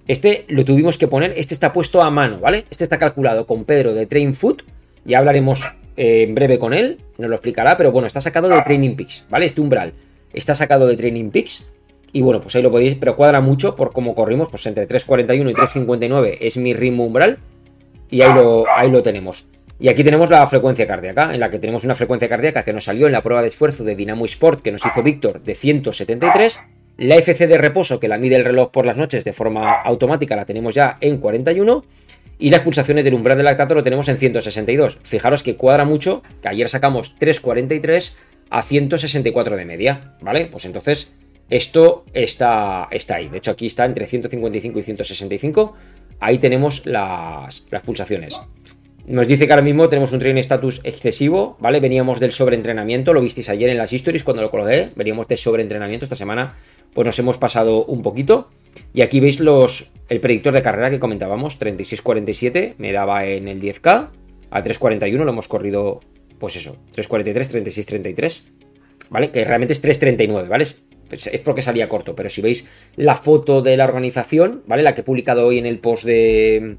Este 0.07 0.45
lo 0.49 0.65
tuvimos 0.65 0.99
que 0.99 1.09
poner, 1.09 1.33
este 1.37 1.55
está 1.55 1.73
puesto 1.73 2.03
a 2.03 2.11
mano, 2.11 2.39
¿vale? 2.39 2.65
Este 2.71 2.85
está 2.85 2.99
calculado 2.99 3.47
con 3.47 3.65
Pedro 3.65 3.95
de 3.95 4.07
Train 4.07 4.35
Food. 4.35 4.63
Ya 5.05 5.19
hablaremos 5.19 5.65
eh, 5.97 6.23
en 6.23 6.35
breve 6.35 6.59
con 6.59 6.73
él, 6.73 6.99
nos 7.19 7.29
lo 7.29 7.37
explicará, 7.37 7.77
pero 7.77 7.93
bueno, 7.93 8.07
está 8.07 8.21
sacado 8.21 8.49
de 8.49 8.61
Training 8.63 8.97
Peaks, 8.97 9.27
¿vale? 9.31 9.47
Este 9.47 9.61
umbral 9.61 9.93
está 10.33 10.55
sacado 10.55 10.87
de 10.87 10.97
Training 10.97 11.31
Peaks. 11.31 11.71
Y 12.13 12.23
bueno, 12.23 12.41
pues 12.41 12.55
ahí 12.57 12.63
lo 12.63 12.71
podéis, 12.71 12.95
pero 12.95 13.17
cuadra 13.17 13.41
mucho 13.41 13.77
por 13.77 13.93
cómo 13.93 14.15
corrimos, 14.15 14.49
pues 14.49 14.65
entre 14.67 14.89
3.41 14.89 15.51
y 15.51 15.55
3.59 15.55 16.39
es 16.41 16.57
mi 16.57 16.73
ritmo 16.73 17.05
umbral. 17.05 17.39
Y 18.11 18.23
ahí 18.23 18.33
lo, 18.33 18.65
ahí 18.75 18.91
lo 18.91 19.03
tenemos. 19.03 19.49
Y 19.79 19.89
aquí 19.89 20.03
tenemos 20.05 20.31
la 20.31 20.47
frecuencia 20.47 20.87
cardíaca, 20.87 21.35
en 21.35 21.41
la 21.41 21.51
que 21.51 21.59
tenemos 21.59 21.85
una 21.85 21.95
frecuencia 21.95 22.29
cardíaca 22.29 22.63
que 22.63 22.73
nos 22.73 22.85
salió 22.85 23.07
en 23.07 23.13
la 23.13 23.21
prueba 23.21 23.43
de 23.43 23.49
esfuerzo 23.49 23.85
de 23.85 23.97
Dynamo 23.97 24.25
Sport 24.25 24.63
que 24.63 24.73
nos 24.73 24.87
hizo 24.87 25.03
Víctor 25.03 25.43
de 25.43 25.55
173 25.55 26.61
la 26.99 27.17
FC 27.17 27.47
de 27.47 27.59
reposo, 27.59 28.01
que 28.01 28.09
la 28.09 28.17
mide 28.17 28.37
el 28.37 28.45
reloj 28.45 28.71
por 28.71 28.87
las 28.87 28.97
noches 28.97 29.23
de 29.25 29.35
forma 29.35 29.71
automática, 29.83 30.35
la 30.35 30.47
tenemos 30.47 30.75
ya 30.75 30.97
en 31.01 31.19
41. 31.19 31.85
Y 32.39 32.51
las 32.51 32.61
pulsaciones 32.61 33.05
del 33.05 33.15
umbral 33.15 33.39
del 33.39 33.47
lactato 33.47 33.75
lo 33.75 33.83
tenemos 33.83 34.09
en 34.09 34.19
162. 34.19 34.99
Fijaros 35.03 35.43
que 35.43 35.57
cuadra 35.57 35.85
mucho, 35.85 36.23
que 36.43 36.49
ayer 36.49 36.69
sacamos 36.69 37.17
343 37.19 38.19
a 38.51 38.63
164 38.63 39.57
de 39.57 39.65
media, 39.65 40.17
¿vale? 40.21 40.47
Pues 40.47 40.65
entonces 40.67 41.13
esto 41.49 42.05
está, 42.13 42.89
está 42.91 43.17
ahí. 43.17 43.29
De 43.29 43.39
hecho, 43.39 43.53
aquí 43.53 43.67
está 43.67 43.85
entre 43.85 44.07
155 44.07 44.79
y 44.79 44.83
165. 44.83 45.75
Ahí 46.21 46.39
tenemos 46.39 46.85
las, 46.87 47.65
las 47.71 47.83
pulsaciones. 47.83 48.41
Nos 49.07 49.29
dice 49.29 49.47
que 49.47 49.53
ahora 49.53 49.63
mismo 49.63 49.89
tenemos 49.89 50.11
un 50.13 50.19
training 50.19 50.41
status 50.41 50.81
excesivo, 50.83 51.57
¿vale? 51.61 51.79
Veníamos 51.79 52.19
del 52.19 52.33
sobreentrenamiento, 52.33 53.15
lo 53.15 53.21
visteis 53.21 53.49
ayer 53.49 53.71
en 53.71 53.79
las 53.79 53.93
histories 53.93 54.25
cuando 54.25 54.43
lo 54.43 54.51
colgué, 54.51 54.91
veníamos 54.97 55.29
de 55.29 55.37
sobreentrenamiento 55.37 56.05
esta 56.05 56.17
semana 56.17 56.57
pues 56.97 57.05
nos 57.05 57.19
hemos 57.19 57.37
pasado 57.37 57.85
un 57.85 58.01
poquito. 58.01 58.49
Y 58.93 59.03
aquí 59.03 59.21
veis 59.21 59.41
los, 59.41 59.93
el 60.09 60.21
predictor 60.21 60.53
de 60.53 60.63
carrera 60.63 60.91
que 60.91 61.01
comentábamos, 61.01 61.59
36-47, 61.59 62.75
me 62.79 62.93
daba 62.93 63.27
en 63.27 63.49
el 63.49 63.61
10K, 63.61 64.09
a 64.51 64.63
3.41 64.63 65.13
lo 65.13 65.31
hemos 65.31 65.49
corrido, 65.49 66.01
pues 66.39 66.57
eso, 66.57 66.77
3.43, 66.95 67.65
36-33, 67.65 68.43
¿vale? 69.11 69.31
Que 69.31 69.45
realmente 69.45 69.73
es 69.73 69.83
3.39, 69.83 70.49
¿vale? 70.49 70.63
Es, 70.63 70.87
es, 71.11 71.41
porque 71.41 71.63
salía 71.63 71.89
corto, 71.89 72.15
pero 72.15 72.31
si 72.31 72.43
veis 72.43 72.69
la 72.97 73.17
foto 73.17 73.63
de 73.63 73.77
la 73.77 73.85
organización, 73.85 74.63
¿vale? 74.67 74.83
La 74.83 74.95
que 74.95 75.03
he 75.03 75.05
publicado 75.05 75.47
hoy 75.47 75.59
en 75.59 75.67
el 75.67 75.79
post 75.79 76.05
de... 76.05 76.77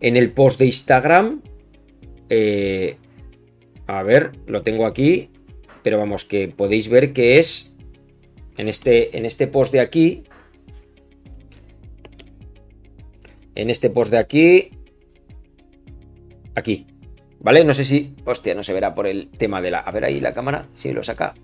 En 0.00 0.16
el 0.18 0.32
post 0.32 0.58
de 0.58 0.66
Instagram, 0.66 1.40
eh, 2.28 2.96
a 3.86 4.02
ver, 4.02 4.32
lo 4.46 4.62
tengo 4.62 4.86
aquí, 4.86 5.30
pero 5.82 5.98
vamos, 5.98 6.24
que 6.24 6.48
podéis 6.48 6.88
ver 6.88 7.12
que 7.12 7.38
es 7.38 7.74
en 8.56 8.68
este, 8.68 9.16
en 9.16 9.24
este 9.24 9.46
post 9.46 9.72
de 9.72 9.80
aquí, 9.80 10.24
en 13.54 13.70
este 13.70 13.90
post 13.90 14.10
de 14.10 14.18
aquí, 14.18 14.70
aquí, 16.54 16.86
¿vale? 17.40 17.64
No 17.64 17.74
sé 17.74 17.84
si, 17.84 18.14
hostia, 18.24 18.54
no 18.54 18.62
se 18.62 18.72
verá 18.72 18.94
por 18.94 19.06
el 19.06 19.30
tema 19.30 19.60
de 19.60 19.70
la, 19.70 19.80
a 19.80 19.90
ver 19.90 20.04
ahí 20.04 20.20
la 20.20 20.32
cámara, 20.32 20.68
si 20.74 20.92
lo 20.92 21.02
saca, 21.02 21.34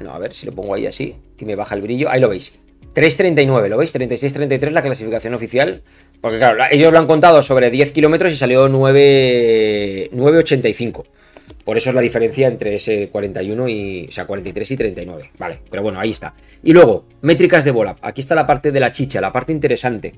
no, 0.00 0.12
a 0.12 0.18
ver 0.18 0.34
si 0.34 0.46
lo 0.46 0.52
pongo 0.52 0.74
ahí 0.74 0.86
así, 0.86 1.16
que 1.36 1.46
me 1.46 1.56
baja 1.56 1.74
el 1.74 1.82
brillo, 1.82 2.10
ahí 2.10 2.20
lo 2.20 2.28
veis, 2.28 2.60
3.39, 2.94 3.68
¿lo 3.68 3.76
veis? 3.76 3.94
36.33 3.94 4.70
la 4.70 4.82
clasificación 4.82 5.34
oficial, 5.34 5.82
porque 6.20 6.38
claro, 6.38 6.64
ellos 6.70 6.92
lo 6.92 6.98
han 6.98 7.06
contado 7.06 7.42
sobre 7.42 7.70
10 7.70 7.92
kilómetros 7.92 8.32
y 8.32 8.36
salió 8.36 8.68
9.85. 8.68 11.04
Por 11.64 11.76
eso 11.76 11.90
es 11.90 11.94
la 11.94 12.00
diferencia 12.00 12.48
entre 12.48 12.76
ese 12.76 13.08
41 13.08 13.68
y. 13.68 14.06
O 14.08 14.12
sea, 14.12 14.24
43 14.24 14.70
y 14.70 14.76
39. 14.76 15.30
Vale, 15.38 15.58
pero 15.68 15.82
bueno, 15.82 16.00
ahí 16.00 16.10
está. 16.10 16.32
Y 16.62 16.72
luego, 16.72 17.06
métricas 17.22 17.64
de 17.64 17.72
bola. 17.72 17.96
Aquí 18.02 18.20
está 18.20 18.34
la 18.34 18.46
parte 18.46 18.72
de 18.72 18.80
la 18.80 18.92
chicha, 18.92 19.20
la 19.20 19.32
parte 19.32 19.52
interesante. 19.52 20.14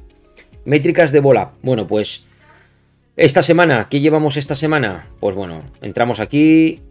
Métricas 0.68 1.12
de 1.12 1.20
bola. 1.20 1.52
Bueno, 1.62 1.86
pues. 1.86 2.26
Esta 3.16 3.42
semana, 3.42 3.88
¿qué 3.90 4.00
llevamos 4.00 4.36
esta 4.36 4.54
semana? 4.54 5.06
Pues 5.18 5.34
bueno, 5.34 5.62
entramos 5.80 6.20
aquí. 6.20 6.82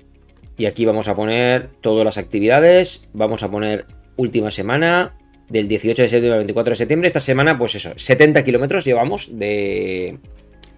Y 0.57 0.65
aquí 0.65 0.83
vamos 0.83 1.07
a 1.07 1.15
poner 1.15 1.69
todas 1.79 2.03
las 2.03 2.17
actividades. 2.17 3.07
Vamos 3.13 3.43
a 3.43 3.51
poner 3.51 3.85
última 4.15 4.49
semana. 4.49 5.13
Del 5.47 5.67
18 5.67 6.01
de 6.01 6.07
septiembre 6.07 6.31
al 6.31 6.39
24 6.39 6.71
de 6.71 6.75
septiembre. 6.75 7.05
Esta 7.05 7.19
semana, 7.19 7.55
pues 7.59 7.75
eso, 7.75 7.91
70 7.95 8.43
kilómetros 8.43 8.83
llevamos 8.83 9.37
de, 9.37 10.17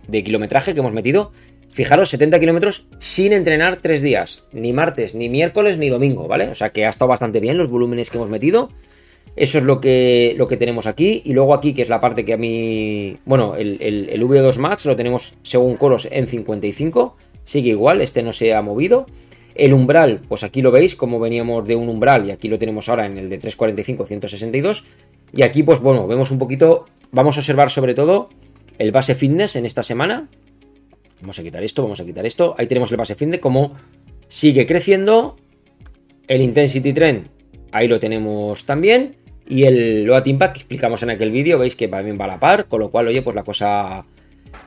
de 0.10 0.24
kilometraje 0.24 0.74
que 0.74 0.82
hemos 0.82 0.92
metido. 0.92 1.32
Fijaros, 1.72 2.10
70 2.10 2.38
kilómetros 2.38 2.88
sin 2.98 3.32
entrenar 3.32 3.78
tres 3.78 4.02
días, 4.02 4.44
ni 4.52 4.74
martes, 4.74 5.16
ni 5.16 5.30
miércoles, 5.30 5.78
ni 5.78 5.88
domingo, 5.88 6.28
¿vale? 6.28 6.50
O 6.50 6.56
sea 6.56 6.72
que 6.72 6.86
ha 6.86 6.90
estado 6.90 7.08
bastante 7.08 7.40
bien 7.40 7.58
los 7.58 7.70
volúmenes 7.70 8.10
que 8.10 8.18
hemos 8.18 8.30
metido. 8.30 8.72
Eso 9.40 9.58
es 9.58 9.64
lo 9.64 9.80
que, 9.80 10.36
lo 10.38 10.48
que 10.48 10.58
tenemos 10.58 10.86
aquí. 10.86 11.22
Y 11.24 11.34
luego 11.34 11.54
aquí, 11.54 11.74
que 11.74 11.82
es 11.82 11.90
la 11.90 12.00
parte 12.00 12.26
que 12.26 12.34
a 12.34 12.38
mí... 12.38 13.18
Bueno, 13.26 13.56
el, 13.56 13.78
el, 13.82 14.22
V2 14.22 14.58
Max 14.58 14.86
lo 14.86 14.96
tenemos 14.96 15.36
según 15.44 15.78
Coros 15.78 16.08
en 16.12 16.28
55. 16.28 17.16
Sigue 17.44 17.70
igual, 17.70 18.02
este 18.02 18.22
no 18.22 18.34
se 18.34 18.54
ha 18.54 18.62
movido. 18.62 19.06
El 19.56 19.74
umbral, 19.74 20.22
pues 20.28 20.44
aquí 20.44 20.62
lo 20.62 20.72
veis, 20.72 20.96
como 20.96 21.20
veníamos 21.20 21.66
de 21.66 21.76
un 21.76 21.90
umbral 21.90 22.28
y 22.28 22.32
aquí 22.32 22.48
lo 22.48 22.60
tenemos 22.60 22.90
ahora 22.90 23.06
en 23.06 23.18
el 23.18 23.30
de 23.30 23.40
345-162. 23.40 24.84
Y 25.34 25.44
aquí, 25.44 25.64
pues 25.64 25.80
bueno, 25.80 26.06
vemos 26.06 26.32
un 26.32 26.40
poquito, 26.40 26.86
vamos 27.12 27.38
a 27.38 27.40
observar 27.40 27.70
sobre 27.70 27.94
todo 27.94 28.30
el 28.78 28.92
base 28.92 29.16
fitness 29.16 29.56
en 29.56 29.66
esta 29.66 29.84
semana, 29.84 30.30
Vamos 31.22 31.38
a 31.38 31.44
quitar 31.44 31.64
esto, 31.64 31.84
vamos 31.84 32.00
a 32.00 32.06
quitar 32.06 32.26
esto. 32.26 32.56
Ahí 32.58 32.68
tenemos 32.68 32.92
el 32.92 32.98
base 32.98 33.16
fin 33.16 33.32
de 33.32 33.40
cómo 33.40 33.76
sigue 34.28 34.66
creciendo. 34.66 35.36
El 36.28 36.42
Intensity 36.42 36.94
Trend, 36.94 37.28
ahí 37.72 37.88
lo 37.88 38.00
tenemos 38.00 38.66
también. 38.66 39.16
Y 39.50 39.64
el 39.64 40.04
Load 40.04 40.28
Impact 40.28 40.54
que 40.54 40.60
explicamos 40.60 41.02
en 41.02 41.10
aquel 41.10 41.32
vídeo, 41.32 41.58
veis 41.58 41.76
que 41.76 41.88
también 41.88 42.20
va 42.20 42.26
a 42.26 42.28
la 42.28 42.40
par, 42.40 42.68
con 42.68 42.80
lo 42.80 42.92
cual, 42.92 43.08
oye, 43.08 43.24
pues 43.24 43.36
la 43.36 43.44
cosa, 43.44 44.06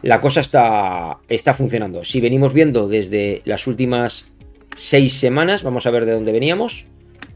la 0.03 0.21
cosa 0.21 0.41
está, 0.41 1.19
está 1.29 1.55
funcionando. 1.55 2.05
Si 2.05 2.21
venimos 2.21 2.53
viendo 2.53 2.89
desde 2.89 3.43
las 3.45 3.69
últimas 3.69 4.33
seis 4.75 5.13
semanas, 5.13 5.63
vamos 5.63 5.87
a 5.87 5.93
ver 5.93 6.05
de 6.05 6.13
dónde 6.13 6.33
veníamos. 6.33 6.87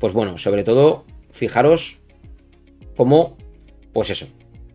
Pues 0.01 0.13
bueno, 0.13 0.39
sobre 0.39 0.65
todo, 0.65 1.05
fijaros 1.31 1.99
cómo, 2.97 3.37
pues 3.93 4.11
eso, 4.11 4.27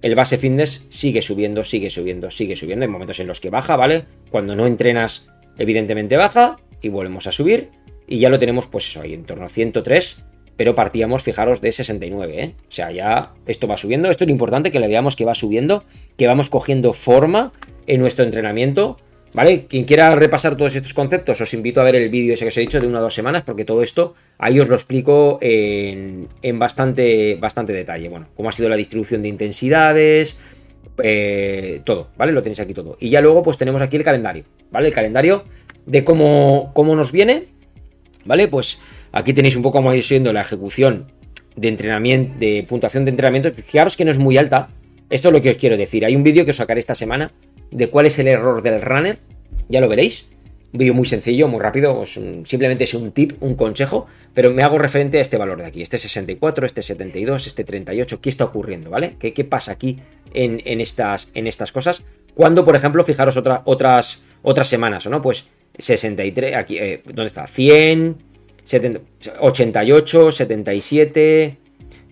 el 0.01 0.15
base 0.15 0.37
fitness 0.37 0.85
sigue 0.89 1.21
subiendo, 1.21 1.65
sigue 1.65 1.89
subiendo, 1.89 2.31
sigue 2.31 2.55
subiendo. 2.55 2.85
Hay 2.85 2.91
momentos 2.91 3.19
en 3.19 3.27
los 3.27 3.41
que 3.41 3.49
baja, 3.49 3.75
¿vale? 3.75 4.05
Cuando 4.29 4.55
no 4.55 4.65
entrenas, 4.65 5.29
evidentemente 5.57 6.15
baja 6.15 6.57
y 6.81 6.87
volvemos 6.87 7.27
a 7.27 7.33
subir. 7.33 7.69
Y 8.07 8.19
ya 8.19 8.29
lo 8.29 8.39
tenemos, 8.39 8.67
pues 8.67 8.87
eso, 8.87 9.01
ahí 9.01 9.13
en 9.13 9.25
torno 9.25 9.45
a 9.45 9.49
103. 9.49 10.23
Pero 10.61 10.75
partíamos, 10.75 11.23
fijaros, 11.23 11.59
de 11.59 11.71
69, 11.71 12.43
¿eh? 12.43 12.53
O 12.69 12.71
sea, 12.71 12.91
ya 12.91 13.31
esto 13.47 13.67
va 13.67 13.77
subiendo. 13.77 14.11
Esto 14.11 14.25
es 14.25 14.27
lo 14.27 14.31
importante, 14.31 14.69
que 14.69 14.79
le 14.79 14.87
veamos 14.87 15.15
que 15.15 15.25
va 15.25 15.33
subiendo, 15.33 15.85
que 16.17 16.27
vamos 16.27 16.51
cogiendo 16.51 16.93
forma 16.93 17.51
en 17.87 17.99
nuestro 17.99 18.25
entrenamiento 18.25 18.97
¿Vale? 19.33 19.65
Quien 19.65 19.85
quiera 19.85 20.13
repasar 20.13 20.55
todos 20.55 20.75
estos 20.75 20.93
conceptos, 20.93 21.41
os 21.41 21.51
invito 21.55 21.81
a 21.81 21.83
ver 21.83 21.95
el 21.95 22.09
vídeo 22.09 22.35
ese 22.35 22.43
que 22.45 22.49
os 22.49 22.57
he 22.57 22.61
dicho 22.61 22.79
de 22.79 22.85
una 22.85 22.99
o 22.99 23.01
dos 23.01 23.15
semanas, 23.15 23.41
porque 23.41 23.65
todo 23.65 23.81
esto 23.81 24.13
ahí 24.37 24.59
os 24.59 24.67
lo 24.67 24.75
explico 24.75 25.39
en, 25.41 26.27
bastante, 26.59 27.37
bastante 27.37 27.73
detalle. 27.73 28.07
Bueno, 28.09 28.27
cómo 28.35 28.49
ha 28.49 28.51
sido 28.51 28.69
la 28.69 28.75
distribución 28.75 29.23
de 29.23 29.29
intensidades, 29.29 30.37
eh, 31.01 31.81
todo, 31.85 32.09
¿vale? 32.17 32.33
Lo 32.33 32.43
tenéis 32.43 32.59
aquí 32.59 32.75
todo. 32.75 32.97
Y 32.99 33.09
ya 33.09 33.21
luego, 33.21 33.41
pues 33.41 33.57
tenemos 33.57 33.81
aquí 33.81 33.97
el 33.97 34.03
calendario, 34.03 34.43
¿vale? 34.69 34.89
El 34.89 34.93
calendario 34.93 35.45
de 35.87 36.03
cómo, 36.03 36.71
cómo 36.75 36.95
nos 36.95 37.11
viene, 37.11 37.47
¿vale? 38.25 38.47
Pues 38.47 38.79
aquí 39.11 39.33
tenéis 39.33 39.55
un 39.55 39.63
poco 39.63 39.79
cómo 39.79 39.93
ir 39.93 40.03
siendo 40.03 40.33
la 40.33 40.41
ejecución 40.41 41.11
de 41.55 41.67
entrenamiento, 41.67 42.37
de 42.39 42.65
puntuación 42.67 43.05
de 43.05 43.11
entrenamiento. 43.11 43.51
Fijaros 43.51 43.97
que 43.97 44.05
no 44.05 44.11
es 44.11 44.17
muy 44.17 44.37
alta. 44.37 44.69
Esto 45.09 45.29
es 45.29 45.33
lo 45.33 45.41
que 45.41 45.51
os 45.51 45.57
quiero 45.57 45.77
decir. 45.77 46.05
Hay 46.05 46.15
un 46.15 46.23
vídeo 46.23 46.45
que 46.45 46.51
os 46.51 46.57
sacaré 46.57 46.79
esta 46.79 46.95
semana 46.95 47.31
de 47.71 47.89
cuál 47.89 48.05
es 48.05 48.19
el 48.19 48.27
error 48.27 48.61
del 48.61 48.81
runner, 48.81 49.19
ya 49.69 49.81
lo 49.81 49.87
veréis. 49.87 50.31
Un 50.73 50.77
vídeo 50.77 50.93
muy 50.93 51.05
sencillo, 51.05 51.49
muy 51.49 51.59
rápido, 51.59 52.05
simplemente 52.05 52.85
es 52.85 52.93
un 52.93 53.11
tip, 53.11 53.33
un 53.41 53.55
consejo, 53.55 54.07
pero 54.33 54.51
me 54.51 54.63
hago 54.63 54.77
referente 54.77 55.17
a 55.17 55.21
este 55.21 55.35
valor 55.35 55.57
de 55.57 55.65
aquí, 55.65 55.81
este 55.81 55.97
64, 55.97 56.65
este 56.65 56.81
72, 56.81 57.47
este 57.47 57.65
38, 57.65 58.21
¿qué 58.21 58.29
está 58.29 58.45
ocurriendo, 58.45 58.89
¿vale? 58.89 59.17
¿Qué, 59.19 59.43
pasa 59.43 59.73
aquí 59.73 59.99
en, 60.33 60.79
estas, 60.79 61.27
cosas? 61.73 62.05
Cuando, 62.35 62.63
por 62.63 62.77
ejemplo, 62.77 63.03
fijaros 63.03 63.35
otras, 63.65 64.23
semanas, 64.63 65.07
¿no? 65.07 65.21
Pues 65.21 65.49
63, 65.77 66.55
aquí, 66.55 66.77
eh, 66.77 67.01
¿dónde 67.03 67.25
está? 67.25 67.47
100, 67.47 68.15
88, 68.65 70.31
77, 70.31 71.57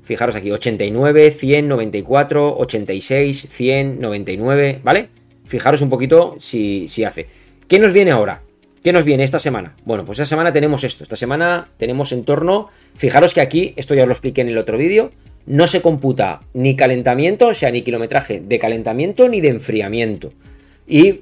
fijaros 0.03 0.35
aquí, 0.35 0.51
89, 0.51 1.31
100, 1.31 1.67
94, 1.67 2.57
86, 2.57 3.47
100, 3.49 3.99
99, 3.99 4.79
¿vale? 4.83 5.09
Fijaros 5.45 5.81
un 5.81 5.89
poquito 5.89 6.35
si, 6.39 6.87
si 6.87 7.03
hace. 7.03 7.27
¿Qué 7.67 7.79
nos 7.79 7.93
viene 7.93 8.11
ahora? 8.11 8.41
¿Qué 8.83 8.93
nos 8.93 9.03
viene 9.03 9.23
esta 9.23 9.39
semana? 9.39 9.75
Bueno, 9.83 10.05
pues 10.05 10.19
esta 10.19 10.29
semana 10.29 10.53
tenemos 10.53 10.83
esto. 10.83 11.03
Esta 11.03 11.15
semana 11.15 11.69
tenemos 11.77 12.11
en 12.11 12.23
torno. 12.23 12.69
Fijaros 12.95 13.33
que 13.33 13.41
aquí, 13.41 13.73
esto 13.75 13.93
ya 13.93 14.03
os 14.03 14.07
lo 14.07 14.13
expliqué 14.13 14.41
en 14.41 14.49
el 14.49 14.57
otro 14.57 14.77
vídeo, 14.77 15.11
no 15.45 15.67
se 15.67 15.81
computa 15.81 16.41
ni 16.53 16.75
calentamiento, 16.75 17.47
o 17.47 17.53
sea, 17.53 17.71
ni 17.71 17.81
kilometraje 17.81 18.39
de 18.39 18.59
calentamiento 18.59 19.27
ni 19.27 19.41
de 19.41 19.49
enfriamiento. 19.49 20.31
Y 20.87 21.21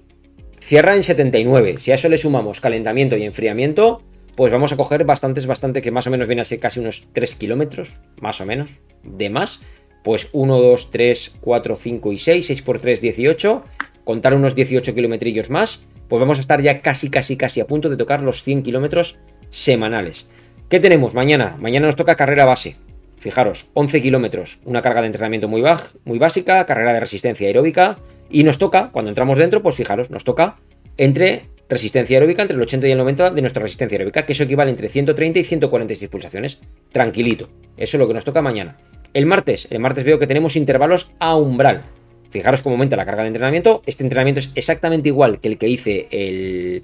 cierra 0.59 0.95
en 0.95 1.03
79. 1.03 1.75
Si 1.79 1.91
a 1.91 1.95
eso 1.95 2.09
le 2.09 2.17
sumamos 2.17 2.61
calentamiento 2.61 3.17
y 3.17 3.23
enfriamiento, 3.23 4.03
pues 4.37 4.53
vamos 4.53 4.71
a 4.71 4.77
coger 4.77 5.03
bastantes, 5.03 5.47
bastante, 5.47 5.81
que 5.81 5.91
más 5.91 6.07
o 6.07 6.11
menos 6.11 6.27
viene 6.27 6.41
a 6.41 6.45
ser 6.45 6.61
casi 6.61 6.79
unos 6.79 7.09
3 7.11 7.35
kilómetros, 7.35 7.99
más 8.21 8.39
o 8.39 8.45
menos, 8.45 8.71
de 9.03 9.29
más. 9.29 9.59
Pues 10.05 10.29
1, 10.31 10.57
2, 10.57 10.91
3, 10.91 11.35
4, 11.41 11.75
5 11.75 12.13
y 12.13 12.17
6, 12.17 12.45
6 12.45 12.61
por 12.61 12.79
3, 12.79 13.01
18. 13.01 13.63
Contar 14.05 14.33
unos 14.33 14.55
18 14.55 14.95
kilometrillos 14.95 15.49
más 15.49 15.85
pues 16.07 16.19
vamos 16.19 16.37
a 16.37 16.41
estar 16.41 16.61
ya 16.61 16.81
casi, 16.81 17.09
casi, 17.09 17.37
casi 17.37 17.59
a 17.59 17.67
punto 17.67 17.89
de 17.89 17.97
tocar 17.97 18.21
los 18.21 18.43
100 18.43 18.63
kilómetros 18.63 19.19
semanales. 19.49 20.29
¿Qué 20.69 20.79
tenemos 20.79 21.13
mañana? 21.13 21.57
Mañana 21.59 21.87
nos 21.87 21.95
toca 21.95 22.15
carrera 22.15 22.45
base. 22.45 22.77
Fijaros, 23.17 23.67
11 23.73 24.01
kilómetros, 24.01 24.59
una 24.63 24.81
carga 24.81 25.01
de 25.01 25.07
entrenamiento 25.07 25.47
muy, 25.47 25.63
muy 26.05 26.19
básica, 26.19 26.65
carrera 26.65 26.93
de 26.93 26.99
resistencia 26.99 27.47
aeróbica. 27.47 27.97
Y 28.29 28.43
nos 28.43 28.57
toca, 28.57 28.89
cuando 28.91 29.09
entramos 29.09 29.37
dentro, 29.37 29.61
pues 29.61 29.75
fijaros, 29.75 30.09
nos 30.09 30.23
toca 30.23 30.57
entre 30.97 31.49
resistencia 31.69 32.17
aeróbica, 32.17 32.41
entre 32.41 32.55
el 32.55 32.61
80 32.61 32.87
y 32.87 32.91
el 32.91 32.97
90 32.97 33.31
de 33.31 33.41
nuestra 33.41 33.61
resistencia 33.61 33.95
aeróbica, 33.95 34.25
que 34.25 34.33
eso 34.33 34.43
equivale 34.43 34.71
entre 34.71 34.89
130 34.89 35.39
y 35.39 35.43
146 35.43 36.09
pulsaciones. 36.09 36.59
Tranquilito. 36.91 37.49
Eso 37.75 37.97
es 37.97 37.99
lo 37.99 38.07
que 38.07 38.13
nos 38.13 38.25
toca 38.25 38.41
mañana. 38.41 38.77
El 39.13 39.25
martes, 39.25 39.67
el 39.71 39.79
martes 39.79 40.03
veo 40.03 40.19
que 40.19 40.27
tenemos 40.27 40.55
intervalos 40.55 41.11
a 41.19 41.35
umbral. 41.35 41.83
Fijaros 42.29 42.61
cómo 42.61 42.75
aumenta 42.75 42.95
la 42.95 43.05
carga 43.05 43.23
de 43.23 43.29
entrenamiento. 43.29 43.81
Este 43.85 44.03
entrenamiento 44.03 44.39
es 44.39 44.51
exactamente 44.55 45.09
igual 45.09 45.39
que 45.39 45.47
el 45.47 45.57
que 45.57 45.69
hice 45.69 46.07
el, 46.11 46.83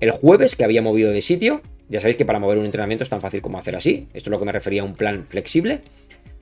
el 0.00 0.10
jueves, 0.12 0.54
que 0.54 0.64
había 0.64 0.82
movido 0.82 1.10
de 1.10 1.22
sitio. 1.22 1.62
Ya 1.88 2.00
sabéis 2.00 2.16
que 2.16 2.24
para 2.24 2.38
mover 2.38 2.58
un 2.58 2.66
entrenamiento 2.66 3.02
es 3.02 3.10
tan 3.10 3.20
fácil 3.20 3.42
como 3.42 3.58
hacer 3.58 3.74
así. 3.74 4.06
Esto 4.14 4.28
es 4.28 4.30
lo 4.30 4.38
que 4.38 4.44
me 4.44 4.52
refería 4.52 4.82
a 4.82 4.84
un 4.84 4.94
plan 4.94 5.26
flexible. 5.28 5.80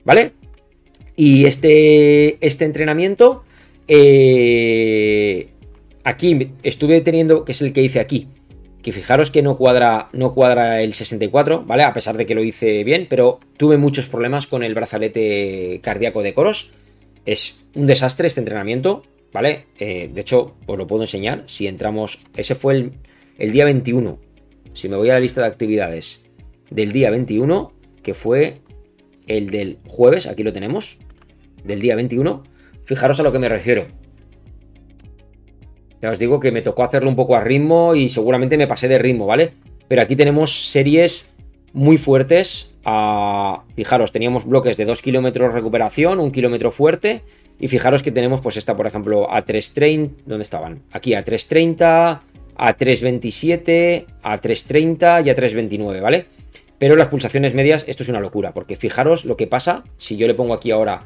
¿Vale? 0.05 0.33
Y 1.15 1.45
este, 1.45 2.45
este 2.45 2.65
entrenamiento, 2.65 3.43
eh, 3.87 5.49
aquí 6.09 6.51
estuve 6.63 7.01
teniendo, 7.01 7.45
que 7.45 7.51
es 7.51 7.61
el 7.61 7.73
que 7.73 7.81
hice 7.81 7.99
aquí, 7.99 8.27
que 8.81 8.91
fijaros 8.91 9.31
que 9.31 9.41
no 9.41 9.57
cuadra, 9.57 10.09
no 10.13 10.33
cuadra 10.33 10.81
el 10.81 10.93
64, 10.93 11.63
¿vale? 11.65 11.83
A 11.83 11.93
pesar 11.93 12.17
de 12.17 12.25
que 12.25 12.35
lo 12.35 12.43
hice 12.43 12.83
bien, 12.83 13.07
pero 13.09 13.39
tuve 13.57 13.77
muchos 13.77 14.07
problemas 14.07 14.47
con 14.47 14.63
el 14.63 14.73
brazalete 14.73 15.79
cardíaco 15.83 16.23
de 16.23 16.33
Coros. 16.33 16.71
Es 17.25 17.61
un 17.75 17.87
desastre 17.87 18.27
este 18.27 18.39
entrenamiento, 18.39 19.03
¿vale? 19.33 19.65
Eh, 19.77 20.09
de 20.13 20.21
hecho, 20.21 20.55
os 20.65 20.77
lo 20.77 20.87
puedo 20.87 21.03
enseñar. 21.03 21.43
Si 21.47 21.67
entramos, 21.67 22.21
ese 22.35 22.55
fue 22.55 22.73
el, 22.75 22.93
el 23.37 23.51
día 23.51 23.65
21. 23.65 24.19
Si 24.73 24.87
me 24.87 24.95
voy 24.95 25.09
a 25.09 25.13
la 25.13 25.19
lista 25.19 25.41
de 25.41 25.47
actividades 25.47 26.25
del 26.69 26.91
día 26.91 27.11
21, 27.11 27.73
que 28.01 28.13
fue 28.13 28.61
el 29.27 29.49
del 29.49 29.79
jueves, 29.87 30.25
aquí 30.25 30.43
lo 30.43 30.53
tenemos, 30.53 30.99
del 31.63 31.81
día 31.81 31.95
21, 31.95 32.43
fijaros 32.83 33.19
a 33.19 33.23
lo 33.23 33.31
que 33.31 33.39
me 33.39 33.49
refiero. 33.49 33.87
Ya 36.01 36.11
os 36.11 36.19
digo 36.19 36.39
que 36.39 36.51
me 36.51 36.61
tocó 36.61 36.83
hacerlo 36.83 37.09
un 37.09 37.15
poco 37.15 37.35
a 37.35 37.41
ritmo 37.41 37.95
y 37.95 38.09
seguramente 38.09 38.57
me 38.57 38.67
pasé 38.67 38.87
de 38.87 38.99
ritmo, 38.99 39.25
¿vale? 39.25 39.53
Pero 39.87 40.01
aquí 40.01 40.15
tenemos 40.15 40.71
series 40.71 41.33
muy 41.73 41.97
fuertes 41.97 42.69
fijaros, 43.75 44.11
teníamos 44.11 44.45
bloques 44.45 44.77
de 44.77 44.85
2 44.85 45.01
kilómetros 45.01 45.53
recuperación, 45.53 46.19
un 46.19 46.31
kilómetro 46.31 46.71
fuerte, 46.71 47.21
y 47.59 47.67
fijaros 47.67 48.03
que 48.03 48.11
tenemos 48.11 48.41
pues 48.41 48.57
esta, 48.57 48.75
por 48.75 48.87
ejemplo, 48.87 49.31
a 49.31 49.41
330, 49.41 50.23
¿dónde 50.25 50.43
estaban? 50.43 50.81
Aquí 50.91 51.13
a 51.13 51.23
330, 51.23 52.21
a 52.55 52.73
327, 52.73 54.05
a 54.23 54.37
330 54.37 55.21
y 55.21 55.29
a 55.29 55.35
329, 55.35 56.01
¿vale? 56.01 56.25
Pero 56.77 56.95
las 56.95 57.09
pulsaciones 57.09 57.53
medias, 57.53 57.85
esto 57.87 58.03
es 58.03 58.09
una 58.09 58.21
locura, 58.21 58.53
porque 58.53 58.77
fijaros 58.77 59.25
lo 59.25 59.35
que 59.35 59.47
pasa, 59.47 59.83
si 59.97 60.15
yo 60.15 60.27
le 60.27 60.33
pongo 60.33 60.53
aquí 60.53 60.71
ahora 60.71 61.03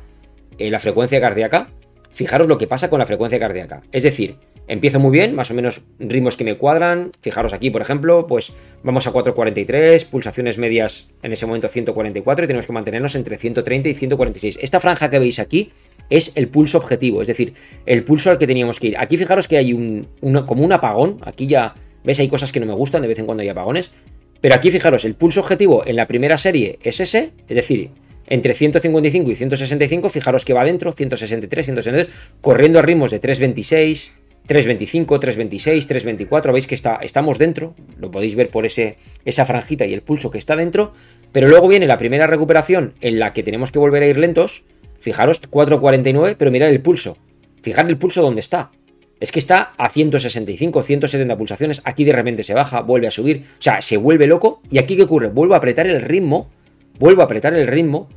eh, 0.59 0.69
la 0.69 0.79
frecuencia 0.79 1.19
cardíaca, 1.19 1.69
fijaros 2.13 2.47
lo 2.47 2.57
que 2.57 2.67
pasa 2.67 2.89
con 2.89 2.99
la 2.99 3.05
frecuencia 3.05 3.39
cardíaca. 3.39 3.81
Es 3.91 4.03
decir, 4.03 4.37
Empiezo 4.65 4.97
muy 4.97 5.11
bien, 5.11 5.35
más 5.35 5.51
o 5.51 5.53
menos 5.53 5.81
ritmos 5.99 6.37
que 6.37 6.45
me 6.45 6.55
cuadran. 6.55 7.11
Fijaros 7.19 7.51
aquí, 7.51 7.69
por 7.69 7.81
ejemplo, 7.81 8.27
pues 8.27 8.53
vamos 8.81 9.05
a 9.05 9.11
4.43, 9.11 10.05
pulsaciones 10.07 10.57
medias 10.57 11.09
en 11.21 11.33
ese 11.33 11.45
momento 11.45 11.67
144 11.67 12.45
y 12.45 12.47
tenemos 12.47 12.65
que 12.65 12.71
mantenernos 12.71 13.15
entre 13.15 13.37
130 13.37 13.89
y 13.89 13.93
146. 13.93 14.59
Esta 14.61 14.79
franja 14.79 15.09
que 15.09 15.19
veis 15.19 15.39
aquí 15.39 15.71
es 16.09 16.31
el 16.35 16.47
pulso 16.47 16.77
objetivo, 16.77 17.21
es 17.21 17.27
decir, 17.27 17.55
el 17.85 18.05
pulso 18.05 18.31
al 18.31 18.37
que 18.37 18.47
teníamos 18.47 18.79
que 18.79 18.87
ir. 18.87 18.97
Aquí 18.97 19.17
fijaros 19.17 19.47
que 19.47 19.57
hay 19.57 19.73
un, 19.73 20.07
como 20.45 20.63
un 20.63 20.71
apagón, 20.71 21.17
aquí 21.25 21.47
ya, 21.47 21.75
ves, 22.05 22.19
hay 22.19 22.29
cosas 22.29 22.53
que 22.53 22.61
no 22.61 22.65
me 22.65 22.73
gustan, 22.73 23.01
de 23.01 23.09
vez 23.09 23.19
en 23.19 23.25
cuando 23.25 23.41
hay 23.41 23.49
apagones, 23.49 23.91
pero 24.39 24.55
aquí 24.55 24.71
fijaros, 24.71 25.03
el 25.03 25.15
pulso 25.15 25.41
objetivo 25.41 25.83
en 25.85 25.97
la 25.97 26.07
primera 26.07 26.37
serie 26.37 26.79
es 26.83 27.01
ese, 27.01 27.31
es 27.47 27.55
decir, 27.55 27.89
entre 28.33 28.55
155 28.55 29.29
y 29.29 29.35
165, 29.35 30.09
fijaros 30.09 30.43
que 30.43 30.53
va 30.53 30.65
dentro, 30.65 30.91
163, 30.91 31.67
163, 31.67 32.09
corriendo 32.41 32.79
a 32.79 32.81
ritmos 32.81 33.11
de 33.11 33.19
326, 33.19 34.17
325, 34.47 35.19
326, 35.19 35.85
324, 35.85 36.51
veis 36.51 36.65
que 36.65 36.73
está, 36.73 36.95
estamos 37.03 37.37
dentro, 37.37 37.75
lo 37.99 38.09
podéis 38.09 38.33
ver 38.33 38.49
por 38.49 38.65
ese, 38.65 38.97
esa 39.23 39.45
franjita 39.45 39.85
y 39.85 39.93
el 39.93 40.01
pulso 40.01 40.31
que 40.31 40.39
está 40.39 40.55
dentro, 40.55 40.93
pero 41.31 41.47
luego 41.47 41.67
viene 41.67 41.85
la 41.85 41.99
primera 41.99 42.25
recuperación 42.25 42.95
en 43.01 43.19
la 43.19 43.33
que 43.33 43.43
tenemos 43.43 43.69
que 43.69 43.77
volver 43.77 44.01
a 44.01 44.07
ir 44.07 44.17
lentos, 44.17 44.63
fijaros, 44.99 45.39
449, 45.47 46.35
pero 46.35 46.49
mirad 46.49 46.69
el 46.69 46.81
pulso, 46.81 47.19
fijar 47.61 47.87
el 47.87 47.97
pulso 47.99 48.23
donde 48.23 48.39
está, 48.39 48.71
es 49.19 49.31
que 49.31 49.37
está 49.37 49.73
a 49.77 49.89
165, 49.89 50.81
170 50.81 51.37
pulsaciones, 51.37 51.83
aquí 51.85 52.03
de 52.03 52.13
repente 52.13 52.41
se 52.41 52.55
baja, 52.55 52.81
vuelve 52.81 53.05
a 53.05 53.11
subir, 53.11 53.45
o 53.59 53.61
sea, 53.61 53.79
se 53.83 53.97
vuelve 53.97 54.25
loco, 54.25 54.63
y 54.71 54.79
aquí 54.79 54.95
¿qué 54.95 55.03
ocurre? 55.03 55.27
Vuelvo 55.27 55.53
a 55.53 55.57
apretar 55.57 55.85
el 55.85 56.01
ritmo, 56.01 56.49
vuelvo 56.97 57.21
a 57.21 57.25
apretar 57.25 57.53
el 57.53 57.67
ritmo, 57.67 58.09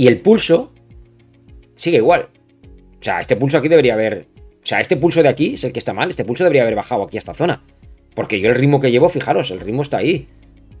y 0.00 0.06
el 0.06 0.18
pulso 0.22 0.72
sigue 1.74 1.98
igual. 1.98 2.30
O 3.00 3.02
sea, 3.02 3.20
este 3.20 3.36
pulso 3.36 3.58
aquí 3.58 3.68
debería 3.68 3.92
haber 3.92 4.28
o 4.62 4.66
sea, 4.66 4.80
este 4.80 4.96
pulso 4.96 5.22
de 5.22 5.28
aquí 5.28 5.52
es 5.52 5.64
el 5.64 5.72
que 5.72 5.78
está 5.78 5.92
mal. 5.92 6.08
Este 6.08 6.24
pulso 6.24 6.42
debería 6.42 6.62
haber 6.62 6.74
bajado 6.74 7.02
aquí 7.02 7.18
a 7.18 7.18
esta 7.18 7.34
zona. 7.34 7.62
Porque 8.14 8.40
yo 8.40 8.48
el 8.48 8.54
ritmo 8.54 8.80
que 8.80 8.90
llevo, 8.90 9.10
fijaros, 9.10 9.50
el 9.50 9.60
ritmo 9.60 9.82
está 9.82 9.98
ahí. 9.98 10.26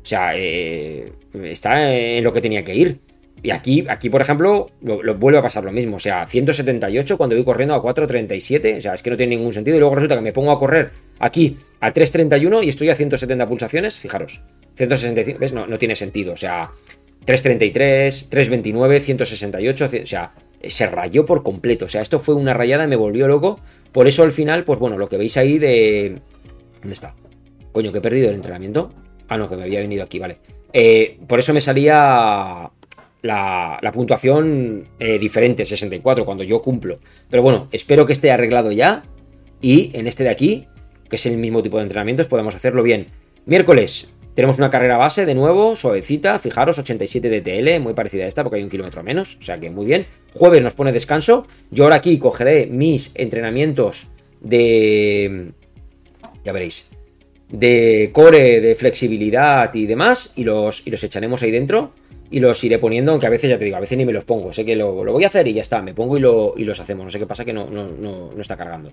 O 0.02 0.06
sea, 0.06 0.32
eh, 0.36 1.12
está 1.44 1.94
en 1.94 2.24
lo 2.24 2.32
que 2.32 2.40
tenía 2.40 2.64
que 2.64 2.74
ir. 2.74 3.00
Y 3.42 3.50
aquí, 3.50 3.84
aquí 3.90 4.08
por 4.08 4.22
ejemplo, 4.22 4.70
lo, 4.80 5.14
vuelve 5.16 5.38
a 5.38 5.42
pasar 5.42 5.64
lo 5.64 5.72
mismo. 5.72 5.96
O 5.96 6.00
sea, 6.00 6.26
178 6.26 7.18
cuando 7.18 7.36
voy 7.36 7.44
corriendo 7.44 7.74
a 7.74 7.82
4.37. 7.82 8.78
O 8.78 8.80
sea, 8.80 8.94
es 8.94 9.02
que 9.02 9.10
no 9.10 9.18
tiene 9.18 9.36
ningún 9.36 9.52
sentido. 9.52 9.76
Y 9.76 9.80
luego 9.80 9.96
resulta 9.96 10.14
que 10.14 10.22
me 10.22 10.32
pongo 10.32 10.50
a 10.50 10.58
correr 10.58 10.92
aquí 11.18 11.58
a 11.80 11.92
3.31 11.92 12.64
y 12.64 12.70
estoy 12.70 12.88
a 12.88 12.94
170 12.94 13.46
pulsaciones. 13.46 13.96
Fijaros, 13.96 14.40
165, 14.76 15.38
¿ves? 15.38 15.52
No, 15.52 15.66
no 15.66 15.78
tiene 15.78 15.94
sentido. 15.94 16.32
O 16.32 16.38
sea, 16.38 16.70
3.33, 17.26 18.28
3.29, 18.28 19.00
168. 19.00 19.84
O 19.84 20.06
sea, 20.06 20.32
se 20.62 20.86
rayó 20.86 21.26
por 21.26 21.42
completo. 21.42 21.86
O 21.86 21.88
sea, 21.88 22.02
esto 22.02 22.18
fue 22.18 22.34
una 22.34 22.54
rayada 22.54 22.86
me 22.86 22.96
volvió 22.96 23.28
loco. 23.28 23.60
Por 23.92 24.06
eso 24.06 24.22
al 24.22 24.32
final, 24.32 24.64
pues 24.64 24.78
bueno, 24.78 24.98
lo 24.98 25.08
que 25.08 25.16
veis 25.16 25.36
ahí 25.36 25.58
de... 25.58 26.20
¿Dónde 26.80 26.92
está? 26.92 27.14
Coño, 27.72 27.92
que 27.92 27.98
he 27.98 28.02
perdido 28.02 28.28
el 28.28 28.36
entrenamiento. 28.36 28.92
Ah, 29.28 29.36
no, 29.36 29.48
que 29.48 29.56
me 29.56 29.62
había 29.62 29.80
venido 29.80 30.02
aquí, 30.02 30.18
vale. 30.18 30.38
Eh, 30.72 31.18
por 31.26 31.38
eso 31.38 31.52
me 31.52 31.60
salía 31.60 32.70
la, 33.22 33.90
puntuación 33.92 34.88
eh, 34.98 35.18
diferente, 35.18 35.64
64, 35.64 36.24
cuando 36.24 36.44
yo 36.44 36.62
cumplo. 36.62 36.98
Pero 37.28 37.42
bueno, 37.42 37.68
espero 37.72 38.06
que 38.06 38.12
esté 38.12 38.30
arreglado 38.30 38.72
ya. 38.72 39.04
Y 39.60 39.90
en 39.94 40.06
este 40.06 40.24
de 40.24 40.30
aquí, 40.30 40.66
que 41.08 41.16
es 41.16 41.26
el 41.26 41.36
mismo 41.36 41.62
tipo 41.62 41.76
de 41.76 41.84
entrenamientos, 41.84 42.28
podemos 42.28 42.54
hacerlo 42.54 42.82
bien. 42.82 43.08
Miércoles, 43.46 44.14
tenemos 44.40 44.56
una 44.56 44.70
carrera 44.70 44.96
base 44.96 45.26
de 45.26 45.34
nuevo, 45.34 45.76
suavecita, 45.76 46.38
fijaros, 46.38 46.78
87 46.78 47.28
DTL, 47.28 47.78
muy 47.78 47.92
parecida 47.92 48.24
a 48.24 48.26
esta 48.26 48.42
porque 48.42 48.56
hay 48.56 48.62
un 48.62 48.70
kilómetro 48.70 49.02
menos, 49.02 49.36
o 49.38 49.42
sea 49.42 49.60
que 49.60 49.68
muy 49.68 49.84
bien. 49.84 50.06
Jueves 50.32 50.62
nos 50.62 50.72
pone 50.72 50.92
descanso. 50.92 51.46
Yo 51.70 51.84
ahora 51.84 51.96
aquí 51.96 52.18
cogeré 52.18 52.64
mis 52.64 53.12
entrenamientos 53.16 54.08
de... 54.40 55.50
Ya 56.42 56.52
veréis. 56.52 56.88
De 57.50 58.08
core, 58.14 58.62
de 58.62 58.74
flexibilidad 58.76 59.74
y 59.74 59.84
demás. 59.84 60.32
Y 60.36 60.44
los, 60.44 60.86
y 60.86 60.90
los 60.90 61.04
echaremos 61.04 61.42
ahí 61.42 61.50
dentro. 61.50 61.92
Y 62.30 62.40
los 62.40 62.64
iré 62.64 62.78
poniendo, 62.78 63.10
aunque 63.10 63.26
a 63.26 63.30
veces 63.30 63.50
ya 63.50 63.58
te 63.58 63.66
digo, 63.66 63.76
a 63.76 63.80
veces 63.80 63.98
ni 63.98 64.06
me 64.06 64.12
los 64.14 64.24
pongo. 64.24 64.54
Sé 64.54 64.64
que 64.64 64.74
lo, 64.74 64.94
voy 64.94 65.24
a 65.24 65.26
hacer 65.26 65.46
y 65.48 65.52
ya 65.52 65.60
está. 65.60 65.82
Me 65.82 65.92
pongo 65.92 66.16
y, 66.16 66.20
lo, 66.20 66.54
y 66.56 66.64
los 66.64 66.80
hacemos. 66.80 67.04
No 67.04 67.10
sé 67.10 67.18
qué 67.18 67.26
pasa 67.26 67.44
que 67.44 67.52
no, 67.52 67.68
no, 67.68 67.88
no, 67.88 68.30
no 68.34 68.40
está 68.40 68.56
cargando. 68.56 68.90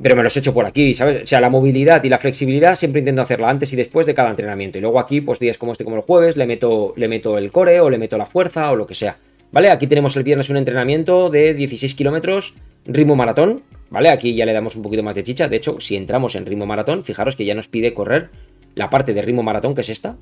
Pero 0.00 0.16
me 0.16 0.22
los 0.22 0.36
he 0.36 0.40
hecho 0.40 0.52
por 0.52 0.66
aquí, 0.66 0.94
¿sabes? 0.94 1.22
O 1.22 1.26
sea, 1.26 1.40
la 1.40 1.50
movilidad 1.50 2.04
y 2.04 2.08
la 2.08 2.18
flexibilidad 2.18 2.74
siempre 2.74 3.00
intento 3.00 3.22
hacerla 3.22 3.48
antes 3.48 3.72
y 3.72 3.76
después 3.76 4.06
de 4.06 4.14
cada 4.14 4.30
entrenamiento. 4.30 4.78
Y 4.78 4.80
luego 4.80 5.00
aquí, 5.00 5.20
pues 5.20 5.38
días 5.38 5.58
como 5.58 5.72
este, 5.72 5.84
como 5.84 5.96
el 5.96 6.02
jueves, 6.02 6.36
le 6.36 6.46
meto, 6.46 6.92
le 6.96 7.08
meto 7.08 7.38
el 7.38 7.50
core 7.50 7.80
o 7.80 7.90
le 7.90 7.98
meto 7.98 8.18
la 8.18 8.26
fuerza 8.26 8.70
o 8.70 8.76
lo 8.76 8.86
que 8.86 8.94
sea. 8.94 9.16
¿Vale? 9.52 9.70
Aquí 9.70 9.86
tenemos 9.86 10.16
el 10.16 10.24
viernes 10.24 10.50
un 10.50 10.56
entrenamiento 10.56 11.30
de 11.30 11.54
16 11.54 11.94
kilómetros, 11.94 12.54
ritmo 12.84 13.16
maratón, 13.16 13.62
¿vale? 13.90 14.10
Aquí 14.10 14.34
ya 14.34 14.44
le 14.44 14.52
damos 14.52 14.76
un 14.76 14.82
poquito 14.82 15.02
más 15.02 15.14
de 15.14 15.22
chicha. 15.22 15.48
De 15.48 15.56
hecho, 15.56 15.80
si 15.80 15.96
entramos 15.96 16.34
en 16.34 16.46
ritmo 16.46 16.66
maratón, 16.66 17.02
fijaros 17.02 17.36
que 17.36 17.44
ya 17.44 17.54
nos 17.54 17.68
pide 17.68 17.94
correr 17.94 18.30
la 18.74 18.90
parte 18.90 19.14
de 19.14 19.22
ritmo 19.22 19.42
maratón, 19.42 19.74
que 19.74 19.80
es 19.80 19.88
esta, 19.88 20.16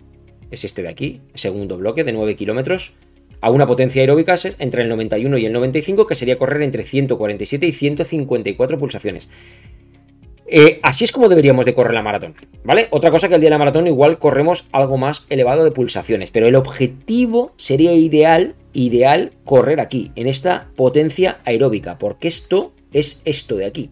es 0.50 0.64
este 0.64 0.82
de 0.82 0.88
aquí, 0.88 1.20
segundo 1.34 1.78
bloque 1.78 2.04
de 2.04 2.12
9 2.12 2.36
kilómetros, 2.36 2.94
a 3.44 3.50
una 3.50 3.66
potencia 3.66 4.00
aeróbica 4.00 4.36
entre 4.58 4.84
el 4.84 4.88
91 4.88 5.36
y 5.36 5.44
el 5.44 5.52
95, 5.52 6.06
que 6.06 6.14
sería 6.14 6.38
correr 6.38 6.62
entre 6.62 6.84
147 6.84 7.66
y 7.66 7.72
154 7.72 8.78
pulsaciones. 8.78 9.28
Eh, 10.46 10.80
así 10.82 11.04
es 11.04 11.12
como 11.12 11.28
deberíamos 11.28 11.66
de 11.66 11.74
correr 11.74 11.92
la 11.92 12.02
maratón, 12.02 12.36
¿vale? 12.64 12.88
Otra 12.90 13.10
cosa 13.10 13.28
que 13.28 13.34
el 13.34 13.42
día 13.42 13.48
de 13.48 13.54
la 13.54 13.58
maratón 13.58 13.86
igual 13.86 14.18
corremos 14.18 14.66
algo 14.72 14.96
más 14.96 15.26
elevado 15.28 15.62
de 15.62 15.72
pulsaciones, 15.72 16.30
pero 16.30 16.48
el 16.48 16.54
objetivo 16.54 17.52
sería 17.58 17.92
ideal, 17.92 18.54
ideal 18.72 19.32
correr 19.44 19.78
aquí, 19.78 20.10
en 20.16 20.26
esta 20.26 20.68
potencia 20.74 21.40
aeróbica, 21.44 21.98
porque 21.98 22.28
esto 22.28 22.72
es 22.94 23.20
esto 23.26 23.56
de 23.56 23.66
aquí. 23.66 23.90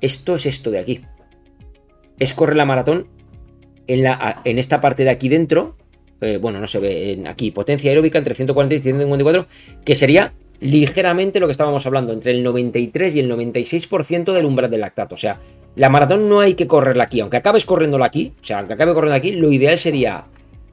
Esto 0.00 0.34
es 0.34 0.46
esto 0.46 0.72
de 0.72 0.80
aquí. 0.80 1.02
Es 2.18 2.34
correr 2.34 2.56
la 2.56 2.64
maratón 2.64 3.06
en, 3.86 4.02
la, 4.02 4.42
en 4.44 4.58
esta 4.58 4.80
parte 4.80 5.04
de 5.04 5.10
aquí 5.10 5.28
dentro, 5.28 5.76
eh, 6.20 6.38
bueno, 6.40 6.60
no 6.60 6.66
se 6.66 6.78
ve 6.78 7.12
en 7.12 7.26
aquí, 7.26 7.50
potencia 7.50 7.90
aeróbica 7.90 8.18
entre 8.18 8.34
140 8.34 8.74
y 8.74 8.78
154, 8.78 9.46
que 9.84 9.94
sería 9.94 10.32
ligeramente 10.60 11.40
lo 11.40 11.46
que 11.46 11.52
estábamos 11.52 11.86
hablando, 11.86 12.12
entre 12.12 12.32
el 12.32 12.42
93 12.42 13.16
y 13.16 13.20
el 13.20 13.30
96% 13.30 14.32
del 14.32 14.46
umbral 14.46 14.70
del 14.70 14.80
lactato. 14.80 15.14
O 15.14 15.18
sea, 15.18 15.38
la 15.74 15.90
maratón 15.90 16.28
no 16.28 16.40
hay 16.40 16.54
que 16.54 16.66
correrla 16.66 17.04
aquí, 17.04 17.20
aunque 17.20 17.36
acabes 17.36 17.64
corriéndola 17.64 18.06
aquí, 18.06 18.32
o 18.40 18.44
sea, 18.44 18.60
aunque 18.60 18.74
acabe 18.74 18.94
corriendo 18.94 19.16
aquí, 19.16 19.32
lo 19.32 19.52
ideal 19.52 19.76
sería, 19.76 20.24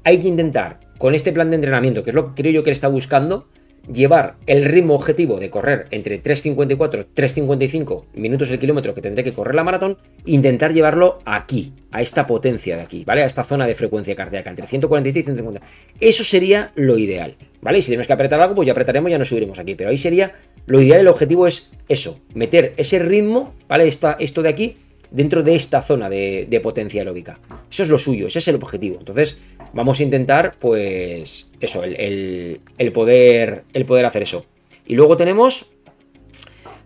hay 0.03 0.21
que 0.21 0.27
intentar, 0.27 0.79
con 0.97 1.13
este 1.13 1.33
plan 1.33 1.49
de 1.49 1.55
entrenamiento, 1.55 2.03
que 2.03 2.11
es 2.11 2.15
lo 2.15 2.33
que 2.33 2.41
creo 2.41 2.53
yo 2.53 2.63
que 2.63 2.69
él 2.69 2.73
está 2.75 2.87
buscando, 2.87 3.47
llevar 3.91 4.35
el 4.47 4.63
ritmo 4.65 4.95
objetivo 4.95 5.39
de 5.39 5.49
correr 5.49 5.87
entre 5.91 6.21
3.54 6.21 7.05
3.55 7.15 8.05
minutos 8.13 8.49
el 8.49 8.59
kilómetro 8.59 8.93
que 8.93 9.01
tendré 9.01 9.23
que 9.23 9.33
correr 9.33 9.55
la 9.55 9.63
maratón, 9.63 9.97
intentar 10.25 10.73
llevarlo 10.73 11.19
aquí, 11.25 11.73
a 11.91 12.01
esta 12.01 12.25
potencia 12.25 12.75
de 12.75 12.81
aquí, 12.81 13.03
¿vale? 13.05 13.21
A 13.21 13.25
esta 13.25 13.43
zona 13.43 13.67
de 13.67 13.75
frecuencia 13.75 14.15
cardíaca, 14.15 14.49
entre 14.49 14.65
143 14.65 15.21
y 15.21 15.25
150. 15.25 15.61
Eso 15.99 16.23
sería 16.23 16.71
lo 16.75 16.97
ideal, 16.97 17.35
¿vale? 17.61 17.77
Y 17.77 17.81
si 17.81 17.89
tenemos 17.89 18.07
que 18.07 18.13
apretar 18.13 18.41
algo, 18.41 18.55
pues 18.55 18.65
ya 18.65 18.71
apretaremos, 18.71 19.11
ya 19.11 19.19
nos 19.19 19.29
subiremos 19.29 19.59
aquí, 19.59 19.75
pero 19.75 19.91
ahí 19.91 19.97
sería 19.97 20.33
lo 20.65 20.81
ideal, 20.81 21.01
el 21.01 21.07
objetivo 21.07 21.45
es 21.45 21.71
eso, 21.87 22.19
meter 22.33 22.73
ese 22.77 22.99
ritmo, 22.99 23.53
¿vale? 23.67 23.87
esto 23.87 24.41
de 24.41 24.49
aquí 24.49 24.77
dentro 25.13 25.43
de 25.43 25.53
esta 25.53 25.81
zona 25.81 26.09
de, 26.09 26.59
potencia 26.61 27.01
aeróbica. 27.01 27.39
Eso 27.71 27.83
es 27.83 27.89
lo 27.89 27.99
suyo, 27.99 28.27
ese 28.27 28.39
es 28.39 28.47
el 28.47 28.55
objetivo. 28.55 28.97
Entonces, 28.97 29.39
vamos 29.73 29.99
a 29.99 30.03
intentar, 30.03 30.55
pues, 30.59 31.49
eso, 31.59 31.83
el, 31.83 32.59
poder, 32.93 33.63
el 33.73 33.85
poder 33.85 34.05
hacer 34.05 34.23
eso. 34.23 34.45
Y 34.85 34.95
luego 34.95 35.17
tenemos 35.17 35.69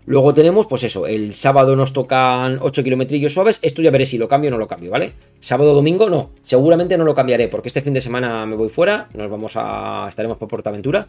Luego 0.06 0.32
tenemos, 0.32 0.66
pues 0.66 0.84
eso, 0.84 1.06
el 1.06 1.34
sábado 1.34 1.76
nos 1.76 1.92
tocan 1.92 2.60
8 2.62 2.82
kilometrillos 2.82 3.34
suaves. 3.34 3.58
Esto 3.60 3.82
ya 3.82 3.90
veré 3.90 4.06
si 4.06 4.16
lo 4.16 4.26
cambio 4.26 4.48
o 4.48 4.52
no 4.52 4.56
lo 4.56 4.66
cambio, 4.66 4.90
¿vale? 4.90 5.12
Sábado, 5.38 5.74
domingo, 5.74 6.08
no. 6.08 6.30
Seguramente 6.42 6.96
no 6.96 7.04
lo 7.04 7.14
cambiaré, 7.14 7.48
porque 7.48 7.68
este 7.68 7.82
fin 7.82 7.92
de 7.92 8.00
semana 8.00 8.46
me 8.46 8.56
voy 8.56 8.70
fuera. 8.70 9.10
Nos 9.12 9.30
vamos 9.30 9.52
a. 9.56 10.06
estaremos 10.08 10.38
por 10.38 10.48
Portaventura. 10.48 11.08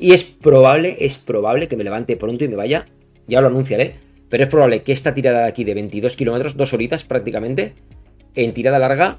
Y 0.00 0.14
es 0.14 0.24
probable, 0.24 0.96
es 0.98 1.18
probable 1.18 1.68
que 1.68 1.76
me 1.76 1.84
levante 1.84 2.16
pronto 2.16 2.42
y 2.42 2.48
me 2.48 2.56
vaya. 2.56 2.88
Ya 3.28 3.40
lo 3.40 3.46
anunciaré 3.46 3.94
pero 4.30 4.44
es 4.44 4.48
probable 4.48 4.82
que 4.82 4.92
esta 4.92 5.12
tirada 5.12 5.40
de 5.42 5.48
aquí 5.48 5.64
de 5.64 5.74
22 5.74 6.16
kilómetros, 6.16 6.56
dos 6.56 6.72
horitas 6.72 7.04
prácticamente, 7.04 7.74
en 8.34 8.54
tirada 8.54 8.78
larga, 8.78 9.18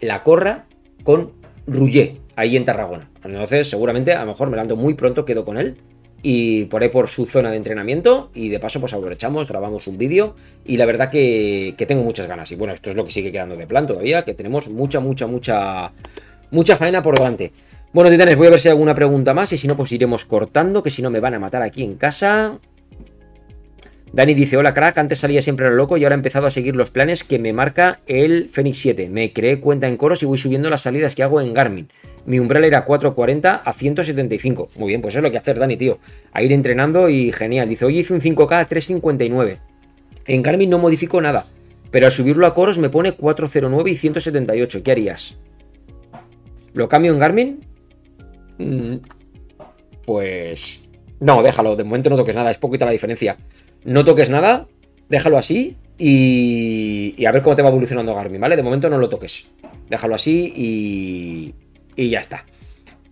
la 0.00 0.22
corra 0.22 0.66
con 1.04 1.32
Rouget, 1.70 2.18
ahí 2.36 2.56
en 2.56 2.64
Tarragona. 2.64 3.10
Entonces, 3.24 3.68
seguramente, 3.68 4.12
a 4.12 4.20
lo 4.20 4.32
mejor 4.32 4.48
me 4.48 4.56
levanto 4.56 4.76
muy 4.76 4.94
pronto, 4.94 5.24
quedo 5.24 5.44
con 5.44 5.56
él 5.56 5.76
y 6.22 6.64
por 6.66 6.82
ahí 6.82 6.90
por 6.90 7.08
su 7.08 7.24
zona 7.24 7.50
de 7.50 7.56
entrenamiento 7.56 8.30
y 8.34 8.48
de 8.50 8.60
paso 8.60 8.78
pues 8.78 8.92
aprovechamos, 8.92 9.48
grabamos 9.48 9.86
un 9.86 9.96
vídeo 9.96 10.34
y 10.66 10.76
la 10.76 10.84
verdad 10.84 11.10
que, 11.10 11.74
que, 11.78 11.86
tengo 11.86 12.02
muchas 12.02 12.26
ganas 12.26 12.52
y 12.52 12.56
bueno, 12.56 12.74
esto 12.74 12.90
es 12.90 12.96
lo 12.96 13.04
que 13.04 13.10
sigue 13.10 13.32
quedando 13.32 13.56
de 13.56 13.66
plan 13.66 13.86
todavía, 13.86 14.22
que 14.22 14.34
tenemos 14.34 14.68
mucha, 14.68 15.00
mucha, 15.00 15.26
mucha, 15.26 15.92
mucha 16.50 16.76
faena 16.76 17.02
por 17.02 17.16
delante. 17.16 17.52
Bueno, 17.92 18.08
titanes, 18.08 18.36
voy 18.36 18.46
a 18.46 18.50
ver 18.50 18.60
si 18.60 18.68
hay 18.68 18.72
alguna 18.72 18.94
pregunta 18.94 19.34
más 19.34 19.52
y 19.52 19.58
si 19.58 19.66
no, 19.66 19.76
pues 19.76 19.90
iremos 19.90 20.24
cortando, 20.24 20.80
que 20.80 20.90
si 20.90 21.02
no 21.02 21.10
me 21.10 21.18
van 21.18 21.34
a 21.34 21.40
matar 21.40 21.62
aquí 21.62 21.82
en 21.82 21.96
casa. 21.96 22.58
Dani 24.12 24.34
dice, 24.34 24.56
hola 24.56 24.74
crack, 24.74 24.98
antes 24.98 25.20
salía 25.20 25.40
siempre 25.40 25.68
lo 25.68 25.76
loco 25.76 25.96
y 25.96 26.02
ahora 26.02 26.16
he 26.16 26.18
empezado 26.18 26.46
a 26.46 26.50
seguir 26.50 26.74
los 26.74 26.90
planes 26.90 27.22
que 27.22 27.38
me 27.38 27.52
marca 27.52 28.00
el 28.08 28.48
Fenix 28.48 28.78
7. 28.78 29.08
Me 29.08 29.32
creé 29.32 29.60
cuenta 29.60 29.86
en 29.86 29.96
coros 29.96 30.20
y 30.24 30.26
voy 30.26 30.36
subiendo 30.36 30.68
las 30.68 30.80
salidas 30.80 31.14
que 31.14 31.22
hago 31.22 31.40
en 31.40 31.54
Garmin. 31.54 31.88
Mi 32.26 32.40
umbral 32.40 32.64
era 32.64 32.84
440 32.84 33.54
a 33.54 33.72
175. 33.72 34.70
Muy 34.76 34.88
bien, 34.88 35.00
pues 35.00 35.14
es 35.14 35.22
lo 35.22 35.30
que 35.30 35.38
hacer 35.38 35.60
Dani, 35.60 35.76
tío. 35.76 36.00
A 36.32 36.42
ir 36.42 36.52
entrenando 36.52 37.08
y 37.08 37.30
genial. 37.30 37.68
Dice, 37.68 37.84
hoy 37.84 38.00
hice 38.00 38.12
un 38.12 38.20
5K 38.20 38.60
a 38.60 38.64
359. 38.66 39.58
En 40.26 40.42
Garmin 40.42 40.70
no 40.70 40.78
modifico 40.78 41.20
nada, 41.20 41.46
pero 41.92 42.06
al 42.06 42.12
subirlo 42.12 42.46
a 42.46 42.54
coros 42.54 42.78
me 42.78 42.90
pone 42.90 43.12
409 43.12 43.90
y 43.92 43.96
178. 43.96 44.82
¿Qué 44.82 44.90
harías? 44.90 45.38
¿Lo 46.72 46.88
cambio 46.88 47.12
en 47.12 47.18
Garmin? 47.20 47.60
Mm, 48.58 48.96
pues... 50.04 50.80
No, 51.20 51.42
déjalo, 51.42 51.76
de 51.76 51.84
momento 51.84 52.10
no 52.10 52.16
toques 52.16 52.34
nada, 52.34 52.50
es 52.50 52.58
poquita 52.58 52.86
la 52.86 52.92
diferencia 52.92 53.36
no 53.84 54.04
toques 54.04 54.30
nada, 54.30 54.66
déjalo 55.08 55.38
así 55.38 55.76
y, 55.98 57.24
a 57.24 57.32
ver 57.32 57.42
cómo 57.42 57.56
te 57.56 57.62
va 57.62 57.68
evolucionando 57.68 58.14
Garmin, 58.14 58.40
¿vale? 58.40 58.56
De 58.56 58.62
momento 58.62 58.88
no 58.88 58.98
lo 58.98 59.08
toques, 59.08 59.46
déjalo 59.88 60.14
así 60.14 60.52
y, 60.56 61.54
y 61.96 62.08
ya 62.10 62.20
está. 62.20 62.44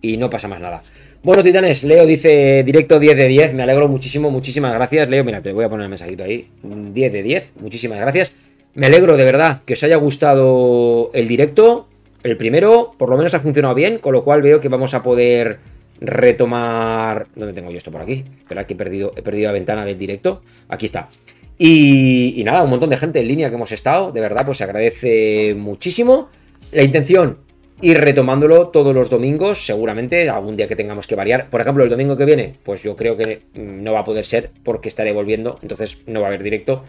Y 0.01 0.17
no 0.17 0.29
pasa 0.29 0.47
más 0.47 0.61
nada. 0.61 0.81
Bueno, 1.21 1.43
titanes, 1.43 1.83
Leo 1.83 2.05
dice 2.05 2.63
directo 2.63 2.97
10 2.97 3.17
de 3.17 3.27
10, 3.27 3.53
me 3.53 3.63
alegro 3.63 3.89
muchísimo, 3.89 4.31
muchísimas 4.31 4.73
gracias. 4.73 5.09
Leo, 5.09 5.25
mira, 5.25 5.41
te 5.41 5.51
voy 5.51 5.65
a 5.65 5.69
poner 5.69 5.83
el 5.83 5.89
mensajito 5.89 6.23
ahí. 6.23 6.47
10 6.63 7.11
de 7.11 7.23
10, 7.23 7.53
muchísimas 7.59 7.99
gracias. 7.99 8.33
Me 8.73 8.85
alegro 8.85 9.17
de 9.17 9.25
verdad 9.25 9.61
que 9.65 9.73
os 9.73 9.83
haya 9.83 9.97
gustado 9.97 11.11
el 11.13 11.27
directo. 11.27 11.89
El 12.23 12.37
primero, 12.37 12.93
por 12.97 13.09
lo 13.09 13.17
menos 13.17 13.33
ha 13.33 13.41
funcionado 13.41 13.75
bien, 13.75 13.97
con 13.97 14.13
lo 14.13 14.23
cual 14.23 14.41
veo 14.41 14.61
que 14.61 14.69
vamos 14.69 14.93
a 14.93 15.03
poder 15.03 15.59
retomar. 15.99 17.27
¿Dónde 17.35 17.53
tengo 17.53 17.71
yo 17.71 17.77
esto 17.77 17.91
por 17.91 18.01
aquí? 18.01 18.23
Espera, 18.41 18.65
que 18.65 18.73
he 18.73 18.77
perdido, 18.77 19.13
he 19.15 19.21
perdido 19.21 19.47
la 19.47 19.53
ventana 19.53 19.85
del 19.85 19.97
directo. 19.97 20.41
Aquí 20.67 20.85
está. 20.85 21.09
Y, 21.57 22.41
nada, 22.45 22.63
un 22.63 22.69
montón 22.69 22.89
de 22.89 22.97
gente 22.97 23.19
en 23.19 23.27
línea 23.27 23.49
que 23.49 23.55
hemos 23.55 23.71
estado. 23.71 24.11
De 24.11 24.21
verdad, 24.21 24.45
pues 24.45 24.57
se 24.59 24.63
agradece 24.63 25.53
muchísimo. 25.55 26.29
La 26.71 26.83
intención, 26.83 27.39
ir 27.81 27.99
retomándolo 27.99 28.69
todos 28.69 28.95
los 28.95 29.09
domingos, 29.09 29.65
seguramente, 29.65 30.29
algún 30.29 30.55
día 30.55 30.67
que 30.69 30.77
tengamos 30.77 31.05
que 31.05 31.15
variar. 31.15 31.49
Por 31.49 31.59
ejemplo, 31.59 31.83
el 31.83 31.89
domingo 31.89 32.15
que 32.15 32.23
viene, 32.23 32.55
pues 32.63 32.81
yo 32.81 32.95
creo 32.95 33.17
que 33.17 33.41
mm, 33.53 33.83
no 33.83 33.91
va 33.93 33.99
a 33.99 34.03
poder 34.05 34.23
ser 34.23 34.51
porque 34.63 34.87
estaré 34.87 35.11
volviendo, 35.11 35.59
entonces 35.61 35.99
no 36.07 36.21
va 36.21 36.27
a 36.27 36.29
haber 36.29 36.43
directo. 36.43 36.83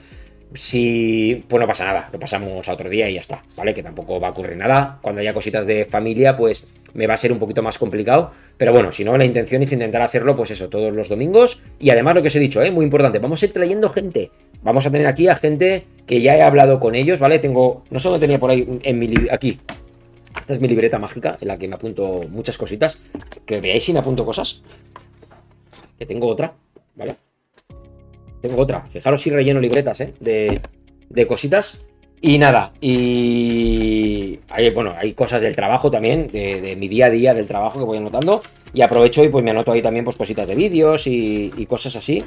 Si, 0.53 1.45
pues 1.47 1.61
no 1.61 1.67
pasa 1.67 1.85
nada, 1.85 2.09
lo 2.13 2.19
pasamos 2.19 2.69
a 2.69 2.73
otro 2.73 2.91
día 2.91 3.09
y 3.09 3.15
ya 3.15 3.21
está, 3.21 3.45
¿vale? 3.57 3.73
Que 3.73 3.83
tampoco 3.83 4.19
va 4.19 4.29
a 4.29 4.31
ocurrir 4.31 4.57
nada. 4.57 4.99
Cuando 5.01 5.21
haya 5.21 5.33
cositas 5.33 5.65
de 5.65 5.85
familia, 5.85 6.37
pues 6.37 6.67
me 6.95 7.07
va 7.07 7.15
a 7.15 7.17
ser 7.17 7.31
un 7.31 7.39
poquito 7.39 7.63
más 7.63 7.79
complicado. 7.79 8.33
Pero 8.57 8.73
bueno, 8.73 8.91
si 8.91 9.05
no, 9.05 9.17
la 9.17 9.25
intención 9.25 9.63
es 9.63 9.73
intentar 9.73 10.03
hacerlo, 10.03 10.37
pues 10.37 10.51
eso, 10.51 10.69
todos 10.69 10.93
los 10.93 11.09
domingos. 11.09 11.63
Y 11.79 11.91
además 11.91 12.17
lo 12.17 12.23
que 12.23 12.29
os 12.29 12.37
he 12.37 12.41
dicho, 12.41 12.63
¿eh? 12.63 12.71
muy 12.71 12.85
importante, 12.85 13.19
vamos 13.19 13.43
a 13.43 13.47
ir 13.47 13.53
trayendo 13.53 13.89
gente. 13.91 14.31
Vamos 14.63 14.87
a 14.87 14.91
tener 14.91 15.07
aquí 15.07 15.29
a 15.29 15.37
gente 15.37 15.87
que 16.07 16.21
ya 16.21 16.37
he 16.37 16.43
hablado 16.43 16.81
con 16.81 16.95
ellos, 16.95 17.19
¿vale? 17.19 17.39
Tengo, 17.39 17.85
no 17.91 17.99
solo 17.99 18.19
tenía 18.19 18.39
por 18.39 18.51
ahí 18.51 18.81
en 18.83 18.99
mi, 18.99 19.29
aquí. 19.31 19.59
Esta 20.39 20.55
es 20.55 20.61
mi 20.61 20.69
libreta 20.69 20.99
mágica 20.99 21.39
en 21.41 21.49
la 21.49 21.59
que 21.59 21.69
me 21.69 21.77
apunto 21.77 22.23
muchas 22.29 22.59
cositas. 22.59 22.99
Que 23.47 23.61
veáis 23.61 23.85
si 23.85 23.93
me 23.93 24.01
apunto 24.01 24.25
cosas. 24.25 24.63
Que 25.99 26.07
tengo 26.07 26.27
otra, 26.27 26.53
¿vale? 26.97 27.30
Tengo 28.41 28.63
otra. 28.63 28.87
Fijaros 28.89 29.21
si 29.21 29.31
relleno 29.31 29.61
libretas, 29.61 30.01
¿eh? 30.01 30.15
De, 30.21 30.61
de 31.09 31.27
cositas. 31.27 31.85
Y 32.23 32.37
nada, 32.37 32.75
y 32.83 34.39
hay, 34.51 34.69
bueno, 34.71 34.95
hay 34.99 35.15
cosas 35.15 35.41
del 35.41 35.57
trabajo 35.57 35.91
también, 35.91 36.27
de, 36.27 36.77
mi 36.79 36.87
día 36.87 37.07
a 37.07 37.11
día 37.11 37.33
del 37.33 37.49
trabajo 37.49 37.79
que 37.79 37.85
voy 37.87 37.97
anotando. 37.97 38.43
Y 38.75 38.83
aprovecho 38.83 39.25
y 39.25 39.31
pues 39.31 39.43
me 39.43 39.51
anoto 39.51 39.73
ahí 39.73 39.81
también 39.81 40.05
pues 40.05 40.17
cositas 40.17 40.47
de 40.47 40.55
vídeos 40.55 41.07
y, 41.07 41.67
cosas 41.67 41.97
así. 41.97 42.23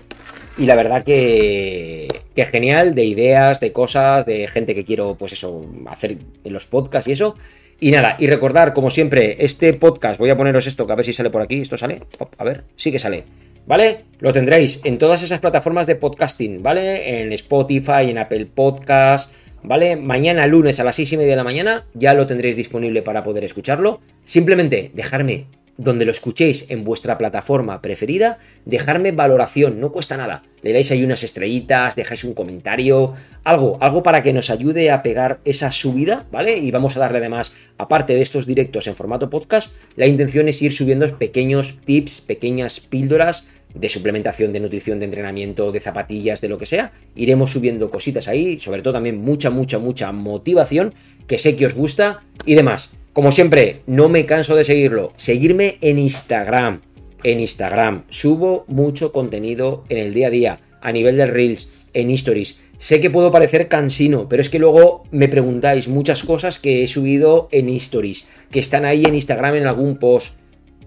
Y 0.58 0.66
la 0.66 0.76
verdad 0.76 1.04
que, 1.04 2.08
que 2.36 2.46
genial, 2.46 2.96
de 2.96 3.06
ideas, 3.06 3.60
de 3.60 3.72
cosas, 3.72 4.26
de 4.26 4.48
gente 4.48 4.74
que 4.74 4.84
quiero 4.84 5.16
pues 5.16 5.34
eso, 5.34 5.64
hacer 5.88 6.18
en 6.44 6.54
los 6.54 6.66
podcasts 6.66 7.08
y 7.08 7.12
eso. 7.12 7.36
Y 7.80 7.92
nada, 7.92 8.16
y 8.20 8.26
recordar, 8.28 8.74
como 8.74 8.90
siempre, 8.90 9.44
este 9.44 9.74
podcast, 9.74 10.20
voy 10.20 10.32
a 10.32 10.38
poneros 10.38 10.66
esto, 10.66 10.88
que 10.88 10.94
a 10.94 10.96
ver 10.96 11.06
si 11.06 11.14
sale 11.14 11.30
por 11.30 11.42
aquí. 11.44 11.62
¿Esto 11.62 11.78
sale? 11.78 12.02
a 12.38 12.44
ver, 12.44 12.64
sí 12.76 12.92
que 12.92 12.98
sale. 12.98 13.26
¿Vale? 13.66 14.06
Lo 14.20 14.34
tendréis 14.34 14.82
en 14.84 14.98
todas 14.98 15.24
esas 15.24 15.40
plataformas 15.40 15.88
de 15.88 15.96
podcasting, 15.96 16.64
¿vale? 16.64 17.22
En 17.22 17.34
Spotify, 17.34 18.10
en 18.10 18.18
Apple 18.18 18.48
Podcast, 18.48 19.34
¿vale? 19.64 19.96
Mañana 19.96 20.48
lunes 20.48 20.80
a 20.80 20.84
las 20.84 20.96
6 20.96 21.14
y 21.14 21.18
media 21.18 21.32
de 21.32 21.38
la 21.38 21.44
mañana 21.44 21.86
ya 21.94 22.14
lo 22.14 22.28
tendréis 22.28 22.56
disponible 22.56 23.02
para 23.02 23.24
poder 23.24 23.44
escucharlo. 23.44 24.02
Simplemente 24.26 24.92
dejarme 24.94 25.46
donde 25.78 26.06
lo 26.06 26.12
escuchéis 26.12 26.70
en 26.70 26.84
vuestra 26.84 27.18
plataforma 27.18 27.82
preferida, 27.82 28.38
dejarme 28.66 29.12
valoración, 29.12 29.80
no 29.80 29.92
cuesta 29.92 30.18
nada. 30.18 30.44
Le 30.62 30.72
dais 30.72 30.92
ahí 30.92 31.04
unas 31.04 31.24
estrellitas, 31.24 31.96
dejáis 31.96 32.24
un 32.24 32.34
comentario, 32.34 33.14
algo, 33.44 33.78
algo 33.82 34.04
para 34.04 34.22
que 34.24 34.34
nos 34.34 34.50
ayude 34.50 34.92
a 34.92 35.02
pegar 35.04 35.40
esa 35.46 35.72
subida, 35.72 36.26
¿vale? 36.32 36.58
Y 36.58 36.72
vamos 36.72 36.96
a 36.96 37.00
darle 37.00 37.18
además, 37.18 37.54
aparte 37.78 38.14
de 38.14 38.22
estos 38.22 38.46
directos 38.46 38.88
en 38.88 38.96
formato 38.96 39.30
podcast, 39.30 39.74
la 39.96 40.08
intención 40.08 40.48
es 40.48 40.62
ir 40.62 40.74
subiendo 40.74 41.18
pequeños 41.18 41.80
tips, 41.86 42.22
pequeñas 42.22 42.80
píldoras 42.80 43.48
de 43.74 43.90
suplementación, 43.90 44.54
de 44.54 44.60
nutrición, 44.60 45.00
de 45.00 45.06
entrenamiento, 45.06 45.72
de 45.72 45.82
zapatillas, 45.82 46.42
de 46.42 46.50
lo 46.50 46.58
que 46.58 46.66
sea. 46.66 46.92
Iremos 47.16 47.52
subiendo 47.52 47.90
cositas 47.90 48.28
ahí, 48.28 48.60
sobre 48.60 48.82
todo 48.82 48.94
también 48.94 49.18
mucha, 49.18 49.50
mucha, 49.50 49.80
mucha 49.80 50.12
motivación, 50.12 50.94
que 51.28 51.40
sé 51.40 51.56
que 51.56 51.66
os 51.66 51.74
gusta 51.74 52.22
y 52.46 52.54
demás. 52.54 52.96
Como 53.14 53.32
siempre, 53.32 53.84
no 53.86 54.10
me 54.10 54.26
canso 54.26 54.56
de 54.56 54.64
seguirlo. 54.64 55.14
Seguirme 55.18 55.78
en 55.82 56.00
Instagram. 56.00 56.82
En 57.24 57.40
Instagram. 57.40 58.06
Subo 58.10 58.66
mucho 58.68 59.12
contenido 59.12 59.84
en 59.90 60.00
el 60.00 60.16
día 60.16 60.28
a 60.28 60.32
día. 60.32 60.60
A 60.82 60.92
nivel 60.92 61.18
de 61.18 61.28
Reels, 61.28 61.72
en 61.94 62.10
Stories. 62.10 62.60
Sé 62.80 63.02
que 63.02 63.12
puedo 63.12 63.30
parecer 63.30 63.68
cansino, 63.68 64.28
pero 64.28 64.42
es 64.42 64.50
que 64.50 64.58
luego 64.58 65.04
me 65.12 65.30
preguntáis 65.30 65.88
muchas 65.88 66.24
cosas 66.24 66.58
que 66.58 66.82
he 66.82 66.88
subido 66.88 67.50
en 67.52 67.70
Stories. 67.70 68.28
Que 68.50 68.60
están 68.60 68.84
ahí 68.84 69.06
en 69.06 69.14
Instagram 69.14 69.58
en 69.58 69.68
algún 69.68 69.98
post. 69.98 70.34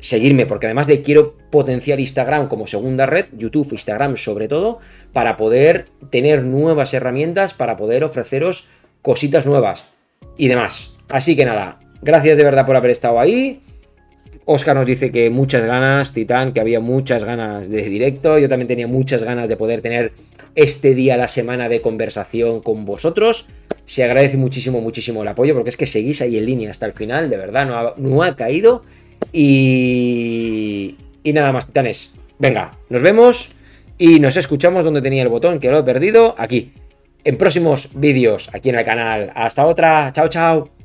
Seguirme, 0.00 0.46
porque 0.46 0.66
además 0.66 0.88
de 0.88 1.02
quiero 1.02 1.36
potenciar 1.52 2.00
Instagram 2.00 2.48
como 2.48 2.66
segunda 2.66 3.06
red, 3.06 3.26
YouTube, 3.38 3.70
Instagram 3.70 4.16
sobre 4.16 4.48
todo, 4.48 4.80
para 5.12 5.36
poder 5.36 5.86
tener 6.10 6.42
nuevas 6.42 6.92
herramientas, 6.92 7.54
para 7.54 7.76
poder 7.76 8.02
ofreceros 8.02 8.66
cositas 9.00 9.46
nuevas 9.46 9.84
y 10.36 10.48
demás. 10.48 10.96
Así 11.08 11.36
que 11.36 11.44
nada, 11.44 11.78
Gracias 12.02 12.38
de 12.38 12.44
verdad 12.44 12.66
por 12.66 12.76
haber 12.76 12.90
estado 12.90 13.18
ahí. 13.20 13.62
Oscar 14.44 14.76
nos 14.76 14.86
dice 14.86 15.10
que 15.10 15.28
muchas 15.28 15.64
ganas, 15.64 16.12
Titán, 16.12 16.52
que 16.52 16.60
había 16.60 16.80
muchas 16.80 17.24
ganas 17.24 17.68
de 17.68 17.82
directo. 17.82 18.38
Yo 18.38 18.48
también 18.48 18.68
tenía 18.68 18.86
muchas 18.86 19.24
ganas 19.24 19.48
de 19.48 19.56
poder 19.56 19.82
tener 19.82 20.12
este 20.54 20.94
día 20.94 21.16
la 21.16 21.28
semana 21.28 21.68
de 21.68 21.80
conversación 21.80 22.60
con 22.60 22.84
vosotros. 22.84 23.48
Se 23.84 24.04
agradece 24.04 24.36
muchísimo, 24.36 24.80
muchísimo 24.80 25.22
el 25.22 25.28
apoyo, 25.28 25.54
porque 25.54 25.70
es 25.70 25.76
que 25.76 25.86
seguís 25.86 26.22
ahí 26.22 26.38
en 26.38 26.46
línea 26.46 26.70
hasta 26.70 26.86
el 26.86 26.92
final, 26.92 27.28
de 27.28 27.36
verdad, 27.36 27.66
no 27.66 27.76
ha, 27.76 27.94
no 27.96 28.22
ha 28.22 28.36
caído. 28.36 28.82
Y, 29.32 30.96
y 31.22 31.32
nada 31.32 31.52
más, 31.52 31.66
titanes. 31.66 32.12
Venga, 32.38 32.78
nos 32.88 33.02
vemos 33.02 33.50
y 33.98 34.20
nos 34.20 34.36
escuchamos 34.36 34.84
donde 34.84 35.02
tenía 35.02 35.22
el 35.22 35.28
botón, 35.28 35.58
que 35.58 35.70
lo 35.70 35.78
he 35.78 35.82
perdido, 35.82 36.34
aquí. 36.38 36.72
En 37.24 37.36
próximos 37.36 37.90
vídeos, 37.94 38.48
aquí 38.52 38.68
en 38.68 38.76
el 38.76 38.84
canal. 38.84 39.32
Hasta 39.34 39.66
otra, 39.66 40.12
chao, 40.12 40.28
chao. 40.28 40.75